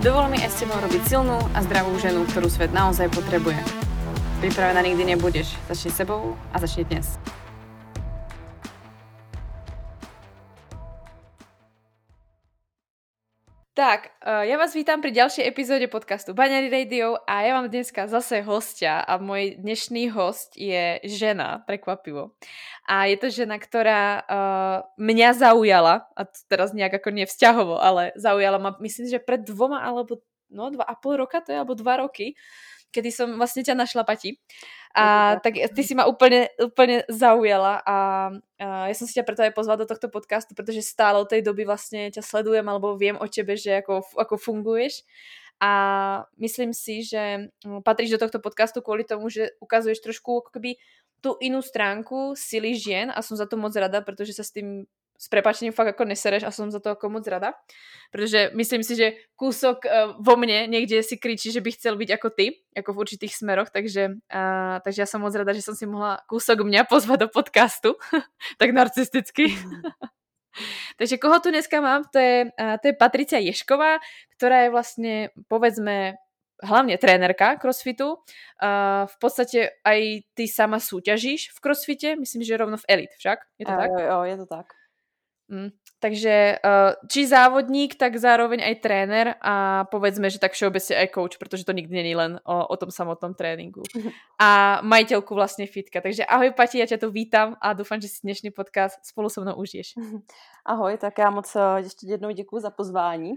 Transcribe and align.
Dovol 0.00 0.32
mi 0.32 0.40
aj 0.40 0.56
s 0.56 0.64
tebou 0.64 0.80
robiť 0.80 1.12
silnú 1.12 1.36
a 1.52 1.60
zdravú 1.60 1.92
ženu, 2.00 2.24
ktorú 2.24 2.48
svet 2.48 2.72
naozaj 2.72 3.12
potrebuje. 3.12 3.60
Pripravená 4.40 4.80
nikdy 4.80 5.12
nebudeš. 5.12 5.52
Začni 5.68 5.92
sebou 5.92 6.40
a 6.48 6.56
začni 6.56 6.88
dnes. 6.88 7.20
Tak, 13.76 14.16
uh, 14.24 14.40
ja 14.48 14.56
vás 14.56 14.72
vítam 14.72 15.04
pri 15.04 15.12
ďalšej 15.12 15.44
epizóde 15.44 15.84
podcastu 15.84 16.32
Baňary 16.32 16.72
Radio 16.72 17.20
a 17.28 17.44
ja 17.44 17.52
mám 17.56 17.68
dneska 17.68 18.08
zase 18.08 18.40
hostia 18.40 19.04
a 19.04 19.20
môj 19.20 19.60
dnešný 19.60 20.08
host 20.16 20.56
je 20.56 20.96
žena, 21.04 21.60
prekvapivo. 21.68 22.36
A 22.90 23.06
je 23.06 23.14
to 23.22 23.30
žena, 23.30 23.54
ktorá 23.54 24.26
uh, 24.26 24.78
mňa 24.98 25.38
zaujala, 25.38 26.10
a 26.18 26.26
to 26.26 26.42
teraz 26.50 26.74
nejak 26.74 26.98
ako 26.98 27.14
nevzťahovo, 27.14 27.78
ale 27.78 28.10
zaujala 28.18 28.58
ma, 28.58 28.74
myslím, 28.82 29.06
že 29.06 29.22
pred 29.22 29.46
dvoma 29.46 29.78
alebo 29.78 30.18
no, 30.50 30.74
dva 30.74 30.82
a 30.82 30.98
pol 30.98 31.22
roka 31.22 31.38
to 31.38 31.54
je, 31.54 31.62
alebo 31.62 31.78
dva 31.78 32.02
roky, 32.02 32.34
kedy 32.90 33.14
som 33.14 33.38
vlastne 33.38 33.62
ťa 33.62 33.78
našla, 33.78 34.02
Pati. 34.02 34.34
A 34.90 35.38
tak 35.38 35.54
ty 35.54 35.82
si 35.86 35.94
ma 35.94 36.10
úplne, 36.10 36.50
úplne 36.58 37.06
zaujala 37.06 37.78
a, 37.86 37.98
a 38.58 38.90
ja 38.90 38.94
som 38.98 39.06
si 39.06 39.14
ťa 39.14 39.22
preto 39.22 39.46
aj 39.46 39.54
pozvala 39.54 39.86
do 39.86 39.86
tohto 39.86 40.10
podcastu, 40.10 40.58
pretože 40.58 40.82
stále 40.82 41.22
od 41.22 41.30
tej 41.30 41.46
doby 41.46 41.62
vlastne 41.62 42.10
ťa 42.10 42.26
sledujem 42.26 42.66
alebo 42.66 42.98
viem 42.98 43.14
o 43.14 43.26
tebe, 43.30 43.54
že 43.54 43.86
ako, 43.86 44.02
ako 44.18 44.34
funguješ 44.34 45.06
a 45.60 45.72
myslím 46.40 46.72
si, 46.72 47.04
že 47.04 47.52
mm, 47.60 47.84
patríš 47.84 48.16
do 48.16 48.22
tohto 48.24 48.40
podcastu 48.40 48.80
kvôli 48.80 49.04
tomu, 49.04 49.28
že 49.28 49.52
ukazuješ 49.60 50.00
trošku 50.00 50.40
ako 50.40 50.50
keby 50.56 50.80
tú 51.20 51.36
inú 51.44 51.60
stránku 51.60 52.32
sily 52.32 52.72
žien 52.72 53.12
a 53.12 53.20
som 53.20 53.36
za 53.36 53.44
to 53.44 53.60
moc 53.60 53.76
rada, 53.76 54.00
pretože 54.00 54.32
sa 54.32 54.40
s 54.40 54.56
tým 54.56 54.88
s 55.20 55.28
prepačením 55.28 55.76
fakt 55.76 55.92
ako 55.92 56.08
nesereš 56.08 56.48
a 56.48 56.50
som 56.50 56.72
za 56.72 56.80
to 56.80 56.96
ako 56.96 57.12
moc 57.12 57.28
rada. 57.28 57.52
Protože 58.08 58.56
myslím 58.56 58.80
si, 58.80 58.96
že 58.96 59.12
kúsok 59.36 59.84
uh, 59.84 60.16
vo 60.16 60.40
mne 60.40 60.64
niekde 60.64 61.04
si 61.04 61.20
kričí, 61.20 61.52
že 61.52 61.60
by 61.60 61.76
chcel 61.76 62.00
byť 62.00 62.10
ako 62.16 62.28
ty, 62.32 62.64
ako 62.72 62.96
v 62.96 63.00
určitých 63.04 63.36
smeroch, 63.36 63.68
takže, 63.68 64.16
uh, 64.32 64.80
takže 64.80 65.04
ja 65.04 65.08
som 65.08 65.20
moc 65.20 65.36
rada, 65.36 65.52
že 65.52 65.60
som 65.60 65.76
si 65.76 65.84
mohla 65.84 66.24
kúsok 66.24 66.64
mňa 66.64 66.88
pozvať 66.88 67.18
do 67.20 67.28
podcastu, 67.28 68.00
tak 68.60 68.72
narcisticky. 68.72 69.52
takže 70.98 71.16
koho 71.18 71.38
tu 71.40 71.50
dneska 71.50 71.80
mám, 71.80 72.06
to 72.12 72.18
je, 72.18 72.50
to 72.54 72.84
je 72.90 72.94
Patricia 72.94 73.38
Ješková, 73.38 74.02
ktorá 74.36 74.66
je 74.66 74.70
vlastne, 74.74 75.14
povedzme, 75.46 76.16
hlavne 76.60 76.96
trénerka 77.00 77.56
crossfitu. 77.56 78.20
Uh, 78.60 79.08
v 79.08 79.16
podstate 79.16 79.80
aj 79.80 80.00
ty 80.36 80.44
sama 80.44 80.76
súťažíš 80.76 81.56
v 81.56 81.58
crossfite, 81.58 82.08
myslím, 82.20 82.44
že 82.44 82.60
rovno 82.60 82.76
v 82.76 82.88
Elite 82.88 83.16
však, 83.16 83.38
je 83.56 83.64
to 83.64 83.72
jo, 83.72 83.80
tak? 83.80 83.88
Jo, 83.96 84.18
je 84.28 84.36
to 84.36 84.46
tak. 84.46 84.66
Mm. 85.50 85.70
Takže 86.00 86.56
uh, 86.64 86.96
či 87.12 87.28
závodník, 87.28 87.92
tak 88.00 88.16
zároveň 88.16 88.64
aj 88.64 88.74
tréner 88.80 89.26
a 89.36 89.84
povedzme, 89.84 90.32
že 90.32 90.40
tak 90.40 90.56
všeobecne 90.56 90.96
aj 90.96 91.12
coach, 91.12 91.36
protože 91.36 91.68
to 91.68 91.76
nikdy 91.76 91.92
není 91.92 92.16
len 92.16 92.40
o, 92.40 92.66
o 92.72 92.76
tom 92.80 92.88
samotnom 92.88 93.36
tréninku. 93.36 93.84
A 94.40 94.80
majiteľku 94.80 95.36
vlastne 95.36 95.68
fitka. 95.68 96.00
Takže 96.00 96.24
ahoj 96.24 96.56
Pati, 96.56 96.80
ja 96.80 96.88
ťa 96.88 97.04
tu 97.04 97.12
vítam 97.12 97.52
a 97.60 97.76
doufám, 97.76 98.00
že 98.00 98.08
si 98.08 98.24
dnešný 98.24 98.48
podcast 98.48 98.96
spolu 99.04 99.28
so 99.28 99.44
mnou 99.44 99.60
užiješ. 99.60 100.00
Ahoj, 100.64 100.96
tak 100.96 101.18
já 101.18 101.30
moc 101.30 101.56
eh, 101.56 101.60
ještě 101.76 102.06
jednou 102.06 102.30
děkuji 102.30 102.60
za 102.60 102.70
pozvání. 102.70 103.36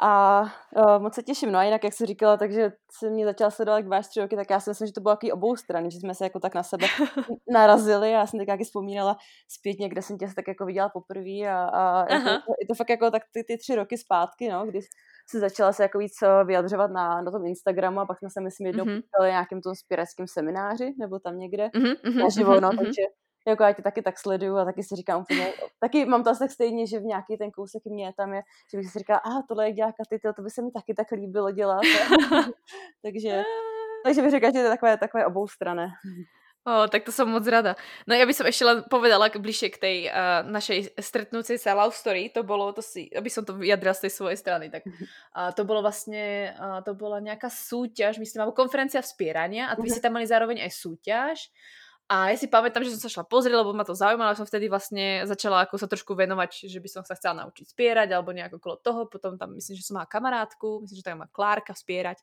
A 0.00 0.42
uh, 0.76 1.02
moc 1.02 1.14
se 1.14 1.22
těším. 1.22 1.52
No 1.52 1.58
a 1.58 1.62
jinak, 1.62 1.84
jak 1.84 1.92
jsi 1.92 2.06
říkala, 2.06 2.36
takže 2.36 2.72
se 2.98 3.10
mě 3.10 3.24
začala 3.24 3.50
sledovat 3.50 3.82
k 3.82 3.86
váš 3.86 4.06
tři 4.06 4.20
roky, 4.20 4.36
tak 4.36 4.50
já 4.50 4.60
si 4.60 4.70
myslím, 4.70 4.86
že 4.86 4.92
to 4.92 5.00
bylo 5.00 5.14
taky 5.14 5.32
obou 5.32 5.56
strany, 5.56 5.90
že 5.90 5.98
jsme 5.98 6.14
se 6.14 6.24
jako 6.24 6.40
tak 6.40 6.54
na 6.54 6.62
sebe 6.62 6.86
narazili. 7.52 8.10
Já 8.10 8.26
jsem 8.26 8.38
teď 8.38 8.46
taky 8.46 8.64
vzpomínala 8.64 9.16
zpětně, 9.48 9.88
kde 9.88 10.02
jsem 10.02 10.18
tě 10.18 10.26
tak 10.36 10.48
jako 10.48 10.66
viděla 10.66 10.88
poprvé 10.88 11.48
a, 11.50 11.64
a 11.64 12.12
jako, 12.12 12.28
je 12.60 12.66
to 12.68 12.74
fakt 12.74 12.90
jako 12.90 13.10
tak 13.10 13.22
ty, 13.32 13.44
ty 13.44 13.58
tři 13.58 13.74
roky 13.74 13.98
zpátky, 13.98 14.48
no, 14.48 14.66
kdy 14.66 14.80
se 15.30 15.40
začala 15.40 15.72
se 15.72 15.82
jako 15.82 15.98
víc 15.98 16.12
eh, 16.22 16.44
vyjadřovat 16.44 16.90
na, 16.90 17.22
na 17.22 17.30
tom 17.30 17.46
Instagramu 17.46 18.00
a 18.00 18.06
pak 18.06 18.18
jsme 18.18 18.30
se 18.30 18.40
myslím 18.40 18.66
jednou 18.66 18.84
mm-hmm. 18.84 19.02
potkali 19.02 19.28
nějakým 19.30 19.60
tom 19.60 19.74
spiračském 19.74 20.26
semináři 20.28 20.94
nebo 20.98 21.18
tam 21.18 21.38
někde 21.38 21.66
mm-hmm, 21.66 22.22
naživo, 22.22 22.60
no, 22.60 22.70
mm-hmm. 22.70 22.84
takže 22.84 23.02
jako 23.46 23.62
já 23.62 23.72
tě 23.72 23.82
taky 23.82 24.02
tak 24.02 24.18
sleduju 24.18 24.56
a 24.56 24.64
taky 24.64 24.82
si 24.82 24.96
říkám 24.96 25.20
úplně, 25.20 25.52
taky 25.80 26.06
mám 26.06 26.24
to 26.24 26.30
asi 26.30 26.38
tak 26.38 26.50
stejně, 26.50 26.86
že 26.86 26.98
v 26.98 27.04
nějaký 27.04 27.36
ten 27.36 27.50
kousek 27.50 27.84
mě 27.84 28.12
tam 28.16 28.34
je, 28.34 28.42
že 28.70 28.78
bych 28.78 28.90
si 28.90 28.98
říkala, 28.98 29.18
a 29.18 29.42
tohle 29.48 29.66
jak 29.66 29.74
dělá 29.74 29.92
Katy, 29.92 30.18
to, 30.36 30.42
by 30.42 30.50
se 30.50 30.62
mi 30.62 30.70
taky 30.70 30.94
tak 30.94 31.10
líbilo 31.10 31.50
dělat. 31.50 31.82
takže, 33.02 33.42
takže 34.04 34.22
bych 34.22 34.30
řekla, 34.30 34.48
že 34.48 34.52
to 34.52 34.58
je 34.58 34.68
takové, 34.68 34.98
takové 34.98 35.26
obou 35.26 35.48
strany. 35.48 35.86
O, 36.62 36.86
tak 36.86 37.02
to 37.02 37.10
som 37.10 37.26
moc 37.26 37.42
rada. 37.50 37.74
No 38.06 38.14
ja 38.14 38.22
by 38.22 38.30
som 38.30 38.46
ešte 38.46 38.62
len 38.62 38.86
povedala 38.86 39.26
bližšie 39.26 39.68
k 39.74 39.82
tej 39.82 39.96
uh, 40.06 40.46
našej 40.46 40.94
stretnúcej 40.94 41.58
sa 41.58 41.74
love 41.74 41.90
story. 41.90 42.30
To 42.30 42.46
bolo, 42.46 42.70
to 42.70 42.78
si, 42.78 43.10
aby 43.10 43.26
som 43.26 43.42
to 43.42 43.58
vyjadrila 43.58 43.90
z 43.98 44.06
tej 44.06 44.12
svojej 44.14 44.38
strany, 44.38 44.70
tak 44.70 44.86
uh, 44.86 45.50
to 45.58 45.66
bolo 45.66 45.82
vlastne, 45.82 46.54
uh, 46.54 46.78
to 46.86 46.94
bola 46.94 47.18
nejaká 47.18 47.50
súťaž, 47.50 48.22
myslím, 48.22 48.46
alebo 48.46 48.54
konferencia 48.54 49.02
vzpierania 49.02 49.74
a 49.74 49.74
vy 49.74 49.90
ste 49.90 49.98
tam 49.98 50.14
mali 50.14 50.30
zároveň 50.30 50.62
aj 50.62 50.70
súťaž 50.70 51.50
a 52.12 52.28
ja 52.28 52.36
si 52.36 52.44
pamätám, 52.44 52.84
že 52.84 52.92
som 52.92 53.08
sa 53.08 53.08
šla 53.08 53.24
pozrieť, 53.24 53.56
lebo 53.56 53.72
ma 53.72 53.88
to 53.88 53.96
zaujímalo, 53.96 54.36
som 54.36 54.44
vtedy 54.44 54.68
vlastne 54.68 55.24
začala 55.24 55.64
ako 55.64 55.80
sa 55.80 55.88
trošku 55.88 56.12
venovať, 56.12 56.68
že 56.68 56.76
by 56.76 56.88
som 56.92 57.02
sa 57.08 57.16
chcela 57.16 57.40
naučiť 57.40 57.72
spierať 57.72 58.12
alebo 58.12 58.36
nejako 58.36 58.60
okolo 58.60 58.76
toho. 58.84 59.00
Potom 59.08 59.40
tam 59.40 59.56
myslím, 59.56 59.80
že 59.80 59.88
som 59.88 59.96
mala 59.96 60.04
kamarátku, 60.04 60.84
myslím, 60.84 61.00
že 61.00 61.06
tam 61.08 61.24
má 61.24 61.28
Klárka 61.32 61.72
spierať. 61.72 62.20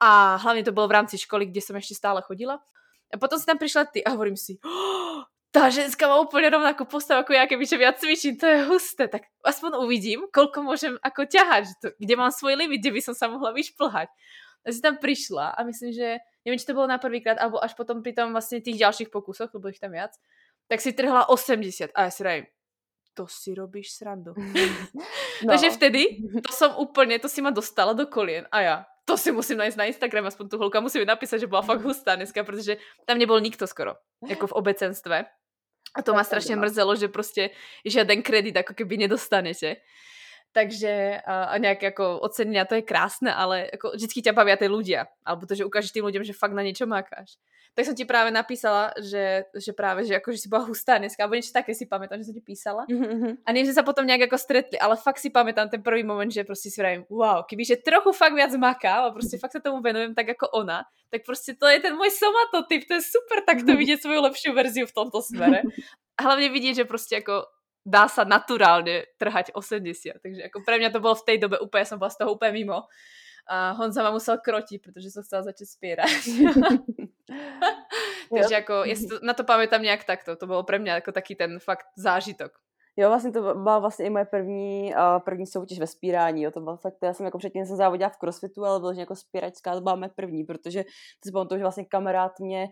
A 0.00 0.40
hlavne 0.40 0.64
to 0.64 0.72
bolo 0.72 0.88
v 0.88 0.96
rámci 0.96 1.20
školy, 1.20 1.52
kde 1.52 1.60
som 1.60 1.76
ešte 1.76 1.92
stále 1.92 2.24
chodila. 2.24 2.64
A 3.12 3.20
potom 3.20 3.36
si 3.36 3.44
tam 3.44 3.60
prišla 3.60 3.92
ty 3.92 4.00
a 4.00 4.16
hovorím 4.16 4.40
si, 4.40 4.56
oh, 4.64 5.20
tá 5.52 5.68
ženská 5.68 6.08
má 6.08 6.16
úplne 6.16 6.48
rovnakú 6.48 6.88
postavu 6.88 7.20
ako 7.20 7.36
ja, 7.36 7.44
keby 7.44 7.66
viac 7.76 8.00
cvičím, 8.00 8.40
to 8.40 8.46
je 8.48 8.64
husté, 8.70 9.10
tak 9.10 9.28
aspoň 9.42 9.82
uvidím, 9.82 10.30
koľko 10.30 10.62
môžem 10.62 10.94
ako 11.02 11.26
ťahať, 11.26 11.92
kde 11.98 12.14
mám 12.14 12.32
svoj 12.32 12.56
limit, 12.56 12.80
kde 12.80 12.94
by 12.96 13.00
som 13.02 13.14
sa 13.18 13.26
mohla 13.28 13.52
vyšplhať. 13.52 14.08
A 14.62 14.66
si 14.70 14.78
tam 14.78 14.96
prišla 14.96 15.58
a 15.58 15.60
myslím, 15.66 15.90
že 15.90 16.22
neviem, 16.44 16.58
či 16.58 16.68
to 16.68 16.76
bolo 16.76 16.88
na 16.88 16.98
prvýkrát, 16.98 17.36
alebo 17.36 17.60
až 17.60 17.76
potom 17.76 18.00
pri 18.00 18.16
tom 18.16 18.32
vlastne 18.32 18.60
tých 18.60 18.80
ďalších 18.80 19.10
pokusoch, 19.12 19.52
lebo 19.52 19.68
ich 19.68 19.80
tam 19.80 19.92
viac, 19.92 20.16
tak 20.70 20.80
si 20.80 20.92
trhla 20.92 21.28
80 21.28 21.92
a 21.92 22.00
ja 22.06 22.10
si 22.10 22.22
rajím, 22.22 22.46
to 23.14 23.26
si 23.26 23.54
robíš 23.54 23.96
srandu. 23.96 24.34
No. 25.40 25.56
Takže 25.56 25.72
vtedy, 25.72 26.20
to 26.44 26.52
som 26.52 26.76
úplne, 26.76 27.16
to 27.16 27.24
si 27.24 27.40
ma 27.40 27.48
dostala 27.48 27.96
do 27.96 28.04
kolien 28.04 28.44
a 28.52 28.60
ja, 28.60 28.76
to 29.08 29.16
si 29.16 29.32
musím 29.32 29.56
nájsť 29.56 29.78
na 29.80 29.88
Instagram, 29.88 30.28
aspoň 30.28 30.52
tu 30.52 30.56
holka 30.60 30.84
musí 30.84 31.00
mi 31.00 31.08
napísať, 31.08 31.40
že 31.40 31.48
bola 31.48 31.64
fakt 31.64 31.80
hustá 31.80 32.12
dneska, 32.12 32.44
protože 32.44 32.76
tam 33.08 33.16
nebol 33.16 33.40
nikto 33.40 33.64
skoro, 33.64 33.96
jako 34.20 34.46
v 34.46 34.52
obecenstve. 34.52 35.24
A 35.96 36.02
to 36.04 36.12
ma 36.12 36.24
strašne 36.24 36.56
mrzelo, 36.56 36.92
že 36.96 37.08
prostě 37.08 37.50
žiaden 37.88 38.22
kredit 38.22 38.56
ako 38.56 38.74
keby 38.74 38.96
nedostanete. 38.96 39.76
Takže 40.50 41.22
a, 41.22 41.54
a 41.54 41.62
nejaké 41.62 41.94
ako 41.94 42.26
ocenenia, 42.26 42.66
to 42.66 42.74
je 42.74 42.82
krásne, 42.82 43.30
ale 43.30 43.70
ako 43.70 43.94
vždycky 43.94 44.18
ťa 44.18 44.34
bavia 44.34 44.58
tie 44.58 44.66
ľudia. 44.66 45.06
Alebo 45.22 45.46
to, 45.46 45.54
že 45.54 45.62
ukážeš 45.62 45.94
tým 45.94 46.02
ľuďom, 46.02 46.26
že 46.26 46.34
fakt 46.34 46.58
na 46.58 46.66
niečo 46.66 46.90
makáš. 46.90 47.38
Tak 47.78 47.86
som 47.86 47.94
ti 47.94 48.02
práve 48.02 48.34
napísala, 48.34 48.90
že, 48.98 49.46
že 49.54 49.70
práve, 49.70 50.02
že 50.02 50.18
akože 50.18 50.42
si 50.42 50.50
bola 50.50 50.66
hustá 50.66 50.98
dneska, 50.98 51.22
alebo 51.22 51.38
niečo 51.38 51.54
také 51.54 51.70
si 51.70 51.86
pamätám, 51.86 52.18
že 52.18 52.26
som 52.26 52.34
ti 52.34 52.42
písala. 52.42 52.82
Mm-hmm. 52.90 53.46
A 53.46 53.48
nie, 53.54 53.62
že 53.62 53.78
sa 53.78 53.86
potom 53.86 54.02
nejak 54.02 54.26
ako 54.26 54.42
stretli, 54.42 54.74
ale 54.74 54.98
fakt 54.98 55.22
si 55.22 55.30
pamätám 55.30 55.70
ten 55.70 55.78
prvý 55.78 56.02
moment, 56.02 56.26
že 56.26 56.42
proste 56.42 56.66
si 56.66 56.82
vravím, 56.82 57.06
wow, 57.06 57.46
kebyže 57.46 57.86
trochu 57.86 58.10
fakt 58.10 58.34
viac 58.34 58.50
maká, 58.58 59.06
a 59.06 59.14
proste 59.14 59.38
fakt 59.38 59.54
sa 59.54 59.62
tomu 59.62 59.78
venujem 59.78 60.18
tak 60.18 60.34
ako 60.34 60.50
ona, 60.50 60.82
tak 61.14 61.22
proste 61.22 61.54
to 61.54 61.70
je 61.70 61.78
ten 61.78 61.94
môj 61.94 62.10
somatotyp, 62.10 62.90
to 62.90 62.98
je 62.98 63.06
super 63.06 63.46
takto 63.46 63.70
vidieť 63.80 64.02
svoju 64.02 64.18
lepšiu 64.18 64.50
verziu 64.50 64.90
v 64.90 64.96
tomto 65.06 65.22
smere. 65.22 65.62
A 66.18 66.26
hlavne 66.26 66.50
vidieť, 66.50 66.82
že 66.82 66.90
proste 66.90 67.22
ako 67.22 67.46
dá 67.84 68.06
sa 68.06 68.28
naturálne 68.28 69.08
trhať 69.16 69.56
80. 69.56 70.20
Takže 70.20 70.40
ako 70.52 70.58
pre 70.64 70.76
mňa 70.80 70.90
to 70.92 71.00
bolo 71.00 71.16
v 71.16 71.26
tej 71.26 71.36
dobe 71.40 71.56
úplne, 71.58 71.84
som 71.88 71.96
bola 71.96 72.12
z 72.12 72.20
toho 72.20 72.36
úplne 72.36 72.52
mimo. 72.52 72.78
A 73.50 73.74
Honza 73.74 74.04
ma 74.04 74.14
musel 74.14 74.38
krotiť, 74.38 74.78
pretože 74.78 75.10
som 75.10 75.24
chcela 75.26 75.42
začať 75.48 75.66
spierať. 75.66 76.22
Takže 78.30 78.54
ako, 78.62 78.74
ja 78.86 78.94
si 78.94 79.10
to, 79.10 79.18
na 79.26 79.34
to 79.34 79.42
pamätám 79.42 79.82
nejak 79.82 80.06
takto. 80.06 80.38
To 80.38 80.46
bolo 80.46 80.62
pre 80.62 80.78
mňa 80.78 81.02
ako 81.02 81.10
taký 81.10 81.34
ten 81.34 81.58
fakt 81.58 81.90
zážitok. 81.98 82.54
Jo, 83.00 83.08
vlastně 83.08 83.32
to 83.32 83.54
byla 83.54 83.78
vlastně 83.78 84.06
i 84.06 84.10
moje 84.10 84.24
první, 84.24 84.94
uh, 84.94 85.18
první 85.24 85.46
soutěž 85.46 85.78
ve 85.78 85.86
spírání, 85.86 86.42
jo, 86.42 86.50
to 86.50 86.60
bylo 86.60 86.76
fakt, 86.76 86.94
já 87.02 87.14
jsem 87.14 87.26
jako 87.26 87.38
předtím 87.38 87.66
jsem 87.66 87.76
závodila 87.76 88.10
v 88.10 88.16
crossfitu, 88.16 88.64
ale 88.64 88.80
bylo 88.80 88.92
jako 88.92 89.16
spíračská, 89.16 89.74
to 89.74 89.80
byla 89.80 89.94
moje 89.94 90.10
první, 90.16 90.44
protože 90.44 90.84
to 90.84 91.26
si 91.28 91.32
pamatuju, 91.32 91.58
že 91.58 91.64
vlastně 91.64 91.84
kamarád 91.84 92.40
mě 92.40 92.68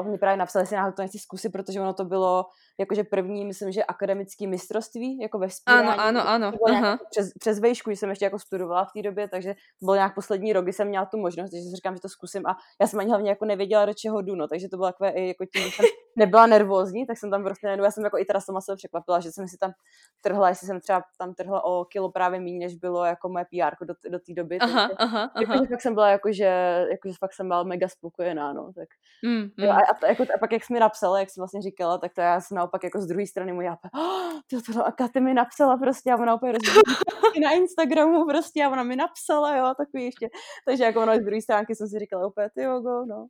uh, 0.00 0.06
mě 0.06 0.18
právě 0.18 0.36
napsal, 0.36 0.62
jestli 0.62 0.76
náhodou 0.76 0.94
to 0.94 1.02
nechci 1.02 1.18
zkusit, 1.18 1.50
protože 1.50 1.80
ono 1.80 1.94
to 1.94 2.04
bylo 2.04 2.44
jakože 2.80 3.04
první, 3.04 3.44
myslím, 3.44 3.72
že 3.72 3.84
akademický 3.84 4.46
mistrovství, 4.46 5.18
jako 5.18 5.38
ve 5.38 5.50
spírání. 5.50 5.88
Ano, 5.88 6.00
ano, 6.00 6.28
ano. 6.28 6.52
To 6.52 6.58
bylo 6.66 6.78
Aha. 6.78 6.98
Přes, 7.10 7.30
přes 7.38 7.58
vejšku, 7.58 7.90
jsem 7.90 8.10
ještě 8.10 8.24
jako 8.24 8.38
studovala 8.38 8.84
v 8.84 8.92
té 8.92 9.02
době, 9.02 9.28
takže 9.28 9.54
to 9.54 9.86
bylo 9.86 9.94
nějak 9.94 10.14
poslední 10.14 10.52
rok, 10.52 10.64
kdy 10.64 10.72
jsem 10.72 10.88
měla 10.88 11.06
tu 11.06 11.18
možnost, 11.18 11.50
takže 11.50 11.62
si 11.62 11.76
říkám, 11.76 11.94
že 11.94 12.00
to 12.00 12.08
zkusím 12.08 12.46
a 12.46 12.56
já 12.80 12.86
jsem 12.86 13.00
ani 13.00 13.08
hlavně 13.08 13.30
jako 13.30 13.44
nevěděla, 13.44 13.86
do 13.86 13.94
čeho 13.94 14.22
jdu, 14.22 14.34
no, 14.34 14.48
takže 14.48 14.68
to 14.68 14.76
bylo 14.76 14.88
takové 14.88 15.20
jako 15.20 15.44
tím, 15.44 15.62
že 15.62 15.70
jsem 15.70 15.86
nebyla 16.16 16.46
nervózní, 16.46 17.06
tak 17.06 17.18
jsem 17.18 17.30
tam 17.30 17.44
prostě 17.44 17.66
nejedu, 17.66 17.84
já 17.84 17.90
jsem 17.90 18.04
jako 18.04 18.18
i 18.18 18.24
teda 18.24 18.40
sama 18.40 18.60
sebe 18.60 18.76
překvapila, 18.76 19.20
že 19.20 19.32
jsem 19.32 19.48
si 19.48 19.58
tam 19.58 19.72
trhla, 20.20 20.48
jestli 20.48 20.66
jsem 20.66 20.80
třeba 20.80 21.02
tam 21.18 21.34
trhla 21.34 21.64
o 21.64 21.84
kilo 21.84 22.10
právě 22.10 22.40
méně, 22.40 22.58
než 22.58 22.74
bylo 22.76 23.04
jako 23.04 23.28
moje 23.28 23.44
PR 23.44 23.84
do, 23.84 23.94
do 24.10 24.18
té 24.18 24.32
doby. 24.34 24.58
Aha, 24.58 24.88
takže, 24.88 24.96
aha, 24.98 25.30
aha. 25.34 25.40
Jako, 25.40 25.66
fakt 25.66 25.80
jsem 25.80 25.94
byla 25.94 26.08
jako, 26.08 26.32
že, 26.32 26.86
jako, 26.90 27.08
že 27.08 27.14
fakt 27.18 27.32
jsem 27.32 27.48
byla 27.48 27.62
mega 27.62 27.88
spokojená, 27.88 28.52
no, 28.52 28.72
tak. 28.72 28.88
Mm, 29.24 29.40
mm. 29.40 29.50
Jo, 29.56 29.70
a, 29.70 29.76
a, 29.76 30.06
jako, 30.06 30.22
a, 30.22 30.38
pak, 30.40 30.52
jak 30.52 30.64
jsi 30.64 30.72
mi 30.72 30.80
napsala, 30.80 31.20
jak 31.20 31.30
jsi 31.30 31.40
vlastně 31.40 31.62
říkala, 31.62 31.98
tak 31.98 32.14
to 32.14 32.20
já 32.20 32.40
jsem 32.40 32.56
naopak 32.56 32.84
jako 32.84 33.00
z 33.00 33.06
druhé 33.06 33.26
strany 33.26 33.52
mu 33.52 33.60
já 33.60 33.78
oh, 33.94 34.32
to, 34.50 34.72
to, 34.72 34.86
a 34.86 34.92
Katy 34.92 35.20
mi 35.20 35.34
napsala 35.34 35.76
prostě 35.76 36.12
a 36.12 36.16
ona 36.16 36.34
úplně 36.34 36.52
na 37.42 37.52
Instagramu 37.52 38.26
prostě 38.26 38.64
a 38.64 38.68
ona 38.68 38.82
mi 38.82 38.96
napsala, 38.96 39.56
jo, 39.56 39.74
takový 39.76 40.04
ještě. 40.04 40.28
Takže 40.66 40.84
jako 40.84 41.02
ono 41.02 41.16
z 41.16 41.20
druhé 41.20 41.42
stránky 41.42 41.74
jsem 41.74 41.88
si 41.88 41.98
říkala 41.98 42.26
úplně, 42.26 42.50
ty 42.54 42.62
jogo, 42.62 43.04
no. 43.04 43.26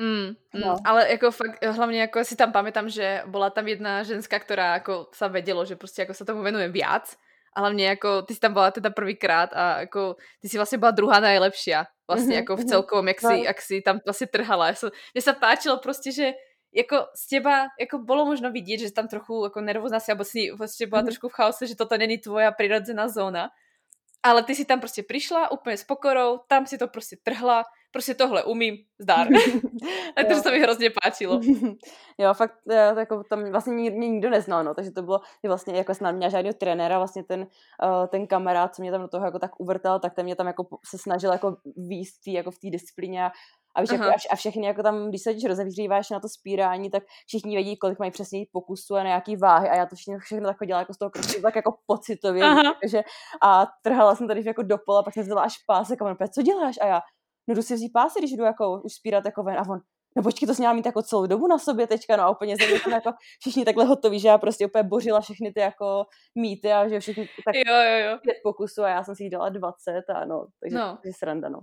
Mm, 0.00 0.32
mm, 0.54 0.60
no. 0.60 0.76
Ale 0.84 1.10
jako 1.10 1.30
fakt, 1.30 1.64
hlavně 1.64 2.00
jako 2.00 2.24
si 2.24 2.36
tam 2.36 2.52
pamätám, 2.52 2.88
že 2.88 3.22
byla 3.26 3.50
tam 3.50 3.68
jedna 3.68 4.02
ženská, 4.02 4.38
která 4.38 4.74
jako 4.74 5.08
sa 5.12 5.28
vedelo, 5.28 5.64
že 5.64 5.76
prostě 5.76 6.02
jako 6.02 6.14
sa 6.14 6.24
tomu 6.24 6.42
venuje 6.42 6.68
viac. 6.68 7.16
A 7.52 7.60
hlavně 7.60 7.86
jako 7.86 8.22
ty 8.22 8.34
si 8.34 8.40
tam 8.40 8.52
byla 8.52 8.70
teda 8.70 8.90
prvýkrát 8.90 9.50
a 9.52 9.80
jako 9.80 10.16
ty 10.40 10.48
si 10.48 10.56
vlastně 10.56 10.78
byla 10.78 10.90
druhá 10.90 11.20
nejlepší 11.20 11.72
vlastně 12.08 12.36
jako 12.36 12.56
v 12.56 12.64
celkovém, 12.64 13.08
jak 13.08 13.20
si, 13.20 13.42
jak 13.44 13.60
si 13.60 13.82
tam 13.82 14.00
vlastně 14.04 14.26
trhala. 14.26 14.72
Mně 15.14 15.22
se 15.22 15.32
páčilo 15.32 15.76
prostě, 15.78 16.12
že 16.12 16.32
jako 16.74 17.06
z 17.14 17.28
teba, 17.28 17.66
jako 17.80 17.98
bolo 17.98 18.26
možno 18.26 18.50
vidět, 18.50 18.78
že 18.78 18.92
tam 18.92 19.08
trochu 19.08 19.44
jako 19.44 19.60
nervózna 19.60 20.00
si, 20.00 20.12
alebo 20.12 20.24
si 20.24 20.50
vlastně 20.50 20.86
byla 20.86 21.00
mm. 21.00 21.06
trošku 21.06 21.28
v 21.28 21.32
chaose, 21.32 21.66
že 21.66 21.76
toto 21.76 21.98
není 21.98 22.18
tvoja 22.18 22.50
prirodzená 22.52 23.08
zóna. 23.08 23.50
Ale 24.22 24.42
ty 24.42 24.54
si 24.54 24.64
tam 24.64 24.80
prostě 24.80 25.02
přišla 25.02 25.50
úplně 25.50 25.76
s 25.76 25.84
pokorou, 25.84 26.38
tam 26.48 26.66
si 26.66 26.78
to 26.78 26.88
prostě 26.88 27.16
trhla, 27.22 27.64
prostě 27.92 28.14
tohle 28.14 28.44
umím, 28.44 28.76
zdár. 28.98 29.26
a 30.16 30.24
to 30.24 30.34
se 30.34 30.50
mi 30.50 30.60
hrozně 30.60 30.90
páčilo. 31.02 31.40
jo, 32.18 32.34
fakt, 32.34 32.54
já, 32.70 32.98
jako 32.98 33.24
tam 33.24 33.50
vlastně 33.50 33.72
mě 33.72 33.90
nikdo 33.90 34.30
neznal, 34.30 34.64
no, 34.64 34.74
takže 34.74 34.90
to 34.90 35.02
bylo, 35.02 35.20
že 35.44 35.48
vlastně 35.48 35.76
jako 35.76 35.94
jsem 35.94 36.16
měla 36.16 36.30
žádného 36.30 36.54
trenéra, 36.54 36.98
vlastně 36.98 37.24
ten, 37.24 37.40
uh, 37.40 38.06
ten 38.06 38.26
kamarád, 38.26 38.74
co 38.74 38.82
mě 38.82 38.90
tam 38.90 39.02
do 39.02 39.08
toho 39.08 39.24
jako 39.24 39.38
tak 39.38 39.60
uvrtal, 39.60 40.00
tak 40.00 40.14
ten 40.14 40.24
mě 40.24 40.36
tam 40.36 40.46
jako 40.46 40.66
se 40.84 40.98
snažil 40.98 41.32
jako 41.32 41.56
výst 41.76 42.26
jako 42.26 42.50
v 42.50 42.58
té 42.58 42.70
disciplíně 42.70 43.30
a, 43.74 43.80
víš, 43.80 43.90
jako, 43.90 44.04
a 44.30 44.36
všechny, 44.36 44.66
jako 44.66 44.82
tam, 44.82 45.08
když 45.08 45.22
se 45.22 45.48
rozevříváš 45.48 46.10
na 46.10 46.20
to 46.20 46.28
spírání, 46.28 46.90
tak 46.90 47.02
všichni 47.26 47.56
vědí, 47.56 47.76
kolik 47.76 47.98
mají 47.98 48.10
přesně 48.10 48.44
pokusů 48.52 48.94
a 48.96 49.02
nějaký 49.02 49.36
váhy 49.36 49.68
a 49.68 49.76
já 49.76 49.86
to 49.86 49.96
všechno, 49.96 50.18
všechno 50.18 50.48
tak 50.48 50.66
dělala 50.66 50.80
jako 50.80 50.94
z 50.94 50.98
toho 50.98 51.10
kroku, 51.10 51.42
tak 51.42 51.56
jako 51.56 51.78
pocitově, 51.86 52.44
takže 52.80 53.02
a 53.42 53.66
trhala 53.82 54.14
jsem 54.14 54.28
tady 54.28 54.42
jako 54.46 54.62
do 54.62 54.78
pola, 54.86 55.02
pak 55.02 55.14
jsem 55.14 55.22
vzala 55.22 55.42
až 55.42 55.54
pásek 55.66 56.02
a 56.02 56.04
on 56.04 56.16
co 56.34 56.42
děláš? 56.42 56.76
A 56.80 56.86
já, 56.86 57.00
no 57.48 57.54
jdu 57.54 57.62
si 57.62 57.74
vzít 57.74 57.92
pásy, 57.92 58.18
když 58.18 58.32
jdu 58.32 58.44
jako 58.44 58.80
už 58.84 58.92
spírat 58.92 59.24
jako 59.24 59.42
ven 59.42 59.58
a 59.58 59.68
on, 59.68 59.80
no 60.16 60.22
počkej, 60.22 60.46
to 60.46 60.54
měla 60.58 60.72
mít 60.72 60.86
jako 60.86 61.02
celou 61.02 61.26
dobu 61.26 61.46
na 61.46 61.58
sobě 61.58 61.86
teďka, 61.86 62.16
no 62.16 62.22
a 62.22 62.30
úplně 62.30 62.56
ze 62.56 62.78
tam 62.78 62.92
jako 62.92 63.12
všichni 63.40 63.64
takhle 63.64 63.84
hotoví, 63.84 64.20
že 64.20 64.28
já 64.28 64.38
prostě 64.38 64.66
úplně 64.66 64.84
bořila 64.84 65.20
všechny 65.20 65.52
ty 65.52 65.60
jako 65.60 66.04
mýty 66.34 66.72
a 66.72 66.88
že 66.88 67.00
všichni 67.00 67.28
tak 67.44 67.54
jo, 67.54 67.74
jo, 67.74 68.10
jo. 68.10 68.18
pět 68.22 68.36
pokusů 68.42 68.82
a 68.82 68.88
já 68.88 69.04
jsem 69.04 69.14
si 69.14 69.22
jich 69.22 69.32
dala 69.32 69.48
20 69.48 70.02
a 70.14 70.24
no, 70.24 70.46
takže 70.60 70.76
no. 70.76 70.98
je 71.04 71.12
sranda, 71.12 71.48
no. 71.48 71.60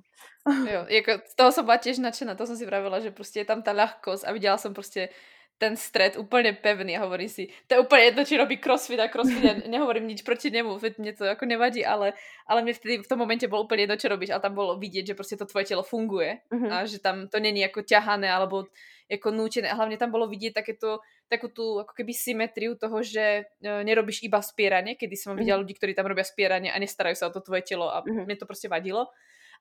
Jo, 0.71 0.85
jako 0.87 1.11
z 1.25 1.35
toho 1.35 1.51
jsem 1.51 1.65
byla 1.65 1.77
těž 1.77 1.97
nadšená, 1.97 2.35
to 2.35 2.45
jsem 2.45 2.57
si 2.57 2.65
pravila, 2.65 2.99
že 2.99 3.11
prostě 3.11 3.39
je 3.39 3.45
tam 3.45 3.61
ta 3.61 3.73
ľahkosť 3.73 4.23
a 4.27 4.31
viděla 4.31 4.57
jsem 4.57 4.73
prostě 4.73 5.09
ten 5.57 5.77
stred 5.77 6.17
úplně 6.17 6.53
pevný 6.53 6.97
a 6.97 7.01
hovorím 7.01 7.29
si, 7.29 7.47
to 7.67 7.73
je 7.73 7.79
úplně 7.79 8.03
jedno, 8.03 8.25
či 8.25 8.37
robí 8.37 8.57
crossfit 8.57 8.99
a 8.99 9.07
crossfit, 9.07 9.43
ja 9.43 9.53
nehovorím 9.67 10.07
nič 10.07 10.21
proti 10.21 10.51
němu, 10.51 10.79
mě 10.97 11.13
to 11.13 11.25
jako 11.25 11.45
nevadí, 11.45 11.85
ale, 11.85 12.13
ale 12.47 12.61
mě 12.61 12.73
vtedy 12.73 12.97
v 12.97 13.07
tom 13.07 13.19
momente 13.19 13.47
bylo 13.47 13.63
úplně 13.63 13.83
jedno, 13.83 13.97
čo 13.97 14.07
robíš 14.07 14.29
a 14.29 14.39
tam 14.39 14.53
bylo 14.53 14.77
vidět, 14.77 15.07
že 15.07 15.13
prostě 15.13 15.37
to 15.37 15.45
tvoje 15.45 15.65
tělo 15.65 15.83
funguje 15.83 16.37
mm-hmm. 16.51 16.73
a 16.73 16.85
že 16.85 16.99
tam 16.99 17.27
to 17.27 17.39
není 17.39 17.61
jako 17.61 17.81
ťahané 17.81 18.31
alebo 18.31 18.65
jako 19.09 19.31
núčené 19.31 19.69
a 19.69 19.75
hlavně 19.75 19.97
tam 19.97 20.11
bylo 20.11 20.27
vidět 20.27 20.53
také 20.53 20.73
to, 20.73 20.99
takú 21.27 21.51
tú 21.51 21.83
ako 21.83 21.91
keby 21.91 22.13
symetriu 22.15 22.75
toho, 22.79 23.03
že 23.03 23.43
e, 23.59 23.83
nerobíš 23.83 24.23
iba 24.23 24.39
spieranie, 24.39 24.95
kedy 24.95 25.15
som 25.19 25.35
mm-hmm. 25.35 25.39
videla 25.43 25.59
ľudí, 25.59 25.75
ktorí 25.75 25.91
tam 25.91 26.07
robia 26.07 26.23
spieranie 26.23 26.71
a 26.71 26.79
nestarajú 26.79 27.19
sa 27.19 27.27
o 27.27 27.35
to 27.35 27.43
tvoje 27.43 27.67
telo 27.67 27.91
a 27.91 27.99
mm-hmm. 28.03 28.23
mne 28.23 28.35
to 28.35 28.45
prostě 28.47 28.67
vadilo 28.67 29.11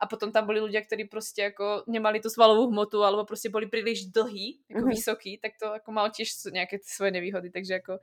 a 0.01 0.07
potom 0.07 0.33
tam 0.33 0.47
byli 0.47 0.61
ľudia, 0.61 0.83
kteří 0.87 1.05
prostě 1.05 1.43
jako 1.43 1.83
nemali 1.87 2.21
tu 2.21 2.31
svalovou 2.31 2.71
hmotu 2.71 3.05
alebo 3.05 3.25
prostě 3.25 3.49
byli 3.49 3.67
příliš 3.67 4.07
dlhý, 4.07 4.61
jako 4.71 4.83
mm-hmm. 4.83 4.89
vysoký, 4.89 5.39
tak 5.39 5.53
to 5.61 5.67
jako 5.67 5.93
malo 5.93 6.09
tiež 6.09 6.29
nějaké 6.53 6.79
svoje 6.83 7.11
nevýhody, 7.11 7.51
takže 7.51 7.73
jako 7.73 7.99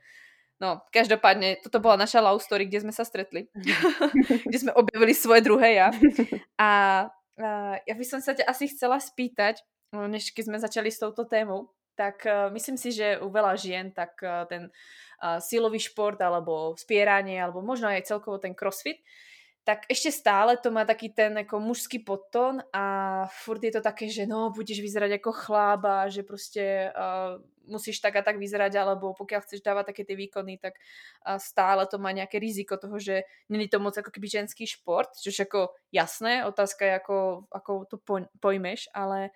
No, 0.62 0.82
každopádně, 0.94 1.58
toto 1.64 1.80
byla 1.80 1.96
naša 1.96 2.22
love 2.22 2.44
story, 2.44 2.66
kde 2.66 2.82
jsme 2.82 2.92
se 2.92 3.06
stretli. 3.06 3.48
kde 4.48 4.60
jsme 4.60 4.74
objevili 4.74 5.14
svoje 5.14 5.42
druhé 5.42 5.74
ja. 5.74 5.92
A, 6.58 7.00
a 7.00 7.10
já 7.88 7.96
bych 7.98 8.08
se 8.08 8.34
tě 8.34 8.44
asi 8.44 8.68
chcela 8.68 9.00
spýtať, 9.00 9.56
no, 9.94 10.08
než 10.08 10.32
když 10.34 10.46
jsme 10.46 10.60
začali 10.60 10.92
s 10.92 11.00
touto 11.00 11.26
témou, 11.26 11.70
tak 11.96 12.26
uh, 12.26 12.54
myslím 12.54 12.78
si, 12.78 12.92
že 12.92 13.22
u 13.22 13.30
veľa 13.30 13.54
žien 13.54 13.94
tak 13.94 14.18
uh, 14.26 14.50
ten 14.50 14.66
uh, 14.66 15.38
silový 15.38 15.78
šport 15.78 16.18
alebo 16.22 16.74
spieranie, 16.74 17.38
alebo 17.38 17.62
možno 17.62 17.88
aj 17.88 18.10
celkovo 18.10 18.42
ten 18.42 18.58
crossfit 18.58 18.98
tak 19.64 19.88
ešte 19.88 20.12
stále 20.12 20.60
to 20.60 20.72
má 20.72 20.84
taký 20.86 21.10
ten 21.10 21.38
jako 21.38 21.60
mužský 21.60 22.00
podton 22.00 22.60
a 22.74 22.84
furt 23.44 23.64
je 23.64 23.72
to 23.72 23.82
také, 23.82 24.12
že 24.12 24.28
no, 24.28 24.52
budeš 24.52 24.82
vyzerať 24.82 25.12
jako 25.12 25.32
chlába, 25.32 26.10
že 26.10 26.24
prostě 26.24 26.92
uh, 26.96 27.44
musíš 27.72 28.00
tak 28.00 28.16
a 28.16 28.22
tak 28.22 28.38
vyzerať, 28.38 28.76
alebo 28.76 29.14
pokiaľ 29.16 29.42
chceš 29.42 29.64
dávať 29.64 29.86
také 29.86 30.04
ty 30.06 30.16
výkony, 30.16 30.58
tak 30.60 30.74
uh, 30.76 31.40
stále 31.40 31.88
to 31.88 31.98
má 31.98 32.12
nějaké 32.12 32.40
riziko 32.40 32.78
toho, 32.78 33.00
že 33.00 33.24
není 33.50 33.68
to 33.68 33.80
moc 33.80 33.98
jako 33.98 34.12
keby 34.12 34.28
ženský 34.28 34.68
šport, 34.68 35.10
což 35.24 35.40
jako 35.40 35.70
jasné, 35.92 36.46
otázka 36.46 36.86
je 36.86 36.92
jako, 36.92 37.48
ako 37.52 37.86
to 37.86 37.98
pojmeš, 38.40 38.90
ale 38.94 39.30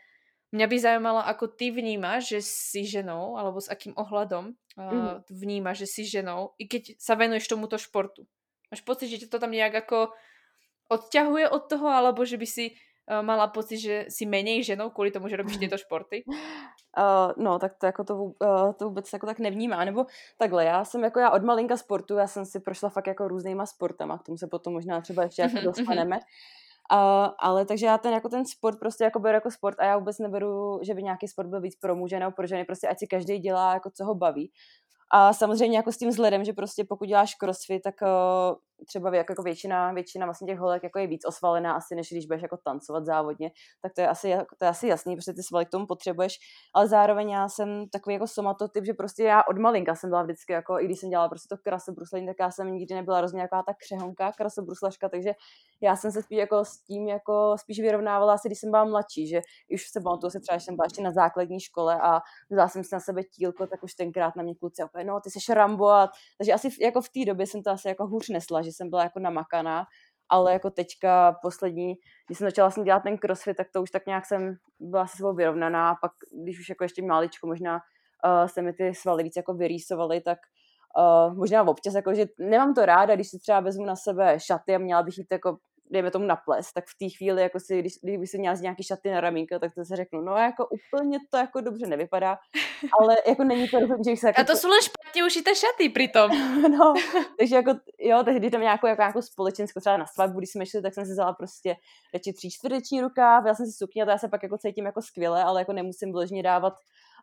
Mňa 0.48 0.68
by 0.68 0.78
zajímalo, 0.80 1.20
ako 1.20 1.60
ty 1.60 1.76
vnímaš, 1.76 2.32
že 2.32 2.40
si 2.40 2.88
ženou, 2.88 3.36
alebo 3.36 3.60
s 3.60 3.68
akým 3.68 3.92
ohľadom 4.00 4.56
uh, 4.80 4.80
mm. 4.80 5.28
vnímaš, 5.28 5.84
že 5.84 5.88
si 5.92 6.02
ženou, 6.08 6.56
i 6.56 6.72
keď 6.72 6.96
sa 6.96 7.20
venuješ 7.20 7.52
tomuto 7.52 7.76
športu. 7.76 8.24
Máš 8.72 8.82
pocit, 8.82 9.08
že 9.08 9.28
to 9.28 9.40
tam 9.40 9.52
nějak 9.52 9.74
jako 9.74 10.10
odťahuje 10.88 11.50
od 11.50 11.70
toho, 11.70 11.88
alebo 11.88 12.26
že 12.26 12.38
by 12.38 12.48
si 12.48 12.72
uh, 12.72 13.26
mala 13.26 13.48
pocit, 13.48 13.78
že 13.78 14.06
si 14.10 14.26
menej 14.26 14.64
ženou 14.64 14.90
kvůli 14.90 15.12
tomu, 15.12 15.28
že 15.28 15.36
robíš 15.36 15.58
tyto 15.58 15.78
športy? 15.78 16.24
Uh, 16.28 17.32
no, 17.44 17.60
tak 17.60 17.76
to 17.78 17.86
jako 17.86 18.04
to, 18.04 18.16
uh, 18.16 18.74
to 18.80 18.86
vůbec 18.86 19.14
jako 19.14 19.26
tak 19.26 19.40
nevnímá, 19.40 19.86
nebo 19.86 20.06
takhle, 20.38 20.66
já 20.66 20.86
jsem 20.86 21.04
jako 21.04 21.20
já 21.20 21.30
od 21.32 21.44
malinka 21.44 21.78
sportu, 21.78 22.16
já 22.16 22.28
jsem 22.28 22.46
si 22.46 22.60
prošla 22.60 22.90
fakt 22.90 23.08
jako 23.08 23.28
různýma 23.28 23.66
sportama, 23.66 24.18
k 24.18 24.24
tomu 24.24 24.38
se 24.38 24.48
potom 24.48 24.74
možná 24.74 25.02
třeba 25.02 25.24
ještě 25.24 25.42
jako 25.42 25.62
dostaneme. 25.62 26.20
Uh, 26.94 27.30
ale 27.40 27.66
takže 27.66 27.86
já 27.86 27.98
ten 27.98 28.14
jako 28.14 28.30
ten 28.30 28.46
sport 28.46 28.80
prostě 28.80 29.04
jako 29.04 29.20
beru 29.20 29.36
jako 29.36 29.52
sport 29.52 29.80
a 29.80 29.86
já 29.86 29.98
vůbec 29.98 30.20
neberu, 30.20 30.80
že 30.84 30.94
by 30.94 31.04
nějaký 31.04 31.28
sport 31.28 31.48
byl 31.48 31.62
víc 31.62 31.76
pro 31.76 31.96
muže 31.96 32.20
nebo 32.20 32.32
pro 32.32 32.48
ženy, 32.48 32.66
prostě 32.66 32.88
ať 32.88 33.00
si 33.00 33.08
každý 33.08 33.40
dělá 33.40 33.74
jako 33.74 33.92
co 33.92 34.06
ho 34.06 34.16
baví. 34.16 34.52
A 35.12 35.34
samozřejmě 35.34 35.78
jako 35.78 35.92
s 35.92 35.98
tím 35.98 36.10
vzhledem, 36.10 36.44
že 36.44 36.54
prostě 36.54 36.84
pokud 36.84 37.06
děláš 37.06 37.36
crossfit, 37.36 37.84
tak 37.84 37.96
uh, 38.02 38.58
třeba 38.86 39.16
jako, 39.16 39.32
jako 39.32 39.44
většina, 39.44 39.94
většina 39.94 40.26
vlastně 40.26 40.48
těch 40.48 40.60
holek 40.60 40.84
jako 40.84 41.00
je 41.00 41.08
víc 41.08 41.26
osvalená 41.26 41.74
asi, 41.74 41.96
než 41.96 42.12
když 42.12 42.26
budeš 42.26 42.42
jako 42.42 42.58
tancovat 42.58 43.06
závodně, 43.06 43.52
tak 43.82 43.94
to 43.94 44.02
je 44.02 44.08
asi, 44.08 44.36
to 44.58 44.66
je 44.66 44.70
asi 44.70 44.88
jasný, 44.88 45.16
protože 45.16 45.34
ty 45.34 45.44
svaly 45.44 45.66
k 45.66 45.70
tomu 45.70 45.86
potřebuješ, 45.86 46.38
ale 46.74 46.88
zároveň 46.88 47.30
já 47.30 47.50
jsem 47.50 47.90
takový 47.90 48.14
jako 48.14 48.28
somatotyp, 48.28 48.86
že 48.86 48.94
prostě 48.94 49.24
já 49.24 49.44
od 49.50 49.58
malinka 49.58 49.96
jsem 49.96 50.10
byla 50.10 50.24
vždycky 50.24 50.54
jako, 50.54 50.80
i 50.80 50.86
když 50.86 51.00
jsem 51.00 51.10
dělala 51.10 51.30
prostě 51.30 51.56
to 51.56 51.62
krasobruslení, 51.64 52.28
tak 52.28 52.36
já 52.40 52.52
jsem 52.52 52.74
nikdy 52.74 52.96
nebyla 52.96 53.18
hrozně 53.18 53.38
nějaká 53.38 53.64
ta 53.64 53.74
křehonká 53.74 54.32
krasobruslařka, 54.32 55.10
takže 55.10 55.32
já 55.82 55.96
jsem 55.96 56.12
se 56.12 56.24
spíš 56.24 56.38
jako 56.38 56.66
s 56.66 56.78
tím 56.82 57.08
jako 57.08 57.56
spíš 57.60 57.80
vyrovnávala 57.80 58.34
asi, 58.34 58.48
když 58.48 58.60
jsem 58.60 58.72
byla 58.72 58.86
mladší, 58.86 59.28
že 59.28 59.42
už 59.74 59.88
se 59.88 60.02
pamatuju 60.02 60.32
se 60.32 60.40
třeba, 60.40 60.58
že 60.58 60.66
jsem 60.66 60.76
byla 60.76 60.86
ještě 60.86 61.02
na 61.02 61.12
základní 61.12 61.60
škole 61.60 62.00
a 62.02 62.22
vzala 62.50 62.68
jsem 62.68 62.84
si 62.84 62.90
na 62.94 63.00
sebe 63.00 63.24
tílko, 63.24 63.68
tak 63.68 63.84
už 63.84 63.94
tenkrát 63.94 64.36
na 64.36 64.44
mě 64.44 64.56
kluci 64.56 64.84
opět, 64.84 65.04
no 65.04 65.20
ty 65.20 65.30
jsi 65.32 65.54
Rambo 65.54 65.90
a, 65.90 66.10
takže 66.38 66.54
asi 66.54 66.70
jako 66.82 67.02
v 67.02 67.10
té 67.10 67.26
době 67.26 67.48
jsem 67.48 67.64
to 67.64 67.72
asi 67.72 67.88
jako 67.88 68.08
hůř 68.08 68.30
nesla, 68.30 68.62
že 68.68 68.72
jsem 68.72 68.90
byla 68.90 69.04
jako 69.04 69.20
namakaná, 69.20 69.86
ale 70.30 70.54
jako 70.54 70.70
teďka 70.70 71.32
poslední, 71.42 71.96
když 72.28 72.38
jsem 72.38 72.48
začala 72.48 72.66
vlastně 72.68 72.84
dělat 72.84 73.04
ten 73.04 73.18
crossfit, 73.18 73.58
tak 73.58 73.68
to 73.74 73.82
už 73.82 73.92
tak 73.92 74.06
nějak 74.06 74.26
jsem 74.26 74.56
byla 74.80 75.08
se 75.08 75.18
svou 75.18 75.34
vyrovnaná 75.34 75.90
a 75.90 75.96
pak, 75.96 76.12
když 76.44 76.60
už 76.60 76.70
jako 76.70 76.84
ještě 76.84 77.02
maličko 77.02 77.48
možná 77.48 77.76
uh, 77.76 78.48
se 78.48 78.62
mi 78.62 78.74
ty 78.74 78.96
svaly 78.96 79.24
víc 79.24 79.34
jako 79.36 79.54
vyrýsovaly, 79.54 80.22
tak 80.22 80.38
uh, 80.98 81.38
možná 81.38 81.64
občas 81.64 81.94
jako, 81.94 82.14
že 82.14 82.26
nemám 82.40 82.74
to 82.74 82.86
ráda, 82.86 83.16
když 83.16 83.30
si 83.30 83.40
třeba 83.40 83.60
vezmu 83.60 83.86
na 83.86 83.96
sebe 83.96 84.40
šaty 84.40 84.76
a 84.76 84.78
měla 84.78 85.04
bych 85.04 85.18
jít 85.18 85.32
jako 85.32 85.58
dejme 85.92 86.12
tomu 86.12 86.26
na 86.26 86.36
ples, 86.36 86.74
tak 86.74 86.86
v 86.86 86.98
té 87.00 87.16
chvíli, 87.18 87.42
jako 87.42 87.60
si, 87.60 87.80
když, 87.80 87.94
když 88.04 88.32
si 88.32 88.38
měla 88.38 88.56
z 88.56 88.62
nějaký 88.62 88.84
šaty 88.84 89.12
na 89.12 89.22
ramínko, 89.22 89.60
tak 89.60 89.76
to 89.76 89.86
se 89.86 89.96
řeknu, 89.96 90.22
no 90.22 90.36
jako 90.36 90.68
úplně 90.68 91.20
to 91.30 91.38
jako 91.38 91.62
dobře 91.62 91.88
nevypadá, 91.88 92.38
ale 93.00 93.16
jako 93.28 93.44
není 93.44 93.68
to 93.68 93.80
rozhodně, 93.80 94.16
že 94.16 94.20
se 94.20 94.28
jako... 94.28 94.42
A 94.42 94.44
to 94.44 94.56
jsou 94.56 94.70
len 94.70 94.80
špatně 94.82 95.26
ušité 95.26 95.56
šaty 95.56 95.90
přitom. 95.90 96.32
no, 96.78 96.94
takže 97.40 97.56
jako, 97.56 97.72
jo, 98.00 98.24
tehdy 98.24 98.50
tam 98.50 98.62
nějakou, 98.62 98.88
jako, 98.88 99.02
nějakou 99.02 99.22
společenskou, 99.22 99.80
třeba 99.80 99.98
na 99.98 100.06
svatbu, 100.06 100.40
když 100.40 100.52
jsme 100.52 100.66
šli, 100.66 100.82
tak 100.82 100.94
jsem 100.94 101.06
si 101.06 101.12
vzala 101.12 101.34
prostě 101.34 101.76
radši 102.14 102.34
tří 102.34 102.52
čtvrteční 102.52 103.02
rukáv, 103.02 103.46
já 103.46 103.54
jsem 103.56 103.66
si 103.66 103.72
sukně, 103.72 104.06
to 104.06 104.12
já 104.12 104.18
se 104.18 104.28
pak 104.28 104.44
jako 104.44 104.58
cítím 104.58 104.86
jako 104.86 105.02
skvěle, 105.02 105.44
ale 105.44 105.62
jako 105.62 105.74
nemusím 105.74 106.12
vložně 106.12 106.44
dávat 106.44 106.74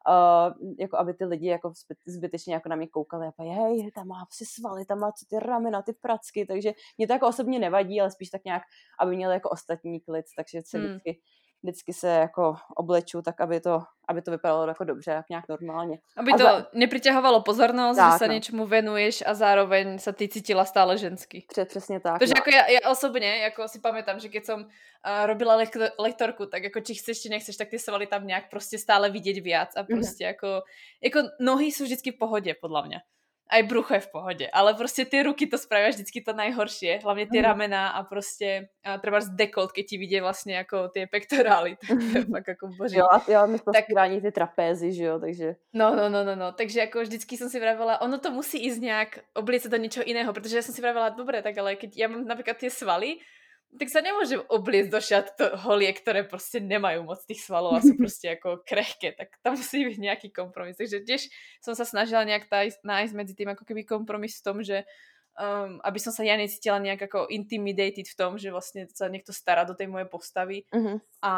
uh, 0.08 0.74
jako 0.78 0.96
aby 0.98 1.14
ty 1.14 1.24
lidi 1.24 1.46
jako 1.46 1.72
zbytečně 2.06 2.54
jako 2.54 2.68
na 2.68 2.76
mě 2.76 2.86
koukali 2.86 3.26
a 3.26 3.42
hej, 3.42 3.90
tam 3.94 4.06
má 4.08 4.26
si 4.30 4.44
svaly, 4.44 4.84
tam 4.84 4.98
má 4.98 5.12
co 5.12 5.26
ty 5.28 5.38
ramena, 5.38 5.82
ty 5.82 5.92
pracky, 5.92 6.46
takže 6.46 6.72
mě 6.98 7.06
to 7.06 7.12
jako 7.12 7.28
osobně 7.28 7.58
nevadí, 7.58 8.00
ale 8.00 8.10
spíš 8.10 8.30
tak 8.30 8.44
nějak, 8.44 8.62
aby 9.00 9.16
měli 9.16 9.34
jako 9.34 9.50
ostatní 9.50 10.00
klid, 10.00 10.24
takže 10.36 10.62
se 10.66 10.78
hmm. 10.78 10.86
vždycky 10.86 11.20
vždycky 11.64 11.92
se 11.92 12.08
jako 12.08 12.56
obleču 12.76 13.22
tak, 13.22 13.40
aby 13.40 13.60
to, 13.60 13.82
aby 14.08 14.22
to 14.22 14.30
vypadalo 14.30 14.66
jako 14.66 14.84
dobře, 14.84 15.10
jak 15.10 15.28
nějak 15.28 15.48
normálně. 15.48 15.98
Aby 16.16 16.32
to 16.32 16.38
za... 16.38 16.66
nepriťahovalo 16.72 17.40
pozornost, 17.40 17.96
tak, 17.96 18.12
že 18.12 18.18
se 18.18 18.28
no. 18.28 18.34
něčemu 18.34 18.66
venuješ 18.66 19.22
a 19.26 19.34
zároveň 19.34 19.98
se 19.98 20.12
ty 20.12 20.28
cítila 20.28 20.64
stále 20.64 20.98
ženský. 20.98 21.46
Před, 21.48 21.68
přesně 21.68 22.00
tak. 22.00 22.18
Takže 22.18 22.34
no. 22.36 22.38
jako 22.38 22.50
já, 22.50 22.80
já 22.80 22.90
osobně, 22.90 23.36
jako 23.36 23.68
si 23.68 23.78
pamätám, 23.78 24.18
že 24.20 24.28
keď 24.28 24.44
som 24.44 24.60
uh, 24.60 25.26
robila 25.26 25.56
lektor, 25.56 25.88
lektorku, 25.98 26.46
tak 26.46 26.62
jako 26.62 26.80
či 26.80 26.94
chceš, 26.94 27.22
či 27.22 27.28
nechceš, 27.28 27.56
tak 27.56 27.68
ty 27.68 27.78
svaly 27.78 28.06
tam 28.06 28.26
nějak 28.26 28.50
prostě 28.50 28.78
stále 28.78 29.10
vidět 29.10 29.40
viac 29.40 29.76
a 29.76 29.82
mhm. 29.82 29.86
prostě 29.88 30.24
mm-hmm. 30.24 30.26
jako, 30.26 30.62
jako 31.02 31.18
nohy 31.40 31.66
jsou 31.72 31.84
vždycky 31.84 32.12
v 32.12 32.18
pohodě, 32.18 32.54
podle 32.60 32.86
mě 32.86 33.00
aj 33.54 33.62
brucho 33.62 33.94
je 33.94 34.00
v 34.00 34.10
pohodě, 34.10 34.48
ale 34.52 34.74
prostě 34.74 35.04
ty 35.04 35.22
ruky 35.22 35.46
to 35.46 35.58
spraví 35.58 35.88
vždycky 35.90 36.20
to 36.20 36.32
nejhorší, 36.32 36.98
hlavně 37.02 37.26
ty 37.26 37.38
mm. 37.38 37.44
ramena 37.44 37.88
a 37.88 38.02
prostě 38.02 38.68
a 38.84 38.98
třeba 38.98 39.20
z 39.20 39.28
dekolt, 39.28 39.72
keď 39.72 39.86
ti 39.86 39.98
vidí 39.98 40.20
vlastně 40.20 40.54
jako 40.56 40.88
ty 40.88 41.06
pektorály, 41.06 41.76
tak 41.76 41.98
to 42.12 42.18
je 42.18 42.24
fakt 42.32 42.48
jako 42.48 42.66
boží. 42.78 42.96
Jo, 42.96 43.06
a 43.10 43.22
jo, 43.28 43.46
my 43.46 43.58
tak... 43.58 43.84
rání 43.96 44.20
ty 44.20 44.32
trapézy, 44.32 44.92
že 44.92 45.04
jo, 45.04 45.18
takže. 45.18 45.54
No, 45.72 45.96
no, 45.96 46.08
no, 46.08 46.24
no, 46.24 46.36
no, 46.36 46.52
takže 46.52 46.80
jako 46.80 47.00
vždycky 47.00 47.36
jsem 47.36 47.48
si 47.50 47.60
vravila, 47.60 48.00
ono 48.00 48.18
to 48.18 48.30
musí 48.30 48.64
jít 48.64 48.80
nějak 48.80 49.18
obliecet 49.34 49.72
do 49.72 49.76
něčeho 49.76 50.04
jiného, 50.06 50.32
protože 50.32 50.56
já 50.56 50.62
jsem 50.62 50.74
si 50.74 50.80
vravila, 50.80 51.08
dobré, 51.08 51.42
tak 51.42 51.58
ale 51.58 51.76
keď 51.76 51.98
já 51.98 52.08
mám 52.08 52.26
například 52.26 52.56
ty 52.56 52.70
svaly, 52.70 53.16
tak 53.74 53.88
sa 53.90 54.00
nemôžem 54.00 54.38
obliecť 54.38 54.90
do 54.90 55.00
šat 55.00 55.26
to 55.34 55.44
holie, 55.66 55.90
ktoré 55.92 56.22
prostě 56.22 56.60
nemajú 56.60 57.02
moc 57.02 57.18
tých 57.26 57.42
svalov 57.42 57.74
a 57.74 57.80
sú 57.80 57.96
prostě 57.98 58.28
jako 58.28 58.62
krehké, 58.64 59.12
tak 59.12 59.28
tam 59.42 59.54
musí 59.54 59.84
byť 59.84 59.98
nejaký 59.98 60.28
kompromis. 60.30 60.76
Takže 60.76 61.00
tiež 61.02 61.28
som 61.62 61.74
sa 61.74 61.84
snažila 61.84 62.24
nejak 62.24 62.46
nájsť 62.84 63.12
medzi 63.14 63.34
tým 63.34 63.48
ako 63.50 63.64
keby 63.64 63.84
kompromis 63.84 64.38
v 64.38 64.44
tom, 64.44 64.62
že 64.62 64.84
um, 65.38 65.82
aby 65.82 65.98
som 65.98 66.12
sa 66.14 66.22
ja 66.22 66.38
necítila 66.38 66.78
nejak 66.78 67.10
ako 67.10 67.26
intimidated 67.30 68.06
v 68.06 68.18
tom, 68.18 68.38
že 68.38 68.54
vlastne 68.54 68.86
sa 68.94 69.10
niekto 69.10 69.34
stará 69.34 69.66
do 69.66 69.74
tej 69.74 69.90
mojej 69.90 70.06
postavy 70.06 70.62
uh-huh. 70.70 70.98
a 71.22 71.32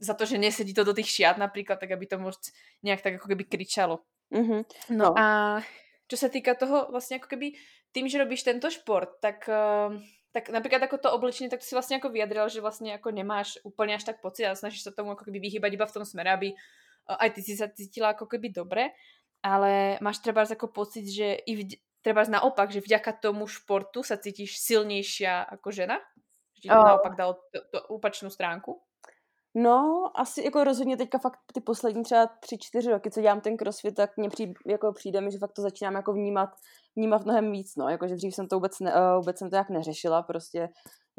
za 0.00 0.14
to, 0.16 0.24
že 0.24 0.40
nesedí 0.40 0.72
to 0.72 0.84
do 0.84 0.96
tých 0.96 1.12
šiat 1.12 1.36
napríklad, 1.36 1.76
tak 1.76 1.92
aby 1.92 2.08
to 2.08 2.16
moc 2.16 2.40
nejak 2.80 3.04
tak 3.04 3.20
ako 3.20 3.28
keby 3.36 3.44
kričalo. 3.44 4.00
Uh-huh. 4.32 4.64
No, 4.88 5.12
no 5.12 5.14
a 5.16 5.60
čo 6.08 6.16
sa 6.16 6.32
týka 6.32 6.56
toho 6.56 6.88
vlastne 6.88 7.20
ako 7.20 7.28
keby 7.36 7.52
tým, 7.92 8.08
že 8.08 8.22
robíš 8.22 8.46
tento 8.46 8.70
šport, 8.72 9.20
tak 9.20 9.44
uh, 9.50 9.92
tak 10.32 10.48
například 10.48 10.82
jako 10.82 10.98
to 10.98 11.12
oblečení, 11.12 11.50
tak 11.50 11.60
to 11.60 11.66
si 11.66 11.74
vlastně 11.74 11.96
jako 11.96 12.08
vyjadril, 12.08 12.48
že 12.48 12.60
vlastně 12.60 12.92
jako 12.92 13.10
nemáš 13.10 13.58
úplně 13.62 13.94
až 13.94 14.04
tak 14.04 14.20
pocit 14.20 14.46
a 14.46 14.54
snažíš 14.54 14.82
se 14.82 14.92
tomu 14.92 15.10
jako 15.10 15.24
keby 15.24 15.38
vyhýbat 15.38 15.72
iba 15.72 15.86
v 15.86 15.92
tom 15.92 16.04
smere, 16.04 16.32
aby 16.32 16.52
eh, 16.52 17.16
aj 17.18 17.30
ty 17.30 17.42
si 17.42 17.56
se 17.56 17.70
cítila 17.74 18.08
jako 18.08 18.26
keby 18.26 18.48
dobre, 18.48 18.86
ale 19.42 19.98
máš 20.00 20.18
třeba 20.18 20.44
jako 20.50 20.68
pocit, 20.68 21.08
že 21.08 21.34
i 21.34 21.56
v, 21.56 21.68
třeba 22.00 22.24
naopak, 22.24 22.70
že 22.70 22.80
vďaka 22.80 23.12
tomu 23.12 23.46
športu 23.46 24.02
se 24.02 24.18
cítíš 24.18 24.58
silnější 24.58 25.24
jako 25.24 25.70
žena? 25.70 25.98
Že 26.54 26.60
ti 26.62 26.68
oh. 26.70 26.84
naopak 26.84 27.16
dalo 27.16 27.34
tu 27.34 27.78
opačnou 27.88 28.30
stránku? 28.30 28.82
No, 29.54 30.10
asi 30.14 30.44
jako 30.44 30.64
rozhodně 30.64 30.96
teďka 30.96 31.18
fakt 31.18 31.38
ty 31.54 31.60
poslední 31.60 32.02
třeba 32.02 32.26
tři, 32.26 32.58
čtyři 32.60 32.90
roky, 32.90 33.10
co 33.10 33.20
dělám 33.20 33.40
ten 33.40 33.56
crossfit, 33.56 33.94
tak 33.94 34.16
mně 34.16 34.28
přijde, 34.28 34.52
jako 34.66 34.92
přijde 34.92 35.20
mi, 35.20 35.32
že 35.32 35.38
fakt 35.38 35.52
to 35.52 35.62
začínám 35.62 35.94
jako 35.94 36.12
vnímat, 36.12 36.50
vnímat 36.96 37.24
mnohem 37.24 37.52
víc, 37.52 37.76
no, 37.76 37.88
jakože 37.88 38.14
dřív 38.14 38.34
jsem 38.34 38.48
to 38.48 38.56
vůbec, 38.56 38.80
ne, 38.80 38.94
uh, 38.94 39.16
vůbec 39.18 39.38
jsem 39.38 39.50
to 39.50 39.56
jak 39.56 39.70
neřešila, 39.70 40.22
prostě, 40.22 40.68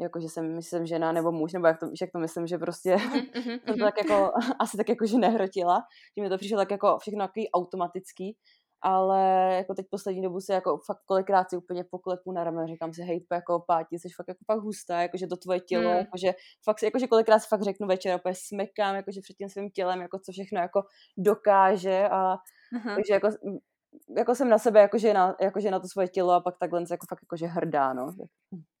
jakože 0.00 0.28
jsem, 0.28 0.54
myslím, 0.54 0.86
žena 0.86 1.12
nebo 1.12 1.32
muž, 1.32 1.52
nebo 1.52 1.66
jak 1.66 1.80
to, 1.80 1.86
jak 2.00 2.10
to 2.12 2.18
myslím, 2.18 2.46
že 2.46 2.58
prostě 2.58 2.94
mm-hmm, 2.94 3.32
jsem 3.42 3.58
to 3.58 3.72
mhm. 3.72 3.80
tak 3.80 3.94
jako, 3.98 4.30
asi 4.60 4.76
tak 4.76 4.88
jako, 4.88 5.06
že 5.06 5.18
nehrotila, 5.18 5.82
že 6.16 6.22
mi 6.22 6.28
to 6.28 6.38
přišlo 6.38 6.58
tak 6.58 6.70
jako 6.70 6.98
všechno 7.00 7.26
takový 7.26 7.50
automatický, 7.50 8.36
ale 8.82 9.54
jako 9.56 9.74
teď 9.74 9.86
poslední 9.90 10.22
dobu 10.22 10.40
se 10.40 10.54
jako 10.54 10.78
fakt 10.86 11.02
kolikrát 11.06 11.50
si 11.50 11.56
úplně 11.56 11.84
poklepu 11.84 12.32
na 12.32 12.44
ramen, 12.44 12.66
říkám 12.68 12.94
si, 12.94 13.02
hej, 13.02 13.26
jako 13.32 13.64
páti, 13.66 13.98
jsi 13.98 14.08
fakt 14.16 14.28
jako 14.28 14.44
fakt 14.46 14.62
hustá, 14.62 15.02
jakože 15.02 15.26
to 15.26 15.36
tvoje 15.36 15.60
tělo, 15.60 15.90
mm. 15.90 15.96
jakože 15.96 16.34
fakt, 16.64 16.82
jakože 16.82 17.06
kolikrát 17.06 17.38
si 17.38 17.48
fakt 17.48 17.62
řeknu 17.62 17.86
večer, 17.86 18.16
úplně 18.16 18.34
smekám, 18.34 18.94
jakože 18.94 19.20
před 19.20 19.34
tím 19.34 19.48
svým 19.48 19.70
tělem, 19.70 20.00
jako 20.00 20.18
co 20.18 20.32
všechno 20.32 20.60
jako 20.60 20.82
dokáže 21.18 22.08
a 22.08 22.36
uh-huh. 22.76 22.94
takže 22.94 23.12
jako 23.14 23.28
jako 24.16 24.34
jsem 24.34 24.48
na 24.48 24.58
sebe 24.58 24.80
jakože 24.80 25.14
na, 25.14 25.36
jakože 25.40 25.70
na 25.70 25.80
to 25.80 25.88
svoje 25.88 26.08
tělo 26.08 26.32
a 26.32 26.40
pak 26.40 26.58
takhle 26.58 26.84
jako 26.90 27.06
fakt 27.08 27.22
jakože 27.22 27.46
hrdá, 27.46 27.92
no. 27.92 28.14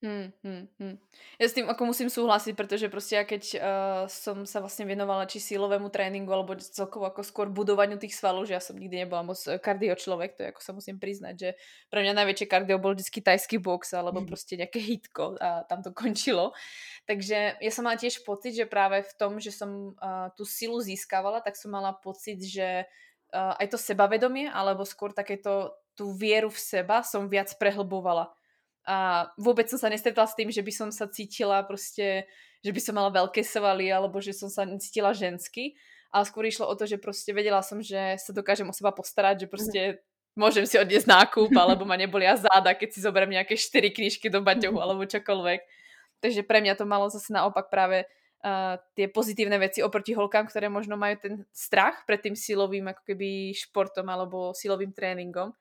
Hmm, 0.02 0.32
hmm, 0.44 0.68
hmm. 0.80 0.98
Já 1.40 1.48
s 1.48 1.52
tím 1.52 1.66
jako 1.66 1.84
musím 1.84 2.10
souhlasit, 2.10 2.56
protože 2.56 2.88
prostě 2.88 3.16
já 3.16 3.24
keď 3.24 3.54
uh, 3.54 3.60
som 4.06 4.46
sa 4.46 4.60
vlastně 4.60 4.84
věnovala 4.84 5.24
či 5.26 5.40
sílovému 5.40 5.88
tréninku 5.88 6.32
alebo 6.32 6.54
celkovo 6.56 7.04
jako 7.04 7.22
skôr 7.22 7.48
budovaniu 7.48 7.98
tých 7.98 8.14
svalů, 8.14 8.44
že 8.44 8.54
já 8.54 8.60
jsem 8.60 8.76
nikdy 8.76 8.96
nebyla 8.96 9.22
moc 9.22 9.48
kardio 9.58 9.94
člověk, 9.94 10.34
to 10.36 10.42
jako 10.42 10.60
sa 10.60 10.72
musím 10.72 10.98
přiznat, 10.98 11.38
že 11.38 11.54
pro 11.90 12.00
mě 12.00 12.14
největší 12.14 12.46
kardio 12.46 12.78
byl 12.78 12.94
vždycky 12.94 13.22
tajský 13.22 13.58
box 13.58 13.92
alebo 13.92 14.20
mm. 14.20 14.26
prostě 14.26 14.56
nějaké 14.56 14.78
hitko 14.78 15.36
a 15.40 15.62
tam 15.62 15.82
to 15.82 15.92
končilo. 16.02 16.52
Takže 17.06 17.54
já 17.60 17.70
jsem 17.70 17.84
mala 17.84 17.96
tiež 17.96 18.18
pocit, 18.18 18.54
že 18.54 18.66
právě 18.66 19.02
v 19.02 19.14
tom, 19.14 19.40
že 19.40 19.52
som 19.52 19.70
uh, 19.86 19.94
tu 20.36 20.44
silu 20.44 20.80
získávala, 20.80 21.40
tak 21.40 21.56
som 21.56 21.70
mala 21.70 21.92
pocit, 21.92 22.42
že 22.42 22.84
uh, 23.32 23.56
aj 23.58 23.72
to 23.72 23.78
sebavedomie, 23.80 24.48
alebo 24.52 24.84
skôr 24.84 25.12
takéto 25.16 25.72
tú 25.96 26.12
vieru 26.12 26.48
v 26.48 26.60
seba 26.60 27.04
som 27.04 27.28
viac 27.28 27.52
prehlbovala. 27.56 28.32
A 28.82 29.30
vôbec 29.38 29.70
som 29.70 29.78
sa 29.78 29.92
nestretla 29.92 30.26
s 30.26 30.34
tým, 30.34 30.50
že 30.50 30.62
by 30.64 30.72
som 30.72 30.88
sa 30.90 31.06
cítila 31.06 31.62
prostě, 31.62 32.24
že 32.64 32.72
by 32.72 32.80
som 32.80 32.94
mala 32.94 33.10
veľké 33.14 33.44
svaly, 33.44 33.92
alebo 33.92 34.18
že 34.18 34.34
som 34.34 34.50
sa 34.50 34.66
cítila 34.78 35.14
žensky. 35.14 35.78
Ale 36.12 36.28
skôr 36.28 36.44
išlo 36.44 36.68
o 36.68 36.74
to, 36.74 36.84
že 36.86 36.98
prostě 36.98 37.32
vedela 37.32 37.62
som, 37.62 37.80
že 37.80 38.20
sa 38.20 38.32
dokážem 38.32 38.68
o 38.68 38.72
seba 38.72 38.92
postarať, 38.92 39.40
že 39.40 39.46
prostě 39.46 39.80
môžem 40.36 40.66
si 40.66 40.76
odniesť 40.76 41.08
nákup, 41.08 41.48
alebo 41.62 41.84
ma 41.84 41.96
nebolia 41.96 42.36
záda, 42.36 42.74
keď 42.74 42.88
si 42.92 43.00
zoberiem 43.00 43.30
nejaké 43.40 43.56
4 43.56 43.90
knížky 43.90 44.28
do 44.28 44.42
baťohu, 44.42 44.80
alebo 44.80 45.08
čokoľvek. 45.08 45.60
Takže 46.20 46.42
pre 46.42 46.60
mňa 46.60 46.74
to 46.78 46.84
malo 46.86 47.08
zase 47.10 47.32
naopak 47.32 47.70
práve 47.70 48.04
uh, 48.44 48.78
tie 48.94 49.06
pozitívne 49.08 49.58
veci 49.58 49.82
oproti 49.82 50.14
holkám, 50.14 50.46
ktoré 50.46 50.68
možno 50.68 50.98
majú 50.98 51.16
ten 51.22 51.34
strach 51.54 52.02
pred 52.06 52.20
tým 52.20 52.36
silovým 52.36 52.90
ako 52.90 53.02
keby 53.06 53.54
športom 53.54 54.06
alebo 54.10 54.52
silovým 54.52 54.92
tréningom. 54.92 55.54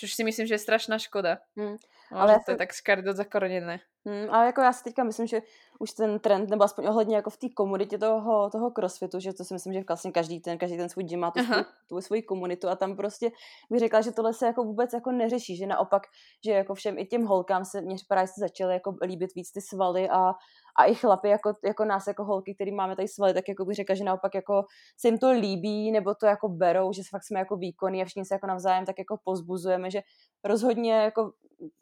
Což 0.00 0.16
si 0.16 0.24
myslím, 0.24 0.48
že 0.48 0.54
je 0.56 0.64
strašná 0.64 0.96
škoda. 0.96 1.44
Hmm. 1.52 1.76
Ale 2.10 2.40
to 2.40 2.50
je 2.50 2.56
tak 2.56 2.72
škardo 2.72 3.12
zakoreněné. 3.12 3.80
Hmm, 4.06 4.30
ale 4.30 4.46
jako 4.46 4.60
já 4.60 4.72
si 4.72 4.84
teďka 4.84 5.04
myslím, 5.04 5.26
že 5.26 5.42
už 5.78 5.92
ten 5.92 6.18
trend, 6.18 6.50
nebo 6.50 6.64
aspoň 6.64 6.86
ohledně 6.86 7.16
jako 7.16 7.30
v 7.30 7.36
té 7.36 7.48
komunitě 7.48 7.98
toho, 7.98 8.50
toho 8.50 8.70
crossfitu, 8.70 9.20
že 9.20 9.32
to 9.32 9.44
si 9.44 9.54
myslím, 9.54 9.72
že 9.72 9.82
vlastně 9.88 10.12
každý 10.12 10.40
ten, 10.40 10.58
každý 10.58 10.76
ten 10.76 10.88
svůj 10.88 11.04
gym 11.04 11.20
má 11.20 11.30
tu, 11.30 11.44
svůj, 11.44 11.64
tu 11.88 12.00
svoji 12.00 12.22
komunitu 12.22 12.68
a 12.68 12.76
tam 12.76 12.96
prostě 12.96 13.30
bych 13.70 13.80
řekla, 13.80 14.00
že 14.00 14.12
tohle 14.12 14.34
se 14.34 14.46
jako 14.46 14.64
vůbec 14.64 14.92
jako 14.92 15.12
neřeší, 15.12 15.56
že 15.56 15.66
naopak, 15.66 16.02
že 16.44 16.52
jako 16.52 16.74
všem 16.74 16.98
i 16.98 17.06
těm 17.06 17.24
holkám 17.24 17.64
se, 17.64 17.80
mě 17.80 17.96
připadá, 17.96 18.24
že 18.24 18.26
se 18.26 18.40
začaly 18.40 18.74
jako 18.74 18.96
líbit 19.02 19.34
víc 19.34 19.52
ty 19.52 19.60
svaly 19.60 20.08
a, 20.08 20.32
a 20.80 20.84
i 20.84 20.94
chlapy 20.94 21.28
jako, 21.28 21.52
jako 21.64 21.84
nás, 21.84 22.06
jako 22.06 22.24
holky, 22.24 22.54
který 22.54 22.72
máme 22.72 22.96
tady 22.96 23.08
svaly, 23.08 23.34
tak 23.34 23.48
jako 23.48 23.64
bych 23.64 23.76
řekla, 23.76 23.94
že 23.94 24.04
naopak 24.04 24.34
jako 24.34 24.64
se 24.96 25.08
jim 25.08 25.18
to 25.18 25.30
líbí, 25.30 25.92
nebo 25.92 26.14
to 26.14 26.26
jako 26.26 26.48
berou, 26.48 26.92
že 26.92 27.02
fakt 27.10 27.24
jsme 27.24 27.38
jako 27.38 27.56
výkonní 27.56 28.02
a 28.02 28.04
všichni 28.04 28.24
se 28.24 28.34
jako 28.34 28.46
navzájem 28.46 28.86
tak 28.86 28.98
jako 28.98 29.18
pozbuzujeme, 29.24 29.90
že 29.90 30.00
rozhodně 30.44 30.92
jako 30.92 31.32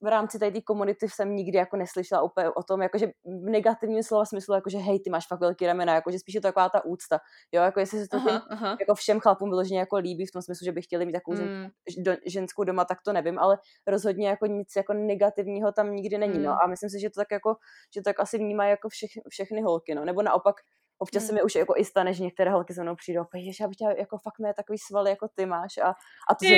v 0.00 0.06
rámci 0.06 0.38
té 0.38 0.60
komunity 0.60 1.08
jsem 1.08 1.36
nikdy 1.36 1.58
jako 1.58 1.76
neslyšela 1.76 2.22
úplně 2.22 2.50
o 2.50 2.62
tom, 2.62 2.82
jakože 2.82 3.06
v 3.24 3.50
negativním 3.50 4.02
slova 4.02 4.24
smyslu, 4.24 4.54
jakože 4.54 4.78
hej, 4.78 5.00
ty 5.00 5.10
máš 5.10 5.26
fakt 5.26 5.40
velký 5.40 5.66
ramena, 5.66 5.94
jakože 5.94 6.18
spíš 6.18 6.34
je 6.34 6.40
to 6.40 6.48
taková 6.48 6.68
ta 6.68 6.84
úcta, 6.84 7.18
jo, 7.52 7.62
jako 7.62 7.80
jestli 7.80 7.98
se 7.98 8.08
to 8.08 8.16
aha, 8.16 8.46
aha. 8.50 8.76
jako 8.80 8.94
všem 8.94 9.20
chlapům 9.20 9.48
vyloženě 9.50 9.78
jako 9.78 9.96
líbí 9.96 10.26
v 10.26 10.32
tom 10.32 10.42
smyslu, 10.42 10.64
že 10.64 10.72
by 10.72 10.82
chtěli 10.82 11.06
mít 11.06 11.12
takovou 11.12 11.36
mm. 11.36 11.68
do, 11.98 12.12
ženskou 12.26 12.64
doma, 12.64 12.84
tak 12.84 12.98
to 13.04 13.12
nevím, 13.12 13.38
ale 13.38 13.58
rozhodně 13.86 14.28
jako 14.28 14.46
nic 14.46 14.68
jako 14.76 14.92
negativního 14.92 15.72
tam 15.72 15.92
nikdy 15.92 16.18
není, 16.18 16.38
mm. 16.38 16.42
no, 16.44 16.50
hmm. 16.50 16.58
a 16.64 16.66
myslím 16.66 16.90
si, 16.90 17.00
že 17.00 17.10
to 17.10 17.20
tak 17.20 17.28
jako, 17.32 17.56
že 17.94 18.00
to 18.00 18.04
tak 18.04 18.20
asi 18.20 18.38
vnímají 18.38 18.70
jako 18.70 18.88
všech, 18.88 19.10
všechny 19.28 19.62
holky, 19.62 19.94
no, 19.94 20.04
nebo 20.04 20.22
naopak 20.22 20.56
Občas 20.98 21.24
se 21.24 21.32
mi 21.32 21.42
už 21.42 21.54
jako 21.54 21.74
i 21.76 21.84
stane, 21.84 22.14
že 22.14 22.24
některé 22.24 22.50
holky 22.50 22.74
se 22.74 22.82
mnou 22.82 22.96
přijdou 22.96 23.22
a 23.22 23.38
že 23.38 23.50
já 23.60 23.68
bych 23.68 23.74
chtěla 23.76 23.92
jako 23.92 24.18
fakt 24.18 24.38
mé 24.38 24.54
takový 24.54 24.78
svaly, 24.78 25.10
jako 25.10 25.28
ty 25.34 25.46
máš. 25.46 25.78
A, 25.78 25.88
a, 26.30 26.34
to, 26.34 26.46
se, 26.46 26.54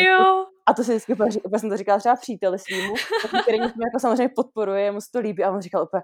a 0.66 0.74
to 0.74 0.84
si 0.84 0.90
vždycky 0.90 1.12
úplně, 1.12 1.30
úplně 1.44 1.58
jsem 1.60 1.70
to 1.70 1.76
říkala 1.76 1.98
třeba 1.98 2.16
příteli 2.16 2.58
svýmu, 2.58 2.94
který 3.42 3.58
mě 3.58 3.68
jako 3.68 3.98
samozřejmě 4.00 4.32
podporuje, 4.36 4.92
mu 4.92 5.00
se 5.00 5.10
to 5.12 5.18
líbí 5.18 5.44
a 5.44 5.50
on 5.50 5.60
říkal 5.60 5.82
úplně, 5.82 6.02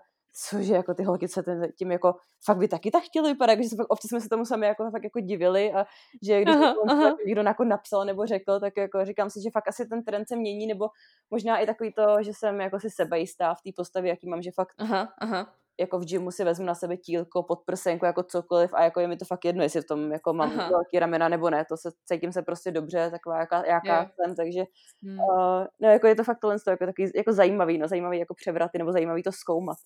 cože 0.50 0.74
jako 0.74 0.94
ty 0.94 1.02
holky 1.02 1.28
se 1.28 1.42
tím 1.78 1.90
jako 1.90 2.14
fakt 2.44 2.58
by 2.58 2.68
taky 2.68 2.90
tak 2.90 3.02
chtěli 3.02 3.32
vypadat, 3.32 3.58
že 3.62 3.68
se 3.68 3.76
fakt, 3.76 3.86
občas 3.88 4.08
jsme 4.08 4.20
se 4.20 4.28
tomu 4.28 4.44
sami 4.44 4.66
jako, 4.66 4.90
fakt 4.90 5.04
jako 5.04 5.20
divili 5.20 5.72
a 5.72 5.86
že 6.22 6.42
když 6.42 6.56
aha, 6.56 6.74
aha. 6.88 7.16
někdo 7.26 7.42
jako 7.42 7.64
napsal 7.64 8.04
nebo 8.04 8.26
řekl, 8.26 8.60
tak 8.60 8.76
jako 8.76 9.04
říkám 9.04 9.30
si, 9.30 9.42
že 9.42 9.50
fakt 9.50 9.68
asi 9.68 9.86
ten 9.86 10.04
trend 10.04 10.28
se 10.28 10.36
mění, 10.36 10.66
nebo 10.66 10.88
možná 11.30 11.58
i 11.58 11.66
takový 11.66 11.92
to, 11.92 12.22
že 12.22 12.30
jsem 12.34 12.60
jako 12.60 12.80
si 12.80 12.90
sebejistá 12.90 13.54
v 13.54 13.62
té 13.62 13.70
postavě, 13.76 14.10
jaký 14.10 14.28
mám, 14.28 14.42
že 14.42 14.50
fakt 14.50 14.74
aha, 14.78 15.14
aha 15.18 15.52
jako 15.80 15.98
v 15.98 16.04
gymu 16.04 16.30
si 16.30 16.44
vezmu 16.44 16.66
na 16.66 16.74
sebe 16.74 16.96
tílko, 16.96 17.42
podprsenku, 17.42 18.04
jako 18.04 18.22
cokoliv 18.22 18.74
a 18.74 18.82
jako 18.82 19.00
je 19.00 19.08
mi 19.08 19.16
to 19.16 19.24
fakt 19.24 19.44
jedno, 19.44 19.62
jestli 19.62 19.80
v 19.80 19.86
tom 19.86 20.12
jako 20.12 20.32
mám 20.32 20.52
Aha. 20.58 20.68
velký 20.68 20.98
ramena 20.98 21.28
nebo 21.28 21.50
ne, 21.50 21.64
to 21.64 21.76
se, 21.76 21.90
cítím 22.04 22.32
se 22.32 22.42
prostě 22.42 22.70
dobře, 22.70 23.10
taková 23.10 23.38
jaká, 23.38 23.56
jaká 23.66 23.96
yeah. 23.96 24.10
jsem, 24.14 24.34
takže 24.36 24.64
hmm. 25.02 25.18
uh, 25.18 25.66
no 25.80 25.88
jako 25.88 26.06
je 26.06 26.14
to 26.14 26.24
fakt 26.24 26.38
tohle 26.40 26.56
jako 26.68 26.86
takový 26.86 27.10
jako 27.14 27.32
zajímavý, 27.32 27.78
no 27.78 27.88
zajímavý 27.88 28.18
jako 28.18 28.34
převraty 28.34 28.78
nebo 28.78 28.92
zajímavý 28.92 29.22
to 29.22 29.32
zkoumat. 29.32 29.76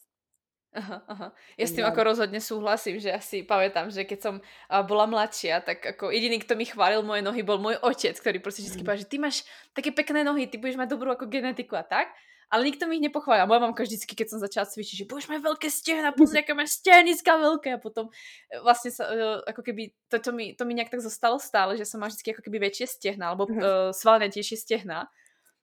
Aha, 0.70 1.02
aha. 1.10 1.28
Ja 1.58 1.66
s 1.66 1.74
tým 1.74 1.82
ako 1.82 2.14
rozhodne 2.14 2.38
súhlasím, 2.38 3.02
že 3.02 3.10
asi 3.10 3.42
pamätám, 3.42 3.90
že 3.90 4.06
keď 4.06 4.18
som 4.22 4.34
uh, 4.38 4.86
bola 4.86 5.10
mladšia, 5.10 5.66
tak 5.66 5.82
ako 5.82 6.14
jediný, 6.14 6.38
kto 6.38 6.54
mi 6.54 6.62
chválil 6.62 7.02
moje 7.02 7.26
nohy, 7.26 7.42
bol 7.42 7.58
môj 7.58 7.74
otec, 7.82 8.14
ktorý 8.14 8.38
proste 8.38 8.62
vždy 8.62 8.86
povedal, 8.86 9.02
že 9.02 9.10
ty 9.10 9.18
máš 9.18 9.42
také 9.74 9.90
pekné 9.90 10.22
nohy, 10.22 10.46
ty 10.46 10.62
budeš 10.62 10.78
mať 10.78 10.94
dobrú 10.94 11.10
ako 11.10 11.26
genetiku 11.26 11.74
a 11.74 11.82
tak. 11.82 12.14
Ale 12.50 12.66
nikto 12.66 12.90
mi 12.90 12.98
ich 12.98 13.06
nepochválil. 13.06 13.46
Moja 13.46 13.62
mamka 13.62 13.86
vždycky, 13.86 14.18
keď 14.18 14.26
som 14.34 14.42
začala 14.42 14.66
cvičiť, 14.66 15.06
že 15.06 15.08
budeš 15.08 15.30
mať 15.30 15.38
veľké 15.38 15.68
stehna, 15.70 16.10
pozri, 16.10 16.38
aké 16.42 16.50
máš 16.50 16.82
stehniska 16.82 17.38
veľké. 17.38 17.78
A 17.78 17.78
potom 17.78 18.10
e, 18.10 18.58
vlastne 18.66 18.90
sa, 18.90 19.06
uh, 19.06 19.38
ako 19.46 19.62
keby, 19.62 19.94
to, 20.10 20.18
to, 20.18 20.30
mi, 20.34 20.58
to 20.58 20.66
mi 20.66 20.74
nejak 20.74 20.90
tak 20.90 20.98
zostalo 20.98 21.38
stále, 21.38 21.78
že 21.78 21.86
som 21.86 22.02
má 22.02 22.10
vždycky 22.10 22.34
ako 22.34 22.42
keby 22.42 22.58
väčšie 22.66 22.90
stehna, 22.90 23.30
alebo 23.30 23.46
uh, 23.46 23.94
svalnatejšie 23.94 24.58
stehna 24.58 25.06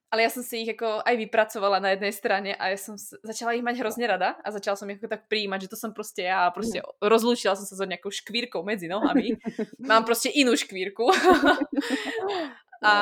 ale 0.08 0.24
ja 0.24 0.30
som 0.32 0.40
si 0.40 0.64
ich 0.64 0.72
ako 0.72 1.04
aj 1.04 1.14
vypracovala 1.20 1.84
na 1.84 1.92
jednej 1.92 2.12
strane 2.16 2.50
a 2.56 2.72
ja 2.72 2.78
som 2.80 2.96
začala 2.96 3.52
ich 3.52 3.60
mať 3.60 3.76
hrozne 3.84 4.08
rada 4.08 4.40
a 4.40 4.48
začala 4.48 4.80
som 4.80 4.88
ich 4.88 4.96
ako 4.96 5.12
tak 5.12 5.28
príjmať, 5.28 5.68
že 5.68 5.72
to 5.72 5.76
som 5.76 5.92
proste 5.92 6.24
ja 6.24 6.48
a 6.48 6.54
proste 6.54 6.80
mm. 6.80 7.04
rozlúčila 7.04 7.52
som 7.52 7.68
sa 7.68 7.76
so 7.76 7.84
nejakou 7.84 8.08
škvírkou 8.08 8.64
medzi 8.64 8.88
nohami. 8.88 9.36
Mám 9.90 10.08
proste 10.08 10.32
inú 10.32 10.56
škvírku. 10.56 11.12
a 12.88 12.92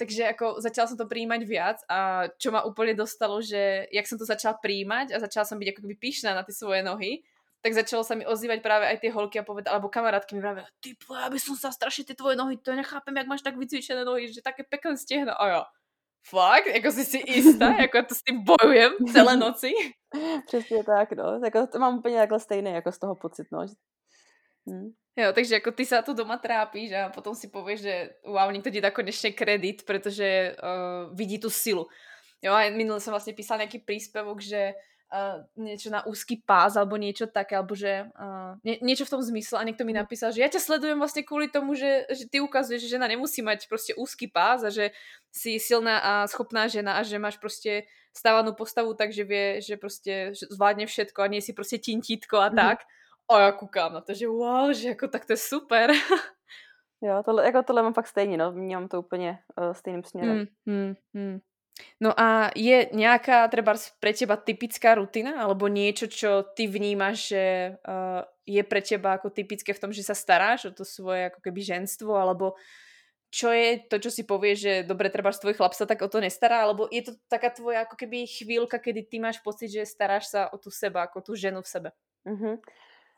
takže 0.00 0.32
ako 0.32 0.64
začala 0.64 0.88
som 0.88 0.96
to 0.96 1.04
príjmať 1.04 1.40
viac 1.44 1.78
a 1.92 2.30
čo 2.40 2.48
ma 2.48 2.64
úplne 2.64 2.96
dostalo, 2.96 3.44
že 3.44 3.84
jak 3.92 4.08
som 4.08 4.16
to 4.16 4.24
začala 4.24 4.56
príjmať 4.56 5.12
a 5.12 5.20
začala 5.20 5.44
som 5.44 5.60
byť 5.60 5.76
ako 5.76 5.80
keby 5.84 5.96
pyšná 6.00 6.32
na 6.32 6.40
tie 6.40 6.56
svoje 6.56 6.80
nohy, 6.80 7.20
tak 7.60 7.74
začalo 7.74 8.06
sa 8.06 8.14
mi 8.14 8.22
ozývať 8.22 8.62
práve 8.62 8.86
aj 8.86 9.02
tie 9.02 9.10
holky 9.10 9.42
a 9.42 9.44
povedať, 9.44 9.74
alebo 9.74 9.90
kamarátky 9.90 10.38
mi 10.38 10.40
práve, 10.40 10.62
ty, 10.78 10.94
ja 10.94 11.26
by 11.26 11.40
som 11.42 11.58
sa 11.58 11.74
strašne 11.74 12.06
tie 12.06 12.14
tvoje 12.14 12.38
nohy, 12.38 12.62
to 12.62 12.70
nechápem, 12.70 13.10
jak 13.18 13.26
máš 13.26 13.42
tak 13.42 13.58
vycvičené 13.58 14.06
nohy, 14.06 14.30
že 14.30 14.38
také 14.38 14.62
pekné 14.62 14.94
stehna. 14.94 15.34
A 15.34 15.44
ja, 15.50 15.60
Fakt? 16.28 16.66
Jako 16.66 16.92
jsi 16.92 17.04
si 17.04 17.22
jistá? 17.26 17.74
jako 17.80 18.02
to 18.02 18.14
s 18.14 18.22
tím 18.22 18.44
bojujem 18.44 18.92
celé 19.12 19.36
noci? 19.46 19.72
Přesně 20.46 20.84
tak, 20.84 21.12
no. 21.12 21.40
Jako, 21.44 21.66
to 21.66 21.78
mám 21.78 21.98
úplně 21.98 22.18
takhle 22.18 22.40
stejné, 22.40 22.70
jako 22.70 22.92
z 22.92 22.98
toho 22.98 23.14
pocit, 23.14 23.46
no. 23.52 23.66
Hm. 24.70 24.90
Jo, 25.16 25.32
takže 25.32 25.54
jako 25.54 25.72
ty 25.72 25.86
sa 25.86 26.02
tu 26.02 26.12
doma 26.12 26.36
trápíš 26.36 26.92
a 26.92 27.08
potom 27.08 27.32
si 27.32 27.48
povieš, 27.48 27.80
že 27.80 27.94
wow, 28.20 28.52
niekto 28.52 28.68
ti 28.68 28.84
dá 28.84 28.92
konečne 28.92 29.32
kredit, 29.32 29.88
pretože 29.88 30.52
uh, 30.60 31.08
vidí 31.16 31.40
tu 31.40 31.48
silu. 31.48 31.88
Jo, 32.44 32.52
a 32.52 32.68
minule 32.68 33.00
som 33.00 33.16
vlastne 33.16 33.32
písala 33.32 33.64
nejaký 33.64 33.80
príspevok, 33.80 34.44
že 34.44 34.76
uh, 35.12 35.44
niečo 35.56 35.90
na 35.90 36.02
úzky 36.06 36.42
pás 36.42 36.76
alebo 36.76 36.96
niečo 36.96 37.26
také, 37.26 37.56
alebo 37.56 37.74
že 37.74 38.10
uh, 38.16 38.58
nie, 38.66 38.78
niečo 38.82 39.06
v 39.06 39.12
tom 39.18 39.22
zmysle 39.22 39.58
a 39.58 39.66
niekto 39.66 39.84
mi 39.86 39.92
mhm. 39.94 40.06
napísal, 40.06 40.32
že 40.32 40.42
ja 40.42 40.48
ťa 40.50 40.60
sledujem 40.62 40.98
vlastne 40.98 41.22
kvôli 41.22 41.50
tomu, 41.50 41.74
že, 41.74 42.06
že 42.10 42.26
ty 42.26 42.42
ukazuješ, 42.42 42.82
že 42.82 42.92
žena 42.98 43.06
nemusí 43.06 43.42
mať 43.42 43.68
proste 43.70 43.92
úzky 43.94 44.26
pás 44.30 44.66
a 44.66 44.70
že 44.70 44.90
si 45.30 45.60
silná 45.60 45.98
a 46.00 46.12
schopná 46.26 46.66
žena 46.66 46.98
a 46.98 47.02
že 47.02 47.18
máš 47.18 47.36
prostě 47.36 47.84
stávanú 48.16 48.56
postavu 48.56 48.94
tak, 48.94 49.12
že 49.12 49.24
vie, 49.24 49.60
že 49.60 49.76
prostě 49.76 50.32
zvládne 50.32 50.86
všetko 50.86 51.22
a 51.22 51.26
nie 51.26 51.42
si 51.42 51.52
prostě 51.52 51.78
tintítko 51.78 52.36
a 52.36 52.48
mhm. 52.48 52.56
tak. 52.56 52.78
Mm. 52.78 52.96
A 53.28 53.40
já 53.40 53.52
koukám 53.52 53.92
na 53.92 54.00
to, 54.00 54.14
že 54.14 54.28
wow, 54.28 54.72
že 54.72 54.88
jako 54.88 55.08
tak 55.08 55.26
to 55.26 55.32
je 55.32 55.36
super. 55.36 55.90
jo, 57.02 57.22
tohle, 57.24 57.44
jako 57.44 57.62
tohle 57.62 57.82
mám 57.82 57.94
fakt 57.94 58.06
stejně, 58.06 58.36
no, 58.36 58.52
vnímám 58.52 58.88
to 58.88 59.00
úplně 59.00 59.38
uh, 59.60 59.72
stejným 59.72 60.04
směrem. 60.04 60.46
Mm, 60.66 60.74
mm, 60.74 60.94
mm. 61.14 61.38
No 62.00 62.12
a 62.16 62.52
je 62.56 62.88
nejaká 62.92 63.44
treba 63.52 63.76
pre 64.00 64.12
teba 64.16 64.40
typická 64.40 64.96
rutina 64.96 65.44
alebo 65.44 65.68
niečo, 65.68 66.08
čo 66.08 66.44
ty 66.56 66.68
vnímaš, 66.68 67.36
že 67.36 67.44
uh, 67.84 68.24
je 68.48 68.62
pre 68.64 68.80
teba 68.80 69.16
ako 69.20 69.28
typické 69.28 69.76
v 69.76 69.80
tom, 69.80 69.92
že 69.92 70.04
sa 70.04 70.16
staráš 70.16 70.68
o 70.68 70.72
to 70.72 70.88
svoje 70.88 71.28
ako 71.28 71.40
keby 71.44 71.60
ženstvo 71.60 72.16
alebo 72.16 72.56
čo 73.36 73.52
je 73.52 73.84
to, 73.84 74.00
čo 74.00 74.08
si 74.08 74.22
povieš, 74.24 74.58
že 74.58 74.74
dobre, 74.86 75.12
treba 75.12 75.34
tvoj 75.34 75.52
chlap 75.58 75.76
sa 75.76 75.84
tak 75.84 76.00
o 76.00 76.08
to 76.08 76.22
nestará, 76.22 76.64
alebo 76.64 76.88
je 76.88 77.10
to 77.10 77.12
taká 77.28 77.52
tvoja 77.52 77.84
ako 77.84 77.98
keby 77.98 78.24
chvíľka, 78.24 78.80
kedy 78.80 79.02
ty 79.04 79.16
máš 79.18 79.42
pocit, 79.42 79.68
že 79.68 79.84
staráš 79.84 80.30
sa 80.32 80.48
o 80.48 80.56
tu 80.56 80.72
seba, 80.72 81.04
ako 81.04 81.20
tu 81.20 81.32
ženu 81.36 81.60
v 81.60 81.68
sebe. 81.68 81.90
Mm-hmm. 82.24 82.54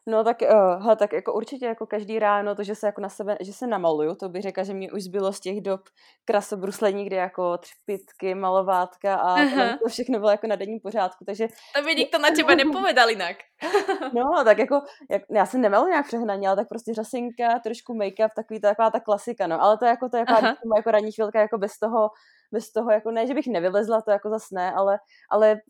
No 0.09 0.25
tak, 0.25 0.43
uh, 0.43 0.83
hele, 0.83 0.97
tak 0.97 1.13
jako 1.13 1.33
určitě 1.33 1.67
jako 1.67 1.87
každý 1.87 2.19
ráno 2.19 2.55
to, 2.55 2.63
že 2.63 2.75
se 2.75 2.87
jako 2.87 3.01
na 3.01 3.09
sebe, 3.09 3.37
že 3.41 3.53
se 3.53 3.67
namaluju, 3.67 4.15
to 4.15 4.29
bych 4.29 4.43
řekla, 4.43 4.65
že 4.65 4.75
mě 4.75 4.93
už 4.93 5.03
zbylo 5.03 5.33
z 5.33 5.41
těch 5.41 5.61
dob 5.61 5.81
krasobruslení, 6.25 7.05
kdy 7.05 7.17
jako 7.17 7.59
třpitky, 7.59 8.35
malovátka 8.35 9.15
a 9.15 9.37
to 9.83 9.89
všechno 9.89 10.19
bylo 10.19 10.31
jako 10.31 10.47
na 10.47 10.57
denním 10.57 10.81
pořádku, 10.81 11.25
takže... 11.25 11.49
To 11.77 11.83
by 11.83 11.95
nikto 11.95 12.19
na 12.19 12.31
teba 12.31 12.55
nepovedal 12.55 13.11
jinak. 13.11 13.37
no, 14.13 14.45
tak 14.45 14.59
jako, 14.59 14.81
jak, 15.11 15.23
já 15.31 15.47
jsem 15.47 15.61
nemalu 15.61 15.89
nějak 15.89 16.07
přehnaně, 16.07 16.49
ale 16.49 16.57
tak 16.57 16.69
prostě 16.69 16.95
řasinka, 16.95 17.59
trošku 17.59 17.95
make-up, 17.95 18.31
takový, 18.37 18.61
taková 18.61 18.91
ta 18.91 19.01
klasika, 19.01 19.47
no, 19.47 19.63
ale 19.63 19.79
to 19.79 19.85
je 19.85 19.89
jako, 19.89 20.09
to 20.09 20.17
je 20.17 20.25
jako, 20.29 20.47
jako 20.77 20.91
ranní 20.91 21.13
chvilka 21.13 21.41
jako 21.41 21.59
bez 21.59 21.79
toho, 21.79 22.11
bez 22.53 22.73
toho, 22.73 22.91
jako 22.91 23.11
ne, 23.11 23.27
že 23.27 23.35
bych 23.35 23.47
nevylezla, 23.47 24.03
to 24.03 24.11
jako 24.11 24.31
zas 24.31 24.51
ne, 24.53 24.73
ale, 24.73 24.99
ale 25.31 25.61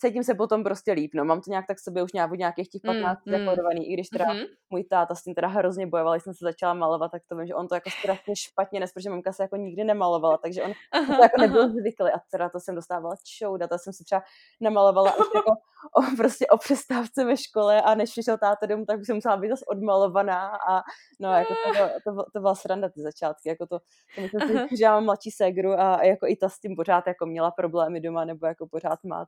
cítím 0.00 0.24
se 0.24 0.34
potom 0.34 0.64
prostě 0.64 0.92
líp, 0.92 1.10
no, 1.14 1.24
mám 1.24 1.40
to 1.40 1.50
nějak 1.50 1.66
tak 1.66 1.80
sobě 1.80 2.02
už 2.02 2.12
nějak 2.12 2.32
od 2.32 2.38
nějakých 2.38 2.68
těch 2.68 2.82
15 2.82 3.26
mm, 3.26 3.32
mm. 3.32 3.82
i 3.82 3.92
když 3.94 4.08
teda 4.08 4.24
mm-hmm. 4.24 4.46
můj 4.70 4.84
táta 4.84 5.14
s 5.14 5.22
tím 5.22 5.34
teda 5.34 5.48
hrozně 5.48 5.86
bojoval, 5.86 6.14
když 6.14 6.24
jsem 6.24 6.34
se 6.34 6.44
začala 6.44 6.74
malovat, 6.74 7.10
tak 7.10 7.22
to 7.28 7.36
vím, 7.36 7.46
že 7.46 7.54
on 7.54 7.68
to 7.68 7.74
jako 7.74 7.90
strašně 7.90 8.36
špatně 8.36 8.80
nes, 8.80 8.92
protože 8.92 9.10
mamka 9.10 9.32
se 9.32 9.42
jako 9.42 9.56
nikdy 9.56 9.84
nemalovala, 9.84 10.38
takže 10.38 10.62
on 10.62 10.72
aha, 10.92 11.16
to 11.16 11.22
jako 11.22 11.40
nebyl 11.40 11.68
zvyklý 11.68 12.10
a 12.10 12.18
teda 12.30 12.48
to 12.48 12.60
jsem 12.60 12.74
dostávala 12.74 13.16
čouda, 13.24 13.68
to 13.68 13.78
jsem 13.78 13.92
se 13.92 14.04
třeba 14.04 14.22
namalovala 14.60 15.10
až 15.10 15.26
jako 15.34 15.52
o, 15.92 16.16
prostě 16.16 16.46
o 16.46 16.58
přestávce 16.58 17.24
ve 17.24 17.36
škole 17.36 17.82
a 17.82 17.94
než 17.94 18.10
přišel 18.10 18.38
táta 18.38 18.66
domů, 18.66 18.84
tak 18.86 19.04
jsem 19.04 19.16
musela 19.16 19.36
být 19.36 19.48
zase 19.48 19.64
odmalovaná 19.64 20.56
a 20.68 20.82
no, 21.20 21.32
jako 21.32 21.54
to, 21.54 21.72
to, 21.74 22.14
to, 22.14 22.24
to 22.32 22.40
byla 22.40 22.54
sranda 22.54 22.88
ty 22.88 23.02
začátky, 23.02 23.48
jako 23.48 23.66
to, 23.66 23.78
to 24.14 24.20
myslím 24.20 24.68
si, 24.68 24.76
že 24.76 24.84
já 24.84 24.94
mám 24.94 25.04
mladší 25.04 25.30
ségru 25.30 25.72
a 25.72 26.04
jako 26.04 26.26
i 26.26 26.36
ta 26.36 26.48
s 26.48 26.58
tím 26.58 26.76
pořád 26.76 27.06
jako 27.06 27.26
měla 27.26 27.50
problémy 27.50 28.00
doma 28.00 28.24
nebo 28.24 28.46
jako 28.46 28.66
pořád 28.66 29.04
má. 29.04 29.24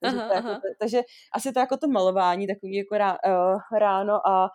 Takže, 0.00 0.18
aha, 0.22 0.28
to 0.28 0.34
jako, 0.34 0.60
takže 0.80 1.00
asi 1.34 1.52
to 1.52 1.60
jako 1.60 1.76
to 1.76 1.88
malování 1.88 2.46
takový 2.46 2.76
jako 2.76 2.98
rá, 2.98 3.18
uh, 3.26 3.78
ráno 3.78 4.28
a 4.28 4.48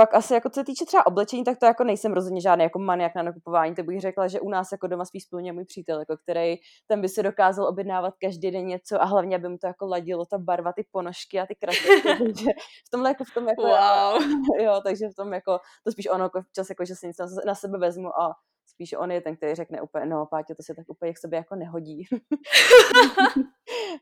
pak 0.00 0.14
asi 0.14 0.34
jako 0.34 0.50
co 0.50 0.60
se 0.60 0.64
týče 0.64 0.84
třeba 0.84 1.06
oblečení, 1.06 1.44
tak 1.44 1.58
to 1.58 1.66
jako 1.66 1.84
nejsem 1.84 2.12
rozhodně 2.12 2.40
žádný 2.40 2.62
jako 2.62 2.78
maniak 2.78 3.14
na 3.14 3.22
nakupování, 3.22 3.74
to 3.74 3.82
bych 3.82 4.00
řekla, 4.00 4.28
že 4.28 4.40
u 4.40 4.48
nás 4.48 4.72
jako 4.72 4.86
doma 4.86 5.04
spíš 5.04 5.22
splně 5.22 5.52
můj 5.52 5.64
přítel, 5.64 5.98
jako 5.98 6.16
který 6.16 6.56
ten 6.86 7.00
by 7.00 7.08
si 7.08 7.22
dokázal 7.22 7.66
objednávat 7.68 8.14
každý 8.20 8.50
den 8.50 8.66
něco 8.66 9.02
a 9.02 9.04
hlavně 9.04 9.36
aby 9.36 9.48
mu 9.48 9.58
to 9.58 9.66
jako 9.66 9.86
ladilo 9.86 10.26
ta 10.26 10.38
barva, 10.38 10.72
ty 10.72 10.86
ponožky 10.90 11.40
a 11.40 11.46
ty 11.46 11.54
takže 12.18 12.50
v 12.86 12.90
tomhle 12.90 13.10
jako 13.10 13.24
v 13.24 13.34
tom 13.34 13.48
jako, 13.48 13.62
wow. 13.62 14.22
jo, 14.64 14.80
takže 14.84 15.08
v 15.08 15.14
tom 15.14 15.32
jako, 15.32 15.58
to 15.84 15.92
spíš 15.92 16.06
ono 16.06 16.24
jako 16.24 16.42
včas 16.42 16.68
jako, 16.70 16.84
že 16.84 16.94
si 16.94 17.06
něco 17.06 17.26
na 17.46 17.54
sebe 17.54 17.78
vezmu 17.78 18.08
a 18.08 18.34
spíš 18.80 18.94
on 18.98 19.10
je 19.10 19.20
ten, 19.20 19.36
který 19.36 19.54
řekne 19.54 19.82
úplně, 19.82 20.06
no 20.06 20.26
Pátě, 20.26 20.54
to 20.54 20.62
se 20.62 20.74
tak 20.74 20.88
úplně 20.88 21.12
k 21.12 21.18
sobě 21.18 21.36
jako 21.36 21.56
nehodí. 21.56 22.04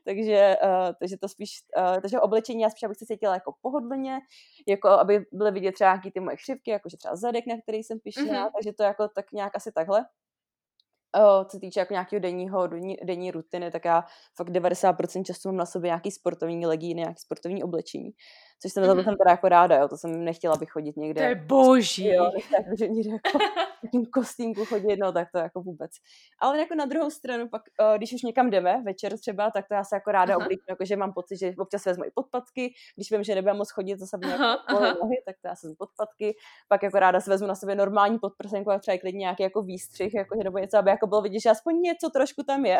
takže, 0.05 0.55
uh, 0.63 0.93
takže 0.99 1.17
to 1.17 1.27
spíš, 1.27 1.49
uh, 1.77 2.01
takže 2.01 2.19
oblečení 2.19 2.61
já 2.61 2.69
spíš, 2.69 2.83
abych 2.83 2.97
se 2.97 3.05
cítila 3.05 3.33
jako 3.33 3.53
pohodlně, 3.61 4.19
jako 4.67 4.87
aby 4.87 5.25
byly 5.31 5.51
vidět 5.51 5.71
třeba 5.71 5.89
nějaký 5.89 6.11
ty 6.11 6.19
moje 6.19 6.37
křivky, 6.37 6.71
jakože 6.71 6.97
třeba 6.97 7.15
zadek, 7.15 7.47
na 7.47 7.61
který 7.61 7.83
jsem 7.83 7.99
pišná, 7.99 8.23
mm-hmm. 8.23 8.51
takže 8.55 8.73
to 8.73 8.83
jako 8.83 9.07
tak 9.07 9.31
nějak 9.31 9.55
asi 9.55 9.71
takhle. 9.71 10.05
Uh, 11.17 11.43
co 11.43 11.57
se 11.57 11.59
týče 11.59 11.79
jako 11.79 11.93
nějakého 11.93 12.19
denního, 12.19 12.67
denní, 12.67 12.97
denní 13.03 13.31
rutiny, 13.31 13.71
tak 13.71 13.85
já 13.85 14.03
fakt 14.37 14.49
90% 14.49 15.23
času 15.23 15.49
mám 15.49 15.57
na 15.57 15.65
sobě 15.65 15.87
nějaký 15.87 16.11
sportovní 16.11 16.65
legíny, 16.65 17.01
nějaký 17.01 17.19
sportovní 17.19 17.63
oblečení. 17.63 18.11
Což 18.61 18.73
jsem 18.73 18.83
mm-hmm. 18.83 18.87
za 18.87 18.95
to 18.95 19.03
jsem 19.03 19.17
teda 19.17 19.31
jako 19.31 19.49
ráda, 19.49 19.77
jo, 19.77 19.87
to 19.87 19.97
jsem 19.97 20.23
nechtěla 20.23 20.55
bych 20.55 20.69
chodit 20.69 20.97
někde. 20.97 21.21
To 21.21 21.27
je 21.29 21.35
boží. 21.35 22.07
Jo, 22.07 22.31
tak, 22.51 22.77
že 22.79 22.87
někde 22.87 23.11
jako 23.11 23.39
takým 23.81 24.05
kostýmku 24.05 24.65
chodit, 24.65 24.97
no 24.97 25.11
tak 25.11 25.31
to 25.31 25.37
jako 25.37 25.61
vůbec. 25.61 25.91
Ale 26.39 26.59
jako 26.59 26.75
na 26.75 26.85
druhou 26.85 27.09
stranu 27.09 27.49
pak, 27.49 27.61
uh, 27.81 27.97
když 27.97 28.13
už 28.13 28.21
někam 28.21 28.49
jdeme 28.49 28.81
večer 28.85 29.17
třeba, 29.17 29.51
tak 29.51 29.67
to 29.67 29.73
já 29.73 29.83
se 29.83 29.95
jako 29.95 30.11
ráda 30.11 30.37
oblíknu, 30.37 30.65
jako 30.69 30.85
že 30.85 30.95
mám 30.95 31.13
pocit, 31.13 31.37
že 31.37 31.53
občas 31.57 31.85
vezmu 31.85 32.03
i 32.03 32.11
podpatky, 32.11 32.73
když 32.95 33.11
vím, 33.11 33.23
že 33.23 33.35
nebudem 33.35 33.57
moc 33.57 33.71
chodit 33.71 33.99
zase 33.99 34.17
v 34.17 34.21
nohy, 35.01 35.21
tak 35.25 35.35
to 35.41 35.47
já 35.47 35.55
jsem 35.55 35.75
podpatky, 35.75 36.35
pak 36.67 36.83
jako 36.83 36.99
ráda 36.99 37.19
si 37.19 37.29
vezmu 37.29 37.47
na 37.47 37.55
sebe 37.55 37.75
normální 37.75 38.19
podprsenku 38.19 38.71
a 38.71 38.79
třeba 38.79 38.97
klidně 38.97 39.19
nějaký 39.19 39.43
jako 39.43 39.61
výstřih, 39.61 40.13
jako 40.13 40.35
že 40.37 40.43
nebo 40.43 40.57
něco, 40.57 40.77
aby 40.77 40.89
jako 40.89 41.07
bylo 41.07 41.21
vidět, 41.21 41.39
že 41.39 41.49
aspoň 41.49 41.81
něco 41.81 42.09
trošku 42.09 42.43
tam 42.43 42.65
je. 42.65 42.77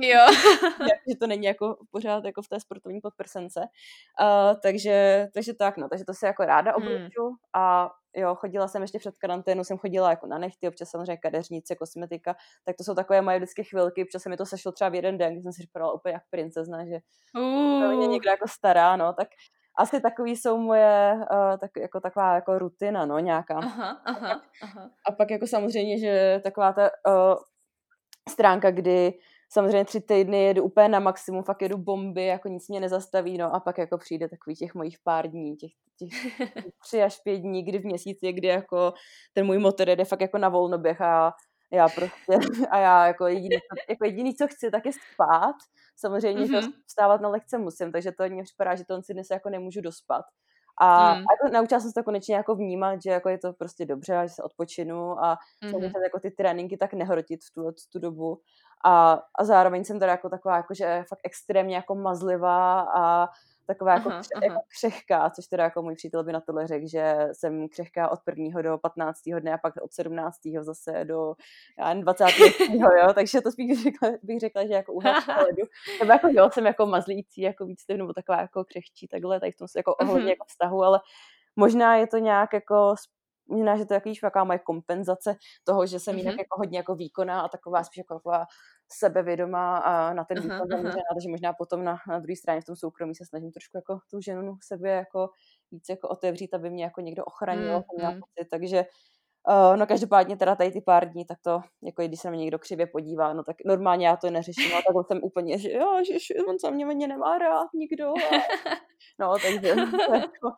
Jo. 0.00 0.26
že 1.08 1.16
to 1.20 1.26
není 1.26 1.46
jako 1.46 1.76
pořád 1.90 2.24
jako 2.24 2.42
v 2.42 2.48
té 2.48 2.60
sportovní 2.60 3.00
podprsence. 3.00 3.60
Uh, 3.60 4.60
takže, 4.62 4.95
takže 5.34 5.54
tak, 5.54 5.76
no, 5.76 5.88
takže 5.88 6.04
to 6.04 6.14
si 6.14 6.26
jako 6.26 6.44
ráda 6.44 6.74
oblíču 6.76 7.24
hmm. 7.24 7.36
a 7.54 7.90
jo, 8.16 8.34
chodila 8.34 8.68
jsem 8.68 8.82
ještě 8.82 8.98
před 8.98 9.18
karanténu, 9.18 9.64
jsem 9.64 9.78
chodila 9.78 10.10
jako 10.10 10.26
na 10.26 10.38
nechty, 10.38 10.68
občas 10.68 10.90
samozřejmě 10.90 11.16
kadeřnice, 11.16 11.76
kosmetika, 11.76 12.36
tak 12.64 12.76
to 12.76 12.84
jsou 12.84 12.94
takové 12.94 13.22
moje 13.22 13.38
vždycky 13.38 13.64
chvilky, 13.64 14.02
občas 14.02 14.22
se 14.22 14.28
mi 14.28 14.36
to 14.36 14.46
sešlo 14.46 14.72
třeba 14.72 14.90
v 14.90 14.94
jeden 14.94 15.18
den, 15.18 15.32
kdy 15.32 15.42
jsem 15.42 15.52
si 15.52 15.62
připadala 15.62 15.92
úplně 15.92 16.12
jak 16.12 16.22
princezna, 16.30 16.84
že 16.84 16.98
uh. 17.38 17.94
mě 17.94 18.06
někdo 18.06 18.30
jako 18.30 18.48
stará, 18.48 18.96
no, 18.96 19.12
tak 19.12 19.28
asi 19.78 20.00
takový 20.00 20.36
jsou 20.36 20.58
moje, 20.58 21.14
uh, 21.14 21.58
tak, 21.58 21.70
jako 21.80 22.00
taková 22.00 22.34
jako 22.34 22.58
rutina, 22.58 23.06
no, 23.06 23.18
nějaká. 23.18 23.58
Aha, 23.58 24.00
aha, 24.04 24.42
aha. 24.62 24.90
A 25.08 25.12
pak 25.12 25.30
jako 25.30 25.46
samozřejmě, 25.46 25.98
že 25.98 26.40
taková 26.44 26.72
ta 26.72 26.90
uh, 27.08 27.36
stránka, 28.28 28.70
kdy 28.70 29.18
samozřejmě 29.48 29.84
tři 29.84 30.00
týdny 30.00 30.44
jedu 30.44 30.62
úplně 30.62 30.88
na 30.88 31.00
maximum, 31.00 31.42
fakt 31.42 31.62
jedu 31.62 31.78
bomby, 31.78 32.26
jako 32.26 32.48
nic 32.48 32.68
mě 32.68 32.80
nezastaví, 32.80 33.38
no 33.38 33.54
a 33.54 33.60
pak 33.60 33.78
jako 33.78 33.98
přijde 33.98 34.28
takový 34.28 34.56
těch 34.56 34.74
mojich 34.74 34.96
pár 35.04 35.30
dní, 35.30 35.56
těch, 35.56 35.70
těch 35.98 36.10
tři 36.84 37.02
až 37.02 37.18
pět 37.24 37.38
dní, 37.38 37.62
kdy 37.62 37.78
v 37.78 37.84
měsíci, 37.84 38.32
kdy 38.32 38.48
jako 38.48 38.92
ten 39.32 39.46
můj 39.46 39.58
motor 39.58 39.88
jede 39.88 40.04
fakt 40.04 40.20
jako 40.20 40.38
na 40.38 40.48
volnoběh 40.48 41.00
a 41.00 41.32
já 41.72 41.88
prostě, 41.88 42.38
a 42.70 42.78
já 42.78 43.06
jako 43.06 43.26
jediný, 43.26 43.56
jako 43.88 44.04
jediný, 44.04 44.34
co 44.34 44.46
chci, 44.46 44.70
tak 44.70 44.86
je 44.86 44.92
spát. 44.92 45.54
Samozřejmě 45.96 46.44
mm-hmm. 46.44 46.72
vstávat 46.86 47.20
na 47.20 47.28
lekce 47.28 47.58
musím, 47.58 47.92
takže 47.92 48.12
to 48.12 48.28
mě 48.28 48.42
připadá, 48.42 48.74
že 48.74 48.84
to 48.84 49.02
si 49.02 49.14
dnes 49.14 49.26
jako 49.30 49.50
nemůžu 49.50 49.80
dospat. 49.80 50.24
A, 50.80 51.14
mm. 51.14 51.20
a 51.20 51.32
jako 51.32 51.54
naučila 51.54 51.80
jsem 51.80 51.90
se 51.90 51.94
to 51.94 52.04
konečně 52.04 52.34
jako 52.34 52.54
vnímat, 52.54 53.02
že 53.02 53.10
jako 53.10 53.28
je 53.28 53.38
to 53.38 53.52
prostě 53.52 53.86
dobře, 53.86 54.20
že 54.22 54.28
se 54.28 54.42
odpočinu 54.42 55.24
a 55.24 55.36
mm-hmm. 55.64 56.02
jako 56.02 56.20
ty 56.20 56.30
tréninky 56.30 56.76
tak 56.76 56.94
nehrotit 56.94 57.40
v 57.44 57.54
tu, 57.54 57.72
tu 57.92 57.98
dobu. 57.98 58.40
A, 58.84 59.22
a 59.38 59.44
zároveň 59.44 59.84
jsem 59.84 59.98
teda 59.98 60.12
jako 60.12 60.28
taková 60.28 60.56
jako, 60.56 60.74
že 60.74 61.04
fakt 61.08 61.20
extrémně 61.24 61.76
jako 61.76 61.94
mazlivá 61.94 62.80
a 62.80 63.28
taková 63.66 63.94
jako, 63.94 64.08
aha, 64.08 64.20
kře- 64.20 64.36
aha. 64.36 64.44
jako 64.44 64.60
křehká, 64.68 65.30
což 65.30 65.46
teda 65.46 65.64
jako 65.64 65.82
můj 65.82 65.94
přítel 65.94 66.24
by 66.24 66.32
na 66.32 66.40
tohle 66.40 66.66
řekl, 66.66 66.86
že 66.88 67.28
jsem 67.32 67.68
křehká 67.68 68.08
od 68.08 68.20
prvního 68.24 68.62
do 68.62 68.78
15. 68.78 69.20
dne 69.40 69.54
a 69.54 69.58
pak 69.58 69.74
od 69.82 69.92
17. 69.92 70.36
zase 70.60 71.04
do 71.04 71.34
já 71.78 71.94
20. 71.94 72.24
jo, 72.80 73.12
takže 73.14 73.40
to 73.40 73.52
spíš 73.52 73.68
bych 73.68 73.82
řekla, 73.82 74.08
bych 74.22 74.40
řekla 74.40 74.66
že 74.66 74.72
jako 74.72 74.92
úhel 74.92 75.14
pohledu. 75.26 75.62
Nebo 76.00 76.12
jako 76.12 76.28
jo, 76.30 76.50
jsem 76.52 76.66
jako 76.66 76.86
mazlící, 76.86 77.40
jako 77.40 77.66
víc 77.66 77.84
nebo 77.96 78.12
taková 78.12 78.40
jako 78.40 78.64
křehčí 78.64 79.08
takhle, 79.08 79.40
tady 79.40 79.52
v 79.52 79.56
tom 79.56 79.68
se 79.68 79.78
jako 79.78 79.94
ohledně 79.94 80.20
mhm. 80.20 80.28
jako 80.28 80.44
vztahu, 80.48 80.82
ale 80.82 81.00
možná 81.56 81.96
je 81.96 82.06
to 82.06 82.18
nějak 82.18 82.52
jako 82.52 82.94
možná, 83.48 83.76
že 83.76 83.84
to 83.84 83.94
je 83.94 84.00
jaká 84.22 84.44
moje 84.44 84.58
kompenzace 84.58 85.36
toho, 85.64 85.86
že 85.86 86.00
jsem 86.00 86.14
mm-hmm. 86.14 86.18
jinak 86.18 86.34
jako 86.38 86.58
hodně 86.58 86.78
jako 86.78 86.94
výkonná 86.94 87.40
a 87.40 87.48
taková 87.48 87.84
spíš 87.84 87.98
jako 87.98 88.14
taková 88.14 88.46
sebevědomá 88.88 89.78
a 89.78 90.14
na 90.14 90.24
ten 90.24 90.40
výkon 90.40 90.68
zaměřená, 90.70 91.02
takže 91.14 91.28
možná 91.28 91.52
potom 91.52 91.84
na, 91.84 91.96
na 92.08 92.18
druhé 92.18 92.36
straně 92.36 92.60
v 92.60 92.64
tom 92.64 92.76
soukromí 92.76 93.14
se 93.14 93.24
snažím 93.24 93.52
trošku 93.52 93.76
jako 93.76 93.98
tu 94.10 94.20
ženu 94.20 94.56
sebe 94.62 94.90
jako 94.90 95.30
víc 95.70 95.88
jako 95.88 96.08
otevřít, 96.08 96.54
aby 96.54 96.70
mě 96.70 96.84
jako 96.84 97.00
někdo 97.00 97.24
ochránil, 97.24 97.80
mm-hmm. 97.80 98.20
pocit, 98.20 98.48
takže 98.50 98.84
Uh, 99.48 99.76
no 99.76 99.86
každopádně 99.86 100.36
teda 100.36 100.56
tady 100.56 100.70
ty 100.70 100.80
pár 100.80 101.10
dní, 101.10 101.24
tak 101.24 101.38
to, 101.42 101.60
jako 101.82 102.02
když 102.02 102.20
se 102.20 102.28
na 102.28 102.32
mě 102.32 102.40
někdo 102.40 102.58
křivě 102.58 102.86
podívá, 102.86 103.32
no 103.32 103.42
tak 103.44 103.56
normálně 103.64 104.06
já 104.06 104.16
to 104.16 104.30
neřeším, 104.30 104.72
ale 104.72 104.82
takhle 104.86 105.04
jsem 105.04 105.18
úplně, 105.22 105.58
že 105.58 105.72
jo, 105.72 106.02
že 106.04 106.34
on 106.48 106.58
za 106.58 106.70
mě 106.70 106.86
mě 106.86 107.08
nemá 107.08 107.38
rád 107.38 107.68
nikdo. 107.74 108.08
A... 108.08 108.36
No, 109.18 109.34
takže 109.42 109.74
to, 110.06 110.14
jako, 110.14 110.50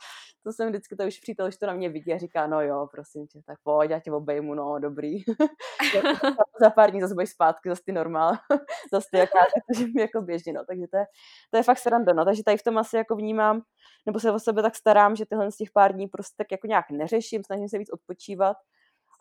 to 0.44 0.52
jsem 0.52 0.68
vždycky, 0.68 0.96
to 0.96 1.06
už 1.06 1.20
přítel, 1.20 1.48
už 1.48 1.56
to 1.56 1.66
na 1.66 1.72
mě 1.72 1.88
vidí 1.88 2.12
a 2.12 2.18
říká, 2.18 2.46
no 2.46 2.60
jo, 2.60 2.88
prosím 2.90 3.26
tě, 3.26 3.40
tak 3.46 3.58
pojď, 3.62 3.90
já 3.90 4.00
tě 4.00 4.12
obejmu, 4.12 4.54
no, 4.54 4.78
dobrý. 4.78 5.16
za 6.60 6.70
pár 6.70 6.90
dní 6.90 7.00
zase 7.00 7.14
budeš 7.14 7.30
zpátky, 7.30 7.68
zase 7.68 7.82
ty 7.84 7.92
normál, 7.92 8.32
zase 8.92 9.08
ty 9.12 9.18
jaká, 9.18 9.38
takže 9.66 9.86
jako 9.98 10.20
běžně, 10.20 10.52
no, 10.52 10.64
takže 10.68 10.86
to 10.90 10.96
je, 10.96 11.04
to 11.50 11.56
je 11.56 11.62
fakt 11.62 11.78
sranda, 11.78 12.12
no, 12.12 12.24
takže 12.24 12.44
tady 12.44 12.56
v 12.56 12.62
tom 12.62 12.78
asi 12.78 12.96
jako 12.96 13.16
vnímám, 13.16 13.62
nebo 14.06 14.20
se 14.20 14.32
o 14.32 14.38
sebe 14.38 14.62
tak 14.62 14.74
starám, 14.74 15.16
že 15.16 15.26
tyhle 15.26 15.52
z 15.52 15.56
těch 15.56 15.70
pár 15.70 15.92
dní 15.92 16.06
prostě 16.06 16.34
tak 16.36 16.52
jako 16.52 16.66
nějak 16.66 16.90
neřeším, 16.90 17.44
snažím 17.44 17.68
se 17.68 17.78
víc 17.78 17.90
odpočívat, 17.92 18.56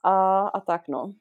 a, 0.04 0.48
a 0.48 0.60
tak 0.60 0.88
no. 0.88 1.14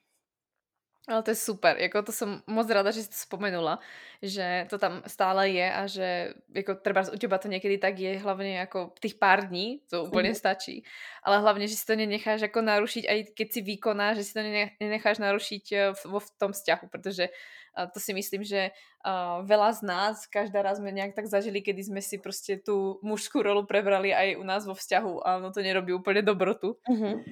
Ale 1.07 1.23
to 1.23 1.31
je 1.31 1.35
super, 1.35 1.77
jako 1.79 2.03
to 2.03 2.11
jsem 2.11 2.41
moc 2.47 2.69
ráda, 2.69 2.91
že 2.91 3.03
jsi 3.03 3.09
to 3.09 3.15
spomenula, 3.15 3.79
že 4.21 4.67
to 4.69 4.77
tam 4.77 5.01
stále 5.07 5.49
je 5.49 5.73
a 5.73 5.87
že 5.87 6.33
jako 6.55 6.75
třeba 6.75 7.03
u 7.13 7.17
těba 7.17 7.37
to 7.37 7.47
někdy 7.47 7.77
tak 7.77 7.99
je, 7.99 8.19
hlavně 8.19 8.57
jako 8.57 8.91
těch 8.99 9.15
pár 9.15 9.47
dní, 9.47 9.81
to 9.89 10.03
úplně 10.03 10.29
mm. 10.29 10.35
stačí, 10.35 10.83
ale 11.23 11.39
hlavně, 11.39 11.67
že 11.67 11.75
si 11.75 11.85
to 11.85 11.95
nenecháš 11.95 12.41
jako 12.41 12.61
narušiť, 12.61 13.09
aj 13.09 13.23
keď 13.23 13.47
si 13.53 13.61
výkoná, 13.61 14.13
že 14.13 14.23
si 14.23 14.33
to 14.33 14.39
nenecháš 14.79 15.17
narušiť 15.23 15.71
eh, 15.71 15.93
v, 15.93 16.19
v 16.19 16.27
tom 16.37 16.51
vzťahu, 16.51 16.87
protože 16.91 17.29
uh, 17.31 17.87
to 17.93 17.99
si 17.99 18.11
myslím, 18.13 18.43
že 18.43 18.71
uh, 19.07 19.47
veľa 19.47 19.79
z 19.79 19.81
nás, 19.87 20.27
každá 20.27 20.59
raz 20.59 20.83
sme 20.83 20.91
nejak 20.91 21.15
tak 21.15 21.31
zažili, 21.31 21.63
kedy 21.63 21.83
sme 21.83 22.01
si 22.01 22.17
prostě 22.17 22.57
tu 22.59 22.99
mužskú 23.03 23.41
rolu 23.41 23.63
prebrali 23.63 24.11
aj 24.11 24.35
u 24.35 24.43
nás 24.43 24.65
vo 24.67 24.73
vzťahu 24.73 25.27
a 25.27 25.39
no 25.39 25.51
to 25.51 25.61
nerobí 25.61 25.93
úplně 25.93 26.21
dobrotu. 26.21 26.75
Mm-hmm. 26.89 27.23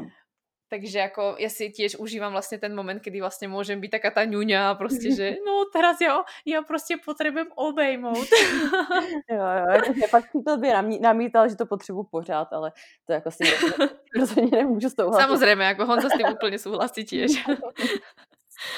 Takže 0.75 0.99
jako 0.99 1.39
ja 1.39 1.47
si 1.47 1.71
tiež 1.71 1.95
užívam 1.95 2.35
vlastně 2.35 2.59
ten 2.59 2.75
moment, 2.75 2.99
kedy 2.99 3.23
vlastně 3.23 3.47
môžem 3.47 3.79
byť 3.79 3.91
taká 3.91 4.11
ta 4.11 4.25
ňuňa 4.27 4.69
a 4.69 4.75
prostě, 4.75 5.15
že 5.15 5.39
no 5.47 5.63
teraz 5.71 6.01
ja, 6.01 6.19
ja 6.45 6.61
prostě 6.61 6.97
potřebujem 7.05 7.47
obejmout. 7.55 8.27
jo, 9.31 9.39
jo, 9.39 9.65
jakože 9.71 10.07
pak 10.11 10.23
si 10.31 10.43
to 10.43 10.57
by 10.57 10.67
namítal, 10.99 11.49
že 11.49 11.55
to 11.55 11.65
potřebuji 11.65 12.03
pořád, 12.03 12.53
ale 12.53 12.71
to 13.07 13.13
jako 13.13 13.31
si 13.31 13.43
rozhodně 14.19 14.57
nemůžu 14.57 14.89
souhlasit. 14.89 15.23
Samozřejmě, 15.23 15.63
jako 15.63 15.85
Honza 15.85 16.09
s 16.09 16.17
tím 16.17 16.27
úplně 16.27 16.59
souhlasí 16.59 17.05
tiež. 17.05 17.31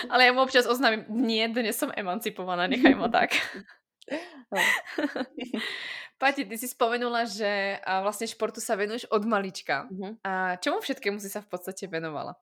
ale 0.10 0.26
já 0.26 0.34
mu 0.34 0.42
občas 0.42 0.66
oznámím, 0.66 1.06
nie, 1.10 1.48
dnes 1.48 1.78
som 1.78 1.90
emancipovaná, 1.98 2.68
nechaj 2.68 2.96
ma 2.96 3.08
tak. 3.08 3.30
No. 4.54 4.62
Pati, 6.18 6.46
ty 6.46 6.58
si 6.58 6.68
spomenula, 6.68 7.26
že 7.26 7.80
vlastně 8.02 8.28
športu 8.28 8.62
sa 8.62 8.76
venuješ 8.76 9.06
od 9.06 9.26
malička. 9.26 9.86
Mm-hmm. 9.86 10.18
A 10.24 10.56
čemu 10.56 10.80
všetkému 10.82 11.20
si 11.20 11.30
sa 11.30 11.42
v 11.42 11.46
podstatě 11.46 11.88
venovala? 11.88 12.36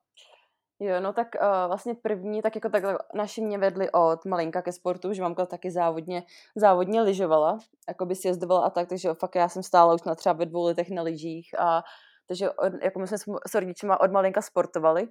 Jo, 0.80 1.00
no 1.00 1.12
tak 1.12 1.28
uh, 1.34 1.66
vlastně 1.66 1.94
první, 1.94 2.42
tak 2.42 2.54
jako 2.54 2.68
tak 2.68 2.84
naši 3.14 3.40
mě 3.40 3.58
vedli 3.58 3.90
od 3.90 4.24
malinka 4.24 4.62
ke 4.62 4.72
sportu, 4.72 5.12
že 5.12 5.22
mamka 5.22 5.46
taky 5.46 5.70
závodně, 5.70 6.22
závodně 6.56 7.02
lyžovala, 7.02 7.58
jako 7.88 8.06
by 8.06 8.14
si 8.14 8.28
jezdovala 8.28 8.66
a 8.66 8.70
tak, 8.70 8.88
takže 8.88 9.14
fakt 9.14 9.34
já 9.34 9.48
jsem 9.48 9.62
stála 9.62 9.94
už 9.94 10.02
na 10.02 10.14
třeba 10.14 10.32
ve 10.32 10.46
dvou 10.46 10.64
letech 10.64 10.90
na 10.90 11.02
lyžích 11.02 11.58
a 11.58 11.82
takže 12.28 12.50
od, 12.50 12.72
jako 12.82 12.98
my 12.98 13.06
jsme 13.08 13.18
s 13.46 13.54
rodičima 13.54 14.00
od 14.00 14.12
malinka 14.12 14.42
sportovali 14.42 15.08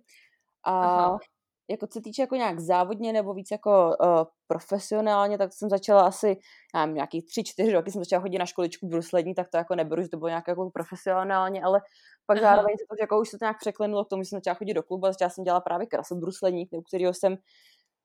a 0.64 0.72
Aha 0.72 1.20
jako 1.70 1.88
co 1.88 2.02
týče 2.02 2.22
jako 2.22 2.36
nějak 2.36 2.60
závodně 2.60 3.14
nebo 3.14 3.34
víc 3.34 3.48
jako 3.52 3.96
uh, 4.00 4.24
profesionálně, 4.48 5.38
tak 5.38 5.54
jsem 5.54 5.70
začala 5.70 6.02
asi, 6.02 6.38
já 6.76 6.82
nevím, 6.82 6.96
nějaký 6.96 7.22
tři, 7.22 7.44
čtyři 7.44 7.72
roky 7.72 7.92
jsem 7.92 8.02
začala 8.02 8.22
chodit 8.22 8.40
na 8.40 8.46
školičku 8.46 8.88
bruslední, 8.88 9.36
tak 9.36 9.50
to 9.50 9.58
jako 9.58 9.76
neberu, 9.76 10.02
že 10.02 10.10
to 10.10 10.18
bylo 10.18 10.28
nějak 10.28 10.48
jako 10.48 10.70
profesionálně, 10.70 11.64
ale 11.64 11.82
pak 12.26 12.38
Aha. 12.38 12.48
zároveň 12.48 12.78
se 12.78 12.86
to 12.90 12.96
jako 13.02 13.22
už 13.22 13.30
se 13.30 13.38
to 13.38 13.46
nějak 13.46 13.60
překlenulo 13.60 14.06
k 14.06 14.10
tomu, 14.10 14.24
že 14.24 14.30
jsem 14.30 14.38
začala 14.38 14.56
chodit 14.56 14.74
do 14.74 14.84
klubu 14.84 15.06
a 15.06 15.12
začala 15.12 15.30
jsem 15.30 15.44
dělat 15.44 15.62
právě 15.62 15.88
krasobruslení, 15.88 16.68
u 16.72 16.82
kterého 16.82 17.14
jsem 17.14 17.38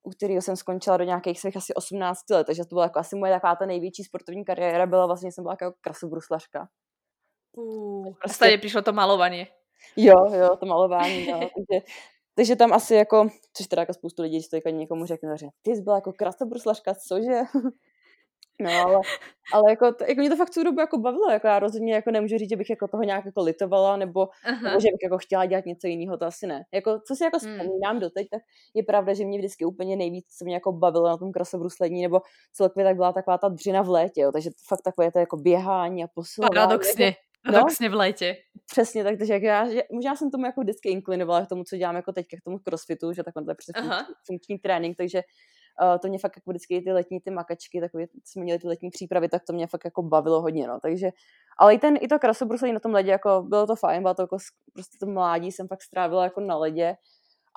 u 0.03 0.11
kterého 0.11 0.43
jsem 0.43 0.57
skončila 0.57 0.97
do 0.97 1.05
nějakých 1.05 1.41
svých 1.41 1.57
asi 1.57 1.75
18 1.75 2.31
let, 2.31 2.47
takže 2.47 2.65
to 2.65 2.75
byla 2.75 2.85
jako 2.85 2.99
asi 2.99 3.17
moje 3.17 3.33
taková 3.33 3.57
ta 3.57 3.67
největší 3.67 4.05
sportovní 4.05 4.45
kariéra, 4.45 4.87
byla 4.87 5.07
vlastně, 5.07 5.33
jsem 5.33 5.45
byla 5.45 5.57
jako 5.61 5.77
krasobruslařka. 5.81 6.69
Uh, 7.57 8.15
prostě... 8.21 8.55
A 8.55 8.59
přišlo 8.59 8.83
to 8.83 8.93
malování. 8.93 9.47
Jo, 9.97 10.35
jo, 10.35 10.57
to 10.57 10.67
malování, 10.67 11.27
no. 11.27 11.41
takže 11.41 11.87
takže 12.41 12.57
tam 12.57 12.73
asi 12.73 12.95
jako, 12.95 13.29
což 13.53 13.67
teda 13.67 13.83
jako 13.83 13.95
spoustu 13.95 14.23
lidí, 14.23 14.37
když 14.37 14.49
to 14.49 14.57
jako 14.57 14.69
někomu 14.69 15.07
řekne, 15.07 15.37
že 15.39 15.47
ty 15.63 15.77
jsi 15.77 15.83
byla 15.83 15.97
jako 15.97 16.13
krasobruslařka, 16.13 16.95
cože? 16.95 17.41
No, 18.63 18.71
ale, 18.71 19.01
ale 19.53 19.71
jako, 19.71 19.93
to, 19.93 20.05
jako 20.05 20.21
mě 20.21 20.31
to 20.31 20.37
fakt 20.37 20.55
tu 20.55 20.65
dobu 20.65 20.81
jako 20.81 20.99
bavilo, 20.99 21.31
jako 21.31 21.47
já 21.47 21.59
rozhodně 21.59 21.95
jako 21.95 22.11
nemůžu 22.11 22.39
říct, 22.39 22.51
že 22.51 22.57
bych 22.57 22.71
jako 22.71 22.89
toho 22.89 23.03
nějak 23.03 23.25
jako 23.25 23.43
litovala, 23.43 23.97
nebo, 23.97 24.29
nebo 24.63 24.81
že 24.81 24.89
bych 24.93 25.03
jako 25.03 25.19
chtěla 25.19 25.47
dělat 25.47 25.67
něco 25.67 25.87
jiného, 25.87 26.17
to 26.17 26.25
asi 26.27 26.47
ne. 26.47 26.65
Jako, 26.75 27.01
co 27.07 27.15
si 27.15 27.25
jako 27.25 27.39
hmm. 27.43 27.59
vzpomínám 27.59 27.99
doteď, 28.01 28.29
tak 28.31 28.43
je 28.75 28.83
pravda, 28.83 29.15
že 29.15 29.25
mě 29.25 29.39
vždycky 29.39 29.65
úplně 29.65 29.97
nejvíc, 29.97 30.27
co 30.39 30.45
mě 30.45 30.55
jako 30.55 30.73
bavilo 30.73 31.09
na 31.09 31.17
tom 31.17 31.33
krasobruslení, 31.33 32.03
nebo 32.03 32.21
celkově 32.53 32.85
tak 32.85 32.97
byla 32.97 33.13
taková 33.13 33.39
ta 33.39 33.49
dřina 33.49 33.83
v 33.83 33.89
létě, 33.89 34.21
jo, 34.21 34.33
takže 34.33 34.51
fakt 34.69 34.83
takové 34.83 35.13
to 35.13 35.19
jako 35.19 35.37
běhání 35.37 36.05
a 36.05 36.09
posilování. 36.15 36.55
Paradoxně. 36.55 37.05
Jako, 37.05 37.30
Paradoxně 37.45 37.89
no, 37.89 37.97
v 37.97 37.99
létě. 37.99 38.37
Přesně, 38.71 39.05
tak, 39.05 39.19
takže 39.19 39.33
jak 39.33 39.43
já, 39.43 39.71
že, 39.71 39.83
možná 39.93 40.17
jsem 40.17 40.31
tomu 40.31 40.47
jako 40.47 40.61
vždycky 40.61 40.89
inklinovala 40.89 41.47
k 41.47 41.49
tomu, 41.49 41.65
co 41.65 41.77
dělám 41.77 41.97
jako 41.97 42.13
teď, 42.13 42.27
k 42.27 42.45
tomu 42.45 42.59
crossfitu, 42.59 43.13
že 43.13 43.23
takhle 43.23 43.43
prostě 43.45 43.73
funkční, 43.77 44.15
funkční 44.27 44.59
trénink, 44.59 44.97
takže 44.97 45.23
uh, 45.83 45.99
to 45.99 46.09
mě 46.09 46.19
fakt 46.19 46.37
jako 46.37 46.51
vždycky 46.51 46.81
ty 46.81 46.93
letní 46.93 47.21
ty 47.21 47.31
makačky, 47.31 47.81
takové, 47.81 48.05
jsme 48.25 48.43
měli 48.43 48.59
ty 48.59 48.69
letní 48.69 48.91
přípravy, 48.91 49.29
tak 49.29 49.43
to 49.47 49.53
mě 49.53 49.67
fakt 49.67 49.85
jako 49.85 50.03
bavilo 50.03 50.43
hodně, 50.43 50.67
no, 50.67 50.81
takže, 50.81 51.11
ale 51.59 51.75
i 51.75 51.79
ten, 51.79 51.97
i 52.01 52.09
to 52.09 52.19
krasobruslení 52.19 52.75
na 52.75 52.81
tom 52.81 52.93
ledě, 52.93 53.11
jako 53.11 53.43
bylo 53.49 53.67
to 53.67 53.77
fajn, 53.77 54.03
bylo 54.03 54.15
to 54.15 54.23
jako, 54.23 54.37
prostě 54.73 54.99
to 55.01 55.07
mládí 55.07 55.53
jsem 55.53 55.69
fakt 55.69 55.83
strávila 55.83 56.25
jako 56.25 56.41
na 56.41 56.57
ledě 56.57 56.97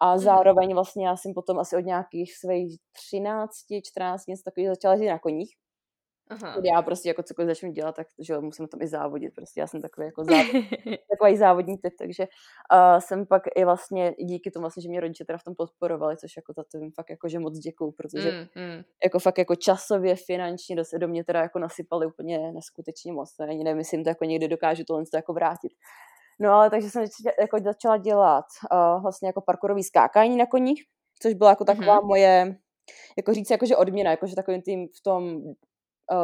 a 0.01 0.11
mhm. 0.11 0.19
zároveň 0.19 0.73
vlastně 0.73 1.07
já 1.07 1.17
jsem 1.17 1.33
potom 1.33 1.59
asi 1.59 1.75
od 1.75 1.85
nějakých 1.85 2.37
svých 2.37 2.79
13, 2.91 3.51
14 3.83 4.27
něco 4.27 4.43
takových 4.43 4.69
začala 4.69 4.93
jezdit 4.93 5.09
na 5.09 5.19
koních, 5.19 5.55
Aha. 6.29 6.61
Já 6.63 6.81
prostě 6.81 7.09
jako 7.09 7.23
cokoliv 7.23 7.47
začnu 7.47 7.71
dělat, 7.71 7.95
tak 7.95 8.07
že 8.19 8.39
musím 8.39 8.67
tam 8.67 8.81
i 8.81 8.87
závodit. 8.87 9.33
Prostě 9.35 9.59
já 9.59 9.67
jsem 9.67 9.81
takový 9.81 10.05
jako 10.05 10.23
závod, 10.23 10.65
takový 11.11 11.37
závodní 11.37 11.77
typ, 11.77 11.93
takže 11.99 12.27
uh, 12.73 12.99
jsem 12.99 13.25
pak 13.25 13.43
i 13.55 13.65
vlastně 13.65 14.15
díky 14.19 14.51
tomu 14.51 14.61
vlastně, 14.61 14.83
že 14.83 14.89
mě 14.89 14.99
rodiče 14.99 15.25
teda 15.25 15.37
v 15.37 15.43
tom 15.43 15.55
podporovali, 15.55 16.17
což 16.17 16.31
jako 16.37 16.53
za 16.53 16.63
to 16.71 16.77
jim 16.77 16.91
fakt 16.91 17.09
jako, 17.09 17.29
že 17.29 17.39
moc 17.39 17.59
děkuju, 17.59 17.91
protože 17.91 18.31
mm, 18.31 18.63
mm. 18.63 18.83
jako 19.03 19.19
fakt 19.19 19.37
jako 19.37 19.55
časově, 19.55 20.15
finančně 20.15 20.75
do, 20.75 20.83
do 20.97 21.07
mě 21.07 21.23
teda 21.23 21.41
jako 21.41 21.59
nasypali 21.59 22.05
úplně 22.05 22.51
neskutečně 22.51 23.13
moc. 23.13 23.37
Ne? 23.39 23.47
Ani 23.47 23.63
nevím, 23.63 23.77
jestli 23.77 23.97
jim 23.97 24.03
to 24.03 24.09
jako 24.09 24.25
někdy 24.25 24.47
dokážu 24.47 24.83
tohle 24.87 25.03
to 25.11 25.17
jako 25.17 25.33
vrátit. 25.33 25.71
No 26.39 26.53
ale 26.53 26.69
takže 26.69 26.89
jsem 26.89 27.05
jako 27.39 27.59
začala 27.63 27.97
dělat 27.97 28.45
uh, 28.71 29.01
vlastně 29.01 29.27
jako 29.27 29.41
parkourový 29.41 29.83
skákání 29.83 30.37
na 30.37 30.45
koních, 30.45 30.83
což 31.21 31.33
byla 31.33 31.49
jako 31.49 31.65
taková 31.65 32.01
mm-hmm. 32.01 32.07
moje 32.07 32.55
jako 33.17 33.33
říct, 33.33 33.51
jako, 33.51 33.65
že 33.65 33.75
odměna, 33.75 34.11
jakože 34.11 34.35
takovým 34.35 34.61
tým 34.61 34.87
v 34.87 35.03
tom 35.03 35.41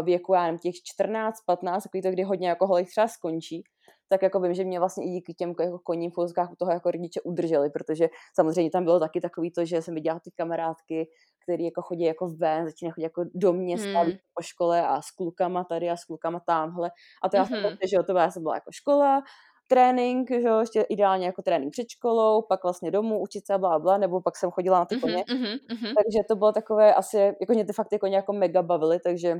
věku, 0.03 0.33
já 0.33 0.43
nevím, 0.43 0.59
těch 0.59 0.75
14, 0.83 1.35
15, 1.45 1.83
takový 1.83 2.01
to, 2.01 2.11
kdy 2.11 2.23
hodně 2.23 2.49
jako 2.49 2.67
holek 2.67 2.87
třeba 2.87 3.07
skončí, 3.07 3.63
tak 4.09 4.21
jako 4.21 4.39
vím, 4.39 4.53
že 4.53 4.63
mě 4.63 4.79
vlastně 4.79 5.05
i 5.05 5.09
díky 5.09 5.33
těm 5.33 5.53
jako 5.59 5.79
koním 5.79 6.11
v 6.11 6.17
u 6.51 6.55
toho 6.57 6.71
jako 6.71 6.91
rodiče 6.91 7.21
udrželi, 7.21 7.69
protože 7.69 8.09
samozřejmě 8.35 8.71
tam 8.71 8.83
bylo 8.83 8.99
taky 8.99 9.21
takový 9.21 9.51
to, 9.51 9.65
že 9.65 9.81
jsem 9.81 9.95
viděla 9.95 10.19
ty 10.19 10.31
kamarádky, 10.31 11.09
který 11.43 11.65
jako 11.65 11.81
chodí 11.81 12.03
jako 12.03 12.27
ven, 12.27 12.65
začíná 12.65 12.91
chodit 12.91 13.03
jako 13.03 13.23
do 13.35 13.53
města 13.53 13.99
hmm. 13.99 14.11
po 14.11 14.41
škole 14.41 14.87
a 14.87 15.01
s 15.01 15.11
klukama 15.11 15.63
tady 15.63 15.89
a 15.89 15.97
s 15.97 16.05
klukama 16.05 16.39
tamhle. 16.39 16.91
A 17.23 17.29
to 17.29 17.37
já 17.37 17.45
jsem, 17.45 17.63
hmm. 17.63 17.77
že 17.91 17.97
to 18.07 18.17
já 18.17 18.31
jsem 18.31 18.43
byla 18.43 18.55
jako 18.55 18.71
škola, 18.71 19.21
trénink, 19.67 20.31
že 20.31 20.47
jo, 20.47 20.59
ještě 20.59 20.81
ideálně 20.81 21.25
jako 21.25 21.41
trénink 21.41 21.71
před 21.71 21.89
školou, 21.89 22.41
pak 22.41 22.63
vlastně 22.63 22.91
domů 22.91 23.21
učit 23.21 23.45
se 23.45 23.53
a 23.53 23.57
bla, 23.57 23.79
bla, 23.79 23.97
nebo 23.97 24.21
pak 24.21 24.37
jsem 24.37 24.51
chodila 24.51 24.79
na 24.79 24.85
ty 24.85 24.99
koně. 24.99 25.23
Mm-hmm, 25.23 25.57
mm-hmm. 25.71 25.93
Takže 25.95 26.19
to 26.27 26.35
bylo 26.35 26.51
takové 26.51 26.93
asi, 26.93 27.17
jako 27.17 27.53
mě 27.53 27.65
ty 27.65 27.73
fakt 27.73 27.87
jako 27.91 28.33
mega 28.33 28.61
bavily, 28.61 28.99
takže 28.99 29.37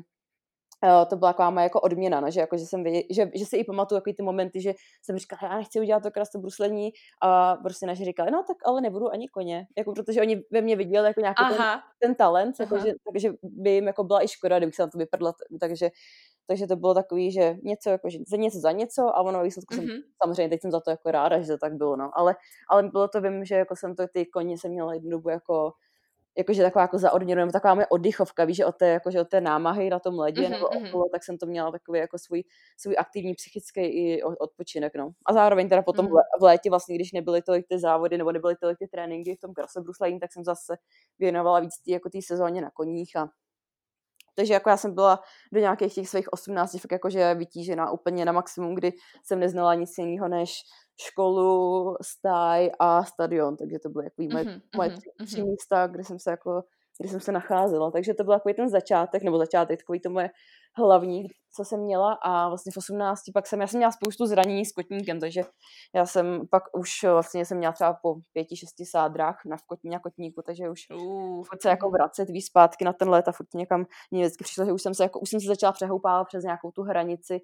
to 1.10 1.16
byla 1.16 1.34
taková 1.34 1.50
moje 1.50 1.64
jako 1.64 1.82
odměna, 1.82 2.20
no, 2.22 2.32
že, 2.32 2.40
jako, 2.40 2.58
že, 2.58 2.66
jsem 2.66 2.84
věděl, 2.84 3.02
že, 3.10 3.32
že 3.36 3.46
si 3.46 3.58
i 3.58 3.64
pamatuju 3.64 4.00
takový 4.00 4.14
ty 4.14 4.24
momenty, 4.24 4.62
že 4.62 4.74
jsem 5.02 5.18
říkala, 5.18 5.52
já 5.52 5.58
nechci 5.58 5.80
udělat 5.80 6.04
to 6.04 6.12
krasto 6.12 6.40
bruslení 6.40 6.92
a 7.22 7.56
prostě 7.56 7.86
naši 7.86 8.06
říkali, 8.06 8.32
no 8.32 8.44
tak 8.48 8.58
ale 8.66 8.82
nebudu 8.82 9.12
ani 9.12 9.28
koně, 9.28 9.68
jako, 9.78 9.94
protože 9.94 10.22
oni 10.22 10.44
ve 10.52 10.62
mně 10.62 10.76
viděli 10.76 11.08
jako 11.08 11.22
nějaký 11.22 11.44
ten, 11.50 11.80
ten, 12.00 12.16
talent, 12.16 12.56
jako, 12.60 12.78
že, 12.78 12.94
takže 13.06 13.34
by 13.44 13.70
jim 13.70 13.88
jako 13.88 14.04
byla 14.04 14.24
i 14.24 14.28
škoda, 14.28 14.58
kdybych 14.58 14.76
se 14.76 14.82
na 14.82 14.88
to 14.88 14.98
vypadla, 14.98 15.34
takže 15.60 15.90
takže 16.50 16.68
to 16.68 16.76
bylo 16.76 16.94
takový, 16.94 17.32
že 17.32 17.56
něco 17.64 17.90
jako, 17.90 18.10
že 18.10 18.20
za 18.28 18.38
něco 18.38 18.60
za 18.60 18.72
něco 18.72 19.02
a 19.16 19.22
ono 19.22 19.44
výsledku 19.44 19.74
mm-hmm. 19.74 19.78
jsem, 19.78 19.96
mhm. 19.96 20.02
samozřejmě 20.24 20.50
teď 20.50 20.62
jsem 20.62 20.72
za 20.72 20.80
to 20.80 20.92
jako 20.92 21.12
ráda, 21.12 21.42
že 21.42 21.48
to 21.48 21.58
tak 21.58 21.74
bylo, 21.74 21.96
no, 21.96 22.12
ale, 22.14 22.36
ale 22.70 22.84
bylo 22.84 23.08
to, 23.08 23.22
vím, 23.22 23.46
že 23.46 23.56
jako 23.56 23.76
jsem 23.76 23.96
to, 23.96 24.08
ty 24.08 24.26
koně 24.26 24.58
jsem 24.58 24.72
měla 24.72 24.94
jednu 24.94 25.10
dobu 25.10 25.30
jako 25.30 25.74
jakože 26.38 26.64
taková 26.64 26.82
jako 26.82 26.98
zaordněnou, 26.98 27.40
nebo 27.40 27.52
taková 27.52 27.76
moje 27.76 27.88
oddychovka, 27.88 28.46
víš, 28.46 28.58
že 28.58 28.66
od 28.66 28.76
té, 28.76 28.88
jakože 28.88 29.22
od 29.22 29.30
té 29.30 29.42
námahy 29.42 29.90
na 29.90 30.00
tom 30.00 30.20
ledě 30.20 30.42
mm-hmm, 30.42 30.50
nebo 30.50 30.70
mhm. 30.74 30.88
okolo, 30.88 31.06
tak 31.12 31.24
jsem 31.24 31.38
to 31.38 31.46
měla 31.46 31.72
takový 31.72 32.00
jako 32.00 32.18
svůj, 32.18 32.44
svůj 32.78 32.96
aktivní 33.00 33.34
psychický 33.34 33.82
i 33.82 34.24
odpočinek, 34.24 34.96
no. 34.96 35.10
A 35.26 35.34
zároveň 35.34 35.70
teda 35.70 35.82
potom 35.82 36.06
mm-hmm. 36.06 36.22
v 36.40 36.44
létě 36.44 36.70
vlastně, 36.70 36.96
když 36.96 37.12
nebyly 37.12 37.42
tolik 37.42 37.68
ty 37.68 37.80
závody 37.80 38.18
nebo 38.18 38.32
nebyly 38.32 38.56
tolik 38.56 38.78
ty 38.78 38.88
tréninky 38.88 39.36
v 39.36 39.40
tom 39.40 39.54
krasobruslení, 39.54 40.20
tak 40.20 40.34
jsem 40.34 40.44
zase 40.44 40.78
věnovala 41.20 41.60
víc 41.60 41.78
tý, 41.86 41.92
jako 41.92 42.10
té 42.10 42.20
sezóně 42.22 42.62
na 42.62 42.72
koních 42.72 43.16
a 43.16 43.30
takže 44.36 44.54
jako 44.54 44.70
já 44.70 44.78
jsem 44.78 44.96
byla 44.96 45.20
do 45.54 45.60
nějakých 45.60 45.94
těch 45.94 46.10
svých 46.10 46.34
18 46.34 46.72
fakt 46.72 46.92
jakože 46.92 47.34
vytížená 47.34 47.92
úplně 47.92 48.26
na 48.26 48.32
maximum, 48.32 48.76
kdy 48.76 48.94
jsem 49.24 49.40
neznala 49.40 49.76
nic 49.76 49.98
jiného 49.98 50.28
než 50.28 50.62
školu, 51.02 51.96
stáj 52.02 52.72
a 52.80 53.04
stadion, 53.04 53.58
takže 53.58 53.80
to 53.80 53.90
byly 53.90 54.06
jako 54.06 54.34
moje, 54.34 54.44
mm-hmm, 54.44 54.62
moje 54.76 54.90
tři, 54.90 55.10
tři 55.26 55.42
mm-hmm. 55.42 55.50
místa, 55.50 55.88
kde 55.88 56.04
jsem 56.04 56.20
se 56.20 56.32
jako 56.32 56.64
kde 57.00 57.10
jsem 57.10 57.20
se 57.20 57.32
nacházela. 57.32 57.92
Takže 57.92 58.14
to 58.14 58.24
byl 58.24 58.34
takový 58.34 58.54
ten 58.54 58.70
začátek, 58.70 59.24
nebo 59.24 59.38
začátek, 59.38 59.80
takový 59.80 60.00
to 60.00 60.10
moje 60.10 60.30
hlavní, 60.78 61.28
co 61.56 61.66
jsem 61.66 61.80
měla 61.80 62.14
a 62.14 62.48
vlastně 62.48 62.72
v 62.72 62.78
18 62.78 63.22
pak 63.34 63.48
jsem, 63.48 63.62
já 63.62 63.68
jsem 63.68 63.78
měla 63.78 63.92
spoustu 63.92 64.26
zranění 64.26 64.66
s 64.66 64.72
kotníkem, 64.72 65.20
takže 65.20 65.42
já 65.96 66.06
jsem 66.06 66.48
pak 66.52 66.64
už 66.74 66.90
vlastně 67.04 67.46
jsem 67.46 67.58
měla 67.58 67.74
třeba 67.74 67.94
po 67.94 68.16
pěti, 68.34 68.56
šesti 68.56 68.86
sádrách 68.86 69.42
na 69.46 69.58
kotní 69.68 69.96
a 69.96 70.00
kotníku, 70.00 70.42
takže 70.42 70.70
už 70.70 70.82
uh. 70.94 71.44
furt 71.44 71.62
se 71.62 71.70
jako 71.70 71.90
vracet 71.90 72.30
víc 72.30 72.46
zpátky 72.46 72.86
na 72.86 72.94
ten 72.94 73.10
let 73.10 73.28
a 73.28 73.32
furt 73.32 73.54
někam 73.54 73.86
mě 74.12 74.22
vždycky 74.22 74.44
přišlo, 74.44 74.66
že 74.66 74.72
už 74.72 74.82
jsem 74.82 74.94
se 74.94 75.04
jako, 75.04 75.20
už 75.20 75.30
jsem 75.30 75.40
se 75.40 75.48
začala 75.48 75.74
přehoupávat 75.74 76.28
přes 76.28 76.44
nějakou 76.44 76.72
tu 76.72 76.82
hranici, 76.82 77.40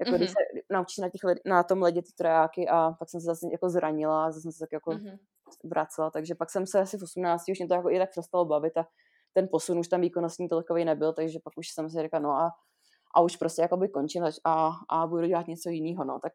jako 0.00 0.10
mm-hmm. 0.10 0.16
když 0.16 0.30
se 0.30 0.36
naučíš 0.70 0.98
na, 0.98 1.08
těch 1.08 1.24
led, 1.24 1.38
na 1.44 1.62
tom 1.62 1.82
ledě 1.82 2.02
ty 2.02 2.12
trojáky 2.12 2.68
a 2.68 2.90
pak 2.98 3.10
jsem 3.10 3.20
se 3.20 3.24
zase 3.24 3.46
jako 3.52 3.70
zranila 3.70 4.24
a 4.24 4.30
zase 4.30 4.42
jsem 4.42 4.52
se 4.52 4.58
tak 4.58 4.72
jako 4.72 4.90
mm-hmm. 4.90 5.18
vracela, 5.64 6.10
takže 6.10 6.34
pak 6.34 6.50
jsem 6.50 6.66
se 6.66 6.80
asi 6.80 6.98
v 6.98 7.02
18 7.02 7.48
už 7.48 7.58
mě 7.58 7.68
to 7.68 7.74
jako 7.74 7.90
i 7.90 7.98
tak 7.98 8.10
přestalo 8.10 8.44
bavit 8.44 8.76
a 8.76 8.86
ten 9.32 9.48
posun 9.50 9.78
už 9.78 9.88
tam 9.88 10.00
výkonnostní 10.00 10.48
tolikový 10.48 10.84
nebyl, 10.84 11.12
takže 11.12 11.38
pak 11.44 11.52
už 11.56 11.68
jsem 11.68 11.90
si 11.90 12.02
říkala, 12.02 12.20
no 12.20 12.30
a, 12.30 12.50
a 13.14 13.20
už 13.20 13.36
prostě 13.36 13.62
jakoby 13.62 13.88
končím 13.88 14.24
a, 14.44 14.70
a 14.88 15.06
budu 15.06 15.26
dělat 15.26 15.46
něco 15.46 15.68
jiného, 15.68 16.04
no, 16.04 16.18
tak 16.22 16.32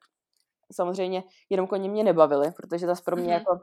samozřejmě 0.72 1.24
jenom 1.50 1.68
koně 1.68 1.90
mě 1.90 2.04
nebavily, 2.04 2.52
protože 2.52 2.88
zase 2.88 3.04
pro 3.06 3.16
mě 3.16 3.26
mm-hmm. 3.26 3.32
jako 3.32 3.60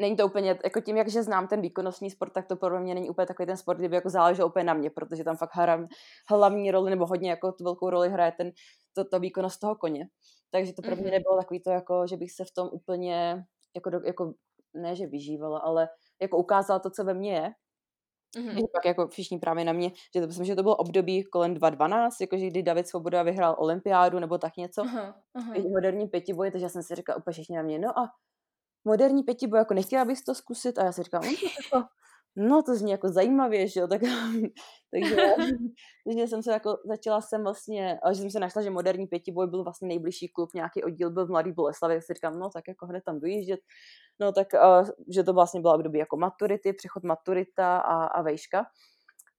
není 0.00 0.16
to 0.16 0.26
úplně, 0.26 0.58
jako 0.64 0.80
tím, 0.80 0.96
jakže 0.96 1.22
znám 1.22 1.48
ten 1.48 1.60
výkonnostní 1.60 2.10
sport, 2.10 2.32
tak 2.32 2.46
to 2.46 2.56
pro 2.56 2.80
mě 2.80 2.94
není 2.94 3.10
úplně 3.10 3.26
takový 3.26 3.46
ten 3.46 3.56
sport, 3.56 3.78
kdyby 3.78 3.96
jako 3.96 4.10
záležel 4.10 4.46
úplně 4.46 4.64
na 4.64 4.74
mě, 4.74 4.90
protože 4.90 5.24
tam 5.24 5.36
fakt 5.36 5.54
hra, 5.54 5.86
hlavní 6.30 6.70
roli, 6.70 6.90
nebo 6.90 7.06
hodně 7.06 7.30
jako 7.30 7.52
tu 7.52 7.64
velkou 7.64 7.90
roli 7.90 8.10
hraje 8.10 8.32
ten, 8.32 8.52
to, 8.92 9.04
to 9.04 9.20
výkonnost 9.20 9.60
toho 9.60 9.76
koně. 9.76 10.08
Takže 10.50 10.72
to 10.72 10.82
pro 10.82 10.96
mě 10.96 11.04
mm-hmm. 11.04 11.10
nebylo 11.10 11.36
takový 11.36 11.60
to, 11.60 11.70
jako, 11.70 12.06
že 12.06 12.16
bych 12.16 12.32
se 12.32 12.44
v 12.44 12.50
tom 12.54 12.68
úplně, 12.72 13.44
jako, 13.74 13.90
jako 14.04 14.34
ne, 14.74 14.96
že 14.96 15.06
vyžívala, 15.06 15.58
ale 15.58 15.88
jako 16.20 16.38
ukázala 16.38 16.78
to, 16.78 16.90
co 16.90 17.04
ve 17.04 17.14
mně 17.14 17.32
je. 17.32 17.52
Mm-hmm. 18.36 18.66
Pak 18.72 18.84
jako 18.84 19.08
všichni 19.08 19.38
právě 19.38 19.64
na 19.64 19.72
mě, 19.72 19.90
že 20.14 20.20
to 20.20 20.26
myslím, 20.26 20.46
že 20.46 20.56
to 20.56 20.62
bylo 20.62 20.76
období 20.76 21.24
kolem 21.24 21.54
2012, 21.54 22.20
jakože 22.20 22.46
kdy 22.46 22.62
David 22.62 22.88
Svoboda 22.88 23.22
vyhrál 23.22 23.56
olympiádu 23.58 24.18
nebo 24.18 24.38
tak 24.38 24.56
něco, 24.56 24.82
uh-huh, 24.82 25.14
uh-huh. 25.36 25.70
moderní 25.70 26.08
pětiboj, 26.08 26.50
takže 26.50 26.64
já 26.64 26.68
jsem 26.68 26.82
si 26.82 26.94
říkala 26.94 27.18
úplně 27.18 27.32
všichni 27.32 27.56
na 27.56 27.62
mě, 27.62 27.78
no 27.78 27.98
a 27.98 28.08
moderní 28.84 29.22
pětiboj, 29.22 29.58
jako 29.58 29.74
nechtěla 29.74 30.04
bys 30.04 30.24
to 30.24 30.34
zkusit? 30.34 30.78
A 30.78 30.84
já 30.84 30.92
si 30.92 31.02
říkám, 31.02 31.22
no, 31.22 31.30
jako, 31.30 31.88
no 32.36 32.62
to 32.62 32.74
zní 32.74 32.90
jako 32.90 33.08
zajímavě, 33.08 33.68
že 33.68 33.80
jo, 33.80 33.88
tak, 33.88 34.00
takže, 34.90 35.16
takže 36.06 36.26
jsem 36.26 36.42
se 36.42 36.52
jako, 36.52 36.78
začala 36.84 37.20
jsem 37.20 37.42
vlastně, 37.42 37.98
že 38.12 38.20
jsem 38.20 38.30
se 38.30 38.40
našla, 38.40 38.62
že 38.62 38.70
moderní 38.70 39.06
pětiboj 39.06 39.46
byl 39.46 39.64
vlastně 39.64 39.88
nejbližší 39.88 40.28
klub, 40.28 40.54
nějaký 40.54 40.84
oddíl 40.84 41.10
byl 41.10 41.26
v 41.26 41.30
Mladý 41.30 41.52
Boleslavě, 41.52 41.96
tak 41.96 42.04
si 42.04 42.14
říkám, 42.14 42.38
no 42.38 42.50
tak 42.50 42.68
jako 42.68 42.86
hned 42.86 43.04
tam 43.04 43.20
dojíždět, 43.20 43.60
no 44.20 44.32
tak, 44.32 44.48
že 45.14 45.22
to 45.22 45.32
vlastně 45.32 45.60
byla 45.60 45.74
období 45.74 45.98
jako 45.98 46.16
maturity, 46.16 46.72
přechod 46.72 47.04
maturita 47.04 47.78
a, 47.78 48.04
a 48.04 48.22
vejška, 48.22 48.66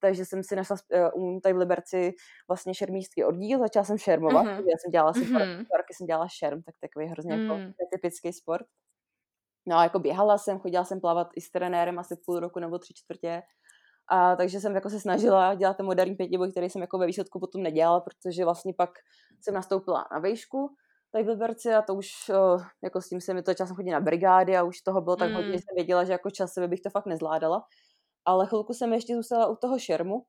takže 0.03 0.25
jsem 0.25 0.43
si 0.43 0.55
našla 0.55 0.75
uh, 1.15 1.39
tady 1.39 1.53
v 1.53 1.57
Liberci 1.57 2.13
vlastně 2.47 2.75
šermířský 2.75 3.23
oddíl, 3.23 3.59
začala 3.59 3.85
jsem 3.85 3.97
šermovat, 3.97 4.45
uh-huh. 4.45 4.65
já 4.71 4.77
jsem 4.77 4.91
dělala 4.91 5.09
asi 5.09 5.19
uh-huh. 5.19 5.57
roky 5.57 5.93
jsem 5.93 6.07
dělala 6.07 6.27
šerm, 6.27 6.61
tak 6.61 6.75
takový 6.81 7.05
hrozně 7.05 7.33
jako 7.33 7.55
mm. 7.55 7.73
typický 7.91 8.33
sport. 8.33 8.65
No 9.65 9.77
a 9.77 9.83
jako 9.83 9.99
běhala 9.99 10.37
jsem, 10.37 10.59
chodila 10.59 10.85
jsem 10.85 11.01
plavat 11.01 11.27
i 11.35 11.41
s 11.41 11.51
trenérem 11.51 11.99
asi 11.99 12.15
půl 12.25 12.39
roku 12.39 12.59
nebo 12.59 12.79
tři 12.79 12.93
čtvrtě. 12.93 13.41
A 14.07 14.35
takže 14.35 14.59
jsem 14.59 14.75
jako 14.75 14.89
se 14.89 14.99
snažila 14.99 15.55
dělat 15.55 15.77
ten 15.77 15.85
moderní 15.85 16.15
pětiboj, 16.15 16.51
který 16.51 16.69
jsem 16.69 16.81
jako 16.81 16.97
ve 16.97 17.05
výsledku 17.05 17.39
potom 17.39 17.63
nedělala, 17.63 17.99
protože 17.99 18.45
vlastně 18.45 18.73
pak 18.77 18.89
jsem 19.41 19.53
nastoupila 19.53 20.05
na 20.11 20.19
vejšku 20.19 20.75
tady 21.13 21.23
v 21.23 21.27
Liberci 21.27 21.73
a 21.73 21.81
to 21.81 21.95
už 21.95 22.09
jako 22.83 23.01
s 23.01 23.09
tím 23.09 23.21
se 23.21 23.33
mi 23.33 23.43
to 23.43 23.53
časem 23.53 23.75
chodí 23.75 23.89
na 23.89 23.99
brigády 23.99 24.57
a 24.57 24.63
už 24.63 24.81
toho 24.81 25.01
bylo 25.01 25.15
tak 25.15 25.29
mm. 25.29 25.35
hodně, 25.35 25.51
že 25.51 25.57
jsem 25.57 25.75
věděla, 25.75 26.03
že 26.03 26.11
jako 26.11 26.29
časově 26.29 26.67
bych 26.67 26.81
to 26.81 26.89
fakt 26.89 27.05
nezvládala. 27.05 27.63
Ale 28.25 28.47
chvilku 28.47 28.73
jsem 28.73 28.93
ještě 28.93 29.15
zůstala 29.15 29.47
u 29.47 29.55
toho 29.55 29.79
šermu 29.79 30.25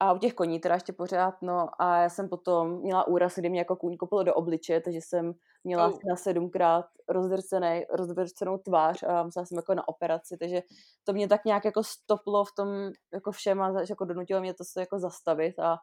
a 0.00 0.12
u 0.12 0.18
těch 0.18 0.34
koní 0.34 0.60
teda 0.60 0.74
ještě 0.74 0.92
pořád, 0.92 1.34
no 1.42 1.68
a 1.78 1.96
já 2.02 2.08
jsem 2.08 2.28
potom 2.28 2.80
měla 2.80 3.06
úraz, 3.06 3.34
kdy 3.38 3.48
mě 3.48 3.60
jako 3.60 3.76
kůň 3.76 3.96
kopilo 3.96 4.22
do 4.22 4.34
obliče, 4.34 4.80
takže 4.80 4.98
jsem 5.02 5.32
měla 5.64 5.86
oh. 5.86 5.98
na 6.08 6.16
sedmkrát 6.16 6.86
rozdrcený, 7.08 7.84
rozdrcenou 7.90 8.58
tvář 8.58 9.02
a 9.02 9.22
musela 9.22 9.46
jsem 9.46 9.56
jako 9.56 9.74
na 9.74 9.88
operaci, 9.88 10.36
takže 10.40 10.62
to 11.04 11.12
mě 11.12 11.28
tak 11.28 11.44
nějak 11.44 11.64
jako 11.64 11.84
stoplo 11.84 12.44
v 12.44 12.52
tom 12.56 12.68
jako 13.12 13.32
všem 13.32 13.62
a 13.62 13.72
jako 13.88 14.04
donutilo 14.04 14.40
mě 14.40 14.54
to 14.54 14.64
se 14.64 14.80
jako 14.80 14.98
zastavit 14.98 15.58
a 15.58 15.78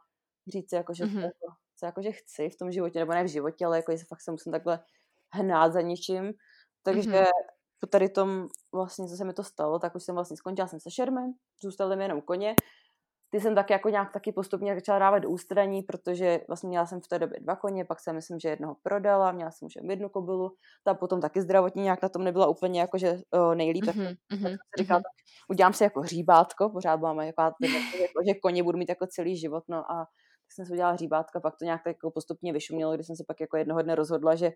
říct 0.47 0.69
si 0.69 0.75
jako, 0.75 0.93
že 0.93 1.05
mm-hmm. 1.05 1.13
to 1.13 1.19
jako, 1.19 1.55
co 1.79 1.85
jako, 1.85 2.01
že 2.01 2.11
chci 2.11 2.49
v 2.49 2.57
tom 2.57 2.71
životě, 2.71 2.99
nebo 2.99 3.13
ne 3.13 3.23
v 3.23 3.27
životě, 3.27 3.65
ale 3.65 3.77
jako, 3.77 3.97
že 3.97 4.03
fakt 4.09 4.21
se 4.21 4.31
musím 4.31 4.51
takhle 4.51 4.79
hnát 5.33 5.73
za 5.73 5.81
něčím, 5.81 6.33
takže 6.83 7.09
mm-hmm. 7.09 7.25
po 7.79 7.87
tady 7.87 8.09
tom 8.09 8.47
vlastně, 8.73 9.07
co 9.07 9.15
se 9.15 9.25
mi 9.25 9.33
to 9.33 9.43
stalo, 9.43 9.79
tak 9.79 9.95
už 9.95 10.03
jsem 10.03 10.15
vlastně 10.15 10.37
skončila 10.37 10.67
jsem 10.67 10.79
se 10.79 10.91
šermem, 10.91 11.33
zůstaly 11.61 11.95
mi 11.95 12.03
jenom 12.03 12.21
koně 12.21 12.55
ty 13.29 13.39
jsem 13.39 13.55
tak 13.55 13.69
jako 13.69 13.89
nějak 13.89 14.13
taky 14.13 14.31
postupně 14.31 14.75
začala 14.75 14.99
dávat 14.99 15.19
do 15.19 15.29
ústraní, 15.29 15.83
protože 15.83 16.39
vlastně 16.47 16.69
měla 16.69 16.85
jsem 16.85 17.01
v 17.01 17.07
té 17.07 17.19
době 17.19 17.39
dva 17.39 17.55
koně, 17.55 17.85
pak 17.85 17.99
jsem 17.99 18.15
myslím, 18.15 18.39
že 18.39 18.49
jednoho 18.49 18.75
prodala, 18.83 19.31
měla 19.31 19.51
jsem 19.51 19.65
už 19.65 19.73
jednu 19.89 20.09
kobulu, 20.09 20.55
ta 20.83 20.93
potom 20.93 21.21
taky 21.21 21.41
zdravotně 21.41 21.83
nějak 21.83 22.01
na 22.01 22.09
tom 22.09 22.23
nebyla 22.23 22.47
úplně 22.47 22.79
jako, 22.79 22.97
že 22.97 23.21
nejlíp, 23.53 23.83
mm-hmm, 23.83 24.15
tak, 24.15 24.15
tak 24.29 24.41
jsem 24.41 24.51
si 24.51 24.83
říkala, 24.83 24.99
tak 24.99 25.11
udělám 25.49 25.73
si 25.73 25.83
jako 25.83 26.01
hříbátko, 26.01 26.69
pořád 26.69 26.99
máme 26.99 27.25
jako, 27.25 27.41
jako, 28.01 28.21
že 28.27 28.33
koně 28.33 28.63
budu 28.63 28.77
mít 28.77 28.89
jako 28.89 29.07
celý 29.07 29.37
život, 29.37 29.63
no 29.67 29.91
a 29.91 30.05
tak 30.47 30.53
jsem 30.53 30.65
si 30.65 30.71
udělala 30.71 30.93
hříbátka, 30.93 31.39
pak 31.39 31.57
to 31.59 31.65
nějak 31.65 31.83
tak 31.83 31.95
jako 31.95 32.11
postupně 32.11 32.53
vyšumělo, 32.53 32.95
když 32.95 33.07
jsem 33.07 33.15
se 33.15 33.23
pak 33.27 33.39
jako 33.41 33.57
jednoho 33.57 33.81
dne 33.81 33.95
rozhodla, 33.95 34.35
že 34.35 34.51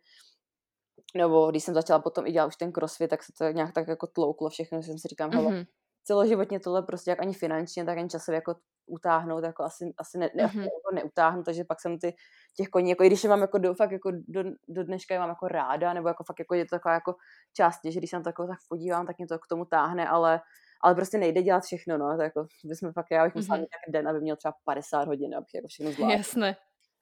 nebo 1.17 1.51
když 1.51 1.63
jsem 1.63 1.73
začala 1.73 1.99
potom 1.99 2.27
i 2.27 2.31
dělat 2.31 2.47
už 2.47 2.55
ten 2.55 2.71
crossfit, 2.71 3.10
tak 3.10 3.23
se 3.23 3.34
to 3.38 3.43
nějak 3.43 3.73
tak 3.73 3.88
jako 3.88 4.07
tlouklo 4.07 4.49
všechno, 4.49 4.84
jsem 4.84 4.97
si 4.97 5.07
říkám, 5.07 5.29
mm-hmm 5.29 5.65
celoživotně 6.03 6.59
tohle 6.59 6.81
prostě 6.81 7.09
jak 7.09 7.21
ani 7.21 7.33
finančně, 7.33 7.85
tak 7.85 7.97
ani 7.97 8.09
časově 8.09 8.35
jako 8.35 8.55
utáhnout, 8.85 9.43
jako 9.43 9.63
asi, 9.63 9.93
asi 9.97 10.17
ne, 10.17 10.29
ne, 10.35 10.45
mm-hmm. 10.45 10.59
jako 10.61 10.95
neutáhnu, 10.95 11.43
takže 11.43 11.63
pak 11.63 11.81
jsem 11.81 11.99
ty 11.99 12.15
těch 12.57 12.67
koní, 12.67 12.89
jako 12.89 13.03
i 13.03 13.07
když 13.07 13.23
je 13.23 13.29
mám 13.29 13.41
jako 13.41 13.57
do, 13.57 13.73
fakt 13.73 13.91
jako 13.91 14.11
do, 14.27 14.43
do 14.67 14.83
dneška 14.83 15.13
je 15.13 15.19
mám 15.19 15.29
jako 15.29 15.47
ráda, 15.47 15.93
nebo 15.93 16.07
jako 16.07 16.23
fakt 16.23 16.39
jako 16.39 16.55
je 16.55 16.65
to 16.65 16.75
taková 16.75 16.93
jako 16.93 17.15
část, 17.53 17.79
že 17.83 17.99
když 17.99 18.09
se 18.09 18.15
na 18.15 18.23
to 18.23 18.29
jako 18.29 18.47
tak 18.47 18.57
podívám, 18.69 19.07
tak 19.07 19.17
mě 19.17 19.27
to 19.27 19.39
k 19.39 19.47
tomu 19.47 19.65
táhne, 19.65 20.07
ale 20.07 20.41
ale 20.83 20.95
prostě 20.95 21.17
nejde 21.17 21.41
dělat 21.43 21.63
všechno, 21.63 21.97
no, 21.97 22.17
to 22.17 22.23
jako 22.23 22.47
bychom 22.63 22.93
fakt, 22.93 23.11
já 23.11 23.25
bych 23.25 23.35
musela 23.35 23.57
mm-hmm. 23.57 23.61
mít 23.61 23.93
den, 23.93 24.07
aby 24.07 24.21
měl 24.21 24.35
třeba 24.35 24.53
50 24.63 25.07
hodin, 25.07 25.35
abych 25.35 25.53
jako 25.55 25.67
všechno 25.67 25.91
zvládl. 25.95 26.13
Jasné. 26.13 26.55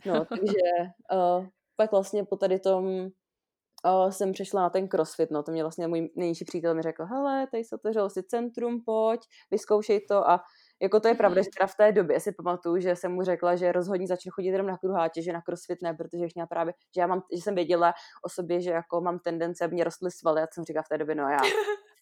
No, 0.06 0.26
takže 0.26 0.62
uh, 1.14 1.46
pak 1.76 1.92
vlastně 1.92 2.26
po 2.26 2.38
tady 2.38 2.60
tom 2.60 3.10
uh, 3.86 4.10
jsem 4.10 4.32
přešla 4.32 4.62
na 4.62 4.70
ten 4.70 4.88
crossfit, 4.88 5.32
no 5.32 5.44
to 5.44 5.52
mě 5.52 5.64
vlastně 5.64 5.88
můj 5.88 6.10
nejnižší 6.16 6.46
přítel 6.46 6.76
mi 6.76 6.82
řekl, 6.82 7.06
hele, 7.06 7.48
tady 7.52 7.64
se 7.64 7.76
otevřelo 7.76 8.10
si 8.10 8.24
centrum, 8.24 8.84
pojď, 8.86 9.22
vyzkoušej 9.52 10.06
to. 10.06 10.30
A 10.30 10.44
jako 10.82 11.00
to 11.00 11.08
je 11.08 11.16
pravda, 11.16 11.42
že 11.42 11.50
teda 11.58 11.68
v 11.68 11.76
té 11.76 11.92
době 11.92 12.20
si 12.20 12.32
pamatuju, 12.32 12.80
že 12.80 12.96
jsem 12.96 13.12
mu 13.12 13.24
řekla, 13.24 13.56
že 13.56 13.72
rozhodně 13.72 14.08
začnu 14.08 14.32
chodit 14.32 14.50
jenom 14.50 14.68
na 14.68 14.78
kruháče, 14.78 15.22
že 15.22 15.34
na 15.34 15.42
crossfit 15.42 15.82
ne, 15.82 15.94
protože 15.94 16.26
měla 16.36 16.48
právě, 16.48 16.74
že 16.96 17.02
já 17.02 17.08
mám, 17.08 17.24
že 17.36 17.42
jsem 17.42 17.56
věděla 17.56 17.94
o 18.26 18.30
sobě, 18.30 18.62
že 18.62 18.72
jako 18.72 19.02
mám 19.02 19.20
tendence, 19.20 19.66
aby 19.66 19.74
mě 19.74 19.84
rostly 19.84 20.12
svaly 20.12 20.42
a 20.42 20.48
jsem 20.52 20.64
říkala 20.64 20.84
v 20.84 20.90
té 20.90 20.98
době, 20.98 21.16
no 21.16 21.30
já 21.30 21.40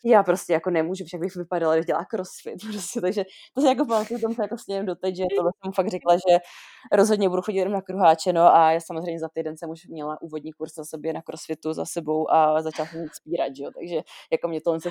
já 0.05 0.23
prostě 0.23 0.53
jako 0.53 0.69
nemůžu, 0.69 1.05
však 1.05 1.19
bych 1.19 1.35
vypadala, 1.35 1.75
když 1.75 1.85
dělá 1.85 2.05
crossfit, 2.05 2.55
prostě, 2.71 3.01
takže 3.01 3.23
to 3.53 3.61
se 3.61 3.67
jako 3.67 3.85
pamatuju, 3.85 4.19
tomu 4.19 4.35
se 4.35 4.41
jako 4.41 4.57
s 4.57 4.67
ním 4.67 4.85
doteď, 4.85 5.15
že 5.15 5.23
to 5.23 5.49
jsem 5.63 5.73
fakt 5.73 5.87
řekla, 5.87 6.15
že 6.15 6.37
rozhodně 6.91 7.29
budu 7.29 7.41
chodit 7.41 7.57
jenom 7.57 7.73
na 7.73 7.81
kruháče, 7.81 8.33
no 8.33 8.55
a 8.55 8.71
já 8.71 8.79
samozřejmě 8.79 9.19
za 9.19 9.29
týden 9.33 9.57
jsem 9.57 9.69
už 9.69 9.87
měla 9.87 10.21
úvodní 10.21 10.53
kurz 10.53 10.73
za 10.73 10.85
sobě 10.85 11.13
na 11.13 11.21
crossfitu 11.21 11.73
za 11.73 11.85
sebou 11.85 12.31
a 12.31 12.61
začala 12.61 12.87
jsem 12.87 13.05
spírat, 13.13 13.51
jo, 13.55 13.71
takže 13.75 14.01
jako 14.31 14.47
mě 14.47 14.61
to 14.61 14.79
se 14.79 14.89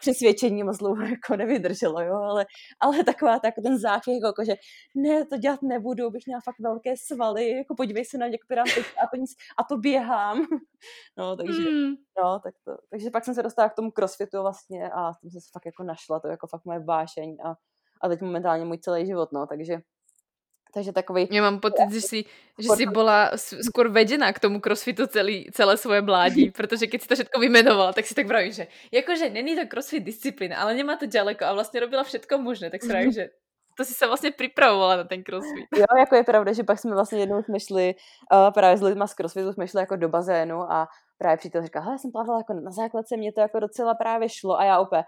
přesvědčení 0.00 0.62
moc 0.62 0.78
dlouho 0.78 1.02
jako 1.02 1.36
nevydrželo, 1.36 2.00
jo, 2.00 2.14
ale, 2.14 2.46
ale 2.80 3.04
taková 3.04 3.38
tak 3.38 3.54
ten 3.62 3.78
záchvěv, 3.78 4.14
jako, 4.14 4.26
jako, 4.26 4.44
že 4.44 4.54
ne, 4.94 5.26
to 5.26 5.36
dělat 5.36 5.62
nebudu, 5.62 6.10
bych 6.10 6.26
měla 6.26 6.40
fakt 6.44 6.60
velké 6.60 6.94
svaly, 6.96 7.50
jako 7.50 7.74
podívej 7.74 8.04
se 8.04 8.18
na 8.18 8.26
mě, 8.26 8.38
jako 8.50 8.70
a 9.02 9.06
to 9.14 9.16
nic, 9.16 9.30
a 9.58 9.64
to 9.64 9.76
běhám, 9.76 10.46
no, 11.18 11.36
takže, 11.36 11.70
mm. 11.70 11.94
no, 12.22 12.40
tak 12.44 12.54
to, 12.64 12.76
takže 12.90 13.10
pak 13.10 13.24
jsem 13.24 13.34
se 13.34 13.42
dostala 13.42 13.68
k 13.68 13.74
tomu 13.74 13.90
crossfitu 13.90 14.40
vlastně 14.50 14.90
a 14.90 15.12
jsem 15.14 15.30
se 15.30 15.50
fakt 15.52 15.66
jako 15.66 15.82
našla, 15.82 16.20
to 16.20 16.28
je 16.28 16.30
jako 16.30 16.46
fakt 16.46 16.64
moje 16.64 16.78
vášeň 16.78 17.36
a, 17.44 17.54
a 18.02 18.08
teď 18.08 18.20
momentálně 18.20 18.64
můj 18.64 18.78
celý 18.78 19.06
život, 19.06 19.32
no, 19.32 19.46
takže 19.46 19.80
takže 20.74 20.92
takový... 20.92 21.28
Já 21.30 21.42
mám 21.42 21.60
pocit, 21.60 21.90
že 21.90 22.00
si, 22.00 22.24
že 22.58 22.68
si 22.76 22.86
byla 22.86 23.34
skôr 23.34 23.90
vedená 23.90 24.32
k 24.32 24.38
tomu 24.38 24.60
crossfitu 24.60 25.06
celý, 25.06 25.50
celé 25.50 25.76
svoje 25.76 26.02
mládí, 26.02 26.50
protože 26.56 26.86
keď 26.86 27.02
si 27.02 27.08
to 27.08 27.14
všetko 27.14 27.40
vymenovala, 27.40 27.92
tak 27.92 28.06
si 28.06 28.14
tak 28.14 28.26
pravím, 28.26 28.52
že 28.52 28.66
jakože 28.92 29.30
není 29.30 29.56
to 29.56 29.66
crossfit 29.66 30.04
disciplína, 30.04 30.62
ale 30.62 30.74
nemá 30.74 30.96
to 30.96 31.06
ďaleko 31.06 31.44
a 31.44 31.52
vlastně 31.52 31.80
robila 31.80 32.04
všetko 32.04 32.38
možné, 32.38 32.70
tak 32.70 32.82
si 32.82 32.88
pravím, 32.88 33.12
že 33.12 33.28
to 33.76 33.84
si 33.84 33.94
se 33.94 34.06
vlastně 34.06 34.30
připravovala 34.30 34.96
na 34.96 35.04
ten 35.04 35.22
crossfit. 35.22 35.66
Jo, 35.76 35.84
jako 35.98 36.14
je 36.14 36.24
pravda, 36.24 36.52
že 36.52 36.62
pak 36.62 36.78
jsme 36.78 36.94
vlastně 36.94 37.18
jednou 37.18 37.42
jsme 37.42 37.60
šli 37.60 37.94
uh, 38.32 38.50
právě 38.54 38.76
s 38.76 38.82
lidma 38.82 39.06
z 39.06 39.14
crossfitu, 39.14 39.52
jsme 39.52 39.68
šli 39.68 39.80
jako 39.80 39.96
do 39.96 40.08
bazénu 40.08 40.72
a 40.72 40.88
právě 41.20 41.36
přítel 41.36 41.62
říkal, 41.62 41.82
hele, 41.82 41.98
jsem 41.98 42.12
plavala 42.12 42.38
jako 42.38 42.52
na 42.52 42.70
základce, 42.70 43.16
mě 43.16 43.32
to 43.32 43.40
jako 43.40 43.60
docela 43.60 43.94
právě 43.94 44.28
šlo 44.28 44.58
a 44.58 44.64
já 44.64 44.78
opět, 44.78 45.04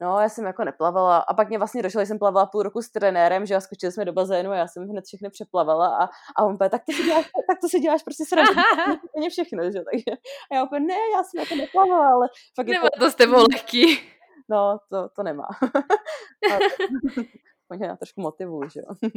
no, 0.00 0.20
já 0.20 0.28
jsem 0.28 0.44
jako 0.44 0.64
neplavala 0.64 1.18
a 1.18 1.34
pak 1.34 1.48
mě 1.48 1.58
vlastně 1.58 1.82
došlo, 1.82 2.02
že 2.02 2.06
jsem 2.06 2.18
plavala 2.18 2.46
půl 2.46 2.62
roku 2.62 2.82
s 2.82 2.90
trenérem, 2.90 3.46
že 3.46 3.54
a 3.54 3.60
skočili 3.60 3.92
jsme 3.92 4.04
do 4.04 4.12
bazénu 4.12 4.50
a 4.50 4.56
já 4.56 4.66
jsem 4.66 4.88
hned 4.88 5.04
všechny 5.04 5.30
přeplavala 5.30 5.96
a, 5.96 6.04
a 6.36 6.44
on 6.44 6.54
úplně, 6.54 6.70
tak 6.70 6.82
to 6.84 6.92
si 6.92 7.02
děláš, 7.02 7.24
tak 7.24 7.60
to 7.60 7.68
si 7.68 7.80
děláš 7.80 8.02
prostě 8.02 8.24
srandu, 8.24 8.52
úplně 9.04 9.30
všechno, 9.30 9.64
že, 9.64 9.82
takže 9.92 10.10
a 10.50 10.54
já 10.54 10.64
úplně, 10.64 10.86
ne, 10.86 10.94
já 11.16 11.22
jsem 11.22 11.40
jako 11.40 11.54
neplavala, 11.54 12.08
ale 12.08 12.28
fakt 12.56 12.66
Nemá 12.66 12.84
jako, 12.84 12.98
to 12.98 13.10
s 13.10 13.14
tebou 13.14 13.44
lehký. 13.52 14.00
No, 14.48 14.78
to, 14.90 15.08
to 15.16 15.22
nemá. 15.22 15.46
Možná 17.70 17.96
trošku 18.00 18.20
motivuju, 18.20 18.68
že 18.68 18.80
jo. 18.80 19.10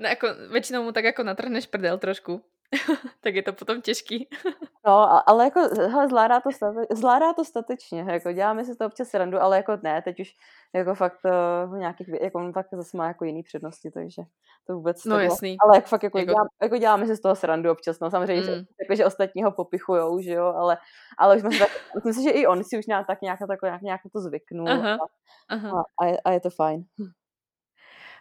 no 0.00 0.08
jako, 0.08 0.26
většinou 0.50 0.82
mu 0.82 0.92
tak 0.92 1.04
jako 1.04 1.22
natrhneš 1.22 1.66
prdel 1.66 1.98
trošku. 1.98 2.44
tak 3.20 3.34
je 3.34 3.42
to 3.42 3.52
potom 3.52 3.82
těžký. 3.82 4.28
no, 4.86 5.28
ale 5.28 5.44
jako, 5.44 5.60
hele, 5.74 6.08
zvládá 6.08 6.40
to, 6.40 6.52
state, 6.52 6.76
zvládá 6.92 7.32
to 7.32 7.44
statečně, 7.44 8.06
jako 8.08 8.32
děláme 8.32 8.64
si 8.64 8.76
to 8.76 8.86
občas 8.86 9.14
randu, 9.14 9.42
ale 9.42 9.56
jako 9.56 9.78
ne, 9.82 10.02
teď 10.02 10.20
už 10.20 10.36
jako 10.74 10.94
fakt 10.94 11.20
uh, 11.68 11.78
nějakých, 11.78 12.08
jako 12.22 12.38
on 12.38 12.52
fakt 12.52 12.68
zase 12.72 12.96
má 12.96 13.06
jako 13.06 13.24
jiný 13.24 13.42
přednosti, 13.42 13.90
takže 13.90 14.22
to 14.66 14.74
vůbec 14.74 15.04
No 15.04 15.18
jasný. 15.18 15.56
Ale 15.60 15.76
jak 15.76 15.86
fakt 15.86 16.02
jako, 16.02 16.18
jako... 16.18 16.30
Dělám, 16.30 16.46
jako 16.62 16.76
děláme 16.76 17.06
si 17.06 17.16
z 17.16 17.20
toho 17.20 17.36
srandu 17.36 17.70
občas, 17.70 18.00
no 18.00 18.10
samozřejmě, 18.10 18.42
mm. 18.42 18.46
že, 18.46 18.52
jako, 18.82 18.94
že 18.94 19.06
ostatního 19.06 19.52
popichujou, 19.52 20.20
že 20.20 20.32
jo, 20.32 20.44
ale, 20.44 20.78
ale 21.18 21.36
už 21.36 21.40
jsme 21.40 21.58
tak, 21.58 21.68
myslím 21.94 22.12
si, 22.12 22.22
že 22.22 22.30
i 22.30 22.46
on 22.46 22.64
si 22.64 22.78
už 22.78 22.86
nějak, 22.86 23.06
tak 23.06 23.22
nějak, 23.22 23.38
tak, 23.48 23.62
nějak, 23.62 23.82
nějak 23.82 24.00
to 24.12 24.20
zvyknul 24.20 24.68
aha, 24.68 24.94
a, 24.94 25.54
aha. 25.54 25.70
A, 25.70 26.04
a, 26.04 26.06
je, 26.06 26.18
a 26.24 26.30
je 26.30 26.40
to 26.40 26.50
fajn. 26.50 26.84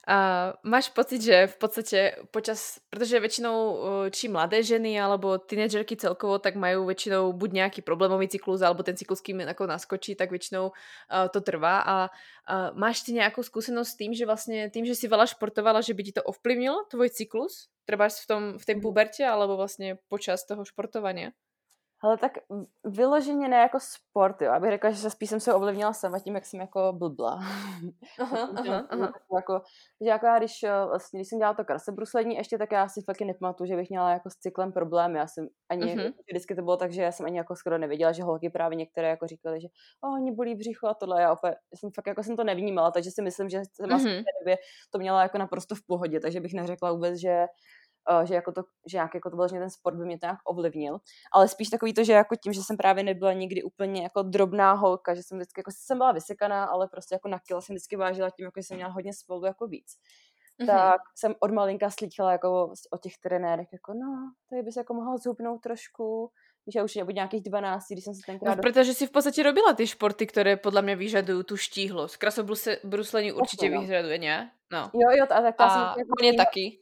A 0.03 0.51
máš 0.67 0.91
pocit, 0.91 1.23
že 1.23 1.47
v 1.47 1.55
podstate 1.55 1.99
počas, 2.27 2.83
pretože 2.91 3.23
väčšinou 3.23 3.55
či 4.11 4.27
mladé 4.27 4.59
ženy 4.59 4.99
alebo 4.99 5.39
tínedžerky 5.39 5.95
celkovo, 5.95 6.43
tak 6.43 6.59
majú 6.59 6.83
väčšinou 6.83 7.31
buď 7.31 7.49
nejaký 7.63 7.79
problémový 7.87 8.27
cyklus, 8.27 8.59
alebo 8.59 8.83
ten 8.83 8.99
cyklus, 8.99 9.23
kým 9.23 9.39
ako 9.47 9.63
naskočí, 9.63 10.19
tak 10.19 10.35
väčšinou 10.35 10.75
uh, 10.75 11.27
to 11.31 11.39
trvá. 11.39 11.87
A 11.87 11.95
uh, 12.11 12.75
máš 12.75 13.07
ty 13.07 13.15
nejakú 13.15 13.39
skúsenosť 13.47 13.89
s 13.95 13.95
tým, 13.95 14.11
že 14.11 14.27
vlastne 14.27 14.67
tým, 14.67 14.83
že 14.83 14.91
si 14.91 15.07
veľa 15.07 15.23
športovala, 15.23 15.79
že 15.79 15.95
by 15.95 16.01
ti 16.03 16.11
to 16.19 16.23
ovplyvnilo, 16.27 16.91
tvoj 16.91 17.07
cyklus? 17.07 17.71
Treba 17.87 18.11
v 18.11 18.27
tom, 18.27 18.41
v 18.59 18.63
tej 18.67 18.75
mhm. 18.79 18.83
puberte, 18.83 19.23
alebo 19.23 19.55
vlastne 19.55 20.03
počas 20.11 20.43
toho 20.43 20.67
športovania? 20.67 21.31
Ale 22.03 22.17
tak 22.17 22.31
vyloženě 22.83 23.47
ne 23.47 23.57
jako 23.57 23.77
sport, 23.79 24.41
jo. 24.41 24.51
Abych 24.51 24.71
řekla, 24.71 24.91
že 24.91 24.97
se 24.97 25.09
spíš 25.09 25.29
jsem 25.29 25.39
se 25.39 25.53
ovlivnila 25.53 25.93
sama 25.93 26.19
tím, 26.19 26.35
jak 26.35 26.45
jsem 26.45 26.59
jako 26.59 26.93
blbla. 26.93 27.33
Aha, 28.19 28.49
aha, 28.55 28.87
aha. 28.89 29.13
jako, 29.35 29.61
že 30.01 30.09
jako 30.09 30.25
já, 30.25 30.37
když, 30.37 30.63
eh, 30.63 30.85
vlastně, 30.85 31.19
když 31.19 31.29
jsem 31.29 31.39
dělala 31.39 31.55
to 31.55 31.65
krasebruslení 31.65 32.35
ještě, 32.35 32.57
tak 32.57 32.71
já 32.71 32.87
si 32.89 33.01
fakt 33.01 33.21
nepamatuju, 33.21 33.67
že 33.67 33.75
bych 33.75 33.89
měla 33.89 34.11
jako 34.11 34.29
s 34.29 34.33
cyklem 34.33 34.71
problémy. 34.71 35.19
Já 35.19 35.27
jsem 35.27 35.47
ani, 35.69 35.95
uh-huh. 35.95 36.13
vždycky 36.29 36.55
to 36.55 36.61
bylo 36.61 36.77
tak, 36.77 36.91
že 36.91 37.01
já 37.01 37.11
jsem 37.11 37.25
ani 37.25 37.37
jako 37.37 37.55
skoro 37.55 37.77
nevěděla, 37.77 38.11
že 38.11 38.23
holky 38.23 38.49
právě 38.49 38.75
některé 38.75 39.09
jako 39.09 39.27
říkali, 39.27 39.61
že 39.61 39.67
oh, 40.01 40.13
oni 40.13 40.31
bolí 40.31 40.55
břicho 40.55 40.87
a 40.87 40.93
tohle. 40.93 41.21
Já 41.21 41.33
opět, 41.33 41.55
jsem 41.75 41.91
fakt 41.91 42.07
jako 42.07 42.23
jsem 42.23 42.35
to 42.35 42.43
nevnímala, 42.43 42.91
takže 42.91 43.11
si 43.11 43.21
myslím, 43.21 43.49
že 43.49 43.61
jsem 43.73 43.89
uh-huh. 43.89 44.21
v 44.21 44.23
té 44.23 44.31
době 44.41 44.57
to 44.91 44.99
měla 44.99 45.21
jako 45.21 45.37
naprosto 45.37 45.75
v 45.75 45.85
pohodě, 45.87 46.19
takže 46.19 46.41
bych 46.41 46.53
neřekla 46.53 46.91
vůbec, 46.91 47.19
že 47.19 47.45
že, 48.23 48.35
jako 48.35 48.51
to, 48.51 48.63
že 48.91 48.97
nějak 48.97 49.13
jako 49.13 49.29
to 49.29 49.37
vlastně 49.37 49.59
ten 49.59 49.69
sport 49.69 49.95
by 49.95 50.05
mě 50.05 50.19
to 50.19 50.25
nějak 50.25 50.39
ovlivnil, 50.45 50.99
ale 51.33 51.47
spíš 51.47 51.69
takový 51.69 51.93
to, 51.93 52.03
že 52.03 52.13
jako 52.13 52.35
tím, 52.35 52.53
že 52.53 52.63
jsem 52.63 52.77
právě 52.77 53.03
nebyla 53.03 53.33
nikdy 53.33 53.63
úplně 53.63 54.03
jako 54.03 54.21
drobná 54.21 54.73
holka, 54.73 55.15
že 55.15 55.23
jsem 55.23 55.37
vždycky, 55.37 55.59
jako 55.59 55.71
jsem 55.73 55.97
byla 55.97 56.11
vysekaná, 56.11 56.65
ale 56.65 56.87
prostě 56.87 57.15
jako 57.15 57.27
na 57.27 57.39
kilo 57.39 57.61
jsem 57.61 57.73
vždycky 57.73 57.95
vážila 57.95 58.29
tím, 58.29 58.45
jako 58.45 58.59
že 58.59 58.63
jsem 58.63 58.77
měla 58.77 58.91
hodně 58.91 59.13
spolu 59.13 59.45
jako 59.45 59.67
víc. 59.67 59.87
Mm-hmm. 60.61 60.67
tak 60.67 61.01
jsem 61.15 61.35
od 61.39 61.51
malinka 61.51 61.89
slýchala 61.89 62.31
jako 62.31 62.73
o 62.91 62.97
těch 62.97 63.17
trenérech, 63.17 63.67
jako 63.73 63.93
no, 63.93 64.31
tady 64.49 64.63
bys 64.63 64.75
jako 64.75 64.93
mohla 64.93 65.17
zhubnout 65.17 65.61
trošku, 65.61 66.31
Víš, 66.65 66.75
já 66.75 66.83
už 66.83 66.95
od 66.95 67.15
nějakých 67.15 67.43
12, 67.43 67.83
když 67.91 68.03
jsem 68.03 68.13
se 68.13 68.21
tenkrát... 68.25 68.55
No, 68.55 68.61
protože 68.61 68.93
si 68.93 69.07
v 69.07 69.11
podstatě 69.11 69.43
robila 69.43 69.73
ty 69.73 69.87
športy, 69.87 70.27
které 70.27 70.57
podle 70.57 70.81
mě 70.81 70.95
vyžadují 70.95 71.43
tu 71.43 71.57
štíhlost. 71.57 72.17
Krasobruslení 72.17 73.31
určitě 73.31 73.69
no. 73.69 73.81
vyžaduje, 73.81 74.17
ne? 74.17 74.51
No. 74.71 74.91
Jo, 74.93 75.09
jo, 75.17 75.23
a 75.23 75.41
tak 75.41 75.55
a 75.57 75.69
jsem... 75.69 75.81
Jako 75.81 76.37
taky. 76.37 76.79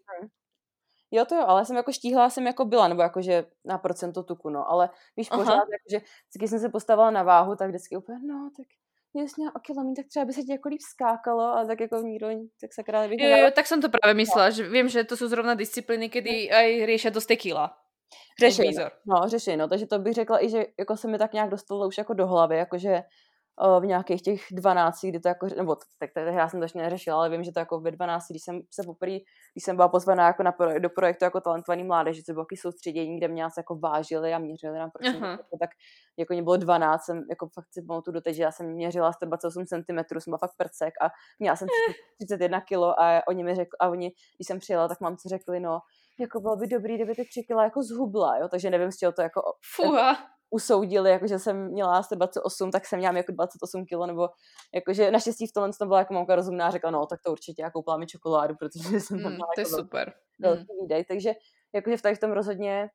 Jo, 1.12 1.26
to 1.26 1.36
jo, 1.36 1.44
ale 1.48 1.66
jsem 1.66 1.76
jako 1.76 1.92
štíhla 1.92 2.30
jsem 2.30 2.48
jako 2.48 2.66
byla, 2.66 2.88
nebo 2.88 3.02
jakože 3.02 3.46
na 3.66 3.78
procento 3.78 4.24
tuku, 4.24 4.50
no, 4.50 4.72
ale 4.72 4.90
víš, 5.18 5.28
Aha. 5.32 5.44
pořád, 5.44 5.68
jakože 5.72 6.06
když 6.38 6.50
jsem 6.50 6.60
se 6.60 6.70
postavila 6.70 7.12
na 7.12 7.24
váhu, 7.24 7.56
tak 7.56 7.70
vždycky 7.70 7.98
úplně, 7.98 8.20
no, 8.28 8.50
tak 8.58 8.68
měla 9.14 9.56
o 9.56 9.60
kilometr, 9.60 10.02
tak 10.02 10.08
třeba 10.08 10.26
by 10.26 10.34
se 10.34 10.44
ti 10.44 10.52
jako 10.52 10.70
líp 10.70 10.82
skákalo 10.82 11.44
a 11.44 11.66
tak 11.66 11.80
jako 11.80 11.98
nikdo, 11.98 12.28
tak 12.62 12.74
se 12.74 12.84
krát 12.84 13.12
Jo, 13.12 13.38
jo, 13.38 13.52
tak 13.56 13.68
jsem 13.68 13.82
to 13.82 13.90
právě 13.90 14.14
myslela, 14.14 14.50
že 14.50 14.70
vím, 14.70 14.90
že 14.90 15.04
to 15.04 15.18
jsou 15.18 15.28
zrovna 15.28 15.54
disciplíny, 15.54 16.10
kdy 16.10 16.52
aj 16.52 16.86
riešia 16.86 17.12
dost 17.12 17.26
tequila. 17.26 17.78
Řešej, 18.40 18.76
no, 19.06 19.22
řešej, 19.28 19.58
no, 19.58 19.68
takže 19.68 19.86
to 19.86 20.00
bych 20.00 20.14
řekla 20.14 20.44
i, 20.44 20.50
že 20.50 20.66
jako 20.80 20.98
se 20.98 21.08
mi 21.08 21.18
tak 21.18 21.34
nějak 21.34 21.50
dostalo 21.50 21.88
už 21.88 21.98
jako 21.98 22.14
do 22.14 22.28
hlavy, 22.28 22.58
jakože 22.58 23.04
v 23.80 23.86
nějakých 23.86 24.22
těch 24.22 24.42
12, 24.52 25.06
kdy 25.06 25.20
to 25.20 25.28
jako, 25.28 25.48
nebo 25.58 25.76
tak, 26.00 26.10
tak 26.14 26.34
já 26.34 26.50
jsem 26.50 26.60
to 26.60 26.64
ještě 26.64 26.80
neřešila, 26.80 27.18
ale 27.18 27.30
vím, 27.30 27.44
že 27.44 27.52
to 27.52 27.60
jako 27.60 27.80
ve 27.80 27.92
12, 27.92 28.28
když 28.30 28.44
jsem 28.44 28.62
se 28.72 28.84
poprvé, 28.86 29.18
když 29.54 29.64
jsem 29.64 29.76
byla 29.76 29.88
pozvaná 29.88 30.28
jako 30.28 30.44
na 30.44 30.52
projekt, 30.52 30.82
do 30.82 30.90
projektu 30.90 31.26
jako 31.26 31.42
talentovaný 31.42 31.84
mládež, 31.84 32.18
že 32.18 32.24
to 32.26 32.34
bylo 32.34 32.46
taky 32.46 32.58
soustředění, 32.58 33.18
kde 33.18 33.28
mě 33.28 33.44
se 33.44 33.60
jako 33.60 33.76
vážili 33.76 34.34
a 34.34 34.40
měřili 34.40 34.78
nám, 34.78 34.92
proč 34.92 35.08
uh-huh. 35.08 35.32
jako, 35.32 35.58
tak 35.60 35.70
jako 36.18 36.34
mě 36.34 36.44
bylo 36.44 36.58
12, 36.58 37.02
jsem 37.02 37.24
jako 37.30 37.50
fakt 37.54 37.68
si 37.72 37.82
pamatuju 37.82 38.14
doteď, 38.14 38.36
že 38.36 38.44
já 38.44 38.52
jsem 38.52 38.68
měřila 38.68 39.14
128 39.14 39.66
cm, 39.66 40.20
jsem 40.20 40.32
byla 40.32 40.38
fakt 40.38 40.58
prcek 40.58 40.94
a 41.02 41.10
měla 41.40 41.56
jsem 41.56 41.68
31 42.18 42.62
kg 42.70 42.74
a 42.98 43.22
oni 43.28 43.44
mi 43.44 43.56
řekli, 43.56 43.78
a 43.80 43.90
oni, 43.90 44.12
když 44.38 44.48
jsem 44.48 44.60
přijela, 44.60 44.88
tak 44.88 45.02
mám 45.02 45.18
co 45.18 45.30
řekli, 45.30 45.60
no, 45.60 45.80
jako 46.20 46.40
bylo 46.40 46.56
by 46.56 46.68
dobrý, 46.68 46.96
kdyby 46.96 47.16
ty 47.16 47.26
3 47.26 47.44
kila 47.48 47.64
jako 47.64 47.84
zhubla, 47.84 48.38
jo, 48.38 48.48
takže 48.48 48.70
nevím, 48.70 48.92
z 48.92 48.98
čeho 48.98 49.12
to 49.12 49.22
jako 49.22 49.42
Fuha 49.76 50.18
usoudili, 50.52 51.12
jakože 51.12 51.40
jsem 51.40 51.68
měla 51.68 52.04
128, 52.04 52.72
tak 52.72 52.86
jsem 52.86 53.00
měla 53.00 53.18
jako 53.18 53.32
28 53.32 53.86
kg, 53.86 54.08
nebo 54.08 54.30
jakože 54.76 55.12
naštěstí 55.12 55.48
v 55.48 55.54
tomhle 55.54 55.74
to 55.80 55.86
byla 55.86 56.00
jako 56.00 56.14
mamka 56.14 56.36
rozumná, 56.36 56.72
řekla, 56.72 56.92
no 56.92 57.06
tak 57.06 57.20
to 57.26 57.32
určitě, 57.32 57.62
já 57.62 57.72
koupila 57.72 57.98
mi 57.98 58.08
čokoládu, 58.08 58.56
protože 58.56 59.00
jsem 59.00 59.24
tam 59.24 59.32
mm, 59.32 59.38
To 59.38 59.62
je 59.62 59.66
jako 59.66 59.76
super. 59.82 60.14
Velký 60.40 60.60
mm. 60.60 60.82
výdej, 60.82 61.06
takže 61.06 61.34
jakože 61.74 61.98
v, 61.98 62.16
v 62.16 62.20
tom 62.20 62.32
rozhodně 62.32 62.90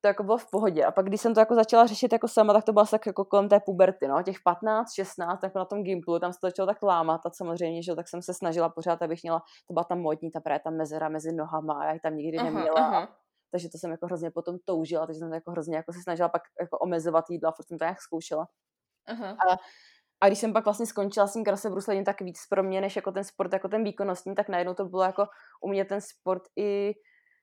to 0.00 0.08
jako 0.08 0.22
bylo 0.22 0.38
v 0.38 0.50
pohodě. 0.50 0.84
A 0.84 0.90
pak, 0.90 1.06
když 1.06 1.20
jsem 1.20 1.34
to 1.34 1.40
jako 1.40 1.54
začala 1.54 1.86
řešit 1.86 2.12
jako 2.12 2.28
sama, 2.28 2.52
tak 2.52 2.64
to 2.64 2.72
bylo 2.72 2.86
tak 2.86 3.06
jako 3.06 3.24
kolem 3.24 3.48
té 3.48 3.60
puberty, 3.60 4.08
no, 4.08 4.22
těch 4.22 4.36
15, 4.44 4.94
16, 4.94 5.40
tak 5.40 5.54
na 5.54 5.64
tom 5.64 5.82
Gimplu, 5.82 6.18
tam 6.18 6.32
se 6.32 6.38
to 6.40 6.46
začalo 6.46 6.66
tak 6.66 6.82
lámat 6.82 7.26
a 7.26 7.30
samozřejmě, 7.30 7.82
že 7.82 7.94
tak 7.94 8.08
jsem 8.08 8.22
se 8.22 8.34
snažila 8.34 8.68
pořád, 8.68 9.02
abych 9.02 9.22
měla, 9.22 9.42
to 9.68 9.74
byla 9.74 9.84
tam 9.84 10.00
modní, 10.00 10.30
ta 10.30 10.40
právě 10.40 10.60
ta 10.64 10.70
mezera 10.70 11.08
mezi 11.08 11.32
nohama 11.32 11.74
a 11.74 11.84
já 11.84 11.92
ji 11.92 12.00
tam 12.00 12.16
nikdy 12.16 12.38
aha, 12.38 12.50
neměla. 12.50 12.86
Aha 12.86 13.23
takže 13.54 13.68
to 13.68 13.78
jsem 13.78 13.90
jako 13.90 14.06
hrozně 14.06 14.30
potom 14.30 14.58
toužila, 14.64 15.06
takže 15.06 15.18
jsem 15.18 15.28
to 15.28 15.34
jako 15.34 15.50
hrozně 15.50 15.76
jako 15.76 15.92
se 15.92 15.98
snažila 16.02 16.28
pak 16.28 16.42
jako 16.60 16.78
omezovat 16.78 17.24
jídla, 17.30 17.52
furt 17.52 17.68
jsem 17.68 17.78
to 17.78 17.84
nějak 17.84 18.00
zkoušela. 18.00 18.46
Uh-huh. 19.08 19.36
A, 19.48 19.56
a 20.20 20.26
když 20.26 20.38
jsem 20.38 20.52
pak 20.52 20.64
vlastně 20.64 20.86
skončila 20.86 21.26
s 21.26 21.32
tím 21.32 21.44
krasebruslení, 21.44 22.04
tak 22.04 22.20
víc 22.20 22.38
pro 22.50 22.62
mě, 22.62 22.80
než 22.80 22.96
jako 22.96 23.12
ten 23.12 23.24
sport, 23.24 23.52
jako 23.52 23.68
ten 23.68 23.84
výkonnostní, 23.84 24.34
tak 24.34 24.48
najednou 24.48 24.74
to 24.74 24.84
bylo 24.84 25.02
jako 25.02 25.26
u 25.62 25.68
mě 25.68 25.84
ten 25.84 26.00
sport 26.00 26.42
i 26.58 26.92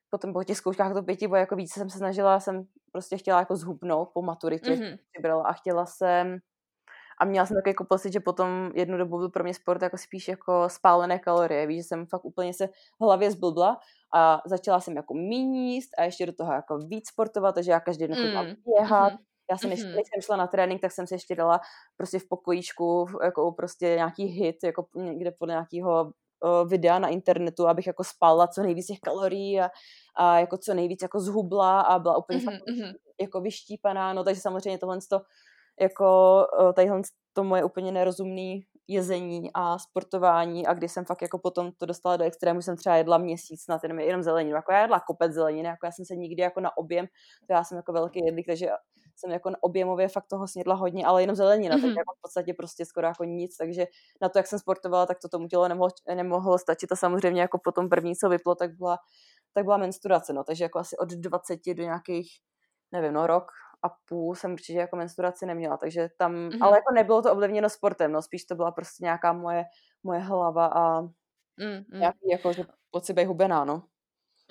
potom 0.09 0.33
po 0.33 0.43
těch 0.43 0.57
zkouškách 0.57 0.93
to 0.93 1.03
pěti, 1.03 1.27
bo 1.27 1.35
jako 1.35 1.55
více 1.55 1.79
jsem 1.79 1.89
se 1.89 1.97
snažila, 1.97 2.39
jsem 2.39 2.63
prostě 2.91 3.17
chtěla 3.17 3.39
jako 3.39 3.55
zhubnout 3.55 4.09
po 4.13 4.21
maturitě, 4.21 4.71
mm-hmm. 4.71 4.97
přibrala 5.11 5.43
a 5.43 5.53
chtěla 5.53 5.85
jsem 5.85 6.37
a 7.21 7.25
měla 7.25 7.45
jsem 7.45 7.55
takový 7.55 7.69
jako 7.69 7.85
pocit, 7.85 8.13
že 8.13 8.19
potom 8.19 8.71
jednu 8.75 8.97
dobu 8.97 9.17
byl 9.17 9.29
pro 9.29 9.43
mě 9.43 9.53
sport 9.53 9.81
jako 9.81 9.97
spíš 9.97 10.27
jako 10.27 10.69
spálené 10.69 11.19
kalorie. 11.19 11.67
Víš, 11.67 11.77
že 11.77 11.83
jsem 11.83 12.05
fakt 12.05 12.25
úplně 12.25 12.53
se 12.53 12.67
v 12.67 13.03
hlavě 13.03 13.31
zblbla 13.31 13.79
a 14.13 14.41
začala 14.45 14.79
jsem 14.79 14.95
jako 14.95 15.13
míníst 15.13 15.89
a 15.97 16.03
ještě 16.03 16.25
do 16.25 16.33
toho 16.33 16.53
jako 16.53 16.77
víc 16.77 17.07
sportovat, 17.07 17.55
takže 17.55 17.71
já 17.71 17.79
každý 17.79 18.07
den 18.07 18.15
chodila 18.15 18.43
mm. 18.43 18.49
běhat. 18.65 19.13
Mm-hmm. 19.13 19.25
Já 19.51 19.57
jsem 19.57 19.71
ještě, 19.71 19.85
mm-hmm. 19.85 19.93
když 19.93 20.07
jsem 20.13 20.21
šla 20.21 20.35
na 20.35 20.47
trénink, 20.47 20.81
tak 20.81 20.91
jsem 20.91 21.07
si 21.07 21.13
ještě 21.13 21.35
dala 21.35 21.59
prostě 21.97 22.19
v 22.19 22.27
pokojíčku 22.27 23.07
jako 23.23 23.51
prostě 23.51 23.85
nějaký 23.85 24.25
hit, 24.25 24.63
jako 24.63 24.85
někde 24.95 25.31
podle 25.31 25.53
nějakého 25.53 26.03
uh, 26.03 26.69
videa 26.69 26.99
na 26.99 27.07
internetu, 27.07 27.67
abych 27.67 27.87
jako 27.87 28.03
spala 28.03 28.47
co 28.47 28.61
nejvíc 28.61 28.87
těch 28.87 28.99
kalorií 28.99 29.61
a, 29.61 29.69
a 30.15 30.39
jako 30.39 30.57
co 30.57 30.73
nejvíc 30.73 31.01
jako 31.01 31.19
zhubla 31.19 31.81
a 31.81 31.99
byla 31.99 32.17
úplně 32.17 32.39
mm-hmm. 32.39 32.93
jako 33.21 33.41
vyštípaná, 33.41 34.13
no 34.13 34.23
takže 34.23 34.41
samozřejmě 34.41 34.77
tohle 34.77 34.99
to 35.09 35.21
jako 35.81 36.37
uh, 36.59 36.73
tadyhle 36.73 37.01
to 37.33 37.43
moje 37.43 37.63
úplně 37.63 37.91
nerozumný 37.91 38.65
jezení 38.87 39.51
a 39.53 39.79
sportování 39.79 40.67
a 40.67 40.73
kdy 40.73 40.89
jsem 40.89 41.05
fakt 41.05 41.21
jako 41.21 41.39
potom 41.39 41.71
to 41.77 41.85
dostala 41.85 42.17
do 42.17 42.23
extrému, 42.23 42.61
jsem 42.61 42.77
třeba 42.77 42.95
jedla 42.95 43.17
měsíc 43.17 43.67
na 43.69 43.79
ten 43.79 43.99
jenom 43.99 44.23
zeleninu, 44.23 44.55
jako 44.55 44.71
já 44.71 44.81
jedla 44.81 44.99
kopec 44.99 45.31
zeleniny, 45.33 45.67
jako 45.67 45.85
já 45.85 45.91
jsem 45.91 46.05
se 46.05 46.15
nikdy 46.15 46.41
jako 46.41 46.59
na 46.59 46.77
objem, 46.77 47.07
to 47.47 47.53
já 47.53 47.63
jsem 47.63 47.75
jako 47.75 47.93
velký 47.93 48.25
jedlík, 48.25 48.45
takže 48.47 48.69
jsem 49.15 49.31
jako 49.31 49.51
objemově 49.61 50.07
fakt 50.07 50.27
toho 50.27 50.47
snědla 50.47 50.75
hodně, 50.75 51.05
ale 51.05 51.23
jenom 51.23 51.35
zelenina, 51.35 51.75
mm-hmm. 51.75 51.81
tak 51.81 51.89
jako 51.89 52.13
v 52.17 52.21
podstatě 52.21 52.53
prostě 52.53 52.85
skoro 52.85 53.07
jako 53.07 53.23
nic, 53.23 53.57
takže 53.57 53.85
na 54.21 54.29
to, 54.29 54.39
jak 54.39 54.47
jsem 54.47 54.59
sportovala, 54.59 55.05
tak 55.05 55.17
to 55.21 55.29
tomu 55.29 55.47
tělo 55.47 55.67
nemohlo, 55.67 55.89
nemohlo 56.15 56.57
stačit. 56.57 56.91
A 56.91 56.95
samozřejmě 56.95 57.41
jako 57.41 57.59
potom 57.63 57.89
první, 57.89 58.15
co 58.15 58.29
vyplo, 58.29 58.55
tak 58.55 58.71
byla, 58.77 58.97
tak 59.53 59.65
byla 59.65 59.77
menstruace, 59.77 60.33
no, 60.33 60.43
takže 60.43 60.63
jako 60.63 60.79
asi 60.79 60.97
od 60.97 61.09
20 61.09 61.59
do 61.73 61.83
nějakých, 61.83 62.29
nevím, 62.91 63.13
no 63.13 63.27
rok, 63.27 63.51
a 63.83 63.89
půl 63.89 64.35
jsem 64.35 64.53
určitě 64.53 64.79
jako 64.79 64.95
menstruaci 64.95 65.45
neměla, 65.45 65.77
takže 65.77 66.09
tam, 66.17 66.33
mm-hmm. 66.33 66.57
ale 66.61 66.77
jako 66.77 66.93
nebylo 66.93 67.21
to 67.21 67.31
ovlivněno 67.31 67.69
sportem, 67.69 68.11
no 68.11 68.21
spíš 68.21 68.45
to 68.45 68.55
byla 68.55 68.71
prostě 68.71 69.03
nějaká 69.03 69.33
moje, 69.33 69.65
moje 70.03 70.19
hlava 70.19 70.65
a 70.65 71.01
mm-hmm. 71.01 71.99
nějaký 71.99 72.29
jako, 72.31 72.53
že 72.53 72.63
pocit 72.91 73.13
být 73.13 73.25
hubená, 73.25 73.65
no. 73.65 73.83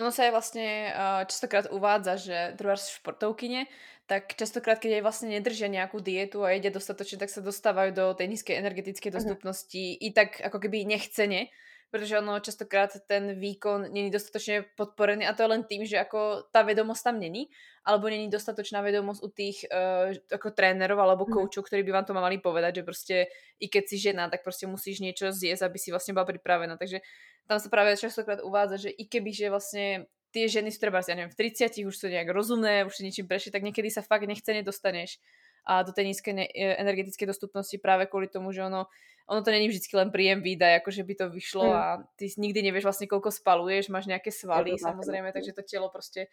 Ono 0.01 0.09
sa 0.09 0.25
aj 0.25 0.33
vlastne 0.33 0.67
uh, 0.97 1.29
častokrát 1.29 1.69
uvádza, 1.69 2.17
že 2.17 2.57
druhá 2.57 2.73
športovkyne, 2.73 3.69
tak 4.09 4.33
častokrát, 4.33 4.81
keď 4.81 4.97
aj 4.97 5.05
vlastne 5.05 5.29
nedržia 5.29 5.69
nejakú 5.69 6.01
dietu 6.01 6.41
a 6.41 6.57
jedia 6.57 6.73
dostatočne, 6.73 7.21
tak 7.21 7.29
sa 7.29 7.45
dostávajú 7.45 7.93
do 7.93 8.05
tej 8.17 8.33
nízkej 8.33 8.57
energetickej 8.65 9.13
mhm. 9.13 9.17
dostupnosti 9.21 9.77
uh-huh. 9.77 10.01
i 10.01 10.09
tak 10.17 10.41
ako 10.41 10.57
keby 10.57 10.89
nechcene, 10.89 11.53
protože 11.91 12.19
ono 12.19 12.41
častokrát 12.41 12.95
ten 13.07 13.35
výkon 13.35 13.93
není 13.93 14.11
dostatočne 14.11 14.65
podporený 14.79 15.27
a 15.27 15.35
to 15.35 15.43
je 15.43 15.51
len 15.51 15.63
tým, 15.67 15.83
že 15.83 15.99
ako 15.99 16.47
tá 16.55 16.63
vedomosť 16.63 17.03
tam 17.03 17.19
není, 17.19 17.51
alebo 17.83 18.07
není 18.07 18.31
dostatočná 18.31 18.79
vedomosť 18.79 19.21
u 19.21 19.29
tých 19.29 19.67
uh, 19.67 20.15
ako 20.31 20.55
trénerov 20.55 21.03
alebo 21.03 21.27
mhm. 21.27 21.33
koučov, 21.35 21.67
ktorí 21.67 21.83
by 21.83 21.93
vám 22.01 22.07
to 22.07 22.15
mali 22.15 22.39
povedať, 22.39 22.81
že 22.81 22.87
proste 22.87 23.17
i 23.59 23.67
keď 23.67 23.85
si 23.91 23.97
žena, 23.99 24.31
tak 24.31 24.47
proste 24.47 24.71
musíš 24.71 25.03
niečo 25.03 25.35
zjesť, 25.35 25.67
aby 25.67 25.79
si 25.83 25.91
vlastne 25.91 26.15
bola 26.15 26.31
pripravená. 26.31 26.79
Takže 26.79 27.03
tam 27.51 27.59
sa 27.59 27.67
práve 27.67 27.99
častokrát 27.99 28.39
uvádza, 28.47 28.87
že 28.87 28.91
i 28.95 29.11
keby, 29.11 29.35
že 29.35 29.51
vlastne 29.51 30.07
tie 30.31 30.47
ženy 30.47 30.71
sú 30.71 30.79
treba, 30.79 31.03
ja 31.03 31.19
neviem, 31.19 31.35
v 31.35 31.51
30 31.51 31.83
už 31.91 31.95
sú 31.95 32.07
nejak 32.07 32.31
rozumné, 32.31 32.87
už 32.87 32.95
si 32.95 33.03
niečím 33.03 33.27
prešli, 33.27 33.51
tak 33.51 33.67
niekedy 33.67 33.91
sa 33.91 34.07
fakt 34.07 34.31
nechce 34.31 34.47
nedostaneš 34.47 35.19
a 35.67 35.83
do 35.83 35.93
tej 35.93 36.13
nízkej 36.13 36.33
e, 36.37 36.47
energetickej 36.81 37.27
dostupnosti 37.27 37.77
práve 37.79 38.07
kvôli 38.07 38.29
tomu, 38.29 38.53
že 38.53 38.65
ono, 38.65 38.87
ono 39.29 39.41
to 39.43 39.51
není 39.51 39.69
vždycky 39.69 39.97
len 39.97 40.11
príjem 40.11 40.43
výdaj, 40.43 40.81
akože 40.81 41.03
by 41.05 41.15
to 41.15 41.27
vyšlo 41.31 41.67
hmm. 41.67 41.77
a 41.77 41.85
ty 42.17 42.29
nikdy 42.37 42.63
nevieš 42.63 42.85
vlastne 42.85 43.07
koľko 43.07 43.31
spaluješ, 43.31 43.89
máš 43.89 44.07
nejaké 44.07 44.33
svaly 44.33 44.79
samozrejme, 44.79 45.33
takže 45.33 45.53
to 45.53 45.63
tělo 45.63 45.89
prostě 45.89 46.27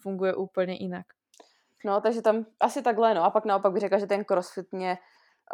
funguje 0.00 0.34
úplně 0.34 0.74
jinak. 0.74 1.06
No, 1.84 2.00
takže 2.00 2.22
tam 2.22 2.46
asi 2.60 2.82
takhle, 2.82 3.14
no. 3.14 3.24
A 3.24 3.30
pak 3.30 3.44
naopak 3.44 3.72
bych 3.72 3.80
řekla, 3.80 3.98
že 3.98 4.06
ten 4.06 4.24
crossfit 4.24 4.72
mě 4.72 4.98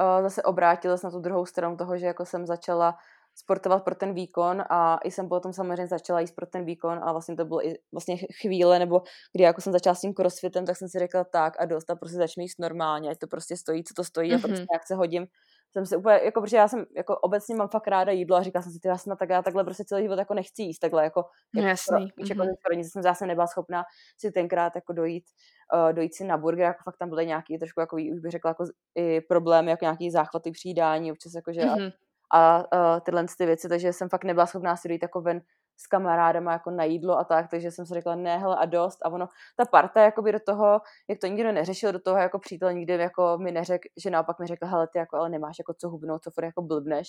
uh, 0.01 0.23
zase 0.23 0.43
obrátil 0.43 0.97
na 1.05 1.11
tu 1.11 1.21
druhou 1.21 1.47
stranu 1.47 1.77
toho, 1.77 1.99
že 1.99 2.07
jako 2.07 2.25
jsem 2.25 2.47
začala 2.47 2.99
sportovat 3.35 3.85
pro 3.85 3.95
ten 3.95 4.15
výkon 4.15 4.63
a 4.71 4.99
i 5.05 5.11
jsem 5.11 5.29
potom 5.29 5.53
samozřejmě 5.53 5.87
začala 5.87 6.21
jíst 6.21 6.35
pro 6.35 6.47
ten 6.47 6.65
výkon 6.65 7.01
a 7.03 7.13
vlastně 7.13 7.37
to 7.37 7.45
bylo 7.45 7.67
i 7.67 7.75
vlastně 7.93 8.17
chvíle, 8.17 8.79
nebo 8.79 9.03
kdy 9.33 9.45
jako 9.45 9.61
jsem 9.61 9.73
začala 9.73 9.95
s 9.95 10.01
tím 10.01 10.15
crossfitem, 10.15 10.67
tak 10.67 10.77
jsem 10.77 10.89
si 10.89 10.99
řekla 10.99 11.25
tak 11.25 11.61
a 11.61 11.65
dost 11.65 11.91
a 11.91 11.97
prostě 11.97 12.17
začnu 12.17 12.41
jíst 12.43 12.59
normálně, 12.59 13.11
ať 13.11 13.19
to 13.19 13.27
prostě 13.27 13.57
stojí, 13.57 13.85
co 13.85 13.95
to 13.95 14.05
stojí 14.05 14.31
mm-hmm. 14.31 14.45
a 14.45 14.49
prostě 14.49 14.67
jak 14.73 14.87
se 14.87 14.95
hodím 14.95 15.27
jsem 15.75 15.87
si 15.87 15.97
úplně, 15.97 16.21
jako 16.25 16.41
protože 16.41 16.57
já 16.57 16.69
jsem 16.69 16.85
jako 16.97 17.19
obecně 17.19 17.55
mám 17.55 17.69
fakt 17.69 17.89
ráda 17.89 18.13
jídlo 18.13 18.37
a 18.37 18.43
říkala 18.43 18.63
jsem 18.63 18.73
si, 18.73 18.79
ty 18.79 18.89
já 18.89 18.99
jsem 18.99 19.17
tak, 19.17 19.29
já 19.29 19.43
takhle 19.43 19.65
prostě 19.65 19.85
celý 19.85 20.03
život 20.03 20.19
jako 20.19 20.35
nechci 20.35 20.63
jíst 20.63 20.79
takhle, 20.79 21.05
jako, 21.05 21.25
jako 21.55 21.69
Jasný. 21.69 22.13
Pro, 22.17 22.27
jako 22.29 22.43
mm-hmm. 22.43 22.91
jsem 22.93 23.03
zase 23.03 23.27
nebyla 23.27 23.47
schopná 23.47 23.85
si 24.19 24.33
tenkrát 24.33 24.75
jako 24.75 24.93
dojít, 24.93 25.25
uh, 25.75 25.93
dojít 25.93 26.15
si 26.15 26.25
na 26.25 26.39
burger, 26.39 26.65
jako 26.65 26.83
fakt 26.85 26.97
tam 26.97 27.09
byly 27.09 27.27
nějaký 27.27 27.59
trošku 27.59 27.81
jako, 27.81 27.97
už 27.97 28.21
bych 28.21 28.33
řekla, 28.33 28.51
jako 28.51 28.65
i 28.95 29.21
problémy, 29.21 29.71
jako 29.71 29.85
nějaký 29.85 30.11
záchvaty 30.11 30.51
přijídání, 30.51 31.13
občas 31.13 31.35
jako, 31.35 31.53
že 31.53 31.61
mm-hmm. 31.61 31.93
A, 32.35 32.57
a 32.71 33.01
tyhle 33.01 33.27
ty 33.39 33.47
věci, 33.47 33.69
takže 33.69 33.93
jsem 33.93 34.09
fakt 34.09 34.25
nebyla 34.25 34.47
schopná 34.47 34.77
si 34.77 34.89
dojít 34.89 35.03
jako 35.03 35.21
ven 35.21 35.41
s 35.77 35.87
kamarádama 35.87 36.53
jako 36.53 36.71
na 36.71 36.85
jídlo 36.85 37.19
a 37.19 37.25
tak, 37.25 37.51
takže 37.51 37.71
jsem 37.71 37.87
si 37.87 37.95
řekla 37.95 38.15
ne, 38.15 38.39
hele 38.39 38.57
a 38.57 38.65
dost 38.65 38.99
a 39.03 39.09
ono, 39.09 39.29
ta 39.57 39.65
parta 39.65 40.03
jakoby 40.03 40.33
do 40.33 40.41
toho, 40.47 40.81
jak 41.09 41.19
to 41.19 41.27
nikdo 41.27 41.53
neřešil, 41.53 41.93
do 41.93 41.99
toho 41.99 42.19
jako 42.19 42.39
přítel 42.39 42.73
nikdy 42.73 42.93
jako 42.93 43.39
mi 43.39 43.53
neřekl, 43.53 43.89
že 44.03 44.11
naopak 44.11 44.39
mi 44.39 44.47
řekl, 44.47 44.67
hele 44.67 44.89
ty 44.93 44.99
jako 44.99 45.17
ale 45.17 45.29
nemáš 45.29 45.59
jako 45.59 45.75
co 45.75 45.89
hubnout, 45.89 46.23
co 46.23 46.31
furt 46.31 46.45
jako 46.45 46.63
blbneš, 46.63 47.09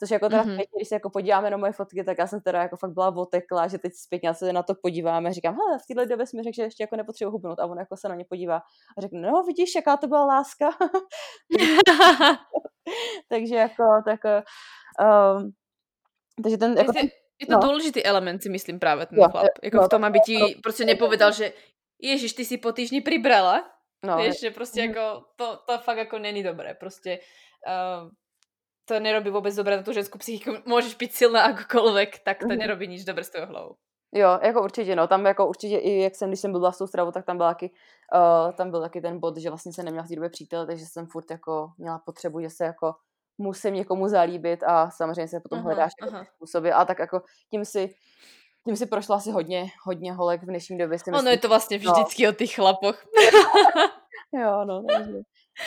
což 0.00 0.10
jako 0.10 0.28
teda 0.28 0.42
mm-hmm. 0.42 0.54
zpětně, 0.54 0.78
když 0.78 0.88
se 0.88 0.94
jako 0.94 1.10
podíváme 1.10 1.50
na 1.50 1.56
moje 1.56 1.72
fotky, 1.72 2.04
tak 2.04 2.18
já 2.18 2.26
jsem 2.26 2.40
teda 2.40 2.62
jako 2.62 2.76
fakt 2.76 2.92
byla 2.92 3.16
otekla, 3.16 3.68
že 3.68 3.78
teď 3.78 3.92
zpětně 3.94 4.34
se 4.34 4.52
na 4.52 4.62
to 4.62 4.74
podíváme, 4.74 5.32
říkám, 5.32 5.54
hele 5.54 5.78
v 5.78 5.86
téhle 5.88 6.06
době 6.06 6.26
jsme 6.26 6.42
řekl, 6.42 6.56
že 6.56 6.62
ještě 6.62 6.82
jako 6.82 6.96
nepotřebuji 6.96 7.30
hubnout 7.30 7.60
a 7.60 7.66
on 7.66 7.78
jako 7.78 7.96
se 7.96 8.08
na 8.08 8.14
mě 8.14 8.24
podívá 8.28 8.56
a 8.98 9.00
řekne, 9.00 9.20
no 9.20 9.42
vidíš, 9.42 9.74
jaká 9.74 9.96
to 9.96 10.06
byla 10.06 10.24
láska. 10.24 10.70
takže 13.28 13.54
jako 13.54 13.84
tak 14.04 14.20
um, 15.00 15.50
takže 16.42 16.58
ten, 16.58 16.78
jako 16.78 16.92
ten, 16.92 17.08
je 17.40 17.46
to 17.46 17.52
no. 17.52 17.60
důležitý 17.60 18.04
element, 18.04 18.42
si 18.42 18.48
myslím 18.48 18.78
právě 18.78 19.06
ten 19.06 19.18
jo, 19.18 19.28
chlap. 19.30 19.46
Jako 19.62 19.76
no, 19.76 19.82
v 19.82 19.88
tom, 19.88 20.04
aby 20.04 20.18
ti 20.20 20.38
no, 20.38 20.48
prostě 20.62 20.84
nepovedal, 20.84 21.32
že 21.32 21.52
Ježiš, 22.02 22.32
ty 22.32 22.44
si 22.44 22.58
po 22.58 22.72
týždni 22.72 23.00
pribrala. 23.00 23.70
No, 24.04 24.16
Vieš, 24.16 24.40
že 24.40 24.50
prostě 24.50 24.82
mm. 24.82 24.88
jako 24.88 25.24
to, 25.36 25.58
to 25.66 25.78
fakt 25.78 25.96
jako 25.96 26.18
není 26.18 26.42
dobré. 26.42 26.74
Prostě 26.74 27.18
uh, 27.66 28.10
to 28.84 29.00
nerobí 29.00 29.30
vůbec 29.30 29.54
dobré 29.54 29.76
na 29.76 29.82
tu 29.82 29.92
ženskou 29.92 30.18
psychiku. 30.18 30.56
Můžeš 30.66 30.94
být 30.94 31.12
silná 31.12 31.52
akokoľvek, 31.52 32.08
tak 32.24 32.38
to 32.38 32.46
mm. 32.46 32.58
nerobí 32.58 32.88
nič 32.88 33.04
dobré 33.04 33.24
s 33.24 33.30
tou 33.30 33.46
hlavou. 33.46 33.76
Jo, 34.14 34.38
jako 34.42 34.62
určitě, 34.62 34.96
no, 34.96 35.06
tam 35.06 35.26
jako 35.26 35.48
určitě 35.48 35.76
i 35.76 36.02
jak 36.02 36.14
jsem, 36.14 36.30
když 36.30 36.40
jsem 36.40 36.52
byla 36.52 36.72
s 36.72 36.78
tou 36.78 36.86
stravou, 36.86 37.10
tak 37.10 37.24
tam 37.24 37.36
byl 37.36 37.46
taky, 37.46 37.70
uh, 38.14 38.52
tam 38.52 38.70
byl 38.70 38.80
taky 38.80 39.00
ten 39.00 39.20
bod, 39.20 39.36
že 39.36 39.48
vlastně 39.48 39.72
se 39.72 39.82
neměla 39.82 40.04
v 40.04 40.08
té 40.08 40.14
době 40.14 40.30
přítel, 40.30 40.66
takže 40.66 40.86
jsem 40.86 41.06
furt 41.06 41.30
jako 41.30 41.72
měla 41.78 41.98
potřebu, 41.98 42.40
že 42.40 42.50
se 42.50 42.64
jako 42.64 42.94
musím 43.38 43.74
někomu 43.74 44.08
zalíbit 44.08 44.62
a 44.62 44.90
samozřejmě 44.90 45.28
se 45.28 45.40
potom 45.40 45.58
aha, 45.58 45.64
hledáš 45.64 45.92
jako 46.00 46.24
způsoby 46.36 46.70
a 46.72 46.84
tak 46.84 46.98
jako 46.98 47.22
tím 47.50 47.64
si 47.64 47.94
tím 48.66 48.76
si 48.76 48.86
prošla 48.86 49.16
asi 49.16 49.30
hodně, 49.30 49.66
hodně 49.84 50.12
holek 50.12 50.42
v 50.42 50.46
dnešní 50.46 50.78
době. 50.78 50.98
Ono 51.06 51.16
myslím, 51.16 51.32
je 51.32 51.38
to 51.38 51.48
vlastně 51.48 51.80
no. 51.84 51.92
vždycky 51.92 52.24
no. 52.24 52.30
o 52.30 52.32
těch 52.32 52.54
chlapoch. 52.54 53.04
jo, 54.32 54.64
no, 54.64 54.84
takže... 54.88 55.18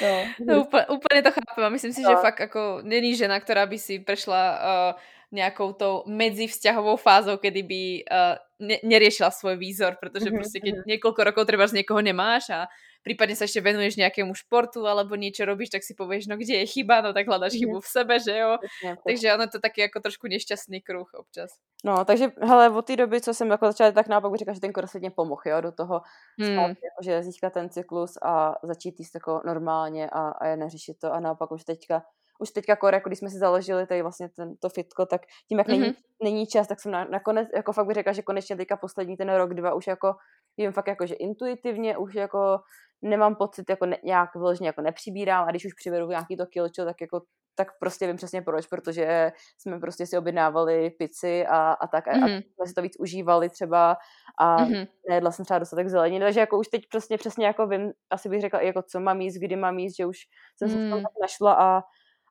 No, 0.01 0.55
no 0.55 0.61
úplně, 0.61 0.85
úplně 0.85 1.21
to 1.23 1.31
chápem 1.31 1.63
a 1.65 1.69
myslím 1.69 1.93
si, 1.93 2.01
no. 2.01 2.09
že 2.09 2.15
fakt 2.15 2.39
jako 2.39 2.79
není 2.83 3.15
žena, 3.15 3.39
která 3.39 3.65
by 3.65 3.79
si 3.79 3.99
prešla 3.99 4.59
uh, 4.59 4.99
nějakou 5.31 5.73
tou 5.73 6.03
medzivzťahovou 6.07 6.95
fázou, 6.95 7.37
kedy 7.37 7.63
by 7.63 8.03
uh, 8.11 8.67
ne, 8.67 8.77
neriešila 8.83 9.31
svoj 9.31 9.57
výzor, 9.57 9.97
protože 9.99 10.25
mm-hmm. 10.25 10.37
prostě 10.37 10.59
keď 10.59 10.73
niekoľko 10.85 11.23
rokov 11.23 11.45
treba 11.45 11.67
z 11.67 11.73
někoho 11.73 12.01
nemáš 12.01 12.49
a 12.49 12.67
prípadne 13.07 13.39
sa 13.39 13.47
ešte 13.47 13.63
venuješ 13.63 13.95
nejakému 13.95 14.35
športu 14.35 14.83
alebo 14.83 15.15
niečo 15.15 15.47
robíš, 15.47 15.71
tak 15.71 15.87
si 15.87 15.95
povieš, 15.95 16.27
no 16.27 16.35
kde 16.35 16.59
je 16.59 16.65
chyba, 16.67 16.99
no 16.99 17.15
tak 17.15 17.23
hľadaš 17.23 17.55
chybu 17.55 17.79
v 17.79 17.87
sebe, 17.87 18.19
že 18.19 18.35
jo. 18.35 18.59
Takže 19.07 19.31
ono 19.31 19.47
to 19.47 19.63
taky 19.63 19.87
jako 19.87 20.03
trošku 20.03 20.27
nešťastný 20.27 20.83
kruh 20.83 21.07
občas. 21.15 21.55
No, 21.87 22.03
takže 22.05 22.35
hele, 22.41 22.69
od 22.69 22.85
té 22.85 22.95
doby, 22.95 23.21
co 23.21 23.33
jsem 23.33 23.47
jako 23.49 23.65
začala, 23.65 23.91
tak 23.91 24.07
naopak 24.07 24.35
říkala, 24.35 24.55
že 24.55 24.61
ten 24.61 24.73
crossfit 24.73 25.01
mě 25.01 25.11
pomohl, 25.11 25.41
jo, 25.45 25.61
do 25.61 25.71
toho, 25.71 26.01
hmm. 26.39 26.53
spát, 26.53 26.67
jako, 26.67 26.99
že 27.03 27.23
získat 27.23 27.53
ten 27.53 27.69
cyklus 27.69 28.17
a 28.21 28.55
začít 28.63 28.99
jíst 28.99 29.15
jako 29.15 29.41
normálně 29.45 30.09
a, 30.09 30.29
a 30.29 30.47
je 30.47 30.57
neřešit 30.57 30.99
to 30.99 31.13
a 31.13 31.19
naopak 31.19 31.51
už 31.51 31.63
teďka 31.63 32.03
už 32.39 32.51
teďka 32.51 32.75
kor, 32.75 32.93
jako 32.93 33.09
když 33.09 33.19
jsme 33.19 33.29
si 33.29 33.37
založili 33.37 33.87
tady 33.87 34.01
vlastně 34.01 34.29
ten, 34.29 34.57
to 34.57 34.69
fitko, 34.69 35.05
tak 35.05 35.21
tím, 35.49 35.57
jak 35.57 35.67
mm-hmm. 35.67 35.71
není, 35.71 35.85
mhm. 35.85 35.95
není 36.23 36.47
čas, 36.47 36.67
tak 36.67 36.79
jsem 36.79 36.91
na, 36.91 37.05
nakonec, 37.05 37.47
jako 37.55 37.73
fakt 37.73 37.87
bych 37.87 37.95
řekla, 37.95 38.13
že 38.13 38.21
konečně 38.21 38.55
teďka 38.55 38.77
poslední 38.77 39.17
ten 39.17 39.29
rok, 39.29 39.53
dva 39.53 39.73
už 39.73 39.87
jako 39.87 40.15
jim 40.57 40.71
fakt 40.71 40.87
jako, 40.87 41.05
že 41.05 41.15
intuitivně 41.15 41.97
už 41.97 42.15
jako 42.15 42.59
nemám 43.01 43.35
pocit, 43.35 43.69
jako 43.69 43.85
ne, 43.85 43.97
nějak 44.03 44.35
vyloženě 44.35 44.69
jako 44.69 44.81
nepřibírám 44.81 45.47
a 45.47 45.51
když 45.51 45.65
už 45.65 45.73
přivedu 45.73 46.07
nějaký 46.07 46.37
to 46.37 46.45
kilčo, 46.45 46.85
tak 46.85 47.01
jako 47.01 47.21
tak 47.57 47.67
prostě 47.79 48.07
vím 48.07 48.15
přesně 48.15 48.41
proč, 48.41 48.67
protože 48.67 49.31
jsme 49.57 49.79
prostě 49.79 50.05
si 50.05 50.17
objednávali 50.17 50.89
pici 50.89 51.45
a, 51.45 51.71
a 51.71 51.87
tak 51.87 52.07
mm-hmm. 52.07 52.37
a 52.37 52.41
jsme 52.41 52.67
si 52.67 52.73
to 52.73 52.81
víc 52.81 52.93
užívali 52.99 53.49
třeba 53.49 53.97
a 54.39 54.57
mm-hmm. 54.57 54.87
nejedla 55.09 55.31
jsem 55.31 55.45
třeba 55.45 55.59
dostatek 55.59 55.87
zeleniny, 55.87 56.25
takže 56.25 56.39
jako 56.39 56.59
už 56.59 56.67
teď 56.67 56.81
přesně, 56.89 57.17
přesně 57.17 57.45
jako 57.45 57.67
vím, 57.67 57.91
asi 58.09 58.29
bych 58.29 58.41
řekla 58.41 58.61
jako 58.61 58.81
co 58.81 58.99
mám 58.99 59.21
jíst, 59.21 59.35
kdy 59.35 59.55
mám 59.55 59.79
jíst, 59.79 59.95
že 59.97 60.05
už 60.05 60.17
jsem 60.57 60.67
mm. 60.67 60.73
se 60.73 60.87
v 60.87 60.89
tom 60.89 60.99
mm. 60.99 61.05
našla 61.21 61.53
a, 61.53 61.81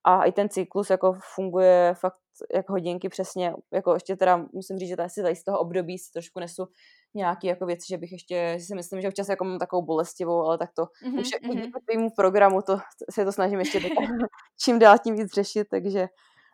a 0.06 0.24
i 0.24 0.32
ten 0.32 0.48
cyklus 0.48 0.90
jako 0.90 1.18
funguje 1.34 1.94
fakt 1.94 2.20
jako 2.54 2.72
hodinky 2.72 3.08
přesně, 3.08 3.54
jako 3.72 3.94
ještě 3.94 4.16
teda 4.16 4.46
musím 4.52 4.78
říct, 4.78 4.88
že 4.88 4.96
asi 4.96 5.34
z 5.34 5.44
toho 5.44 5.58
období 5.58 5.98
si 5.98 6.12
trošku 6.12 6.40
nesu 6.40 6.68
nějaký 7.14 7.46
jako 7.46 7.66
věci, 7.66 7.86
že 7.90 7.98
bych 7.98 8.12
ještě, 8.12 8.58
si 8.60 8.74
myslím, 8.74 9.00
že 9.00 9.08
občas 9.08 9.28
jako 9.28 9.44
mám 9.44 9.58
takovou 9.58 9.82
bolestivou, 9.82 10.42
ale 10.42 10.58
tak 10.58 10.70
to 10.74 10.82
mm-hmm, 10.82 11.20
už 11.20 11.30
mhm. 11.42 11.56
díky 11.56 11.72
tvýmu 11.86 12.10
programu 12.16 12.62
to, 12.62 12.78
se 13.10 13.24
to 13.24 13.32
snažím 13.32 13.58
ještě 13.58 13.80
čím 14.64 14.78
dál 14.78 14.98
tím 14.98 15.16
víc 15.16 15.34
řešit, 15.34 15.66
takže, 15.70 16.00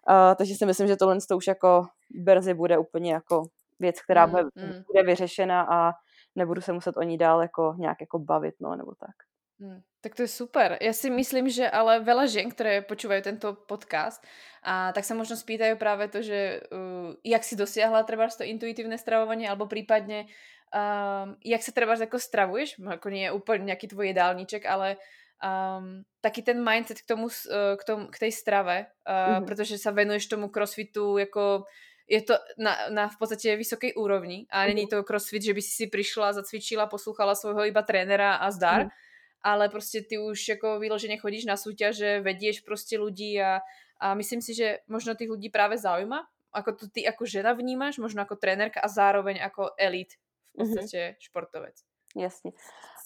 uh, 0.08 0.34
takže 0.36 0.54
si 0.54 0.66
myslím, 0.66 0.88
že 0.88 0.96
tohle 0.96 1.18
to 1.28 1.36
už 1.36 1.46
jako 1.46 1.86
brzy 2.10 2.54
bude 2.54 2.78
úplně 2.78 3.12
jako 3.12 3.42
věc, 3.80 4.02
která 4.02 4.26
mm, 4.26 4.30
bude, 4.30 4.42
mm. 4.42 4.82
bude 4.92 5.02
vyřešena 5.02 5.66
a 5.70 5.92
nebudu 6.36 6.60
se 6.60 6.72
muset 6.72 6.96
o 6.96 7.02
ní 7.02 7.18
dál 7.18 7.42
jako 7.42 7.74
nějak 7.78 8.00
jako 8.00 8.18
bavit, 8.18 8.54
no, 8.60 8.76
nebo 8.76 8.94
tak. 8.94 9.31
Hmm, 9.62 9.78
tak 10.02 10.18
to 10.18 10.26
je 10.26 10.30
super. 10.34 10.74
Ja 10.82 10.90
si 10.90 11.06
myslím, 11.06 11.46
že 11.46 11.70
ale 11.70 12.02
veľa 12.02 12.26
žien, 12.26 12.50
ktoré 12.50 12.82
počúvajú 12.82 13.22
tento 13.22 13.54
podcast, 13.54 14.18
a 14.66 14.90
tak 14.90 15.06
sa 15.06 15.14
možno 15.14 15.38
spýtajú 15.38 15.78
práve 15.78 16.10
to, 16.10 16.18
že 16.18 16.66
uh, 16.66 17.14
jak 17.22 17.46
si 17.46 17.54
dosiahla 17.54 18.02
treba 18.02 18.26
to 18.26 18.42
intuitívne 18.42 18.98
stravovanie, 18.98 19.46
alebo 19.46 19.70
prípadne 19.70 20.26
um, 20.74 21.38
jak 21.46 21.62
sa 21.62 21.70
treba 21.70 21.94
ako 21.94 22.18
stravuješ, 22.18 22.82
ako 22.82 23.06
nie 23.14 23.30
je 23.30 23.34
úplne 23.38 23.70
nejaký 23.70 23.86
tvoj 23.94 24.10
jedálniček, 24.10 24.66
ale 24.66 24.98
um, 25.38 26.02
taký 26.18 26.42
ten 26.42 26.58
mindset 26.58 26.98
k 26.98 27.06
tomu, 27.06 27.30
uh, 27.30 27.78
k, 27.78 27.82
tomu, 27.86 28.10
k 28.10 28.18
tej 28.18 28.34
strave, 28.34 28.90
uh, 29.06 29.14
mm-hmm. 29.14 29.46
pretože 29.46 29.78
sa 29.78 29.94
venuješ 29.94 30.26
tomu 30.26 30.50
crossfitu 30.50 31.22
jako 31.22 31.70
je 32.10 32.18
to 32.18 32.34
na, 32.58 32.90
na 32.90 33.06
v 33.06 33.14
podstate 33.14 33.54
vysokej 33.54 33.94
úrovni 33.94 34.50
a 34.50 34.66
není 34.66 34.84
mhm. 34.84 34.90
to 34.90 35.06
crossfit, 35.06 35.46
že 35.46 35.54
by 35.54 35.62
si 35.62 35.70
si 35.70 35.86
prišla, 35.86 36.34
zacvičila, 36.34 36.90
poslúchala 36.90 37.38
svojho 37.38 37.62
iba 37.70 37.80
trénera 37.86 38.42
a 38.42 38.50
zdar, 38.50 38.90
mm 38.90 39.11
ale 39.42 39.68
prostě 39.68 40.02
ty 40.02 40.18
už 40.18 40.48
jako 40.48 40.78
vyloženě 40.78 41.18
chodíš 41.18 41.44
na 41.44 41.56
súťaže, 41.56 42.20
vedieš 42.20 42.60
prostě 42.60 42.98
ľudí 42.98 43.42
a, 43.42 43.60
a 44.00 44.14
myslím 44.14 44.42
si, 44.42 44.54
že 44.54 44.78
možno 44.88 45.14
tých 45.14 45.30
ľudí 45.30 45.50
práve 45.50 45.78
zaujíma, 45.78 46.26
ako 46.52 46.72
to 46.72 46.88
ty 46.88 47.02
jako 47.02 47.26
žena 47.26 47.52
vnímáš, 47.52 47.98
možno 47.98 48.20
jako 48.20 48.36
trenérka 48.36 48.80
a 48.80 48.88
zároveň 48.88 49.36
jako 49.36 49.70
elit 49.78 50.08
v 50.12 50.58
mhm. 50.58 50.68
podstatě 50.68 50.98
mm-hmm. 50.98 51.16
športovec. 51.18 51.74
Jasně. 52.16 52.52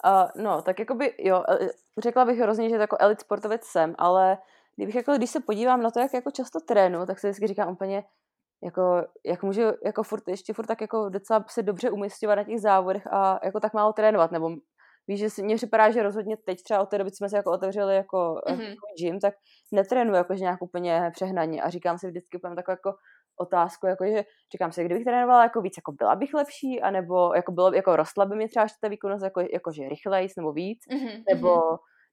Uh, 0.04 0.42
no, 0.42 0.62
tak 0.62 0.78
jakoby, 0.78 1.14
jo, 1.18 1.44
e, 1.48 1.68
řekla 1.98 2.24
bych 2.24 2.38
hrozně, 2.38 2.68
že 2.68 2.76
jako 2.76 2.96
elit 3.00 3.20
sportovec 3.20 3.64
jsem, 3.64 3.94
ale 3.98 4.38
kdybych 4.76 4.94
jako, 4.94 5.12
když 5.12 5.30
se 5.30 5.40
podívám 5.40 5.82
na 5.82 5.90
to, 5.90 6.00
jak 6.00 6.14
jako 6.14 6.30
často 6.30 6.60
trénu, 6.60 7.06
tak 7.06 7.18
si 7.18 7.26
vždycky 7.26 7.46
říkám 7.46 7.72
úplně, 7.72 8.04
jako, 8.64 9.06
jak 9.26 9.42
můžu 9.42 9.62
jako 9.84 10.02
furt, 10.02 10.28
ještě 10.28 10.52
furt 10.52 10.66
tak 10.66 10.80
jako 10.80 11.08
docela 11.08 11.44
se 11.48 11.62
dobře 11.62 11.90
umistovat 11.90 12.36
na 12.36 12.44
těch 12.44 12.60
závodech 12.60 13.06
a 13.06 13.40
jako 13.44 13.60
tak 13.60 13.74
málo 13.74 13.92
trénovat, 13.92 14.32
nebo 14.32 14.50
víš, 15.08 15.20
že 15.20 15.30
si, 15.30 15.42
mně 15.42 15.56
připadá, 15.56 15.90
že 15.90 16.02
rozhodně 16.02 16.36
teď 16.36 16.62
třeba 16.62 16.80
od 16.80 16.86
té 16.86 16.98
doby, 16.98 17.10
co 17.10 17.16
jsme 17.16 17.28
se 17.28 17.36
jako 17.36 17.52
otevřeli 17.52 17.94
jako, 17.94 18.40
mm-hmm. 18.48 18.74
gym, 18.98 19.20
tak 19.20 19.34
netrénuji 19.72 20.16
jakože 20.16 20.40
nějak 20.40 20.62
úplně 20.62 21.10
přehnaně 21.14 21.62
a 21.62 21.70
říkám 21.70 21.98
si 21.98 22.06
vždycky 22.06 22.36
úplně 22.36 22.54
takovou 22.54 22.72
jako 22.72 22.94
otázku, 23.36 23.86
jako 23.86 24.04
že 24.06 24.24
říkám 24.52 24.72
si, 24.72 24.84
kdybych 24.84 25.04
trénovala 25.04 25.42
jako 25.42 25.60
víc, 25.60 25.74
jako 25.76 25.92
byla 25.92 26.14
bych 26.14 26.34
lepší, 26.34 26.80
anebo 26.82 27.34
jako 27.34 27.52
bylo, 27.52 27.72
jako 27.72 27.96
rostla 27.96 28.26
by 28.26 28.36
mi 28.36 28.48
třeba 28.48 28.66
ta 28.80 28.88
výkonnost 28.88 29.24
jako, 29.24 29.40
jako 29.40 29.72
že 29.72 29.88
rychlejc 29.88 30.36
nebo 30.36 30.52
víc, 30.52 30.78
mm-hmm. 30.92 31.22
nebo 31.32 31.60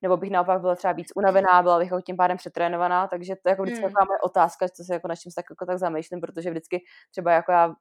nebo 0.03 0.17
bych 0.17 0.31
naopak 0.31 0.61
byla 0.61 0.75
třeba 0.75 0.93
víc 0.93 1.07
unavená, 1.15 1.61
byla 1.61 1.79
bych 1.79 1.91
jako 1.91 2.01
tím 2.01 2.17
pádem 2.17 2.37
přetrénovaná, 2.37 3.07
takže 3.07 3.35
to 3.35 3.49
je 3.49 3.51
jako 3.51 3.63
vždycky 3.63 3.85
mm. 3.85 3.91
taková 3.91 4.05
moje 4.05 4.19
otázka, 4.19 4.69
co 4.69 4.83
se 4.83 4.93
jako 4.93 5.07
na 5.07 5.15
čím 5.15 5.31
se 5.31 5.35
tak, 5.35 5.45
jako 5.49 5.65
tak 5.65 5.77
zamýšlím, 5.77 6.21
protože 6.21 6.49
vždycky 6.49 6.83
třeba 7.11 7.31
jako 7.31 7.51
já 7.51 7.73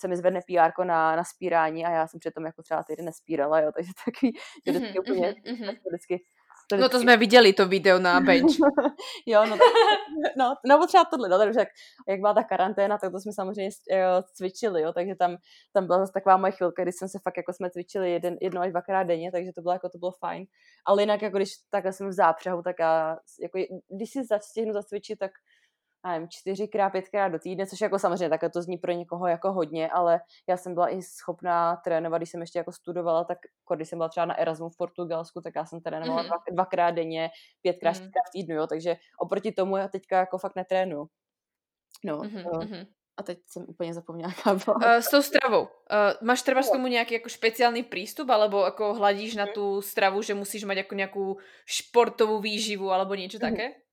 se 0.00 0.08
mi 0.08 0.16
zvedne 0.16 0.40
PR 0.40 0.84
na, 0.84 1.16
na 1.16 1.24
spírání 1.24 1.84
a 1.84 1.90
já 1.90 2.06
jsem 2.06 2.20
přitom 2.20 2.46
jako 2.46 2.62
třeba 2.62 2.82
týden 2.82 3.04
nespírala, 3.04 3.60
jo, 3.60 3.72
takže 3.76 3.90
takový, 4.04 4.32
že 4.66 4.72
vždycky 4.72 4.98
mm-hmm, 4.98 5.12
úplně, 5.12 5.32
mm-hmm. 5.32 5.78
vždycky 5.88 6.20
to 6.68 6.76
no 6.76 6.88
to 6.88 7.00
jsme 7.00 7.16
viděli, 7.16 7.52
to 7.52 7.68
video 7.68 7.98
na 7.98 8.20
bench. 8.26 8.56
jo, 9.26 9.46
no, 9.46 9.56
no, 10.36 10.54
no 10.66 10.86
třeba 10.86 11.04
tohle, 11.04 11.28
no, 11.28 11.38
takže 11.38 11.60
jak, 11.60 11.68
jak 12.08 12.20
byla 12.20 12.34
ta 12.34 12.44
karanténa, 12.44 12.98
tak 12.98 13.12
to 13.12 13.20
jsme 13.20 13.32
samozřejmě 13.32 13.70
jo, 13.90 14.22
cvičili, 14.34 14.82
jo, 14.82 14.92
takže 14.92 15.14
tam, 15.14 15.36
tam 15.72 15.86
byla 15.86 15.98
zase 15.98 16.12
taková 16.12 16.36
moje 16.36 16.52
chvilka, 16.52 16.82
kdy 16.82 16.92
jsme 16.92 17.08
se 17.08 17.18
fakt 17.22 17.36
jako 17.36 17.52
jsme 17.52 17.70
cvičili 17.70 18.12
jeden, 18.12 18.36
jedno 18.40 18.60
až 18.60 18.70
dvakrát 18.70 19.02
denně, 19.02 19.32
takže 19.32 19.52
to 19.52 19.62
bylo 19.62 19.72
jako, 19.72 19.88
to 19.88 19.98
bylo 19.98 20.12
fajn. 20.12 20.44
Ale 20.86 21.02
jinak 21.02 21.22
jako 21.22 21.36
když 21.36 21.50
takhle 21.70 21.92
jsem 21.92 22.08
v 22.08 22.12
zápřehu, 22.12 22.62
tak 22.62 22.76
já, 22.80 23.16
jako, 23.42 23.58
když 23.96 24.10
si 24.10 24.18
stihnu 24.40 24.72
zacvičit, 24.72 25.18
tak 25.18 25.30
nevím, 26.12 26.28
čtyřikrát, 26.28 26.90
pětkrát 26.90 27.32
do 27.32 27.38
týdne, 27.38 27.66
což 27.66 27.80
jako 27.80 27.98
samozřejmě 27.98 28.28
takhle 28.28 28.50
to 28.50 28.62
zní 28.62 28.78
pro 28.78 28.92
někoho 28.92 29.26
jako 29.26 29.52
hodně, 29.52 29.90
ale 29.90 30.20
já 30.48 30.56
jsem 30.56 30.74
byla 30.74 30.88
i 30.88 31.02
schopná 31.02 31.76
trénovat, 31.76 32.20
když 32.20 32.30
jsem 32.30 32.40
ještě 32.40 32.58
jako 32.58 32.72
studovala, 32.72 33.24
tak 33.24 33.38
jako 33.64 33.76
když 33.76 33.88
jsem 33.88 33.98
byla 33.98 34.08
třeba 34.08 34.26
na 34.26 34.38
Erasmu 34.38 34.68
v 34.68 34.76
Portugalsku, 34.76 35.40
tak 35.40 35.52
já 35.56 35.66
jsem 35.66 35.80
trénovala 35.80 36.22
mm-hmm. 36.22 36.26
dva, 36.26 36.36
dvakrát 36.52 36.90
denně, 36.90 37.30
pětkrát, 37.62 37.94
mm-hmm. 37.94 37.98
čtyřikrát 37.98 38.22
v 38.28 38.32
týdnu, 38.32 38.54
jo, 38.54 38.66
takže 38.66 38.96
oproti 39.18 39.52
tomu 39.52 39.76
já 39.76 39.88
teďka 39.88 40.18
jako 40.18 40.38
fakt 40.38 40.56
netrénu. 40.56 41.06
No, 42.04 42.18
mm-hmm. 42.18 42.86
A 43.18 43.22
teď 43.22 43.38
jsem 43.46 43.64
úplně 43.68 43.94
zapomněla, 43.94 44.32
jaká 44.36 44.54
byla. 44.64 44.76
Uh, 44.76 45.02
s 45.02 45.10
tou 45.10 45.22
stravou. 45.22 45.62
Uh, 45.62 45.68
máš 46.22 46.42
třeba 46.42 46.62
s 46.62 46.70
tomu 46.70 46.86
nějaký 46.86 47.14
jako 47.14 47.28
speciální 47.28 47.82
přístup, 47.82 48.30
alebo 48.30 48.64
jako 48.64 48.94
hladíš 48.94 49.34
na 49.34 49.44
mhm. 49.44 49.52
tu 49.54 49.82
stravu, 49.82 50.22
že 50.22 50.34
musíš 50.34 50.64
mít 50.64 50.76
jako 50.76 50.94
nějakou 50.94 51.36
športovou 51.66 52.40
výživu, 52.40 52.90
alebo 52.90 53.14
něco 53.14 53.38
mm-hmm. 53.38 53.50
také? 53.50 53.85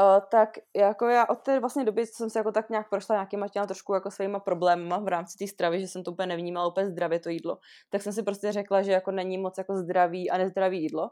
Uh, 0.00 0.20
tak 0.30 0.58
jako 0.76 1.08
já 1.08 1.26
od 1.28 1.42
té 1.42 1.60
vlastně 1.60 1.84
doby, 1.84 2.06
co 2.06 2.12
jsem 2.12 2.30
se 2.30 2.38
jako 2.38 2.52
tak 2.52 2.70
nějak 2.70 2.90
prošla 2.90 3.14
nějakýma 3.14 3.48
těma 3.48 3.66
trošku 3.66 3.94
jako 3.94 4.10
svýma 4.10 4.40
problémama 4.40 4.98
v 5.04 5.08
rámci 5.08 5.38
té 5.38 5.46
stravy, 5.46 5.80
že 5.80 5.88
jsem 5.88 6.02
to 6.02 6.12
úplně 6.12 6.26
nevnímala 6.26 6.66
úplně 6.66 6.86
zdravě 6.86 7.18
to 7.18 7.28
jídlo, 7.28 7.58
tak 7.90 8.02
jsem 8.02 8.12
si 8.12 8.22
prostě 8.22 8.52
řekla, 8.52 8.82
že 8.82 8.92
jako 8.92 9.10
není 9.10 9.38
moc 9.38 9.58
jako 9.58 9.76
zdravý 9.76 10.30
a 10.30 10.38
nezdravý 10.38 10.82
jídlo. 10.82 11.10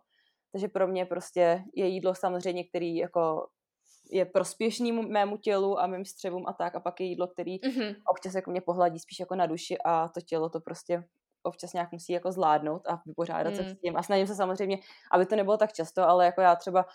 Takže 0.53 0.69
pro 0.69 0.87
mě 0.87 1.07
prostě 1.07 1.65
je 1.75 1.87
jídlo 1.87 2.15
samozřejmě, 2.15 2.65
který 2.65 2.97
jako 2.97 3.47
je 4.11 4.25
prospěšný 4.25 4.93
mému 4.93 5.37
tělu 5.37 5.81
a 5.81 5.87
mým 5.87 6.05
střevům 6.05 6.45
a 6.47 6.53
tak, 6.53 6.75
a 6.75 6.81
pak 6.81 7.01
je 7.01 7.07
jídlo, 7.07 7.27
který 7.27 7.61
mm-hmm. 7.61 7.97
občas 8.11 8.35
jako 8.35 8.51
mě 8.51 8.61
pohladí 8.61 8.99
spíš 8.99 9.21
jako 9.21 9.35
na 9.35 9.47
duši 9.47 9.79
a 9.85 10.09
to 10.09 10.21
tělo 10.21 10.49
to 10.49 10.61
prostě 10.61 11.05
občas 11.43 11.73
nějak 11.73 11.93
musí 11.93 12.13
jako 12.13 12.33
zvládnout 12.33 12.87
a 12.89 13.03
vypořádat 13.07 13.51
mm. 13.51 13.57
se 13.57 13.65
s 13.65 13.79
tím. 13.81 13.97
A 13.97 14.03
snažím 14.03 14.27
se 14.27 14.35
samozřejmě, 14.35 14.79
aby 15.13 15.27
to 15.27 15.37
nebylo 15.37 15.57
tak 15.57 15.73
často, 15.73 16.09
ale 16.09 16.25
jako 16.25 16.41
já 16.41 16.57
třeba 16.57 16.87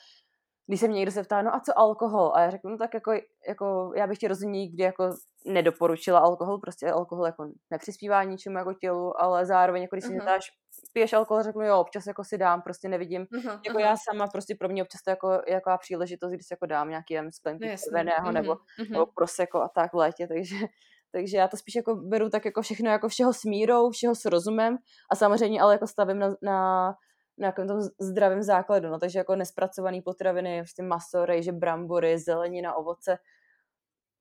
když 0.70 0.80
se 0.80 0.88
mě 0.88 0.98
někdo 0.98 1.12
se 1.12 1.24
ptá, 1.24 1.42
no 1.42 1.56
a 1.56 1.60
co 1.60 1.80
alkohol? 1.80 2.32
A 2.36 2.42
já 2.42 2.50
řeknu, 2.50 2.72
no 2.72 2.78
tak 2.78 2.94
jako, 2.94 3.12
jako 3.48 3.92
já 3.96 4.08
bych 4.08 4.18
ti 4.18 4.28
rozhodně 4.28 4.60
nikdy 4.60 4.84
jako 4.84 5.14
nedoporučila 5.46 6.20
alkohol, 6.20 6.60
prostě 6.60 6.92
alkohol 6.92 7.26
jako 7.26 7.52
nepřispívá 7.72 8.24
ničemu 8.24 8.58
jako 8.58 8.74
tělu, 8.74 9.22
ale 9.22 9.46
zároveň 9.46 9.82
jako 9.82 9.96
když 9.96 10.06
uh-huh. 10.06 10.12
mě 10.12 10.22
ptáš, 10.22 10.46
piješ 10.94 11.14
alkohol, 11.14 11.44
řeknu 11.44 11.62
jo, 11.62 11.80
občas 11.80 12.08
jako 12.08 12.24
si 12.24 12.38
dám, 12.38 12.62
prostě 12.62 12.90
nevidím, 12.90 13.24
uh-huh, 13.24 13.60
jako 13.66 13.78
uh-huh. 13.78 13.82
já 13.82 13.96
sama, 13.98 14.28
prostě 14.28 14.56
pro 14.56 14.70
mě 14.70 14.84
občas 14.84 15.02
to 15.02 15.10
jako, 15.10 15.42
jako 15.48 15.78
příležitost, 15.80 16.32
když 16.32 16.48
si 16.48 16.54
jako 16.54 16.66
dám 16.66 16.90
nějaký 16.90 17.14
jem 17.14 17.32
sklenku 17.32 17.66
no, 17.66 17.72
uh-huh, 17.72 18.32
nebo, 18.32 18.54
uh-huh. 18.54 18.90
nebo 18.90 19.06
proseko 19.06 19.62
a 19.62 19.70
tak 19.70 19.94
v 19.94 19.98
létě, 19.98 20.28
takže 20.28 20.56
takže 21.12 21.38
já 21.38 21.48
to 21.48 21.58
spíš 21.58 21.76
jako 21.76 21.96
beru 21.96 22.30
tak 22.30 22.46
jako 22.46 22.62
všechno 22.62 22.92
jako 22.92 23.10
všeho 23.10 23.34
s 23.34 23.44
mírou, 23.44 23.90
všeho 23.90 24.16
s 24.16 24.26
rozumem 24.26 24.78
a 25.12 25.16
samozřejmě 25.16 25.62
ale 25.62 25.74
jako 25.74 25.88
stavím 25.88 26.20
na, 26.20 26.36
na 26.42 26.94
na 27.40 27.44
nějakém 27.44 27.68
tom 27.68 27.82
zdravém 28.00 28.44
základu, 28.44 28.90
no, 28.90 29.00
takže 29.00 29.20
jako 29.20 29.36
nespracované 29.36 30.02
potraviny, 30.02 30.62
prostě 30.62 30.84
maso, 30.84 31.26
rejže, 31.26 31.52
brambory, 31.52 32.20
zelenina, 32.20 32.76
ovoce, 32.76 33.18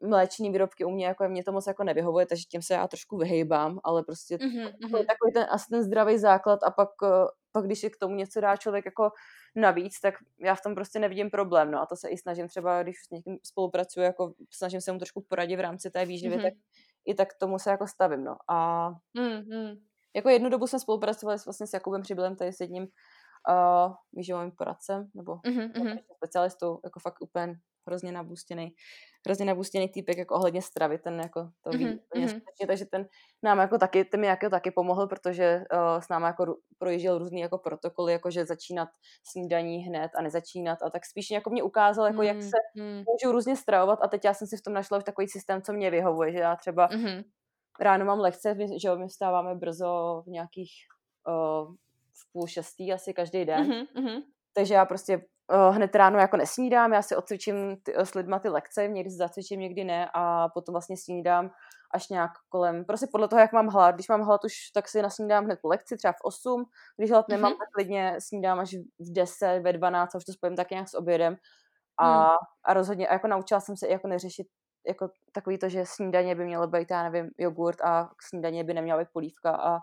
mléčné 0.01 0.51
výrobky 0.51 0.85
u 0.85 0.91
mě, 0.91 1.07
jako 1.07 1.29
mě 1.29 1.45
to 1.45 1.53
moc 1.53 1.66
jako 1.66 1.85
nevyhovuje, 1.85 2.27
takže 2.27 2.45
tím 2.45 2.62
se 2.62 2.75
já 2.75 2.89
trošku 2.89 3.16
vyhejbám, 3.16 3.81
ale 3.85 4.03
prostě 4.03 4.37
mm-hmm. 4.37 4.73
takový, 4.83 5.07
takový 5.07 5.33
ten, 5.35 5.47
asi 5.51 5.69
ten 5.71 5.83
zdravý 5.83 6.19
základ 6.19 6.62
a 6.62 6.71
pak, 6.71 6.89
eh, 7.05 7.27
pak 7.53 7.64
když 7.64 7.79
si 7.79 7.91
k 7.91 7.97
tomu 7.97 8.14
něco 8.14 8.41
dá 8.41 8.57
člověk 8.57 8.85
jako 8.85 9.11
navíc, 9.57 10.01
tak 10.01 10.14
já 10.39 10.55
v 10.55 10.62
tom 10.62 10.75
prostě 10.75 10.99
nevidím 10.99 11.31
problém, 11.31 11.71
no 11.71 11.81
a 11.81 11.87
to 11.87 11.97
se 11.97 12.09
i 12.09 12.19
snažím 12.19 12.49
třeba, 12.49 12.83
když 12.83 12.97
s 12.99 13.11
někým 13.11 13.39
spolupracuju, 13.43 14.05
jako 14.05 14.33
snažím 14.51 14.81
se 14.81 14.93
mu 14.93 14.99
trošku 14.99 15.21
poradit 15.21 15.57
v 15.57 15.61
rámci 15.61 15.91
té 15.91 16.07
výživy, 16.07 16.37
mm-hmm. 16.37 16.43
tak 16.43 16.53
i 17.05 17.14
tak 17.14 17.35
tomu 17.35 17.59
se 17.59 17.71
jako 17.71 17.87
stavím, 17.87 18.25
no 18.25 18.37
a 18.49 18.91
mm-hmm. 19.19 19.79
Jako 20.16 20.28
jednu 20.28 20.48
dobu 20.48 20.66
jsme 20.66 20.78
spolupracovali 20.78 21.38
vlastně 21.46 21.66
s 21.66 21.72
Jakubem 21.72 22.02
Přibylem, 22.02 22.36
tady 22.36 22.52
s 22.52 22.61
jedním 22.61 22.82
uh, 22.82 23.94
výživovým 24.12 24.52
poradcem, 24.59 25.11
nebo 25.14 25.34
mm-hmm. 25.34 25.98
specialistou, 26.16 26.80
jako 26.84 27.00
fakt 27.00 27.22
úplně 27.22 27.54
hrozně 27.88 28.12
nabůstěný, 28.12 28.74
hrozně 29.26 29.44
nabůstěný 29.44 29.88
týpek 29.88 30.18
jako 30.18 30.34
ohledně 30.34 30.62
stravy, 30.62 30.98
ten 30.98 31.20
jako 31.20 31.48
to 31.62 31.70
ví 31.70 31.86
mm-hmm. 31.86 32.40
takže 32.66 32.84
ten 32.84 33.09
nám 33.42 33.59
jako 33.59 33.78
taky, 33.78 34.04
ten 34.04 34.20
mi 34.20 34.26
jako 34.26 34.50
taky 34.50 34.70
pomohl, 34.70 35.06
protože 35.06 35.62
uh, 35.72 36.00
s 36.00 36.09
námi 36.09 36.26
jako 36.26 36.56
projížděl 36.78 37.18
různý 37.18 37.40
jako 37.40 37.59
protokoly, 37.59 38.12
jako 38.12 38.30
že 38.30 38.46
začínat 38.46 38.88
snídaní 39.30 39.78
hned 39.78 40.11
a 40.18 40.22
nezačínat 40.22 40.78
a 40.82 40.90
tak 40.90 41.06
spíš 41.06 41.30
jako 41.30 41.50
mě 41.50 41.62
ukázal, 41.62 42.06
jako 42.06 42.18
mm-hmm. 42.18 42.22
jak 42.22 42.42
se 42.42 42.56
mm-hmm. 42.78 43.04
můžu 43.09 43.32
různě 43.32 43.56
stravovat 43.56 43.98
a 44.02 44.09
teď 44.09 44.24
já 44.24 44.34
jsem 44.34 44.46
si 44.46 44.56
v 44.56 44.62
tom 44.62 44.72
našla 44.72 44.98
už 44.98 45.04
takový 45.04 45.28
systém, 45.28 45.62
co 45.62 45.72
mě 45.72 45.90
vyhovuje, 45.90 46.32
že 46.32 46.38
já 46.38 46.56
třeba 46.56 46.88
mm-hmm 46.88 47.24
ráno 47.81 48.05
mám 48.05 48.20
lekce, 48.20 48.57
že 48.76 48.95
my 48.95 49.09
vstáváme 49.09 49.55
brzo 49.55 50.22
v 50.26 50.31
nějakých 50.31 50.70
uh, 51.29 51.74
v 52.14 52.33
půl 52.33 52.47
šestý 52.47 52.93
asi 52.93 53.14
každý 53.14 53.45
den. 53.45 53.70
Mm-hmm. 53.70 54.22
Takže 54.55 54.74
já 54.74 54.85
prostě 54.85 55.16
uh, 55.16 55.76
hned 55.76 55.95
ráno 55.95 56.18
jako 56.18 56.37
nesnídám, 56.37 56.93
já 56.93 57.03
si 57.03 57.16
odcvičím 57.16 57.76
ty, 57.83 57.95
s 57.97 58.14
lidma 58.14 58.39
ty 58.39 58.49
lekce, 58.49 58.89
někdy 58.89 59.11
si 59.11 59.16
zacvičím, 59.16 59.61
někdy 59.61 59.85
ne 59.85 60.11
a 60.14 60.49
potom 60.49 60.72
vlastně 60.72 60.97
snídám 60.97 61.51
až 61.95 62.09
nějak 62.09 62.31
kolem, 62.49 62.85
prostě 62.85 63.07
podle 63.12 63.29
toho, 63.29 63.41
jak 63.41 63.53
mám 63.53 63.66
hlad. 63.66 63.95
Když 63.95 64.09
mám 64.09 64.20
hlad 64.20 64.45
už, 64.45 64.53
tak 64.74 64.89
si 64.89 65.03
nasnídám 65.03 65.45
hned 65.45 65.59
po 65.62 65.68
lekci, 65.68 65.97
třeba 65.97 66.12
v 66.12 66.24
8. 66.24 66.64
Když 66.97 67.11
hlad 67.11 67.29
nemám, 67.29 67.53
mm-hmm. 67.53 67.59
tak 67.59 67.68
klidně 67.74 68.16
snídám 68.18 68.59
až 68.59 68.74
v 68.99 69.12
10, 69.12 69.61
ve 69.61 69.72
12, 69.72 70.14
už 70.14 70.24
to 70.24 70.33
spojím 70.33 70.57
tak 70.57 70.70
nějak 70.70 70.89
s 70.89 70.95
obědem. 70.95 71.37
A, 71.99 72.22
mm. 72.22 72.29
a 72.64 72.74
rozhodně, 72.74 73.09
a 73.09 73.12
jako 73.12 73.26
naučila 73.26 73.61
jsem 73.61 73.76
se 73.76 73.87
i 73.87 73.93
jako 73.93 74.09
neřešit 74.09 74.47
jako 74.89 75.11
takový 75.32 75.59
to, 75.59 75.68
že 75.68 75.86
snídaně 75.86 76.34
by 76.34 76.45
mělo 76.45 76.66
být, 76.66 76.91
já 76.91 77.11
nevím, 77.11 77.30
jogurt 77.39 77.80
a 77.80 78.11
k 78.16 78.22
snídaně 78.22 78.64
by 78.64 78.74
neměla 78.74 78.99
být 78.99 79.09
polívka 79.12 79.51
a 79.51 79.78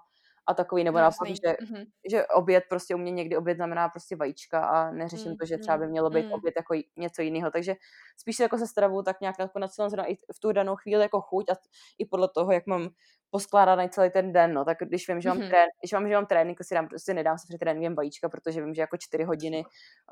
a 0.47 0.53
takový, 0.53 0.83
nebo 0.83 0.97
no, 0.97 1.01
naopak, 1.01 1.27
že, 1.27 1.33
mm-hmm. 1.35 1.85
že 2.09 2.27
oběd 2.27 2.63
prostě 2.69 2.95
u 2.95 2.97
mě 2.97 3.11
někdy 3.11 3.37
oběd 3.37 3.57
znamená 3.57 3.89
prostě 3.89 4.15
vajíčka 4.15 4.65
a 4.65 4.91
neřeším 4.91 5.31
mm, 5.31 5.37
to, 5.37 5.45
že 5.45 5.57
třeba 5.57 5.77
by 5.77 5.87
mělo 5.87 6.09
být 6.09 6.25
mm. 6.25 6.31
oběd 6.31 6.53
jako 6.57 6.73
něco 6.97 7.21
jiného. 7.21 7.51
Takže 7.51 7.75
spíš 8.17 8.39
jako 8.39 8.57
se 8.57 8.67
stravou 8.67 9.01
tak 9.01 9.21
nějak 9.21 9.35
na 9.59 9.67
celou 9.67 9.89
zrovna 9.89 10.05
i 10.11 10.15
v 10.15 10.39
tu 10.39 10.51
danou 10.51 10.75
chvíli 10.75 11.01
jako 11.01 11.21
chuť 11.21 11.49
a 11.49 11.53
i 11.97 12.05
podle 12.05 12.29
toho, 12.35 12.51
jak 12.51 12.67
mám 12.67 12.89
poskládaný 13.29 13.89
celý 13.89 14.09
ten 14.09 14.33
den, 14.33 14.53
no, 14.53 14.65
tak 14.65 14.77
když 14.81 15.07
vím, 15.07 15.21
že 15.21 15.29
mám, 15.29 15.37
mm-hmm. 15.37 15.49
trén, 15.49 15.65
když 15.81 15.91
mám, 15.91 16.07
že 16.07 16.13
mám 16.13 16.25
trénink, 16.25 16.63
si 16.63 16.75
dám, 16.75 16.87
prostě 16.87 17.13
nedám 17.13 17.37
se 17.37 17.45
před 17.49 17.57
tréninkem 17.57 17.95
vajíčka, 17.95 18.29
protože 18.29 18.61
vím, 18.61 18.73
že 18.73 18.81
jako 18.81 18.97
čtyři 18.97 19.23
hodiny 19.23 19.63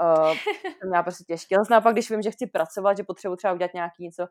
uh, 0.01 0.33
to 0.81 0.87
měla 0.87 1.03
prostě 1.03 1.23
těžké. 1.23 1.55
Ale 1.55 1.65
naopak, 1.69 1.93
když 1.93 2.11
vím, 2.11 2.21
že 2.21 2.31
chci 2.31 2.47
pracovat, 2.47 2.97
že 2.97 3.03
potřebuji 3.03 3.35
třeba 3.35 3.53
udělat 3.53 3.73
nějaký 3.73 4.03
něco, 4.03 4.27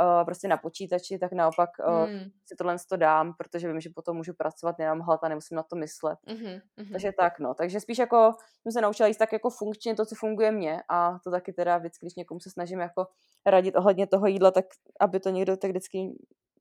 uh, 0.00 0.24
prostě 0.24 0.48
na 0.48 0.56
počítači, 0.56 1.18
tak 1.18 1.32
naopak 1.32 1.70
uh, 1.88 2.10
mm. 2.10 2.30
si 2.46 2.56
tohle 2.58 2.76
to 2.88 2.96
dám, 2.96 3.34
protože 3.38 3.68
vím, 3.68 3.80
že 3.80 3.90
potom 3.94 4.16
můžu 4.16 4.34
pracovat, 4.34 4.78
nemám 4.78 5.00
hlad 5.00 5.24
a 5.24 5.28
nemusím 5.28 5.56
na 5.56 5.62
to 5.62 5.76
myslet. 5.76 6.18
Mm-hmm. 6.28 6.60
Takže 6.92 7.12
tak, 7.12 7.38
no. 7.38 7.54
Takže 7.54 7.80
spíš 7.80 7.98
jako 7.98 8.32
jsem 8.62 8.72
se 8.72 8.80
naučila 8.80 9.06
jíst 9.06 9.18
tak 9.18 9.32
jako 9.32 9.50
funkčně 9.50 9.94
to, 9.94 10.06
co 10.06 10.14
funguje 10.14 10.52
mně 10.52 10.82
a 10.88 11.18
to 11.24 11.30
taky 11.30 11.52
teda 11.52 11.78
vždycky, 11.78 12.06
když 12.06 12.14
někomu 12.14 12.40
se 12.40 12.50
snažím 12.50 12.80
jako 12.80 13.06
radit 13.46 13.76
ohledně 13.76 14.06
toho 14.06 14.26
jídla, 14.26 14.50
tak 14.50 14.64
aby 15.00 15.20
to 15.20 15.30
někdo 15.30 15.56
tak 15.56 15.70
vždycky 15.70 16.14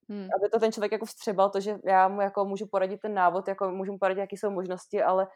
Hmm. 0.10 0.28
Aby 0.36 0.50
to 0.50 0.60
ten 0.60 0.72
člověk 0.72 0.92
jako 0.92 1.06
vstřebal, 1.06 1.50
to, 1.50 1.60
že 1.60 1.80
já 1.86 2.08
mu 2.08 2.22
jako 2.22 2.46
můžu 2.46 2.68
poradit 2.68 3.02
ten 3.02 3.14
návod, 3.14 3.48
jako 3.48 3.72
můžu 3.72 3.92
mu 3.92 3.98
poradit, 3.98 4.20
jaké 4.20 4.38
jsou 4.38 4.50
možnosti, 4.50 5.04
ale 5.04 5.28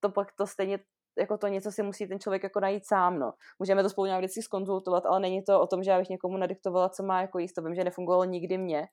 to 0.00 0.10
pak 0.10 0.32
to 0.32 0.46
stejně 0.46 0.78
jako 1.18 1.38
to 1.38 1.46
něco 1.46 1.72
si 1.72 1.82
musí 1.82 2.06
ten 2.06 2.20
člověk 2.20 2.42
jako 2.42 2.60
najít 2.60 2.86
sám, 2.86 3.18
no. 3.18 3.32
Můžeme 3.58 3.82
to 3.82 3.90
spolu 3.90 4.06
nějak 4.06 4.20
vždycky 4.20 4.42
skonzultovat, 4.42 5.06
ale 5.06 5.20
není 5.20 5.42
to 5.42 5.60
o 5.60 5.66
tom, 5.66 5.82
že 5.82 5.90
já 5.90 5.98
bych 5.98 6.08
někomu 6.08 6.36
nadiktovala, 6.36 6.88
co 6.88 7.02
má 7.02 7.20
jako 7.20 7.38
jíst, 7.38 7.52
to 7.52 7.62
vím, 7.62 7.74
že 7.74 7.84
nefungovalo 7.84 8.24
nikdy 8.24 8.58
mě. 8.58 8.88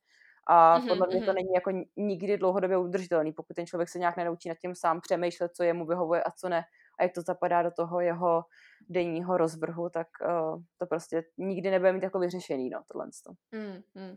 A 0.47 0.79
mm-hmm, 0.79 0.87
podle 0.87 1.07
mě 1.07 1.19
to 1.19 1.25
mhm. 1.25 1.35
není 1.35 1.53
jako 1.55 1.71
nikdy 1.97 2.37
dlouhodobě 2.37 2.77
udržitelný, 2.77 3.33
pokud 3.33 3.53
ten 3.53 3.65
člověk 3.65 3.89
se 3.89 3.99
nějak 3.99 4.17
nenaučí 4.17 4.49
nad 4.49 4.57
tím 4.57 4.75
sám 4.75 5.01
přemýšlet, 5.01 5.51
co 5.55 5.63
jemu 5.63 5.85
vyhovuje 5.85 6.23
a 6.23 6.31
co 6.31 6.49
ne, 6.49 6.63
a 6.99 7.03
jak 7.03 7.13
to 7.13 7.21
zapadá 7.21 7.63
do 7.63 7.71
toho 7.71 7.99
jeho 7.99 8.43
denního 8.89 9.37
rozvrhu, 9.37 9.89
tak 9.89 10.07
uh, 10.21 10.61
to 10.77 10.85
prostě 10.85 11.23
nikdy 11.37 11.71
nebude 11.71 11.93
mít 11.93 12.03
jako 12.03 12.19
vyřešený, 12.19 12.69
no, 12.69 12.81
tohle. 12.91 13.05
Mm, 13.51 14.15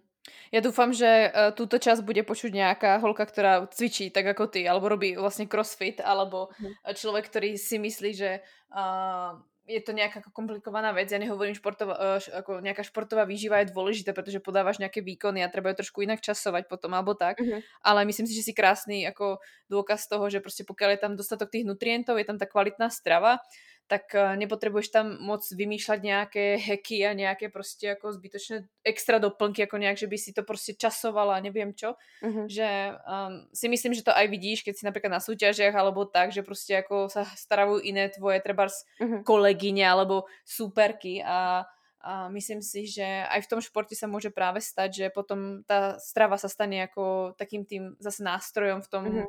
Ja 0.53 0.61
dúfam, 0.65 0.95
že 0.95 1.29
uh, 1.29 1.53
túto 1.53 1.77
časť 1.77 2.01
bude 2.01 2.25
počuť 2.25 2.55
nejaká 2.55 3.03
holka, 3.03 3.25
ktorá 3.29 3.69
cvičí 3.69 4.09
tak 4.09 4.25
ako 4.25 4.49
ty, 4.49 4.65
alebo 4.65 4.89
robí 4.89 5.19
vlastne 5.19 5.45
crossfit, 5.45 6.01
alebo 6.01 6.49
mm. 6.57 6.97
človek, 6.97 7.29
ktorý 7.29 7.61
si 7.61 7.77
myslí, 7.77 8.11
že 8.17 8.31
uh, 8.73 9.37
je 9.65 9.81
to 9.81 9.97
nejaká 9.97 10.21
komplikovaná 10.33 10.93
vec. 10.93 11.09
Ja 11.09 11.21
nehovorím, 11.21 11.57
športová, 11.57 11.97
uh, 11.97 12.21
ako 12.21 12.61
nejaká 12.61 12.85
športová 12.85 13.25
výživa 13.25 13.65
je 13.65 13.73
dôležité, 13.73 14.13
pretože 14.13 14.41
podávaš 14.41 14.81
nejaké 14.81 15.01
výkony 15.01 15.41
a 15.45 15.53
treba 15.53 15.73
ju 15.73 15.85
trošku 15.85 16.05
inak 16.05 16.21
časovať 16.21 16.69
potom, 16.69 16.93
alebo 16.93 17.13
tak. 17.17 17.41
Mm-hmm. 17.41 17.85
Ale 17.85 18.05
myslím 18.09 18.29
si, 18.29 18.37
že 18.37 18.45
si 18.49 18.53
krásny 18.57 19.09
ako 19.09 19.41
dôkaz 19.69 20.09
toho, 20.09 20.29
že 20.31 20.41
prostě 20.41 20.65
pokiaľ 20.65 20.91
je 20.91 21.01
tam 21.01 21.13
dostatok 21.17 21.51
tých 21.51 21.65
nutrientov, 21.65 22.17
je 22.17 22.25
tam 22.25 22.39
ta 22.39 22.47
kvalitná 22.47 22.89
strava, 22.89 23.41
tak 23.87 24.15
eh, 24.15 24.37
nepotřebuješ 24.37 24.89
tam 24.89 25.19
moc 25.21 25.53
vymýšlet 25.53 26.03
nějaké 26.03 26.57
heky 26.57 27.07
a 27.07 27.13
nějaké 27.13 27.49
prostě 27.49 27.87
jako 27.87 28.13
zbytočné 28.13 28.65
extra 28.85 29.19
doplnky, 29.19 29.61
jako 29.61 29.77
nějak, 29.77 29.97
že 29.97 30.07
by 30.07 30.19
si 30.19 30.33
to 30.33 30.43
prostě 30.43 30.75
časovala, 30.75 31.41
nevím 31.41 31.75
čo. 31.75 31.95
Uh-huh. 32.23 32.47
Že 32.49 32.91
um, 32.93 33.49
si 33.55 33.69
myslím, 33.69 33.95
že 33.95 34.03
to 34.03 34.17
aj 34.17 34.29
vidíš, 34.29 34.63
keď 34.63 34.77
si 34.77 34.87
například 34.87 35.13
na 35.13 35.21
súťažiach 35.21 35.75
alebo 35.75 36.05
tak, 36.05 36.33
že 36.33 36.43
prostě 36.43 36.75
jako 36.75 37.09
sa 37.09 37.25
staravujú 37.25 37.81
iné 37.81 38.09
tvoje 38.09 38.41
trebárs 38.41 38.75
uh-huh. 39.01 39.23
kolegyně 39.23 39.91
alebo 39.91 40.25
superky 40.45 41.25
a 41.25 41.65
a 42.05 42.29
myslím 42.29 42.61
si, 42.61 42.85
že 42.85 43.25
aj 43.33 43.49
v 43.49 43.49
tom 43.49 43.61
športe 43.65 43.97
sa 43.97 44.05
môže 44.05 44.29
práve 44.29 44.61
stať, 44.61 44.93
že 44.93 45.07
potom 45.09 45.65
tá 45.65 45.97
strava 45.97 46.37
sa 46.37 46.53
stane 46.53 46.85
ako 46.85 47.33
takým 47.33 47.65
tým 47.65 47.97
zase 47.97 48.21
nástrojom 48.21 48.85
v 48.85 48.89
tom, 48.93 49.05
mm-hmm 49.09 49.27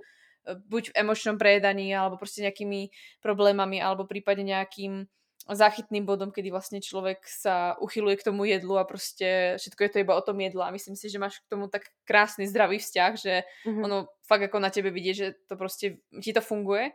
buď 0.53 0.89
v 0.89 0.95
emočnom 0.95 1.37
prejedaní, 1.37 1.95
alebo 1.95 2.17
prostě 2.17 2.41
nejakými 2.41 2.89
problémami, 3.21 3.81
alebo 3.81 4.05
prípadne 4.05 4.43
nejakým 4.43 5.07
záchytným 5.53 6.05
bodom, 6.05 6.31
kedy 6.31 6.51
vlastně 6.51 6.81
člověk 6.81 7.17
sa 7.27 7.75
uchyluje 7.79 8.15
k 8.15 8.23
tomu 8.23 8.45
jedlu 8.45 8.77
a 8.77 8.83
prostě 8.83 9.53
všetko 9.57 9.83
je 9.83 9.89
to 9.89 9.99
iba 9.99 10.15
o 10.15 10.21
tom 10.21 10.39
jedlu 10.39 10.61
a 10.61 10.71
myslím 10.71 10.95
si, 10.95 11.09
že 11.09 11.19
máš 11.19 11.39
k 11.39 11.49
tomu 11.49 11.67
tak 11.67 11.81
krásný 12.03 12.47
zdravý 12.47 12.77
vzťah, 12.79 13.13
že 13.17 13.43
mm-hmm. 13.65 13.83
ono 13.85 14.07
fakt 14.27 14.41
jako 14.41 14.59
na 14.59 14.69
tebe 14.69 14.89
vidí, 14.91 15.13
že 15.13 15.33
to 15.47 15.57
prostě 15.57 15.97
ti 16.23 16.33
to 16.33 16.41
funguje 16.41 16.89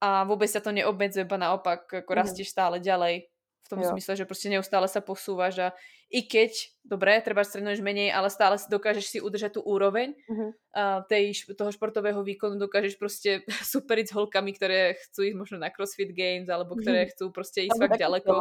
a 0.00 0.24
vůbec 0.24 0.50
sa 0.50 0.60
to 0.60 0.72
neobmedzuje, 0.72 1.24
ba 1.24 1.36
naopak 1.36 1.80
jako 1.92 2.12
mm-hmm. 2.12 2.16
rastíš 2.16 2.48
stále 2.50 2.80
ďalej 2.80 3.26
v 3.68 3.76
tom 3.76 3.84
jo. 3.84 3.88
smysle, 3.92 4.16
že 4.16 4.24
prostě 4.24 4.48
neustále 4.48 4.88
sa 4.88 5.04
posúvaš 5.04 5.58
a 5.58 5.68
i 6.08 6.24
keď, 6.24 6.72
dobré, 6.88 7.20
treba 7.20 7.44
strednúť 7.44 7.84
menej, 7.84 8.16
ale 8.16 8.32
stále 8.32 8.56
si 8.56 8.64
dokážeš 8.72 9.06
si 9.12 9.18
udržať 9.20 9.60
tú 9.60 9.60
úroveň 9.60 10.16
uh-huh. 10.24 10.56
a 10.72 11.04
tej, 11.04 11.36
toho 11.52 11.68
športového 11.68 12.24
výkonu, 12.24 12.56
dokážeš 12.56 12.96
prostě 12.96 13.44
superiť 13.76 14.08
s 14.08 14.16
holkami, 14.16 14.56
ktoré 14.56 14.96
chcú 14.96 15.28
ísť 15.28 15.36
možno 15.36 15.56
na 15.60 15.68
CrossFit 15.68 16.16
Games, 16.16 16.48
alebo 16.48 16.80
ktoré 16.80 17.04
uh-huh. 17.04 17.12
chcú 17.12 17.30
prostě 17.30 17.68
ísť 17.68 17.76
fakt 17.76 18.00
ďaleko. 18.00 18.32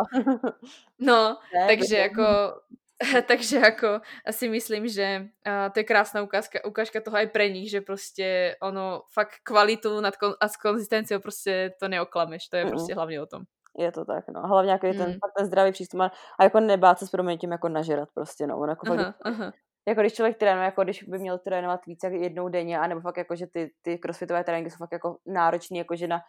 No, 1.00 1.38
ne, 1.54 1.68
takže 1.68 1.98
jako 1.98 2.24
takže 3.28 3.58
jako 3.58 4.02
asi 4.26 4.50
myslím, 4.50 4.88
že 4.88 5.28
uh, 5.48 5.70
to 5.74 5.80
je 5.80 5.84
krásná 5.84 6.22
ukázka, 6.22 6.66
ukážka 6.66 7.02
toho 7.02 7.18
aj 7.18 7.28
pre 7.28 7.50
nich, 7.50 7.70
že 7.70 7.82
prostě 7.82 8.56
ono 8.62 9.04
fakt 9.14 9.44
kvalitu 9.44 10.02
nad 10.02 10.18
kon- 10.18 10.36
a 10.42 10.48
s 10.48 10.58
konzistenciou 10.58 11.20
prostě 11.20 11.74
to 11.80 11.88
neoklameš, 11.88 12.48
to 12.48 12.58
je 12.58 12.66
mm. 12.66 12.70
prostě 12.70 12.94
hlavně 12.96 13.22
o 13.22 13.26
tom 13.26 13.44
je 13.78 13.92
to 13.92 14.06
tak, 14.06 14.28
no. 14.28 14.42
Hlavně 14.42 14.72
jako 14.72 14.88
mm. 14.88 14.94
ten, 14.94 15.18
ten 15.38 15.46
zdravý 15.46 15.72
přístup 15.72 16.00
a, 16.00 16.12
a 16.40 16.44
jako 16.44 16.60
nebát 16.60 17.00
se 17.00 17.08
s 17.08 17.10
proměnitím 17.10 17.52
jako 17.52 17.70
nažerat 17.70 18.10
prostě, 18.14 18.48
no. 18.48 18.60
On 18.60 18.70
jako, 18.70 18.88
aha, 18.88 19.04
fakt, 19.04 19.16
aha. 19.22 19.54
jako 19.88 20.02
když 20.02 20.14
člověk 20.14 20.38
trénuje, 20.38 20.66
jako 20.66 20.84
když 20.84 21.04
by 21.04 21.20
měl 21.20 21.38
trénovat 21.38 21.86
víc 21.86 22.00
jak 22.04 22.14
jednou 22.14 22.50
denně, 22.50 22.80
anebo 22.80 23.02
fakt 23.02 23.18
jako, 23.18 23.36
že 23.36 23.48
ty, 23.48 23.72
ty 23.82 23.98
crossfitové 23.98 24.44
tréninky 24.44 24.72
jsou 24.72 24.78
fakt 24.78 24.92
jako 24.92 25.18
náročný, 25.26 25.78
jako 25.78 25.96
že 25.96 26.08
na 26.08 26.20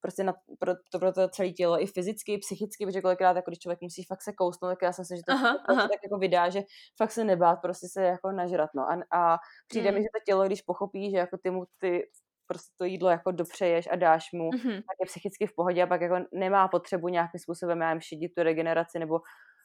prostě 0.00 0.24
na, 0.24 0.34
pro, 0.58 0.72
to, 0.92 0.98
pro 0.98 1.12
to 1.12 1.28
celé 1.28 1.50
tělo, 1.50 1.82
i 1.82 1.86
fyzicky, 1.86 2.32
i 2.32 2.38
psychicky, 2.38 2.86
protože 2.86 3.02
kolikrát, 3.02 3.36
jako 3.36 3.50
když 3.50 3.58
člověk 3.58 3.80
musí 3.80 4.04
fakt 4.04 4.22
se 4.22 4.32
kousnout, 4.32 4.70
tak 4.70 4.82
já 4.82 4.92
jsem 4.92 5.04
si, 5.04 5.16
že 5.16 5.22
to 5.26 5.32
aha, 5.32 5.52
prostě 5.52 5.72
aha. 5.72 5.88
tak 5.88 6.00
jako 6.04 6.18
vydá, 6.18 6.48
že 6.48 6.62
fakt 6.96 7.12
se 7.12 7.24
nebát, 7.24 7.56
prostě 7.56 7.86
se 7.88 8.02
jako 8.02 8.32
nažrat, 8.32 8.70
no. 8.74 8.82
A, 8.82 9.18
a 9.18 9.38
přijde 9.68 9.90
mm. 9.90 9.94
mi, 9.94 10.02
že 10.02 10.08
to 10.14 10.20
tělo, 10.26 10.46
když 10.46 10.62
pochopí, 10.62 11.10
že 11.10 11.16
jako 11.16 11.38
ty 11.42 11.50
mu 11.50 11.64
ty 11.78 12.08
prostě 12.46 12.74
to 12.78 12.84
jídlo 12.84 13.10
jako 13.10 13.30
dopřeješ 13.30 13.88
a 13.92 13.96
dáš 13.96 14.32
mu, 14.32 14.50
mm-hmm. 14.50 14.74
tak 14.74 14.96
je 15.00 15.06
psychicky 15.06 15.46
v 15.46 15.54
pohodě 15.54 15.82
a 15.82 15.86
pak 15.86 16.00
jako 16.00 16.16
nemá 16.32 16.68
potřebu 16.68 17.08
nějakým 17.08 17.40
způsobem, 17.40 17.80
já 17.80 17.88
nevím, 17.88 18.00
šidit 18.00 18.34
tu 18.34 18.42
regeneraci 18.42 18.98
nebo 18.98 19.20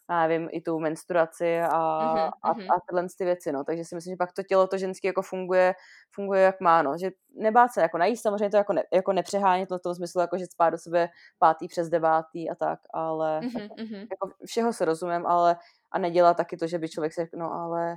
já 0.09 0.27
nevím, 0.27 0.49
i 0.51 0.61
tu 0.61 0.79
menstruaci 0.79 1.61
a, 1.61 1.69
mm-hmm. 1.69 2.31
a, 2.43 2.49
a 2.49 2.79
tyhle 2.89 3.07
ty 3.17 3.25
věci, 3.25 3.51
no. 3.51 3.63
Takže 3.63 3.85
si 3.85 3.95
myslím, 3.95 4.11
že 4.11 4.17
pak 4.17 4.33
to 4.33 4.43
tělo, 4.43 4.67
to 4.67 4.77
ženské 4.77 5.07
jako 5.07 5.21
funguje, 5.21 5.73
funguje 6.15 6.41
jak 6.41 6.61
má, 6.61 6.81
no. 6.81 6.97
Že 6.97 7.11
nebát 7.35 7.71
se 7.73 7.81
jako 7.81 7.97
najíst, 7.97 8.23
samozřejmě 8.23 8.49
to 8.49 8.57
jako, 8.57 8.73
ne, 8.73 8.83
jako 8.93 9.13
nepřehánět 9.13 9.69
to 9.69 9.77
v 9.77 9.81
tom 9.81 9.95
smyslu, 9.95 10.21
jako 10.21 10.37
že 10.37 10.45
spát 10.45 10.69
do 10.69 10.77
sebe 10.77 11.09
pátý 11.39 11.67
přes 11.67 11.89
devátý 11.89 12.49
a 12.49 12.55
tak, 12.55 12.79
ale 12.93 13.39
mm-hmm. 13.39 13.61
jako, 13.61 13.75
jako 14.11 14.29
všeho 14.45 14.73
se 14.73 14.85
rozumím, 14.85 15.25
ale 15.27 15.55
a 15.91 15.99
nedělá 15.99 16.33
taky 16.33 16.57
to, 16.57 16.67
že 16.67 16.79
by 16.79 16.89
člověk 16.89 17.13
se 17.13 17.21
řekl, 17.21 17.37
no 17.37 17.53
ale 17.53 17.95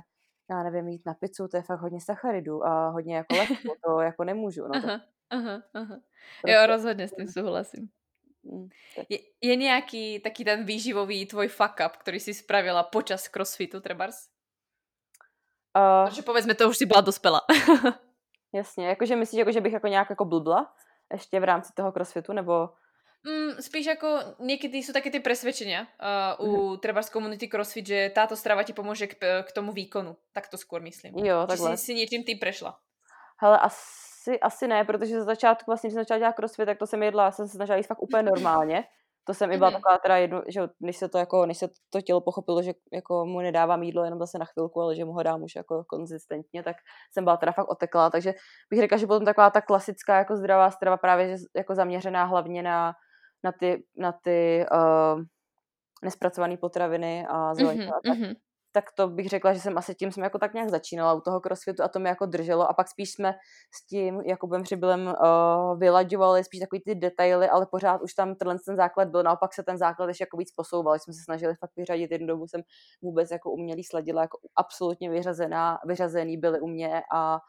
já 0.49 0.63
nevím, 0.63 0.87
jít 0.87 1.05
na 1.05 1.13
pizzu, 1.13 1.47
to 1.47 1.57
je 1.57 1.63
fakt 1.63 1.81
hodně 1.81 2.01
sacharidů 2.01 2.65
a 2.65 2.89
hodně 2.89 3.15
jako 3.15 3.35
lehko, 3.35 3.75
to 3.85 3.99
jako 4.01 4.23
nemůžu. 4.23 4.67
No, 4.67 4.75
aha, 4.75 5.01
aha, 5.29 5.61
aha. 5.73 5.99
Jo, 6.45 6.65
rozhodně 6.65 7.07
s 7.07 7.11
tím 7.15 7.27
souhlasím. 7.27 7.89
Mm, 8.43 8.67
je, 9.09 9.19
je 9.41 9.55
nějaký 9.55 10.19
taký 10.19 10.45
ten 10.45 10.65
výživový 10.65 11.25
tvoj 11.25 11.47
fuck 11.47 11.73
up, 11.85 11.97
který 11.97 12.19
si 12.19 12.33
spravila 12.33 12.83
počas 12.83 13.27
crossfitu, 13.27 13.79
trebars? 13.79 14.15
Uh, 15.77 16.09
Protože 16.09 16.21
povedzme, 16.21 16.55
to 16.55 16.69
už 16.69 16.77
si 16.77 16.85
byla 16.85 17.01
dospěla. 17.01 17.41
jasně, 18.53 18.87
jakože 18.87 19.15
myslíš, 19.15 19.39
jako, 19.39 19.51
že 19.51 19.61
bych 19.61 19.73
jako 19.73 19.87
nějak 19.87 20.09
jako 20.09 20.25
blbla 20.25 20.73
ještě 21.11 21.39
v 21.39 21.43
rámci 21.43 21.73
toho 21.73 21.91
crossfitu, 21.91 22.33
nebo 22.33 22.69
Mm, 23.25 23.61
spíš 23.61 23.85
jako 23.85 24.19
někdy 24.39 24.77
jsou 24.77 24.93
taky 24.93 25.11
ty 25.11 25.19
presvedčenia 25.19 25.87
uh, 26.39 26.49
u 26.49 26.69
mm. 26.69 26.79
třeba 26.79 27.01
z 27.01 27.09
komunity 27.09 27.49
CrossFit, 27.49 27.87
že 27.87 28.11
táto 28.15 28.35
strava 28.35 28.63
ti 28.63 28.73
pomůže 28.73 29.07
k, 29.07 29.43
k 29.43 29.51
tomu 29.51 29.71
výkonu. 29.71 30.15
Tak 30.33 30.47
to 30.47 30.57
skôr 30.57 30.81
myslím. 30.81 31.17
Jo, 31.25 31.45
takhle. 31.47 31.71
Či 31.71 31.77
si, 31.77 31.85
si 31.85 31.93
něčím 31.93 32.23
ty 32.23 32.35
prešla? 32.35 32.77
Hele, 33.41 33.59
asi, 33.59 34.39
asi 34.39 34.67
ne, 34.67 34.85
protože 34.85 35.19
za 35.19 35.25
začátku 35.25 35.71
vlastně, 35.71 35.87
když 35.87 35.93
jsem 35.93 36.01
začala 36.01 36.19
dělat 36.19 36.35
crossfit, 36.35 36.65
tak 36.65 36.77
to 36.77 36.87
jsem 36.87 37.03
jedla, 37.03 37.31
jsem 37.31 37.47
se 37.47 37.55
snažila 37.55 37.77
jíst 37.77 37.87
fakt 37.87 38.01
úplně 38.01 38.23
normálně. 38.23 38.83
To 39.27 39.33
jsem 39.33 39.51
i 39.51 39.57
byla 39.57 39.69
mm-hmm. 39.69 39.73
taková 39.73 39.97
teda 39.97 40.17
jednu, 40.17 40.41
že 40.47 40.61
než 40.79 40.97
se 40.97 41.09
to 41.09 41.17
jako, 41.17 41.45
než 41.45 41.57
se 41.57 41.67
to 41.89 42.01
tělo 42.01 42.21
pochopilo, 42.21 42.61
že 42.61 42.73
jako 42.93 43.25
mu 43.25 43.39
nedávám 43.39 43.83
jídlo 43.83 44.03
jenom 44.03 44.19
zase 44.19 44.37
na 44.37 44.45
chvilku, 44.45 44.81
ale 44.81 44.95
že 44.95 45.05
mu 45.05 45.13
ho 45.13 45.23
dám 45.23 45.43
už 45.43 45.55
jako 45.55 45.83
konzistentně, 45.89 46.63
tak 46.63 46.75
jsem 47.13 47.23
byla 47.23 47.37
teda 47.37 47.51
fakt 47.51 47.69
oteklá, 47.69 48.09
takže 48.09 48.33
bych 48.69 48.79
řekla, 48.79 48.97
že 48.97 49.07
potom 49.07 49.25
taková 49.25 49.49
ta 49.49 49.61
klasická 49.61 50.17
jako 50.17 50.35
zdravá 50.35 50.71
strava 50.71 50.97
právě 50.97 51.27
že 51.27 51.43
jako 51.55 51.75
zaměřená 51.75 52.23
hlavně 52.23 52.63
na 52.63 52.93
na 53.45 53.51
ty, 53.51 53.83
na 53.97 54.11
ty 54.11 54.65
uh, 54.71 55.21
nespracované 56.03 56.57
potraviny 56.57 57.25
a 57.29 57.53
zelenina. 57.53 57.91
Mm-hmm, 58.01 58.13
mm-hmm. 58.13 58.35
tak 58.75 58.91
to 58.97 59.07
bych 59.07 59.29
řekla, 59.29 59.53
že 59.53 59.59
jsem 59.59 59.77
asi 59.77 59.95
tím 59.95 60.11
jsem 60.11 60.23
jako 60.23 60.39
tak 60.39 60.53
nějak 60.53 60.69
začínala 60.69 61.13
u 61.13 61.21
toho 61.21 61.39
crossfitu 61.39 61.83
a 61.83 61.87
to 61.87 61.99
mě 61.99 62.09
jako 62.09 62.25
drželo 62.25 62.69
a 62.69 62.73
pak 62.73 62.87
spíš 62.87 63.11
jsme 63.11 63.33
s 63.71 63.87
tím 63.87 64.21
Jakubem 64.25 64.63
Přibylem 64.63 65.07
uh, 65.07 65.79
vylaďovali 65.79 66.43
spíš 66.43 66.59
takový 66.59 66.81
ty 66.81 66.95
detaily, 66.95 67.49
ale 67.49 67.65
pořád 67.71 68.01
už 68.01 68.13
tam 68.13 68.35
tenhle 68.35 68.57
ten 68.65 68.75
základ 68.75 69.07
byl, 69.07 69.23
naopak 69.23 69.53
se 69.53 69.63
ten 69.63 69.77
základ 69.77 70.07
ještě 70.07 70.23
jako 70.23 70.37
víc 70.37 70.51
posouval, 70.51 70.99
jsme 70.99 71.13
se 71.13 71.23
snažili 71.23 71.55
fakt 71.55 71.71
vyřadit, 71.77 72.11
jednu 72.11 72.27
dobu 72.27 72.47
jsem 72.47 72.61
vůbec 73.01 73.31
jako 73.31 73.51
umělý 73.51 73.83
sladila, 73.83 74.21
jako 74.21 74.37
absolutně 74.55 75.09
vyřazená, 75.09 75.79
vyřazený 75.85 76.37
byly 76.37 76.59
u 76.59 76.67
mě 76.67 77.01
a 77.15 77.39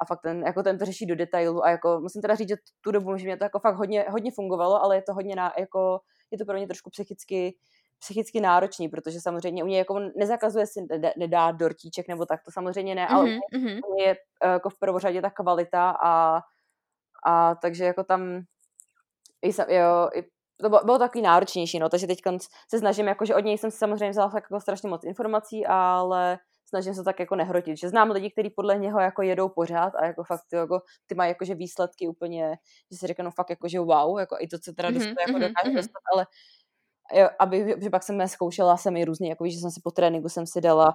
a 0.00 0.04
fakt 0.04 0.20
ten, 0.22 0.42
jako 0.46 0.62
ten 0.62 0.78
to 0.78 0.84
řeší 0.84 1.06
do 1.06 1.16
detailu 1.16 1.64
a 1.64 1.70
jako 1.70 2.00
musím 2.00 2.22
teda 2.22 2.34
říct, 2.34 2.48
že 2.48 2.56
tu 2.80 2.90
dobu, 2.90 3.16
že 3.16 3.24
mě 3.24 3.36
to 3.36 3.44
jako 3.44 3.58
fakt 3.58 3.76
hodně, 3.76 4.06
hodně 4.08 4.30
fungovalo, 4.34 4.82
ale 4.82 4.96
je 4.96 5.02
to 5.02 5.14
hodně 5.14 5.36
na, 5.36 5.52
jako, 5.58 6.00
je 6.30 6.38
to 6.38 6.44
pro 6.44 6.56
mě 6.56 6.66
trošku 6.66 6.90
psychicky 6.90 7.54
psychicky 8.00 8.40
náročný, 8.40 8.88
protože 8.88 9.20
samozřejmě 9.20 9.64
u 9.64 9.66
něj 9.66 9.78
jako 9.78 9.98
nezakazuje 10.16 10.66
si 10.66 10.80
nedá 11.16 11.52
dortíček 11.52 12.08
nebo 12.08 12.26
tak, 12.26 12.40
to 12.44 12.50
samozřejmě 12.50 12.94
ne, 12.94 13.08
ale 13.08 13.24
mm-hmm. 13.24 13.80
u 13.88 13.94
něj 13.94 14.06
je 14.06 14.16
jako 14.44 14.70
v 14.70 14.78
prvořadě 14.78 15.22
ta 15.22 15.30
kvalita 15.30 15.90
a, 15.90 16.40
a 17.26 17.54
takže 17.54 17.84
jako 17.84 18.04
tam 18.04 18.42
i, 19.42 19.74
jo, 19.74 20.08
i 20.14 20.22
to 20.60 20.68
bylo, 20.68 20.80
bylo 20.84 20.98
takový 20.98 21.22
náročnější, 21.22 21.78
no, 21.78 21.88
takže 21.88 22.06
teď 22.06 22.18
se 22.70 22.78
snažím, 22.78 23.06
jako, 23.06 23.24
že 23.24 23.34
od 23.34 23.44
něj 23.44 23.58
jsem 23.58 23.70
si 23.70 23.78
samozřejmě 23.78 24.10
vzala 24.10 24.32
jako 24.34 24.60
strašně 24.60 24.88
moc 24.88 25.04
informací, 25.04 25.66
ale 25.66 26.38
snažím 26.70 26.94
se 26.94 27.04
tak 27.04 27.20
jako 27.20 27.36
nehrotit, 27.36 27.78
že 27.78 27.88
znám 27.88 28.10
lidi, 28.10 28.30
kteří 28.30 28.50
podle 28.50 28.78
něho 28.78 29.00
jako 29.00 29.22
jedou 29.22 29.48
pořád 29.48 29.94
a 29.94 30.06
jako 30.06 30.24
fakt 30.24 30.40
ty, 30.50 30.56
jako, 30.56 30.80
ty 31.06 31.14
mají 31.14 31.28
jakože 31.28 31.54
výsledky 31.54 32.08
úplně, 32.08 32.58
že 32.92 32.98
si 32.98 33.06
řeknou 33.06 33.30
fakt 33.30 33.50
jako, 33.50 33.68
že 33.68 33.80
wow, 33.80 34.18
jako 34.18 34.36
i 34.40 34.48
to, 34.48 34.58
co 34.58 34.72
teda 34.72 34.90
mm-hmm, 34.90 35.14
jako 35.20 35.32
mm-hmm, 35.32 35.48
dokáže 35.48 35.70
mm-hmm. 35.70 35.76
dostat, 35.76 36.02
ale 36.14 36.26
jo, 37.14 37.28
aby, 37.38 37.76
že 37.82 37.90
pak 37.90 38.02
jsem 38.02 38.28
zkoušela 38.28 38.76
jsem 38.76 38.96
i 38.96 39.04
různý, 39.04 39.28
jako 39.28 39.44
víš, 39.44 39.54
že 39.54 39.60
jsem 39.60 39.70
si 39.70 39.80
po 39.84 39.90
tréninku 39.90 40.28
jsem 40.28 40.46
si 40.46 40.60
dala 40.60 40.94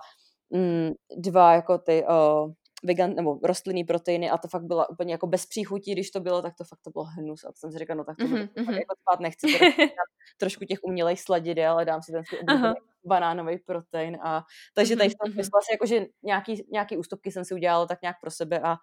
mm, 0.49 0.91
dva 1.17 1.53
jako 1.53 1.78
ty 1.78 2.05
uh, 2.09 2.51
vegan, 2.84 3.15
nebo 3.15 3.39
rostlinný 3.43 3.84
proteiny 3.84 4.30
a 4.30 4.38
to 4.38 4.47
fakt 4.47 4.63
byla 4.63 4.89
úplně 4.89 5.13
jako 5.13 5.28
bez 5.28 5.45
příchutí, 5.45 5.91
když 5.91 6.11
to 6.11 6.19
bylo, 6.19 6.41
tak 6.41 6.53
to 6.57 6.63
fakt 6.63 6.80
to 6.82 6.89
bylo 6.89 7.03
hnus 7.03 7.43
a 7.43 7.47
to 7.47 7.57
jsem 7.57 7.71
si 7.71 7.78
řekla, 7.78 7.95
no 7.95 8.03
tak 8.03 8.17
to, 8.17 8.23
mm-hmm. 8.23 8.73
jako 8.73 8.95
spát 9.01 9.19
nechci, 9.19 9.47
trošku 10.38 10.65
těch 10.65 10.80
umělejch 10.84 11.21
sladidel, 11.21 11.71
ale 11.71 11.86
dám 11.86 12.01
si 12.01 12.11
ten 12.11 12.23
svůj 12.26 12.39
banánový 13.06 13.58
protein 13.58 14.18
a 14.24 14.43
takže 14.76 14.95
tady 14.95 15.10
v 15.10 15.16
tom 15.24 15.34
smyslu 15.34 15.58
asi 15.58 15.74
jako, 15.74 15.86
že 15.86 16.06
nějaký, 16.24 16.68
nějaký 16.72 16.97
ústupky 16.97 17.32
jsem 17.32 17.45
si 17.45 17.53
udělala 17.53 17.86
tak 17.86 18.01
nějak 18.01 18.16
pro 18.22 18.32
sebe 18.32 18.60
a, 18.60 18.76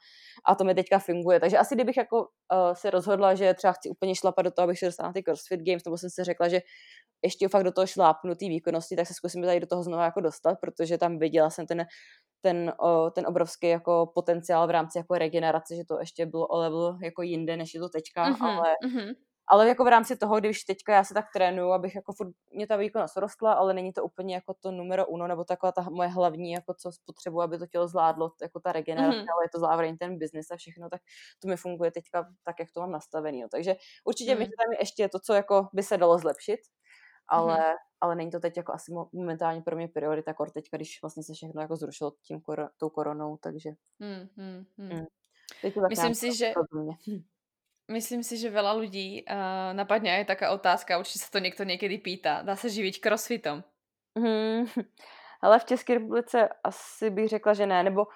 a 0.44 0.54
to 0.54 0.64
mi 0.64 0.74
teďka 0.74 0.98
funguje. 0.98 1.40
Takže 1.40 1.58
asi 1.58 1.74
kdybych 1.74 1.96
jako 1.96 2.18
uh, 2.18 2.26
se 2.72 2.90
rozhodla, 2.90 3.34
že 3.34 3.54
třeba 3.54 3.72
chci 3.72 3.88
úplně 3.88 4.14
šlapat 4.14 4.44
do 4.44 4.50
toho, 4.50 4.64
abych 4.64 4.78
se 4.78 4.86
dostala 4.86 5.08
na 5.08 5.12
ty 5.12 5.22
CrossFit 5.22 5.60
Games, 5.60 5.84
nebo 5.84 5.98
jsem 5.98 6.10
si 6.10 6.24
řekla, 6.24 6.48
že 6.48 6.60
ještě 7.24 7.48
fakt 7.48 7.64
do 7.64 7.72
toho 7.72 7.86
šlápnu 7.86 8.34
té 8.34 8.48
výkonnosti, 8.48 8.96
tak 8.96 9.06
se 9.06 9.14
zkusím 9.14 9.42
tady 9.42 9.60
do 9.60 9.66
toho 9.66 9.82
znovu 9.82 10.02
jako 10.02 10.20
dostat, 10.20 10.54
protože 10.60 10.98
tam 10.98 11.18
viděla 11.18 11.50
jsem 11.50 11.66
ten, 11.66 11.86
ten, 12.40 12.72
o, 12.80 13.10
ten 13.10 13.26
obrovský 13.26 13.68
jako 13.68 14.12
potenciál 14.14 14.66
v 14.66 14.70
rámci 14.70 14.98
jako 14.98 15.14
regenerace, 15.14 15.76
že 15.76 15.84
to 15.84 15.98
ještě 16.00 16.26
bylo 16.26 16.46
o 16.46 16.58
level 16.58 16.98
jako 17.02 17.22
jinde, 17.22 17.56
než 17.56 17.74
je 17.74 17.80
to 17.80 17.88
teďka, 17.88 18.30
mm-hmm, 18.30 18.46
ale, 18.46 18.74
mm-hmm. 18.86 19.14
Ale 19.46 19.68
jako 19.68 19.84
v 19.84 19.88
rámci 19.88 20.16
toho, 20.16 20.40
když 20.40 20.64
teďka 20.64 20.94
já 20.94 21.04
se 21.04 21.14
tak 21.14 21.26
trénuju, 21.34 21.70
abych 21.70 21.94
jako 21.94 22.12
furt, 22.12 22.28
mě 22.50 22.66
ta 22.66 22.76
výkonnost 22.76 23.16
rostla, 23.16 23.52
ale 23.52 23.74
není 23.74 23.92
to 23.92 24.04
úplně 24.04 24.34
jako 24.34 24.54
to 24.54 24.70
numero 24.70 25.06
uno, 25.06 25.26
nebo 25.26 25.44
taková 25.44 25.72
ta 25.72 25.82
moje 25.90 26.08
hlavní, 26.08 26.52
jako 26.52 26.74
co 26.74 26.92
spotřebuji, 26.92 27.40
aby 27.40 27.58
to 27.58 27.66
tělo 27.66 27.88
zvládlo, 27.88 28.32
jako 28.42 28.60
ta 28.60 28.72
regenerace, 28.72 29.18
mm-hmm. 29.18 29.32
ale 29.34 29.44
je 29.44 29.48
to 29.48 29.60
zároveň 29.60 29.98
ten 29.98 30.18
biznis 30.18 30.50
a 30.50 30.56
všechno, 30.56 30.88
tak 30.88 31.00
to 31.42 31.48
mi 31.48 31.56
funguje 31.56 31.90
teďka 31.90 32.28
tak, 32.44 32.60
jak 32.60 32.68
to 32.72 32.80
mám 32.80 32.90
nastavený. 32.90 33.40
Jo. 33.40 33.48
Takže 33.50 33.76
určitě 34.04 34.34
mm-hmm. 34.34 34.38
tam 34.38 34.72
je 34.72 34.78
ještě 34.80 35.08
to, 35.08 35.18
co 35.18 35.34
jako 35.34 35.68
by 35.72 35.82
se 35.82 35.96
dalo 35.96 36.18
zlepšit, 36.18 36.60
ale, 37.28 37.58
mm-hmm. 37.58 37.76
ale 38.00 38.14
není 38.14 38.30
to 38.30 38.40
teď 38.40 38.56
jako 38.56 38.72
asi 38.72 38.92
momentálně 39.12 39.62
pro 39.62 39.76
mě 39.76 39.88
priorita, 39.88 40.34
kor 40.34 40.50
teďka, 40.50 40.76
když 40.76 41.02
vlastně 41.02 41.22
se 41.22 41.34
všechno 41.34 41.62
jako 41.62 41.76
zrušilo 41.76 42.12
tím 42.22 42.40
kor- 42.40 42.70
tou 42.76 42.90
koronou, 42.90 43.36
takže 43.36 43.70
mm-hmm. 44.00 44.64
mm. 44.76 45.06
Teď 45.62 45.74
to 45.74 45.80
Myslím 45.88 46.14
si, 46.14 46.36
že 46.36 46.52
Myslím 47.92 48.24
si, 48.24 48.40
že 48.40 48.48
veľa 48.48 48.72
ľudí 48.72 49.28
uh, 49.28 49.76
napadne 49.76 50.16
aj 50.16 50.24
taká 50.24 50.50
otázka, 50.50 50.98
určitě 50.98 51.18
se 51.18 51.30
to 51.30 51.38
někdo 51.38 51.64
někdy 51.64 51.98
pýta. 51.98 52.42
Dá 52.42 52.56
se 52.56 52.70
živit 52.70 52.98
crossfitom? 52.98 53.64
Hmm. 54.18 54.66
Ale 55.40 55.58
v 55.58 55.64
České 55.64 55.94
republice 55.94 56.48
asi 56.64 57.10
bych 57.10 57.28
řekla, 57.28 57.54
že 57.54 57.66
ne, 57.66 57.82
nebo 57.82 58.06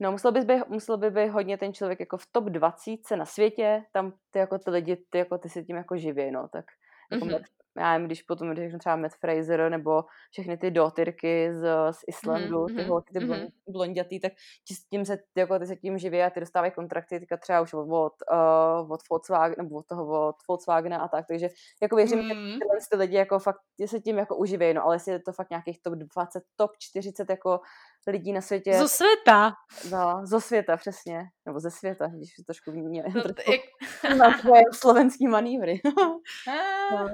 no, 0.00 0.12
musel 0.12 0.32
by, 0.32 0.40
být, 0.40 0.68
musel 0.68 0.96
by 0.96 1.10
být 1.10 1.28
hodně 1.28 1.58
ten 1.58 1.74
člověk 1.74 2.00
jako 2.00 2.16
v 2.16 2.26
top 2.26 2.44
20 2.44 3.10
na 3.16 3.24
světě, 3.24 3.84
tam 3.92 4.12
ty 4.30 4.38
jako 4.38 4.58
ty 4.58 4.70
lidi, 4.70 4.96
ty 5.10 5.18
jako 5.18 5.38
ty 5.38 5.48
se 5.48 5.62
tím 5.62 5.76
jako 5.76 5.96
živí, 5.96 6.30
no, 6.30 6.48
tak 6.48 6.64
jako 7.10 7.24
mm-hmm 7.24 7.44
já 7.78 7.92
nevím, 7.92 8.06
když 8.06 8.22
potom 8.22 8.54
řeknu 8.54 8.78
třeba 8.78 8.96
Matt 8.96 9.14
Fraser 9.14 9.70
nebo 9.70 10.04
všechny 10.30 10.56
ty 10.56 10.70
dotyrky 10.70 11.54
z, 11.54 11.62
z 11.90 11.98
Islandu, 12.06 12.64
mm-hmm, 12.64 12.76
ty 12.76 12.82
holky, 12.82 13.12
ty 13.12 13.18
mm-hmm. 13.18 13.48
blondětý, 13.68 14.20
tak 14.20 14.32
ti 14.68 14.74
s 14.74 14.84
tím 14.84 15.04
se, 15.04 15.16
ty, 15.16 15.40
jako, 15.40 15.58
ty 15.58 15.66
se 15.66 15.76
tím 15.76 15.98
živí 15.98 16.22
a 16.22 16.30
ty 16.30 16.40
dostávají 16.40 16.72
kontrakty 16.72 17.20
teďka 17.20 17.36
třeba 17.36 17.60
už 17.60 17.74
od, 17.74 17.86
od, 17.90 18.12
uh, 18.32 18.92
od 18.92 19.00
Volkswagen, 19.10 19.54
nebo 19.58 19.76
od 19.76 19.86
toho 19.86 20.28
od 20.28 20.36
Volkswagena 20.48 20.98
a 20.98 21.08
tak, 21.08 21.24
takže 21.28 21.48
jako 21.82 21.96
věřím, 21.96 22.18
mm. 22.18 22.52
že 22.52 22.88
ty 22.90 22.96
lidi 22.96 23.16
jako 23.16 23.38
fakt 23.38 23.60
se 23.86 24.00
tím 24.00 24.18
jako 24.18 24.36
uživí, 24.36 24.74
no 24.74 24.84
ale 24.84 24.94
jestli 24.94 25.12
je 25.12 25.18
to 25.18 25.32
fakt 25.32 25.50
nějakých 25.50 25.82
top 25.82 25.94
20, 25.94 26.42
top 26.56 26.70
40 26.78 27.30
jako 27.30 27.60
lidí 28.06 28.32
na 28.32 28.40
světě. 28.40 28.78
Zo 28.78 28.88
světa. 28.88 29.52
No, 29.90 30.20
zo 30.24 30.40
světa, 30.40 30.76
přesně. 30.76 31.24
Nebo 31.46 31.60
ze 31.60 31.70
světa, 31.70 32.06
když 32.06 32.30
trošku 32.46 32.70
mě 32.70 33.04
no, 33.14 33.22
jak... 33.48 34.18
na 34.18 34.38
tvoje 34.38 34.62
slovenský 34.72 35.26
manívry. 35.26 35.80
no. 36.92 37.08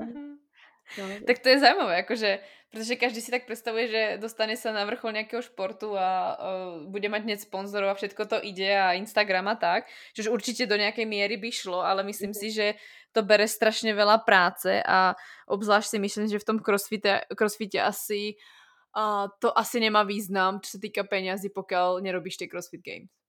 No. 0.99 1.26
Tak 1.26 1.38
to 1.38 1.49
je 1.49 1.59
zajímavé, 1.59 1.97
jakože, 1.97 2.38
protože 2.70 2.97
každý 2.97 3.20
si 3.20 3.30
tak 3.30 3.45
představuje, 3.45 3.88
že 3.88 4.18
dostane 4.20 4.57
se 4.57 4.72
na 4.72 4.84
vrchol 4.84 5.12
nějakého 5.12 5.43
športu 5.43 5.99
a 5.99 6.38
uh, 6.38 6.91
bude 6.91 7.09
mať 7.09 7.22
hneď 7.22 7.41
sponzorov 7.41 7.91
a 7.91 7.95
všetko 7.95 8.26
to 8.26 8.36
ide 8.43 8.80
a 8.80 8.93
Instagram 8.93 9.49
a 9.49 9.55
tak, 9.55 9.84
že 10.18 10.30
určitě 10.30 10.66
do 10.66 10.76
nějaké 10.76 11.07
míry 11.07 11.36
by 11.36 11.53
šlo, 11.53 11.80
ale 11.80 12.03
myslím 12.03 12.34
si, 12.34 12.51
že 12.51 12.74
to 13.12 13.22
bere 13.22 13.49
strašně 13.49 13.95
veľa 13.95 14.18
práce 14.18 14.82
a 14.82 15.14
obzvlášť 15.47 15.91
si 15.91 15.99
myslím, 15.99 16.26
že 16.28 16.38
v 16.38 16.45
tom 16.45 16.59
crossfite, 16.59 17.20
crossfite 17.34 17.82
asi 17.82 18.34
uh, 18.97 19.26
to 19.38 19.59
asi 19.59 19.80
nemá 19.80 20.03
význam, 20.03 20.61
co 20.61 20.70
se 20.70 20.78
týká 20.78 21.05
penězí, 21.05 21.51
pokud 21.51 22.01
nerobíš 22.01 22.36
ty 22.36 22.49
CrossFit 22.49 22.80
Games. 22.86 23.20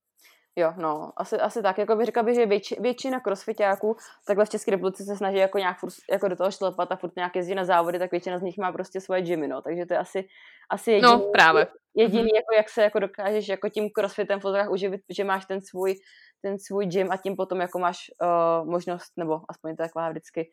Jo, 0.56 0.74
no, 0.78 1.12
asi, 1.18 1.38
asi 1.38 1.62
tak. 1.62 1.78
Jako 1.78 1.96
bych 1.96 2.06
řekla 2.06 2.24
bych, 2.24 2.36
že 2.36 2.46
větši, 2.46 2.76
většina 2.80 3.20
crossfitáků 3.20 3.98
takhle 4.28 4.46
v 4.46 4.50
České 4.50 4.72
republice 4.72 5.04
se 5.04 5.18
snaží 5.18 5.38
jako 5.38 5.58
nějak 5.58 5.80
furt, 5.80 5.94
jako 6.12 6.28
do 6.28 6.36
toho 6.36 6.52
šlepat 6.52 6.92
a 6.92 6.96
furt 6.96 7.16
nějak 7.16 7.36
jezdí 7.36 7.56
na 7.56 7.66
závody, 7.66 8.00
tak 8.00 8.12
většina 8.12 8.38
z 8.38 8.42
nich 8.42 8.58
má 8.58 8.72
prostě 8.72 9.02
svoje 9.02 9.22
gymy, 9.22 9.48
no. 9.48 9.62
Takže 9.62 9.86
to 9.86 9.94
je 9.94 9.98
asi, 9.98 10.28
asi 10.70 10.92
jediný, 10.92 11.12
no, 11.12 11.20
právě. 11.20 11.68
jediný 11.96 12.24
mm-hmm. 12.24 12.36
jako 12.36 12.56
jak 12.56 12.70
se 12.70 12.82
jako 12.82 13.00
dokážeš 13.00 13.48
jako 13.48 13.70
tím 13.70 13.90
crossfitem 13.90 14.40
v 14.40 14.70
uživit, 14.70 15.02
že 15.10 15.24
máš 15.24 15.46
ten 15.46 15.62
svůj, 15.62 15.96
ten 16.42 16.60
svůj 16.60 16.86
gym 16.86 17.12
a 17.12 17.18
tím 17.18 17.36
potom 17.36 17.62
jako 17.62 17.80
máš 17.80 17.98
uh, 18.22 18.70
možnost, 18.70 19.12
nebo 19.18 19.42
aspoň 19.50 19.76
to 19.76 19.84
taková 19.84 20.10
vždycky, 20.10 20.52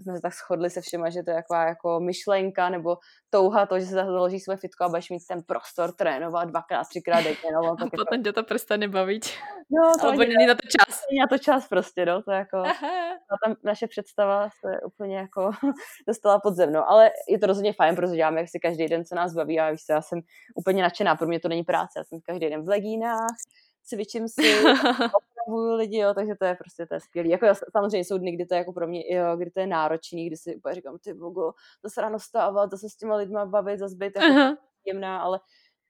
jsme 0.00 0.14
se 0.16 0.20
tak 0.20 0.34
shodli 0.34 0.70
se 0.70 0.80
všema, 0.80 1.10
že 1.10 1.22
to 1.22 1.30
je 1.30 1.36
taková 1.36 1.64
jako 1.64 2.00
myšlenka 2.00 2.68
nebo 2.68 2.96
touha 3.30 3.66
to, 3.66 3.80
že 3.80 3.86
se 3.86 3.94
založí 3.94 4.40
svoje 4.40 4.56
fitko 4.56 4.84
a 4.84 4.88
budeš 4.88 5.10
mít 5.10 5.26
ten 5.28 5.42
prostor 5.42 5.92
trénovat 5.92 6.48
dvakrát, 6.48 6.88
třikrát 6.88 7.20
denně. 7.20 7.36
No, 7.52 7.58
a 7.78 7.84
jako... 7.84 7.96
potom 7.96 8.22
tě 8.22 8.32
to 8.32 8.42
přestane 8.42 8.88
bavit. 8.88 9.26
No, 9.70 9.92
to 10.00 10.06
Alebo 10.06 10.24
není 10.24 10.46
na 10.46 10.54
to 10.54 10.68
čas. 10.68 11.04
Není 11.10 11.20
na 11.20 11.26
to 11.26 11.38
čas 11.38 11.68
prostě, 11.68 12.06
no, 12.06 12.22
to 12.22 12.30
jako, 12.30 12.56
a 12.56 13.34
tam 13.44 13.56
naše 13.64 13.86
představa 13.86 14.48
se 14.60 14.80
úplně 14.86 15.16
jako 15.16 15.50
dostala 16.08 16.40
pod 16.40 16.54
zem, 16.54 16.72
no, 16.72 16.90
ale 16.90 17.10
je 17.28 17.38
to 17.38 17.46
rozhodně 17.46 17.72
fajn, 17.72 17.96
protože 17.96 18.16
děláme 18.16 18.40
jak 18.40 18.48
si 18.48 18.60
každý 18.60 18.88
den, 18.88 19.04
co 19.04 19.14
nás 19.14 19.34
baví 19.34 19.60
a 19.60 19.70
víš 19.70 19.80
já 19.90 20.02
jsem 20.02 20.20
úplně 20.56 20.82
nadšená, 20.82 21.16
pro 21.16 21.26
mě 21.26 21.40
to 21.40 21.48
není 21.48 21.62
práce, 21.62 21.92
já 21.96 22.04
jsem 22.04 22.20
každý 22.20 22.50
den 22.50 22.64
v 22.64 22.68
legínách, 22.68 23.36
cvičím 23.84 24.28
si, 24.28 24.42
opravuju 25.42 25.74
lidi, 25.74 25.98
jo, 25.98 26.14
takže 26.14 26.34
to 26.34 26.44
je 26.44 26.54
prostě 26.54 26.86
to 26.86 26.94
je 26.94 27.00
skvělý. 27.00 27.30
Jako 27.30 27.46
samozřejmě 27.72 28.04
jsou 28.04 28.18
dny, 28.18 28.32
kdy 28.32 28.46
to 28.46 28.54
je 28.54 28.58
jako 28.58 28.72
pro 28.72 28.86
mě, 28.86 29.14
jo, 29.14 29.36
kdy 29.36 29.50
to 29.50 29.60
je 29.60 29.66
náročný, 29.66 30.26
kdy 30.26 30.36
si 30.36 30.56
úplně 30.56 30.74
říkám, 30.74 30.98
ty 30.98 31.14
bogo, 31.14 31.52
se 31.86 32.00
ráno 32.00 32.18
stávat, 32.18 32.70
to 32.70 32.76
se 32.78 32.88
s 32.88 32.96
těma 32.96 33.16
lidma 33.16 33.46
bavit, 33.46 33.78
zase 33.78 33.96
být 33.96 34.12
jako 34.16 34.34
uh-huh. 34.34 34.56
jemná, 34.86 35.20
ale 35.20 35.40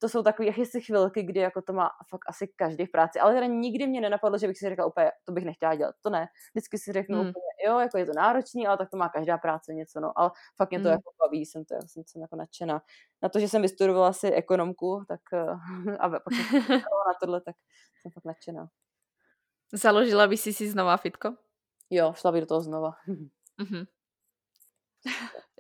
to 0.03 0.09
jsou 0.09 0.23
takové 0.23 0.47
jakýsi 0.47 0.81
chvilky, 0.81 1.23
kdy 1.23 1.41
jako 1.41 1.63
to 1.63 1.73
má 1.73 1.91
fakt 2.11 2.29
asi 2.29 2.49
každý 2.57 2.87
v 2.87 2.91
práci. 2.91 3.21
Ale 3.21 3.35
teda 3.35 3.47
nikdy 3.47 3.87
mě 3.87 4.01
nenapadlo, 4.01 4.39
že 4.39 4.47
bych 4.47 4.59
si 4.59 4.69
řekla 4.69 4.87
úplně, 4.87 5.11
to 5.25 5.33
bych 5.33 5.45
nechtěla 5.45 5.75
dělat. 5.75 5.95
To 6.03 6.11
ne. 6.11 6.27
Vždycky 6.55 6.79
si 6.79 6.93
řeknu 6.93 7.19
hmm. 7.19 7.29
úplně, 7.29 7.45
jo, 7.67 7.79
jako 7.79 7.99
je 7.99 8.07
to 8.07 8.13
náročný, 8.17 8.67
ale 8.67 8.79
tak 8.79 8.91
to 8.91 8.97
má 8.97 9.09
každá 9.09 9.39
práce 9.39 9.75
něco, 9.75 10.01
no. 10.01 10.13
Ale 10.17 10.31
fakt 10.57 10.71
mě 10.71 10.81
to 10.81 10.89
hmm. 10.89 10.93
jako 10.93 11.11
baví, 11.25 11.47
jsem 11.47 11.65
to, 11.65 11.75
jsem, 11.87 12.03
jsem 12.07 12.23
jako 12.23 12.37
nadšená. 12.37 12.83
Na 13.23 13.29
to, 13.29 13.41
že 13.41 13.49
jsem 13.49 13.63
vystudovala 13.63 14.13
si 14.13 14.33
ekonomku, 14.33 15.05
tak 15.09 15.21
eh, 15.33 15.97
a 16.01 16.09
pak 16.09 16.35
jsem 16.35 16.61
na 16.81 17.15
tohle, 17.21 17.41
tak 17.41 17.57
jsem 18.03 18.13
fakt 18.13 18.25
nadšená. 18.25 18.69
Založila 19.73 20.29
by 20.29 20.37
si 20.37 20.53
si 20.53 20.69
znova 20.69 20.97
fitko? 20.97 21.35
Jo, 21.91 22.13
šla 22.17 22.33
by 22.33 22.41
do 22.41 22.47
toho 22.47 22.61
znova. 22.61 22.93
Mm-hmm. 23.63 23.85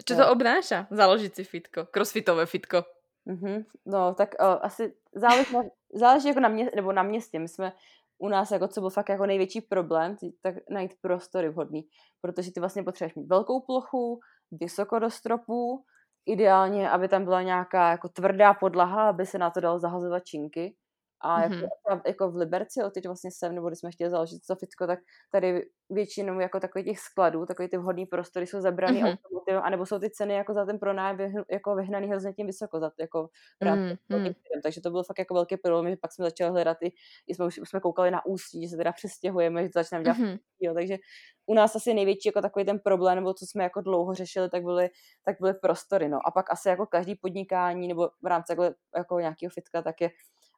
Čo 0.07 0.15
to 0.15 0.31
obnáša? 0.31 0.87
Založit 0.91 1.35
si 1.35 1.45
fitko? 1.45 1.87
Crossfitové 1.91 2.47
fitko? 2.47 2.87
Mm-hmm. 3.27 3.65
No, 3.87 4.15
tak 4.15 4.35
uh, 4.41 4.59
asi 4.63 4.95
záleží, 5.15 5.55
na, 5.55 5.63
záleží 5.95 6.29
jako 6.29 6.41
na 6.41 6.49
mě, 6.49 6.71
nebo 6.77 6.93
na 6.93 7.03
městě. 7.03 7.39
My 7.39 7.49
jsme 7.49 7.73
u 8.19 8.29
nás, 8.29 8.51
jako 8.51 8.69
co 8.69 8.81
byl 8.81 8.91
fakt 8.91 9.09
jako 9.09 9.27
největší 9.27 9.61
problém, 9.61 10.17
tak 10.43 10.55
najít 10.71 10.95
prostory 11.01 11.49
vhodný, 11.49 11.87
protože 12.21 12.53
ty 12.53 12.61
vlastně 12.61 12.83
potřebuješ 12.83 13.15
mít 13.15 13.27
velkou 13.27 13.61
plochu, 13.61 14.21
vysoko 14.51 14.99
do 14.99 15.11
stropu, 15.11 15.85
ideálně, 16.27 16.91
aby 16.91 17.09
tam 17.09 17.25
byla 17.25 17.43
nějaká 17.43 17.91
jako 17.91 18.09
tvrdá 18.09 18.55
podlaha, 18.55 19.09
aby 19.09 19.27
se 19.27 19.39
na 19.39 19.51
to 19.51 19.61
dalo 19.61 19.79
zahazovat 19.79 20.25
činky. 20.25 20.75
A 21.23 21.41
mm-hmm. 21.41 21.62
jako, 21.62 22.03
jako 22.07 22.31
v 22.31 22.37
Liberci, 22.37 22.81
jo, 22.81 22.91
teď 22.91 23.07
vlastně 23.07 23.31
jsem, 23.31 23.55
nebo 23.55 23.68
když 23.68 23.79
jsme 23.79 23.91
chtěli 23.91 24.11
založit 24.11 24.45
Soficko, 24.45 24.87
tak 24.87 24.99
tady 25.33 25.66
většinou 25.91 26.41
jako 26.41 26.61
takových 26.61 26.87
těch 26.87 26.99
skladů, 26.99 27.47
takový 27.47 27.68
ty 27.68 27.77
vhodný 27.79 28.07
prostory 28.07 28.47
jsou 28.47 28.61
zabraný 28.61 29.03
mm-hmm. 29.03 29.12
automotivem, 29.12 29.62
anebo 29.64 29.87
jsou 29.87 29.99
ty 29.99 30.11
ceny 30.11 30.35
jako 30.35 30.55
za 30.55 30.66
ten 30.66 30.79
pronájem 30.79 31.45
jako 31.51 31.75
vyhnaný 31.75 32.09
hrozně 32.09 32.33
tím 32.33 32.47
vysoko, 32.47 32.81
za, 32.81 32.91
jako 33.01 33.29
právě 33.59 33.99
mm-hmm. 34.11 34.35
Takže 34.62 34.81
to 34.81 34.91
bylo 34.91 35.03
fakt 35.03 35.18
jako 35.18 35.35
velký 35.35 35.57
problém, 35.57 35.91
že 35.91 35.97
pak 35.97 36.12
jsme 36.12 36.25
začali 36.25 36.51
hledat 36.51 36.77
i, 36.83 36.93
i 37.27 37.35
jsme, 37.35 37.47
už 37.47 37.61
jsme 37.64 37.81
koukali 37.81 38.11
na 38.11 38.27
ústí, 38.27 38.62
že 38.62 38.68
se 38.68 38.77
teda 38.77 38.93
přestěhujeme, 38.93 39.62
že 39.62 39.68
to 39.68 39.79
začneme 39.79 40.05
dělat 40.05 40.18
mm-hmm. 40.18 40.39
jo, 40.61 40.75
takže 40.75 40.99
u 41.47 41.55
nás 41.55 41.77
asi 41.77 41.95
největší 41.95 42.29
jako 42.29 42.41
takový 42.41 42.64
ten 42.64 42.79
problém, 42.79 43.16
nebo 43.16 43.35
co 43.35 43.47
jsme 43.47 43.64
jako 43.64 43.81
dlouho 43.81 44.14
řešili, 44.14 44.51
tak 44.51 44.62
byly, 44.62 44.91
tak 45.25 45.37
byly 45.41 45.55
prostory, 45.55 46.09
no. 46.09 46.18
A 46.27 46.31
pak 46.31 46.53
asi 46.53 46.68
jako 46.68 46.87
každý 46.87 47.14
podnikání, 47.14 47.89
nebo 47.89 48.09
v 48.23 48.27
rámci 48.27 48.53
jako, 48.53 48.75
jako 48.97 49.20
nějakého 49.20 49.51
fitka, 49.51 49.83
tak 49.83 50.01
je 50.01 50.11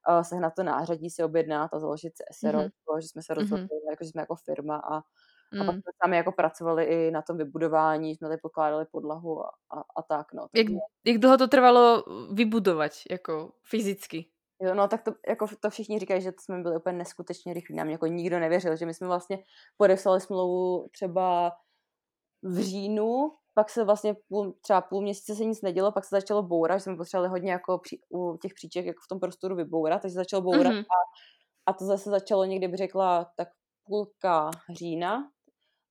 uh, 0.09 0.23
sehnat 0.23 0.55
to 0.57 0.63
nářadí, 0.63 1.11
si 1.11 1.25
objednat 1.25 1.75
a 1.75 1.79
založit 1.79 2.13
SRO, 2.33 2.59
mm-hmm. 2.59 3.01
že 3.01 3.09
jsme 3.09 3.23
se 3.23 3.35
rozhodli, 3.35 3.67
mm-hmm. 3.67 3.91
jako, 3.91 4.05
že 4.05 4.11
jsme 4.11 4.23
jako 4.23 4.35
firma 4.35 4.77
a, 4.77 4.95
mm. 5.55 5.63
a 5.63 5.65
pak 5.65 5.75
mm. 5.75 5.81
jsme 5.81 5.93
sami 6.03 6.17
jako 6.17 6.33
pracovali 6.33 6.85
i 6.85 7.11
na 7.11 7.23
tom 7.23 7.37
vybudování, 7.37 8.15
jsme 8.15 8.29
tady 8.29 8.41
pokládali 8.43 8.87
podlahu 8.93 9.45
a, 9.45 9.49
a, 9.49 9.81
a 9.97 10.03
tak, 10.09 10.33
no. 10.33 10.47
Jak, 10.55 10.67
jak 11.07 11.19
dlouho 11.19 11.39
to 11.39 11.49
trvalo 11.49 12.05
vybudovat, 12.33 12.93
jako 13.11 13.53
fyzicky? 13.63 14.27
Jo, 14.63 14.75
no 14.75 14.89
tak 14.89 15.03
to, 15.03 15.15
jako 15.29 15.47
to 15.61 15.71
všichni 15.71 15.99
říkají, 15.99 16.23
že 16.23 16.33
jsme 16.41 16.63
byli 16.63 16.77
úplně 16.77 16.99
neskutečně 16.99 17.55
rychlí. 17.55 17.77
Nám 17.77 17.89
jako 17.89 18.07
nikdo 18.07 18.39
nevěřil, 18.39 18.77
že 18.77 18.87
my 18.87 18.95
jsme 18.95 19.07
vlastně 19.07 19.39
podepsali 19.77 20.21
smlouvu 20.21 20.89
třeba 20.93 21.53
v 22.43 22.59
říjnu 22.59 23.33
pak 23.55 23.71
se 23.71 23.85
vlastně 23.85 24.15
půl, 24.29 24.55
třeba 24.61 24.81
půl 24.81 25.03
měsíce 25.03 25.35
se 25.35 25.45
nic 25.45 25.63
nedělo, 25.63 25.93
pak 25.93 26.05
se 26.05 26.17
začalo 26.17 26.43
bourat, 26.43 26.79
že 26.79 26.83
jsme 26.83 26.97
potřebovali 26.97 27.29
hodně 27.29 27.53
jako 27.53 27.79
při, 27.79 27.99
u 28.15 28.37
těch 28.43 28.55
příček 28.55 28.87
jako 28.87 29.01
v 29.05 29.09
tom 29.09 29.21
prostoru 29.21 29.57
vybourat, 29.57 30.03
takže 30.03 30.15
začalo 30.15 30.43
bourat 30.43 30.73
mm-hmm. 30.73 30.81
a, 30.81 30.99
a 31.67 31.73
to 31.73 31.85
zase 31.85 32.11
začalo 32.11 32.45
někdy, 32.45 32.69
by 32.69 32.77
řekla, 32.77 33.31
tak 33.37 33.49
půlka 33.87 34.51
října, 34.73 35.31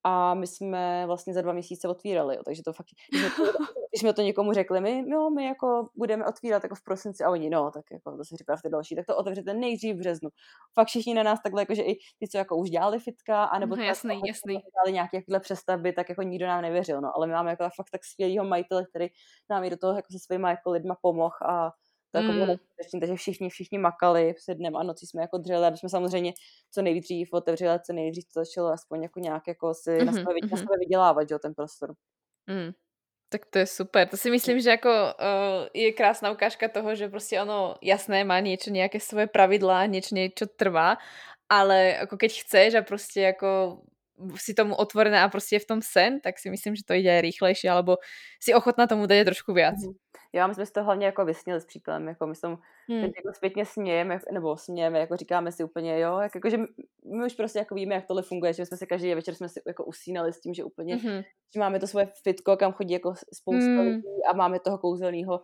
a 0.03 0.33
my 0.33 0.47
jsme 0.47 1.03
vlastně 1.05 1.33
za 1.33 1.41
dva 1.41 1.53
měsíce 1.53 1.87
otvírali, 1.87 2.35
jo, 2.35 2.41
takže 2.45 2.63
to 2.63 2.73
fakt, 2.73 2.87
když 3.09 3.21
jsme 3.21 3.29
to, 3.29 3.51
když 3.91 4.01
jsme 4.01 4.13
to 4.13 4.21
někomu 4.21 4.53
řekli, 4.53 4.81
my, 4.81 5.03
jo, 5.07 5.29
my 5.29 5.45
jako 5.45 5.89
budeme 5.95 6.25
otvírat 6.25 6.63
jako 6.63 6.75
v 6.75 6.83
prosinci 6.83 7.23
a 7.23 7.29
oni, 7.29 7.49
no, 7.49 7.71
tak 7.71 7.85
jako 7.91 8.17
to 8.17 8.25
si 8.25 8.35
připravte 8.35 8.69
další, 8.69 8.95
tak 8.95 9.05
to 9.05 9.17
otevřete 9.17 9.53
nejdřív 9.53 9.95
v 9.95 9.99
březnu. 9.99 10.29
Fakt 10.73 10.87
všichni 10.87 11.13
na 11.13 11.23
nás 11.23 11.39
takhle, 11.43 11.61
jakože 11.61 11.81
i 11.81 11.95
ty, 12.19 12.27
co 12.27 12.37
jako 12.37 12.57
už 12.57 12.69
dělali 12.69 12.99
fitka, 12.99 13.43
anebo 13.43 13.75
no, 13.75 13.83
jasný, 13.83 14.19
tak, 14.19 14.27
jasný. 14.27 14.53
dělali 14.53 14.93
nějaké 14.93 15.17
jakýhle 15.17 15.39
přestavby, 15.39 15.93
tak 15.93 16.09
jako 16.09 16.21
nikdo 16.21 16.47
nám 16.47 16.61
nevěřil, 16.61 17.01
no, 17.01 17.11
ale 17.15 17.27
my 17.27 17.33
máme 17.33 17.49
jako 17.49 17.63
fakt 17.63 17.89
tak 17.91 18.05
skvělýho 18.05 18.45
majitele, 18.45 18.85
který 18.85 19.07
nám 19.49 19.63
i 19.63 19.69
do 19.69 19.77
toho 19.77 19.95
jako 19.95 20.07
se 20.11 20.19
svýma 20.19 20.49
jako 20.49 20.71
lidma 20.71 20.97
pomohl 21.01 21.35
a 21.49 21.71
to 22.13 22.19
jako 22.21 22.31
mm. 22.31 22.57
takže 22.99 23.15
všichni, 23.15 23.49
všichni 23.49 23.77
makali, 23.77 24.33
se 24.37 24.55
dnem 24.55 24.75
a 24.75 24.83
nocí 24.83 25.07
jsme 25.07 25.21
jako 25.21 25.37
dřeli, 25.37 25.65
aby 25.65 25.77
jsme 25.77 25.89
samozřejmě 25.89 26.33
co 26.71 26.81
nejdřív 26.81 27.33
otevřeli, 27.33 27.79
co 27.85 27.93
nejdřív 27.93 28.25
to 28.33 28.39
začalo 28.39 28.67
aspoň 28.69 29.03
jako 29.03 29.19
nějak 29.19 29.47
jako 29.47 29.73
si 29.73 29.89
mm-hmm, 29.89 30.05
na, 30.05 30.11
sebe, 30.11 30.25
mm-hmm. 30.25 30.51
na 30.51 30.57
sebe 30.57 30.75
vydělávat, 30.79 31.31
jo, 31.31 31.39
ten 31.39 31.53
prostor. 31.53 31.93
Mm. 32.47 32.71
Tak 33.29 33.45
to 33.49 33.59
je 33.59 33.65
super. 33.65 34.07
To 34.07 34.17
si 34.17 34.31
myslím, 34.31 34.59
že 34.59 34.69
jako 34.69 34.89
uh, 34.89 35.65
je 35.73 35.93
krásná 35.93 36.31
ukážka 36.31 36.67
toho, 36.69 36.95
že 36.95 37.09
prostě 37.09 37.41
ono 37.41 37.75
jasné 37.81 38.23
má 38.23 38.39
niečo, 38.39 38.69
nějaké 38.69 38.99
svoje 38.99 39.27
pravidla, 39.27 39.89
niečo, 39.89 40.13
niečo 40.13 40.45
trvá, 40.45 41.01
ale 41.49 42.05
jako 42.05 42.17
keď 42.17 42.31
chceš 42.45 42.73
a 42.73 42.81
prostě 42.81 43.21
jako 43.21 43.81
si 44.35 44.53
tomu 44.53 44.75
otvorená 44.75 45.23
a 45.23 45.29
prostě 45.29 45.55
je 45.55 45.59
v 45.59 45.65
tom 45.65 45.81
sen, 45.81 46.19
tak 46.19 46.39
si 46.39 46.49
myslím, 46.49 46.75
že 46.75 46.83
to 46.83 46.93
jde 46.93 47.21
rychlejší, 47.21 47.69
alebo 47.69 47.97
si 48.39 48.53
ochotná 48.53 48.87
tomu 48.87 49.05
dát 49.05 49.25
trošku 49.25 49.53
víc. 49.53 49.65
Mm-hmm. 49.65 49.95
Já 50.35 50.47
my 50.47 50.55
jsme 50.55 50.65
to 50.65 50.83
hlavně 50.83 51.05
jako 51.05 51.25
vysněli 51.25 51.61
s 51.61 51.65
přítelem, 51.65 52.07
jako 52.07 52.27
my 52.27 52.35
jsme 52.35 52.49
hmm. 52.89 53.03
jako 53.03 53.33
zpětně 53.33 53.65
smějeme, 53.65 54.19
nebo 54.31 54.57
smějeme, 54.57 54.99
jako 54.99 55.17
říkáme 55.17 55.51
si 55.51 55.63
úplně, 55.63 55.99
jo, 55.99 56.19
jak, 56.19 56.35
jako, 56.35 56.49
že 56.49 56.57
my 57.05 57.25
už 57.25 57.33
prostě 57.33 57.59
jako 57.59 57.75
víme, 57.75 57.95
jak 57.95 58.05
tohle 58.07 58.23
funguje, 58.23 58.53
že 58.53 58.65
jsme 58.65 58.77
se 58.77 58.85
každý 58.85 59.15
večer 59.15 59.35
jsme 59.35 59.49
si 59.49 59.61
jako 59.67 59.85
usínali 59.85 60.33
s 60.33 60.39
tím, 60.39 60.53
že 60.53 60.63
úplně, 60.63 60.95
mm-hmm. 60.95 61.23
že 61.53 61.59
máme 61.59 61.79
to 61.79 61.87
svoje 61.87 62.11
fitko, 62.23 62.57
kam 62.57 62.73
chodí 62.73 62.93
jako 62.93 63.13
spousta 63.33 63.69
mm. 63.69 63.79
lidí 63.79 64.23
a 64.29 64.33
máme 64.35 64.59
toho 64.59 64.77
kouzelného 64.77 65.41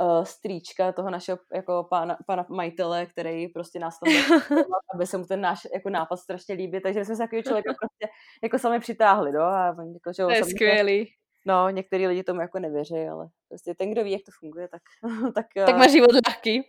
uh, 0.00 0.24
strýčka 0.24 0.92
toho 0.92 1.10
našeho 1.10 1.38
jako 1.54 1.86
pána, 1.90 2.16
pana 2.26 2.46
majitele, 2.48 3.06
který 3.06 3.48
prostě 3.48 3.78
nás 3.78 3.98
tam 3.98 4.12
aby 4.94 5.06
se 5.06 5.18
mu 5.18 5.24
ten 5.24 5.40
náš 5.40 5.66
jako 5.74 5.90
nápad 5.90 6.16
strašně 6.16 6.54
líbí, 6.54 6.80
takže 6.80 7.04
jsme 7.04 7.16
se 7.16 7.22
takového 7.22 7.42
člověka 7.42 7.72
prostě 7.80 8.14
jako 8.42 8.58
sami 8.58 8.80
přitáhli, 8.80 9.32
no, 9.32 9.42
a 9.42 9.66
jako, 9.66 10.12
že 10.16 10.22
to 10.22 10.30
je 10.30 10.44
skvělý. 10.44 11.08
No, 11.46 11.70
některý 11.70 12.06
lidi 12.06 12.22
tomu 12.22 12.40
jako 12.40 12.58
nevěří, 12.58 13.08
ale 13.12 13.28
prostě 13.48 13.74
ten, 13.74 13.90
kdo 13.90 14.04
ví, 14.04 14.12
jak 14.12 14.22
to 14.26 14.32
funguje, 14.40 14.68
tak... 14.68 14.82
tak, 15.34 15.46
tak 15.66 15.76
má 15.76 15.88
život 15.88 16.10
lehký. 16.26 16.62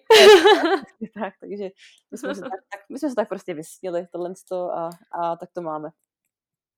tak, 1.19 1.33
takže 1.39 1.69
my 2.11 2.17
jsme, 2.17 2.35
se 2.35 2.41
tak, 2.41 2.51
tak, 2.51 2.81
my 2.89 2.99
jsme 2.99 3.09
se 3.09 3.15
tak 3.15 3.29
prostě 3.29 3.53
vysnili 3.53 4.07
tohle 4.11 4.33
a, 4.51 4.89
a 5.11 5.35
tak 5.35 5.49
to 5.53 5.61
máme. 5.61 5.89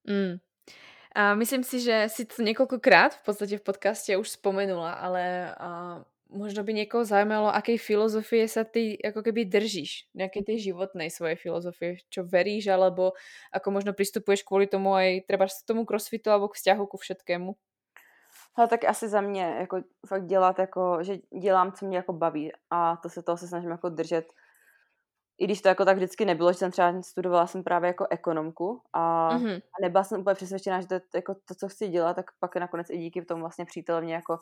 Mm. 0.07 0.37
A 1.15 1.35
myslím 1.35 1.63
si, 1.63 1.79
že 1.79 2.05
si 2.07 2.25
to 2.25 2.41
několikrát 2.41 3.13
v 3.13 3.25
podstatě 3.25 3.57
v 3.57 3.61
podcaste 3.61 4.17
už 4.17 4.29
spomenula, 4.29 4.93
ale 4.93 5.55
a 5.55 6.03
možno 6.29 6.63
by 6.63 6.73
někoho 6.73 7.05
zajímalo, 7.05 7.55
akej 7.55 7.77
filozofie 7.77 8.47
sa 8.47 8.63
ty 8.63 8.97
jako 9.03 9.23
keby 9.23 9.45
držíš, 9.45 10.09
nějaké 10.13 10.43
ty 10.43 10.59
životnej 10.59 11.09
svojej 11.09 11.35
filozofie, 11.35 11.97
čo 12.09 12.23
veríš, 12.23 12.67
alebo 12.67 13.13
ako 13.53 13.71
možno 13.71 13.93
pristupuješ 13.93 14.43
kvůli 14.43 14.67
tomu 14.67 14.93
aj 14.93 15.21
třeba 15.27 15.45
k 15.45 15.67
tomu 15.67 15.85
crossfitu 15.85 16.31
alebo 16.31 16.47
k 16.47 16.55
vzťahu 16.55 16.83
ku 16.87 16.97
všetkému? 16.97 17.55
Ale 18.55 18.67
tak 18.67 18.83
asi 18.83 19.09
za 19.09 19.21
mě, 19.21 19.55
jako 19.59 19.81
fakt 20.07 20.25
dělat, 20.25 20.59
jako, 20.59 20.97
že 21.01 21.17
dělám, 21.41 21.71
co 21.71 21.85
mě 21.85 21.97
jako 21.97 22.13
baví 22.13 22.51
a 22.69 22.97
to 22.97 23.09
se 23.09 23.23
toho 23.23 23.37
se 23.37 23.47
snažím 23.47 23.71
jako 23.71 23.89
držet. 23.89 24.25
I 25.37 25.45
když 25.45 25.61
to 25.61 25.67
jako 25.67 25.85
tak 25.85 25.97
vždycky 25.97 26.25
nebylo, 26.25 26.53
že 26.53 26.57
jsem 26.57 26.71
třeba 26.71 27.01
studovala 27.01 27.47
jsem 27.47 27.63
právě 27.63 27.87
jako 27.87 28.07
ekonomku 28.09 28.81
a, 28.93 29.29
mm-hmm. 29.37 29.55
a 29.55 29.75
nebyla 29.81 30.03
jsem 30.03 30.21
úplně 30.21 30.35
přesvědčená, 30.35 30.81
že 30.81 30.87
to 30.87 30.93
je 30.93 31.01
jako 31.15 31.35
to, 31.45 31.55
co 31.55 31.67
chci 31.67 31.87
dělat, 31.87 32.13
tak 32.13 32.25
pak 32.39 32.55
nakonec 32.55 32.89
i 32.89 32.97
díky 32.97 33.21
tomu 33.21 33.41
vlastně 33.41 33.65
přítel 33.65 34.01
mě 34.01 34.13
jako 34.13 34.39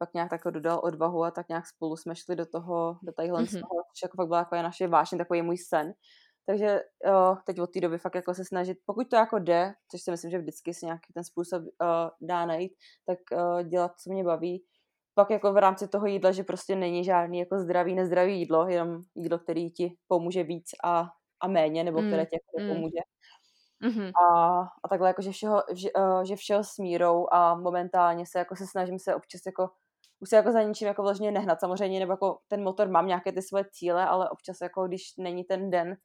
pak 0.00 0.14
nějak 0.14 0.30
tak 0.30 0.40
dodal 0.50 0.80
odvahu 0.84 1.24
a 1.24 1.30
tak 1.30 1.48
nějak 1.48 1.66
spolu 1.66 1.96
jsme 1.96 2.16
šli 2.16 2.36
do 2.36 2.46
toho, 2.46 2.98
do 3.02 3.12
tadyhle 3.12 3.42
mm-hmm. 3.42 3.60
toho, 3.60 3.82
což 3.94 4.02
jako 4.02 4.16
fakt 4.16 4.26
byla 4.26 4.38
jako 4.38 4.54
naše 4.56 4.88
vášně, 4.88 5.18
takový 5.18 5.42
můj 5.42 5.58
sen. 5.58 5.92
Takže 6.46 6.80
jo, 7.06 7.36
teď 7.46 7.60
od 7.60 7.72
té 7.72 7.80
doby 7.80 7.98
fakt 7.98 8.14
jako 8.14 8.34
se 8.34 8.44
snažit, 8.44 8.78
pokud 8.86 9.10
to 9.10 9.16
jako 9.16 9.38
jde, 9.38 9.72
což 9.90 10.02
si 10.02 10.10
myslím, 10.10 10.30
že 10.30 10.38
vždycky 10.38 10.74
si 10.74 10.86
nějaký 10.86 11.12
ten 11.14 11.24
způsob 11.24 11.62
uh, 11.62 12.28
dá 12.28 12.46
najít, 12.46 12.72
tak 13.06 13.18
uh, 13.32 13.62
dělat, 13.62 13.92
co 14.02 14.10
mě 14.10 14.24
baví. 14.24 14.64
Pak 15.14 15.30
jako 15.30 15.52
v 15.52 15.56
rámci 15.56 15.88
toho 15.88 16.06
jídla, 16.06 16.32
že 16.32 16.44
prostě 16.44 16.76
není 16.76 17.04
žádný 17.04 17.38
jako 17.38 17.58
zdravý, 17.58 17.94
nezdravý 17.94 18.38
jídlo, 18.38 18.68
jenom 18.68 19.02
jídlo, 19.14 19.38
který 19.38 19.70
ti 19.70 19.96
pomůže 20.08 20.42
víc 20.42 20.70
a, 20.84 21.08
a 21.40 21.48
méně, 21.48 21.84
nebo 21.84 22.00
mm, 22.00 22.06
které 22.06 22.26
ti 22.26 22.36
jako 22.36 22.64
mm. 22.64 22.74
pomůže. 22.74 23.00
Mm-hmm. 23.84 24.10
A, 24.24 24.60
a 24.60 24.88
takhle 24.90 25.08
jako, 25.08 25.22
že 25.22 25.30
všeho, 25.30 25.62
že, 25.72 25.88
uh, 25.92 26.22
že 26.22 26.36
všeho 26.36 26.64
s 26.64 26.78
mírou 26.78 27.26
a 27.32 27.54
momentálně 27.54 28.24
se 28.26 28.38
jako 28.38 28.56
se 28.56 28.66
snažím 28.66 28.98
se 28.98 29.14
občas 29.14 29.40
jako 29.46 29.68
už 30.20 30.28
se 30.28 30.36
jako 30.36 30.52
za 30.52 30.62
ničím 30.62 30.88
jako 30.88 31.02
vložně 31.02 31.30
nehnat 31.30 31.60
samozřejmě, 31.60 32.00
nebo 32.00 32.12
jako 32.12 32.38
ten 32.48 32.62
motor 32.62 32.88
mám 32.88 33.06
nějaké 33.06 33.32
ty 33.32 33.42
svoje 33.42 33.64
cíle, 33.72 34.06
ale 34.06 34.30
občas 34.30 34.56
jako 34.62 34.86
když 34.86 35.02
není 35.18 35.44
ten 35.44 35.70
den, 35.70 35.96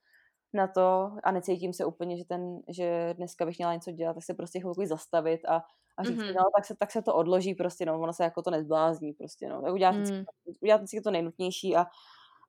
na 0.56 0.68
to 0.68 1.12
a 1.24 1.32
necítím 1.32 1.74
se 1.74 1.86
úplně, 1.86 2.18
že, 2.18 2.26
ten, 2.26 2.60
že 2.70 3.14
dneska 3.18 3.46
bych 3.46 3.58
měla 3.58 3.74
něco 3.74 3.92
dělat, 3.92 4.14
tak 4.14 4.24
se 4.24 4.34
prostě 4.34 4.60
chvilku 4.60 4.86
zastavit 4.86 5.46
a, 5.46 5.62
a 5.98 6.04
říct, 6.04 6.18
mm-hmm. 6.20 6.36
no, 6.36 6.44
tak 6.56 6.66
se, 6.66 6.76
tak 6.76 6.92
se 6.92 7.02
to 7.02 7.16
odloží 7.16 7.54
prostě, 7.54 7.86
no, 7.86 8.02
ono 8.02 8.14
se 8.14 8.24
jako 8.24 8.42
to 8.42 8.52
nezblázní 8.52 9.14
prostě, 9.14 9.50
no, 9.50 9.62
tak 9.62 9.74
udělat, 9.74 9.96
mm. 9.96 10.02
vždycky, 10.02 10.26
udělat 10.62 10.78
vždycky 10.78 11.02
to 11.02 11.12
nejnutnější 11.12 11.76
a, 11.76 11.86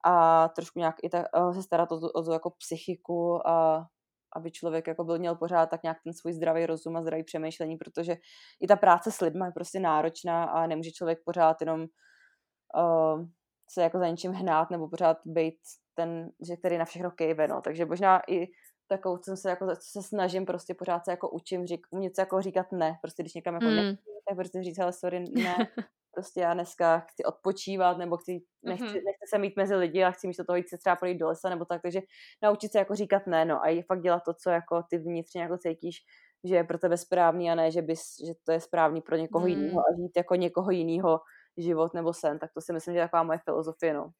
a 0.05 0.49
trošku 0.49 0.79
nějak 0.79 0.97
i 1.03 1.09
ta, 1.09 1.25
se 1.53 1.63
starat 1.63 1.93
o, 1.93 1.97
o 2.15 2.23
tu 2.23 2.33
jako 2.33 2.51
psychiku 2.51 3.49
a 3.49 3.87
aby 4.37 4.51
člověk 4.51 4.87
jako 4.87 5.05
byl 5.05 5.19
měl 5.19 5.37
pořád 5.37 5.67
tak 5.67 5.83
nějak 5.83 5.99
ten 6.05 6.13
svůj 6.13 6.33
zdravý 6.33 6.67
rozum 6.67 6.97
a 6.97 7.03
zdravý 7.03 7.25
přemýšlení, 7.25 7.77
protože 7.77 8.17
i 8.61 8.67
ta 8.67 8.77
práce 8.77 9.13
s 9.13 9.21
lidmi 9.21 9.45
je 9.47 9.53
prostě 9.53 9.81
náročná 9.81 10.45
a 10.45 10.67
nemůže 10.67 10.91
člověk 10.91 11.19
pořád 11.25 11.57
jenom 11.61 11.81
uh, 11.81 13.25
se 13.71 13.83
jako 13.83 13.99
za 13.99 14.09
něčím 14.09 14.33
hnát 14.33 14.71
nebo 14.71 14.89
pořád 14.89 15.17
být 15.25 15.59
ten, 15.95 16.31
že 16.49 16.57
který 16.57 16.79
na 16.79 16.85
všechno 16.85 17.11
kejve, 17.11 17.49
no. 17.49 17.61
Takže 17.61 17.87
možná 17.87 18.21
i 18.29 18.47
takovou, 18.89 19.19
co 19.19 19.37
se, 19.37 19.51
jako, 19.51 19.67
co 19.67 20.03
se 20.03 20.09
snažím 20.09 20.47
prostě 20.47 20.75
pořád 20.75 21.05
se 21.05 21.11
jako 21.11 21.31
učím, 21.31 21.67
řík, 21.67 21.87
umět 21.91 22.17
se 22.17 22.23
jako 22.23 22.43
říkat 22.43 22.73
ne, 22.73 22.99
prostě 23.03 23.23
když 23.23 23.35
někam 23.35 23.55
jako 23.55 23.67
mm. 23.67 23.77
nechci, 23.77 24.11
tak 24.29 24.37
prostě 24.37 24.63
říct, 24.63 24.79
hele, 24.79 24.93
sorry, 24.93 25.21
ne, 25.21 25.57
prostě 26.17 26.41
já 26.41 26.55
dneska 26.55 26.99
chci 26.99 27.25
odpočívat, 27.25 27.99
nebo 27.99 28.17
chci, 28.17 28.41
nechci, 28.63 28.85
mm-hmm. 28.85 29.05
nechci 29.05 29.27
se 29.31 29.39
mít 29.39 29.57
mezi 29.57 29.75
lidi 29.75 30.05
a 30.05 30.11
chci 30.11 30.27
místo 30.27 30.45
toho 30.45 30.57
jít 30.57 30.69
se 30.69 30.79
třeba 30.79 30.97
projít 30.97 31.19
do 31.19 31.27
lesa, 31.27 31.49
nebo 31.51 31.65
tak, 31.65 31.83
takže 31.83 32.01
naučit 32.43 32.73
se 32.73 32.79
jako 32.79 32.95
říkat 32.95 33.27
ne, 33.27 33.45
no 33.45 33.63
a 33.63 33.69
i 33.69 33.83
fakt 33.83 34.03
dělat 34.03 34.23
to, 34.25 34.35
co 34.35 34.51
jako 34.51 34.83
ty 34.91 34.99
vnitřně 34.99 35.43
jako 35.43 35.59
cítíš, 35.59 35.97
že 36.45 36.57
je 36.57 36.65
pro 36.65 36.79
tebe 36.79 36.97
správný 36.97 37.51
a 37.51 37.55
ne, 37.55 37.71
že, 37.71 37.83
bys, 37.83 38.01
že 38.27 38.33
to 38.45 38.53
je 38.53 38.61
správný 38.61 39.01
pro 39.01 39.17
někoho 39.17 39.45
mm. 39.45 39.51
jiného 39.51 39.81
a 39.81 39.97
žít 39.97 40.13
jako 40.17 40.35
někoho 40.35 40.71
jiného 40.71 41.21
život 41.57 41.95
nebo 41.95 42.13
sen, 42.13 42.39
tak 42.39 42.51
to 42.55 42.61
si 42.61 42.73
myslím, 42.73 42.95
že 42.95 42.99
je 42.99 43.05
taková 43.05 43.23
moje 43.23 43.39
filozofie, 43.45 43.95
no. 43.95 44.11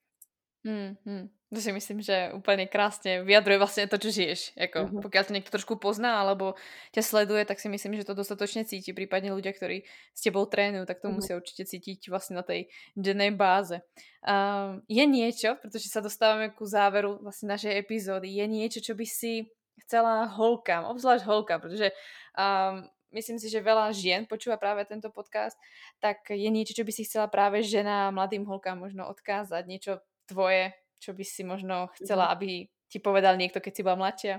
Hmm, 0.67 0.99
hmm. 1.07 1.31
To 1.55 1.61
si 1.61 1.73
myslím, 1.73 2.03
že 2.03 2.31
úplně 2.35 2.67
krásně 2.67 3.23
vyjadruje 3.23 3.59
vlastně 3.59 3.87
to, 3.87 3.99
čo 3.99 4.11
žiješ. 4.11 4.53
Jako, 4.57 4.79
mm-hmm. 4.79 5.03
Pokud 5.03 5.27
to 5.27 5.33
někdo 5.33 5.51
trošku 5.51 5.77
pozná, 5.77 6.21
alebo 6.21 6.55
tě 6.93 7.03
sleduje, 7.03 7.45
tak 7.45 7.61
si 7.61 7.69
myslím, 7.69 7.95
že 7.95 8.05
to 8.05 8.15
dostatečně 8.15 8.65
cítí. 8.65 8.93
Případně 8.93 9.33
lidé, 9.33 9.53
kteří 9.53 9.85
s 10.15 10.23
tebou 10.23 10.47
trénují, 10.47 10.87
tak 10.87 11.01
to 11.01 11.09
mm-hmm. 11.09 11.15
musí 11.15 11.35
určitě 11.35 11.65
cítit 11.65 12.11
vlastně 12.11 12.37
na 12.37 12.43
té 12.43 12.67
denné 12.97 13.31
báze. 13.31 13.79
Um, 13.79 14.83
je 14.89 15.07
něco, 15.07 15.57
protože 15.63 15.89
se 15.89 16.01
dostáváme 16.01 16.49
ku 16.49 16.67
záveru 16.67 17.19
vlastně 17.23 17.49
našej 17.49 17.79
epizódy, 17.79 18.29
je 18.29 18.47
něco, 18.47 18.81
čo 18.81 18.95
by 18.95 19.07
si 19.07 19.47
chcela 19.87 20.25
holkám, 20.25 20.85
obzvlášť 20.85 21.25
holkám, 21.25 21.61
protože 21.61 21.91
um, 22.35 22.91
myslím 23.15 23.39
si, 23.39 23.49
že 23.49 23.63
veľa 23.63 23.95
žien 23.95 24.27
počúva 24.27 24.59
práve 24.59 24.85
tento 24.85 25.09
podcast, 25.15 25.57
tak 26.03 26.27
je 26.29 26.51
niečo, 26.51 26.75
čo 26.75 26.85
by 26.85 26.93
si 26.93 27.07
chcela 27.07 27.31
práve 27.31 27.63
žena 27.63 28.11
mladým 28.11 28.45
holkám 28.45 28.77
možno 28.77 29.07
odkázať, 29.09 29.63
niečo 29.65 30.03
tvoje, 30.27 30.73
čo 30.99 31.13
by 31.13 31.25
si 31.25 31.45
možno 31.45 31.87
chcela, 31.95 32.25
mhm. 32.25 32.33
aby 32.33 32.49
ti 32.89 32.99
povedal 32.99 33.37
někdo, 33.37 33.61
keď 33.61 33.77
si 33.77 33.83
byla 33.83 33.95
mladší? 33.95 34.31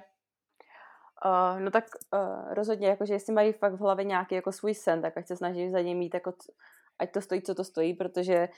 Uh, 1.25 1.59
no 1.59 1.71
tak 1.71 1.85
uh, 2.13 2.53
rozhodně, 2.53 2.88
jakože 2.88 3.13
jestli 3.13 3.33
mají 3.33 3.53
fakt 3.53 3.73
v 3.73 3.79
hlavě 3.79 4.05
nějaký 4.05 4.35
jako 4.35 4.51
svůj 4.51 4.73
sen, 4.73 5.01
tak 5.01 5.17
ať 5.17 5.27
se 5.27 5.35
snaží 5.35 5.69
za 5.69 5.81
ním 5.81 5.97
mít, 5.97 6.13
jako, 6.13 6.33
ať 6.99 7.11
to 7.11 7.21
stojí, 7.21 7.41
co 7.41 7.55
to 7.55 7.63
stojí, 7.63 7.93
protože 7.93 8.49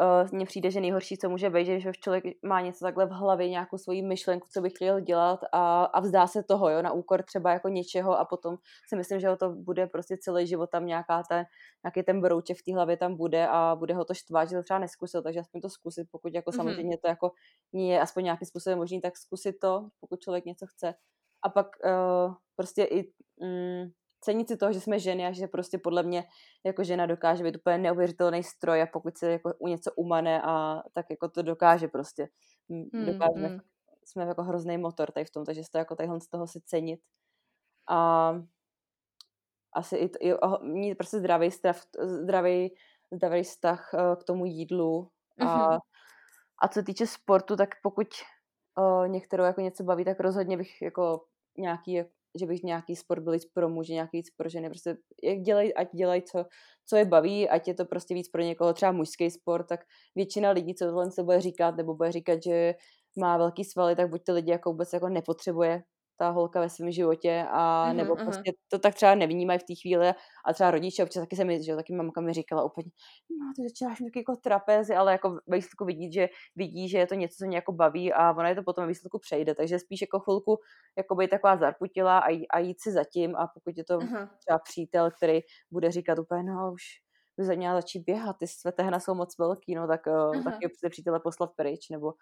uh, 0.00 0.28
mně 0.32 0.46
přijde, 0.46 0.70
že 0.70 0.80
nejhorší, 0.80 1.18
co 1.18 1.28
může 1.28 1.50
být, 1.50 1.66
že 1.66 1.74
když 1.74 1.98
člověk 1.98 2.24
má 2.42 2.60
něco 2.60 2.84
takhle 2.84 3.06
v 3.06 3.10
hlavě, 3.10 3.48
nějakou 3.48 3.78
svoji 3.78 4.02
myšlenku, 4.02 4.48
co 4.52 4.60
by 4.60 4.70
chtěl 4.70 5.00
dělat 5.00 5.40
a, 5.52 5.84
a 5.84 6.00
vzdá 6.00 6.26
se 6.26 6.42
toho, 6.42 6.70
jo, 6.70 6.82
na 6.82 6.92
úkor 6.92 7.22
třeba 7.22 7.52
jako 7.52 7.68
něčeho 7.68 8.18
a 8.18 8.24
potom 8.24 8.56
si 8.88 8.96
myslím, 8.96 9.20
že 9.20 9.28
ho 9.28 9.36
to 9.36 9.50
bude 9.50 9.86
prostě 9.86 10.16
celý 10.16 10.46
život 10.46 10.70
tam 10.70 10.86
nějaká 10.86 11.22
ten, 11.28 11.44
nějaký 11.84 12.02
ten 12.02 12.20
brouče 12.20 12.54
v 12.54 12.62
té 12.62 12.74
hlavě 12.74 12.96
tam 12.96 13.16
bude 13.16 13.48
a 13.48 13.76
bude 13.78 13.94
ho 13.94 14.04
to 14.04 14.14
štvát, 14.14 14.48
že 14.48 14.56
to 14.56 14.62
třeba 14.62 14.78
neskusil, 14.78 15.22
takže 15.22 15.40
aspoň 15.40 15.60
to 15.60 15.70
zkusit, 15.70 16.08
pokud 16.10 16.34
jako 16.34 16.50
mm-hmm. 16.50 16.56
samozřejmě 16.56 16.98
to 16.98 17.08
jako 17.08 17.30
je 17.72 18.00
aspoň 18.00 18.24
nějakým 18.24 18.46
způsobem 18.46 18.78
možný, 18.78 19.00
tak 19.00 19.16
zkusit 19.16 19.56
to, 19.60 19.88
pokud 20.00 20.20
člověk 20.20 20.44
něco 20.44 20.66
chce. 20.66 20.94
A 21.44 21.48
pak 21.48 21.66
uh, 21.84 22.34
prostě 22.56 22.84
i 22.84 23.12
mm, 23.40 23.90
cenit 24.24 24.48
si 24.48 24.56
toho, 24.56 24.72
že 24.72 24.80
jsme 24.80 24.98
ženy 24.98 25.26
a 25.26 25.32
že 25.32 25.46
prostě 25.46 25.78
podle 25.78 26.02
mě 26.02 26.24
jako 26.64 26.84
žena 26.84 27.06
dokáže 27.06 27.44
být 27.44 27.56
úplně 27.56 27.78
neuvěřitelný 27.78 28.42
stroj 28.42 28.82
a 28.82 28.86
pokud 28.86 29.18
se 29.18 29.32
jako 29.32 29.52
u 29.58 29.68
něco 29.68 29.92
umane 29.96 30.42
a 30.42 30.82
tak 30.92 31.06
jako 31.10 31.28
to 31.28 31.42
dokáže 31.42 31.88
prostě. 31.88 32.28
Hmm, 32.70 33.06
Dokážeme, 33.06 33.48
hmm. 33.48 33.60
jsme 34.04 34.24
jako 34.24 34.42
hrozný 34.42 34.78
motor 34.78 35.12
tady 35.12 35.24
v 35.24 35.30
tom, 35.30 35.44
takže 35.44 35.62
to 35.72 35.78
jako 35.78 35.96
tadyhle 35.96 36.20
z 36.20 36.28
toho 36.28 36.46
si 36.46 36.60
cenit. 36.60 37.00
A 37.88 38.32
asi 39.72 39.96
i, 39.96 40.08
to, 40.08 40.18
i 40.20 40.34
mít 40.62 40.94
prostě 40.94 41.18
zdravý, 41.18 41.50
strav, 41.50 41.80
zdravý, 41.98 42.74
zdravý 43.12 43.42
vztah 43.42 43.94
eh, 43.94 44.16
k 44.16 44.24
tomu 44.24 44.44
jídlu 44.44 45.10
a, 45.40 45.44
mm-hmm. 45.44 45.78
a 46.62 46.68
co 46.68 46.82
týče 46.82 47.06
sportu, 47.06 47.56
tak 47.56 47.68
pokud 47.82 48.06
uh, 48.78 49.08
některou 49.08 49.44
jako 49.44 49.60
něco 49.60 49.84
baví, 49.84 50.04
tak 50.04 50.20
rozhodně 50.20 50.56
bych 50.56 50.82
jako 50.82 51.24
nějaký 51.58 52.02
že 52.40 52.46
bych 52.46 52.62
nějaký 52.62 52.96
sport 52.96 53.22
byl 53.22 53.32
víc 53.32 53.44
pro 53.44 53.68
muže, 53.68 53.92
nějaký 53.92 54.16
víc 54.16 54.30
pro 54.36 54.48
ženy, 54.48 54.68
prostě 54.68 54.96
jak 55.22 55.38
dělej, 55.38 55.72
ať 55.76 55.88
dělají, 55.94 56.22
co, 56.22 56.44
co 56.86 56.96
je 56.96 57.04
baví, 57.04 57.48
ať 57.48 57.68
je 57.68 57.74
to 57.74 57.84
prostě 57.84 58.14
víc 58.14 58.28
pro 58.28 58.42
někoho, 58.42 58.72
třeba 58.72 58.92
mužský 58.92 59.30
sport, 59.30 59.66
tak 59.68 59.80
většina 60.16 60.50
lidí, 60.50 60.74
co 60.74 60.84
tohle 60.84 61.10
se 61.10 61.22
bude 61.22 61.40
říkat, 61.40 61.76
nebo 61.76 61.94
bude 61.94 62.12
říkat, 62.12 62.42
že 62.42 62.74
má 63.18 63.36
velký 63.36 63.64
svaly, 63.64 63.96
tak 63.96 64.10
buď 64.10 64.22
ty 64.24 64.32
lidi 64.32 64.50
jako 64.50 64.70
vůbec 64.70 64.92
jako 64.92 65.08
nepotřebuje, 65.08 65.82
ta 66.16 66.30
holka 66.30 66.60
ve 66.60 66.68
svém 66.68 66.90
životě 66.90 67.46
a 67.50 67.86
mm-hmm, 67.88 67.96
nebo 67.96 68.16
prostě 68.16 68.52
to 68.68 68.78
tak 68.78 68.94
třeba 68.94 69.14
nevnímají 69.14 69.58
v 69.58 69.62
té 69.62 69.74
chvíli 69.82 70.12
a 70.44 70.52
třeba 70.52 70.70
rodiče 70.70 71.02
občas 71.02 71.22
taky 71.22 71.36
se 71.36 71.44
mi, 71.44 71.62
že 71.62 71.76
taky 71.76 71.92
mamka 71.92 72.20
mi 72.20 72.32
říkala 72.32 72.64
úplně, 72.64 72.90
no 73.30 73.52
ty 73.56 73.62
začínáš 73.68 74.00
mít 74.00 74.16
jako 74.16 74.36
trapézy, 74.36 74.94
ale 74.94 75.12
jako 75.12 75.38
ve 75.46 75.56
výsledku 75.56 75.84
vidí, 75.84 76.12
že 76.12 76.28
vidí, 76.56 76.88
že 76.88 76.98
je 76.98 77.06
to 77.06 77.14
něco, 77.14 77.34
co 77.38 77.46
mě 77.46 77.56
jako 77.56 77.72
baví 77.72 78.12
a 78.12 78.30
ona 78.30 78.48
je 78.48 78.54
to 78.54 78.62
potom 78.62 78.84
ve 78.84 78.88
výsledku 78.88 79.18
přejde, 79.18 79.54
takže 79.54 79.78
spíš 79.78 80.00
jako 80.00 80.20
chvilku 80.20 80.58
jako 80.98 81.14
být 81.14 81.30
taková 81.30 81.56
zarputila 81.56 82.18
a, 82.18 82.46
a 82.50 82.58
jít 82.58 82.80
si 82.80 82.92
zatím 82.92 83.36
a 83.36 83.46
pokud 83.54 83.78
je 83.78 83.84
to 83.84 83.98
mm-hmm. 83.98 84.28
třeba 84.38 84.58
přítel, 84.58 85.10
který 85.10 85.40
bude 85.70 85.90
říkat 85.90 86.18
úplně, 86.18 86.42
no 86.42 86.72
už 86.72 86.82
by 87.38 87.56
měla 87.56 87.74
začít 87.74 88.04
běhat, 88.06 88.36
ty 88.38 88.46
své 88.46 88.72
tehna 88.72 89.00
jsou 89.00 89.14
moc 89.14 89.38
velký, 89.38 89.74
no 89.74 89.88
tak 89.88 90.06
uh, 90.06 90.12
uh-huh. 90.12 90.44
taky 90.44 90.68
se 90.78 90.90
přítele 90.90 91.20
poslat 91.20 91.50
pryč, 91.56 91.88
nebo 91.90 92.12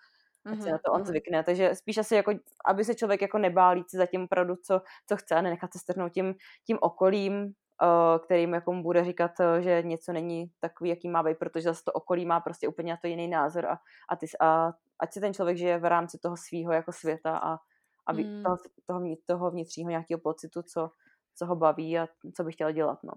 ať 0.47 0.62
se 0.62 0.70
na 0.70 0.78
to 0.78 0.93
on 0.93 1.05
zvykne. 1.05 1.45
Takže 1.45 1.74
spíš 1.74 1.99
asi 1.99 2.14
jako, 2.14 2.32
aby 2.66 2.84
se 2.84 2.95
člověk 2.95 3.22
jako 3.22 3.38
nebál 3.38 3.76
jít 3.76 3.90
si 3.90 3.97
za 3.97 4.07
tím 4.07 4.24
opravdu, 4.24 4.57
co, 4.57 4.80
co 5.09 5.16
chce 5.16 5.34
a 5.34 5.40
nenechat 5.43 5.72
se 5.72 5.78
strhnout 5.78 6.12
tím, 6.12 6.34
tím 6.66 6.78
okolím, 6.80 7.34
uh, 7.82 8.18
kterým 8.24 8.55
jako 8.55 8.72
mu 8.72 8.82
bude 8.82 9.05
říkat, 9.05 9.30
uh, 9.40 9.61
že 9.61 9.82
něco 9.82 10.12
není 10.12 10.51
takový, 10.61 10.90
jaký 10.90 11.09
má 11.09 11.22
být, 11.22 11.38
protože 11.38 11.62
zase 11.62 11.82
to 11.84 11.93
okolí 11.93 12.26
má 12.26 12.40
prostě 12.40 12.68
úplně 12.68 12.93
na 12.93 12.97
to 12.97 13.07
jiný 13.07 13.28
názor 13.28 13.66
a, 13.66 13.78
a, 14.09 14.16
ty, 14.16 14.26
a 14.40 14.72
ať 14.99 15.12
si 15.12 15.20
ten 15.20 15.34
člověk 15.34 15.57
žije 15.57 15.78
v 15.78 15.84
rámci 15.84 16.18
toho 16.18 16.36
svého 16.36 16.72
jako 16.72 16.93
světa 16.93 17.36
a, 17.36 17.59
a 18.07 18.12
mm. 18.12 18.43
toho, 18.43 18.57
toho, 18.86 19.01
toho 19.26 19.51
vnitřního 19.51 19.90
nějakého 19.90 20.20
pocitu, 20.20 20.62
co, 20.62 20.90
co 21.34 21.47
ho 21.47 21.57
baví 21.57 21.99
a 21.99 22.09
co 22.36 22.45
by 22.45 22.53
chtěl 22.53 22.72
dělat. 22.72 22.99
No. 23.03 23.12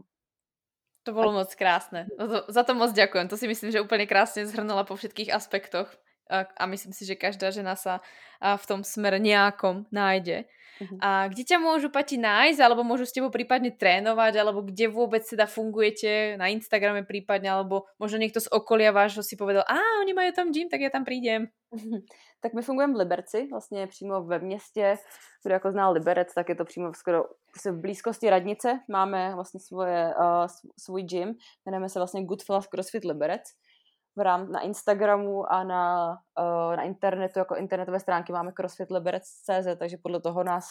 To 1.03 1.13
bylo 1.13 1.32
moc 1.32 1.55
krásné. 1.55 2.07
Za 2.19 2.28
to, 2.28 2.51
za 2.51 2.63
to 2.63 2.73
moc 2.73 2.91
děkuji. 2.91 3.28
To 3.28 3.38
si 3.38 3.47
myslím, 3.47 3.71
že 3.71 3.82
úplně 3.82 4.07
krásně 4.07 4.45
zhrnula 4.45 4.84
po 4.84 4.95
všetkých 4.95 5.34
aspektoch 5.34 5.97
a, 6.30 6.45
a 6.57 6.63
myslím 6.65 6.93
si, 6.93 7.05
že 7.05 7.15
každá 7.15 7.51
žena 7.51 7.76
sa 7.76 8.01
a 8.41 8.57
v 8.57 8.65
tom 8.67 8.82
smere 8.84 9.19
nejakom 9.19 9.88
nájde. 9.91 10.45
Uh-huh. 10.76 10.99
A 10.99 11.32
kde 11.32 11.47
ťa 11.47 11.57
môžu 11.63 11.88
pati 11.88 12.19
nájsť, 12.19 12.59
alebo 12.59 12.84
môžu 12.84 13.07
s 13.07 13.15
tebou 13.15 13.32
prípadne 13.32 13.71
trénovať, 13.71 14.34
alebo 14.36 14.59
kde 14.59 14.91
vôbec 14.91 15.23
teda 15.23 15.47
fungujete 15.47 16.36
na 16.36 16.51
Instagrame 16.51 17.07
prípadne, 17.07 17.47
alebo 17.47 17.88
možno 17.95 18.19
niekto 18.19 18.43
z 18.43 18.51
okolia 18.51 18.91
vášho 18.91 19.23
si 19.23 19.39
povedal, 19.39 19.63
a 19.63 19.80
oni 20.03 20.11
mají 20.11 20.36
tam 20.36 20.51
gym, 20.51 20.67
tak 20.67 20.84
já 20.84 20.89
tam 20.89 21.07
prídem. 21.07 21.47
Tak 22.41 22.53
my 22.53 22.61
fungujeme 22.61 22.93
v 22.93 22.97
Liberci, 22.97 23.47
vlastně 23.51 23.88
přímo 23.88 24.23
ve 24.23 24.39
městě, 24.39 24.95
kdo 25.45 25.53
jako 25.53 25.71
zná 25.71 25.89
Liberec, 25.89 26.34
tak 26.34 26.49
je 26.49 26.55
to 26.55 26.65
přímo 26.65 26.93
skoro 26.93 27.23
v 27.65 27.82
blízkosti 27.82 28.30
radnice. 28.30 28.80
Máme 28.91 29.32
vlastně 29.36 29.59
svoje, 29.59 30.13
uh, 30.19 30.47
svůj 30.80 31.03
gym, 31.03 31.34
jmenujeme 31.65 31.89
se 31.89 31.99
vlastně 31.99 32.23
Goodfellas 32.23 32.67
CrossFit 32.67 33.05
Liberec 33.05 33.41
v 34.16 34.22
rám, 34.22 34.51
na 34.51 34.59
Instagramu 34.59 35.51
a 35.51 35.63
na, 35.63 36.11
uh, 36.39 36.76
na 36.76 36.84
internetu, 36.84 37.39
jako 37.39 37.55
internetové 37.55 37.99
stránky 37.99 38.34
máme 38.34 38.51
crossfitleberec.cz, 38.51 39.78
takže 39.78 39.97
podle 39.97 40.22
toho 40.22 40.43
nás, 40.43 40.70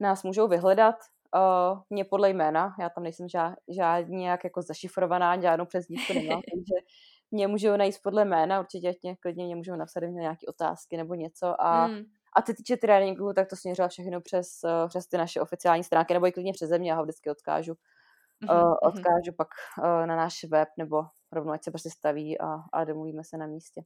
nás 0.00 0.22
můžou 0.22 0.48
vyhledat. 0.48 0.94
Uh, 1.36 1.78
mě 1.90 2.04
podle 2.04 2.30
jména, 2.30 2.74
já 2.80 2.88
tam 2.88 3.04
nejsem 3.04 3.28
žád, 3.28 3.54
žádný 3.68 4.16
nějak 4.16 4.44
jako 4.44 4.62
zašifrovaná, 4.62 5.40
žádnou 5.40 5.66
přezdívku 5.66 6.12
nemám, 6.12 6.40
takže 6.54 6.86
mě 7.30 7.48
můžou 7.48 7.76
najít 7.76 7.96
podle 8.02 8.24
jména, 8.24 8.60
určitě 8.60 8.94
mě, 9.02 9.16
klidně 9.16 9.44
mě 9.44 9.56
můžou 9.56 9.76
napsat 9.76 10.00
mě 10.00 10.20
nějaké 10.20 10.46
otázky 10.46 10.96
nebo 10.96 11.14
něco 11.14 11.62
a 11.62 11.84
hmm. 11.84 12.04
A 12.36 12.42
co 12.42 12.54
týče 12.54 12.76
tréninku, 12.76 13.32
tak 13.32 13.48
to 13.48 13.56
směřila 13.56 13.88
všechno 13.88 14.20
přes, 14.20 14.60
uh, 14.64 14.88
přes 14.88 15.06
ty 15.06 15.16
naše 15.16 15.40
oficiální 15.40 15.84
stránky, 15.84 16.14
nebo 16.14 16.26
i 16.26 16.32
klidně 16.32 16.52
přes 16.52 16.70
mě, 16.70 16.90
já 16.90 16.96
ho 16.96 17.02
vždycky 17.02 17.30
odkážu. 17.30 17.72
Mm-hmm. 17.72 18.66
Uh, 18.66 18.74
odkážu 18.82 19.32
pak 19.36 19.48
uh, 19.78 19.84
na 19.84 20.16
náš 20.16 20.44
web, 20.44 20.68
nebo 20.78 21.02
rovnou 21.32 21.52
ať 21.52 21.64
se 21.64 21.70
prostě 21.70 21.90
staví 21.90 22.40
a, 22.40 22.62
a 22.72 22.84
domluvíme 22.84 23.24
se 23.24 23.36
na 23.36 23.46
místě. 23.46 23.82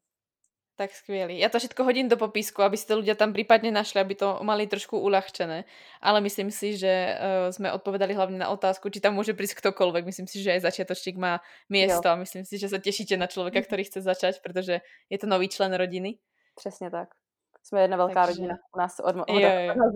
Tak 0.77 0.91
skvělý. 0.91 1.39
Já 1.39 1.49
to 1.49 1.59
všetko 1.59 1.85
hodím 1.85 2.09
do 2.09 2.17
popisku, 2.17 2.63
aby 2.63 2.77
si 2.77 2.87
to 2.87 2.99
ľudia 2.99 3.15
tam 3.15 3.31
prípadne 3.31 3.71
našli, 3.71 4.03
aby 4.03 4.19
to 4.19 4.43
mali 4.43 4.67
trošku 4.67 4.99
uľahčené. 4.99 5.63
Ale 6.03 6.19
myslím 6.27 6.51
si, 6.51 6.75
že 6.75 7.15
uh, 7.15 7.55
sme 7.55 7.71
odpovedali 7.71 8.11
hlavne 8.11 8.43
na 8.43 8.51
otázku, 8.51 8.91
či 8.91 8.99
tam 8.99 9.15
môže 9.15 9.39
prísť 9.39 9.63
ktokoľvek. 9.63 10.03
Myslím 10.03 10.27
si, 10.27 10.43
že 10.43 10.59
aj 10.59 10.67
začiatočník 10.67 11.15
má 11.15 11.39
miesto 11.71 12.03
jo. 12.03 12.11
a 12.11 12.19
myslím 12.19 12.43
si, 12.43 12.59
že 12.59 12.67
sa 12.67 12.83
tešíte 12.83 13.15
na 13.15 13.31
člověka, 13.31 13.63
mhm. 13.63 13.67
který 13.71 13.85
chce 13.87 14.03
začať, 14.03 14.43
protože 14.43 14.83
je 15.11 15.19
to 15.19 15.31
nový 15.31 15.47
člen 15.47 15.71
rodiny. 15.71 16.19
Přesně 16.59 16.91
tak. 16.91 17.15
Jsme 17.63 17.83
jedna 17.83 17.97
velká 17.97 18.27
Takže... 18.27 18.43
rodina. 18.43 18.55
U 18.75 18.79
nás 18.79 18.99
od, 18.99 19.15
od, 19.17 19.27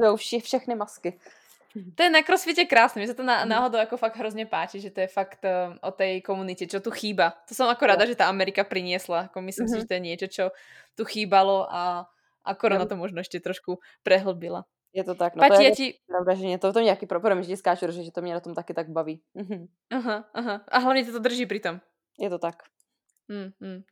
od, 0.09 0.17
vši, 0.17 0.41
všechny 0.41 0.75
masky. 0.75 1.19
To 1.77 2.01
je 2.01 2.11
na 2.11 2.25
crossfite 2.25 2.65
krásne, 2.65 3.05
mi 3.05 3.09
sa 3.09 3.13
to 3.13 3.21
na, 3.21 3.45
mhm. 3.45 3.49
náhodou 3.53 3.79
ako 3.79 4.01
fakt 4.01 4.17
hrozne 4.17 4.49
páči, 4.49 4.81
že 4.81 4.89
to 4.89 5.05
je 5.05 5.09
fakt 5.11 5.45
uh, 5.45 5.77
o 5.85 5.93
tej 5.93 6.25
komunite, 6.25 6.65
čo 6.65 6.81
tu 6.81 6.89
chýba. 6.89 7.37
To 7.45 7.53
som 7.53 7.69
ako 7.69 7.85
rada, 7.85 8.09
že 8.09 8.17
tá 8.17 8.27
Amerika 8.27 8.65
priniesla, 8.65 9.29
ako 9.29 9.45
myslím 9.45 9.69
mm-hmm. 9.69 9.73
si, 9.73 9.77
mhm. 9.77 9.83
že 9.85 9.89
to 9.89 9.95
je 9.95 10.03
niečo, 10.03 10.27
čo 10.33 10.45
tu 10.97 11.05
chýbalo 11.05 11.69
a, 11.69 12.09
a 12.45 12.51
korona 12.57 12.89
to 12.89 12.97
možno 12.97 13.21
ešte 13.21 13.39
trošku 13.39 13.79
prehlbila. 14.01 14.65
Je 14.97 15.05
to 15.05 15.13
tak, 15.13 15.37
no 15.37 15.45
Pati, 15.45 15.55
to 15.55 15.63
je 15.63 15.73
ti... 15.77 15.87
pravda, 16.09 16.35
že 16.35 16.45
mě 16.45 16.59
to, 16.59 16.73
to 16.73 16.81
nějaký 16.81 17.07
problém, 17.07 17.43
že 17.43 17.57
skáču, 17.57 17.93
že 17.93 18.13
to 18.13 18.23
mě 18.23 18.35
na 18.35 18.41
tom 18.41 18.55
taky 18.55 18.75
tak 18.75 18.89
baví. 18.89 19.21
Aha, 19.91 20.25
aha. 20.35 20.65
A 20.69 20.79
hlavně 20.79 21.05
to 21.05 21.19
drží 21.19 21.47
pri 21.47 21.61
tom. 21.61 21.81
Je 22.19 22.31
to 22.31 22.39
tak. 22.39 22.63
Mm, 23.29 23.53
mm. 23.61 23.83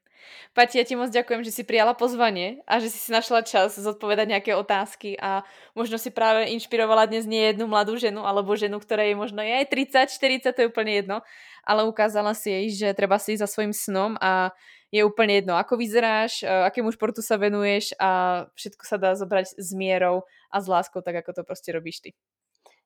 Pati, 0.54 0.78
ja 0.78 0.84
ti 0.84 0.96
moc 0.96 1.12
ďakujem, 1.12 1.44
že 1.44 1.52
si 1.52 1.62
prijala 1.64 1.92
pozvanie 1.92 2.64
a 2.64 2.80
že 2.80 2.88
si 2.88 2.98
si 2.98 3.10
našla 3.12 3.44
čas 3.44 3.76
zodpovedať 3.76 4.26
nejaké 4.28 4.52
otázky 4.56 5.16
a 5.20 5.44
možno 5.76 6.00
si 6.00 6.08
práve 6.08 6.48
inšpirovala 6.52 7.06
dnes 7.06 7.28
nie 7.28 7.52
jednu 7.52 7.68
mladú 7.68 7.96
ženu 8.00 8.24
alebo 8.24 8.56
ženu, 8.56 8.80
ktorá 8.80 9.04
je 9.04 9.14
možno 9.14 9.44
je 9.44 9.52
aj 9.52 9.66
30, 9.68 10.08
40, 10.08 10.56
to 10.56 10.60
je 10.64 10.70
úplne 10.72 10.92
jedno, 10.96 11.20
ale 11.64 11.84
ukázala 11.84 12.32
si 12.32 12.48
jej, 12.48 12.66
že 12.72 12.88
treba 12.96 13.20
si 13.20 13.36
za 13.36 13.46
svojim 13.46 13.76
snom 13.76 14.16
a 14.20 14.54
je 14.94 15.02
úplne 15.02 15.34
jedno, 15.42 15.58
ako 15.58 15.76
vyzeráš, 15.76 16.42
e, 16.42 16.46
akému 16.46 16.94
športu 16.94 17.18
sa 17.20 17.36
venuješ 17.36 17.92
a 17.98 18.44
všetko 18.54 18.82
sa 18.86 18.96
dá 18.96 19.12
zobrať 19.18 19.58
s 19.58 19.74
mierou 19.74 20.22
a 20.50 20.56
s 20.62 20.66
láskou, 20.70 21.02
tak 21.02 21.20
ako 21.20 21.32
to 21.32 21.42
prostě 21.44 21.72
robíš 21.72 22.00
ty. 22.00 22.10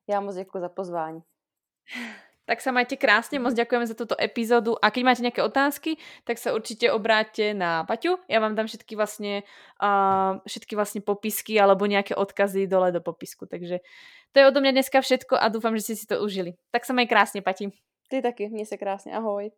Já 0.07 0.19
moc 0.19 0.35
děkuji 0.35 0.59
za 0.59 0.69
pozvání. 0.69 1.21
Tak 2.51 2.59
sa 2.59 2.75
majte 2.75 2.99
krásne, 2.99 3.39
moc 3.39 3.55
ďakujeme 3.55 3.87
za 3.87 3.95
túto 3.95 4.11
epizódu 4.19 4.75
a 4.83 4.91
keď 4.91 5.01
máte 5.07 5.23
nejaké 5.23 5.39
otázky, 5.39 5.95
tak 6.27 6.35
sa 6.35 6.51
určite 6.51 6.91
obráťte 6.91 7.55
na 7.55 7.87
Paťu. 7.87 8.19
Ja 8.27 8.43
vám 8.43 8.59
dám 8.59 8.67
všetky 8.67 8.99
vlastne, 8.99 9.47
uh, 9.79 10.43
všetky 10.43 10.75
vlastne 10.75 10.99
popisky 10.99 11.55
alebo 11.55 11.87
nejaké 11.87 12.11
odkazy 12.11 12.67
dole 12.67 12.91
do 12.91 12.99
popisku. 12.99 13.47
Takže 13.47 13.79
to 14.35 14.43
je 14.43 14.47
odo 14.51 14.59
mňa 14.59 14.83
dneska 14.83 14.99
všetko 14.99 15.39
a 15.39 15.47
dúfam, 15.47 15.71
že 15.79 15.95
ste 15.95 15.95
si 15.95 16.03
to 16.11 16.19
užili. 16.19 16.59
Tak 16.75 16.83
sa 16.83 16.91
maj 16.91 17.07
krásne, 17.07 17.39
Pati. 17.39 17.71
Ty 18.11 18.19
taky, 18.19 18.51
měj 18.51 18.65
se 18.65 18.75
krásně, 18.75 19.15
ahoj. 19.15 19.55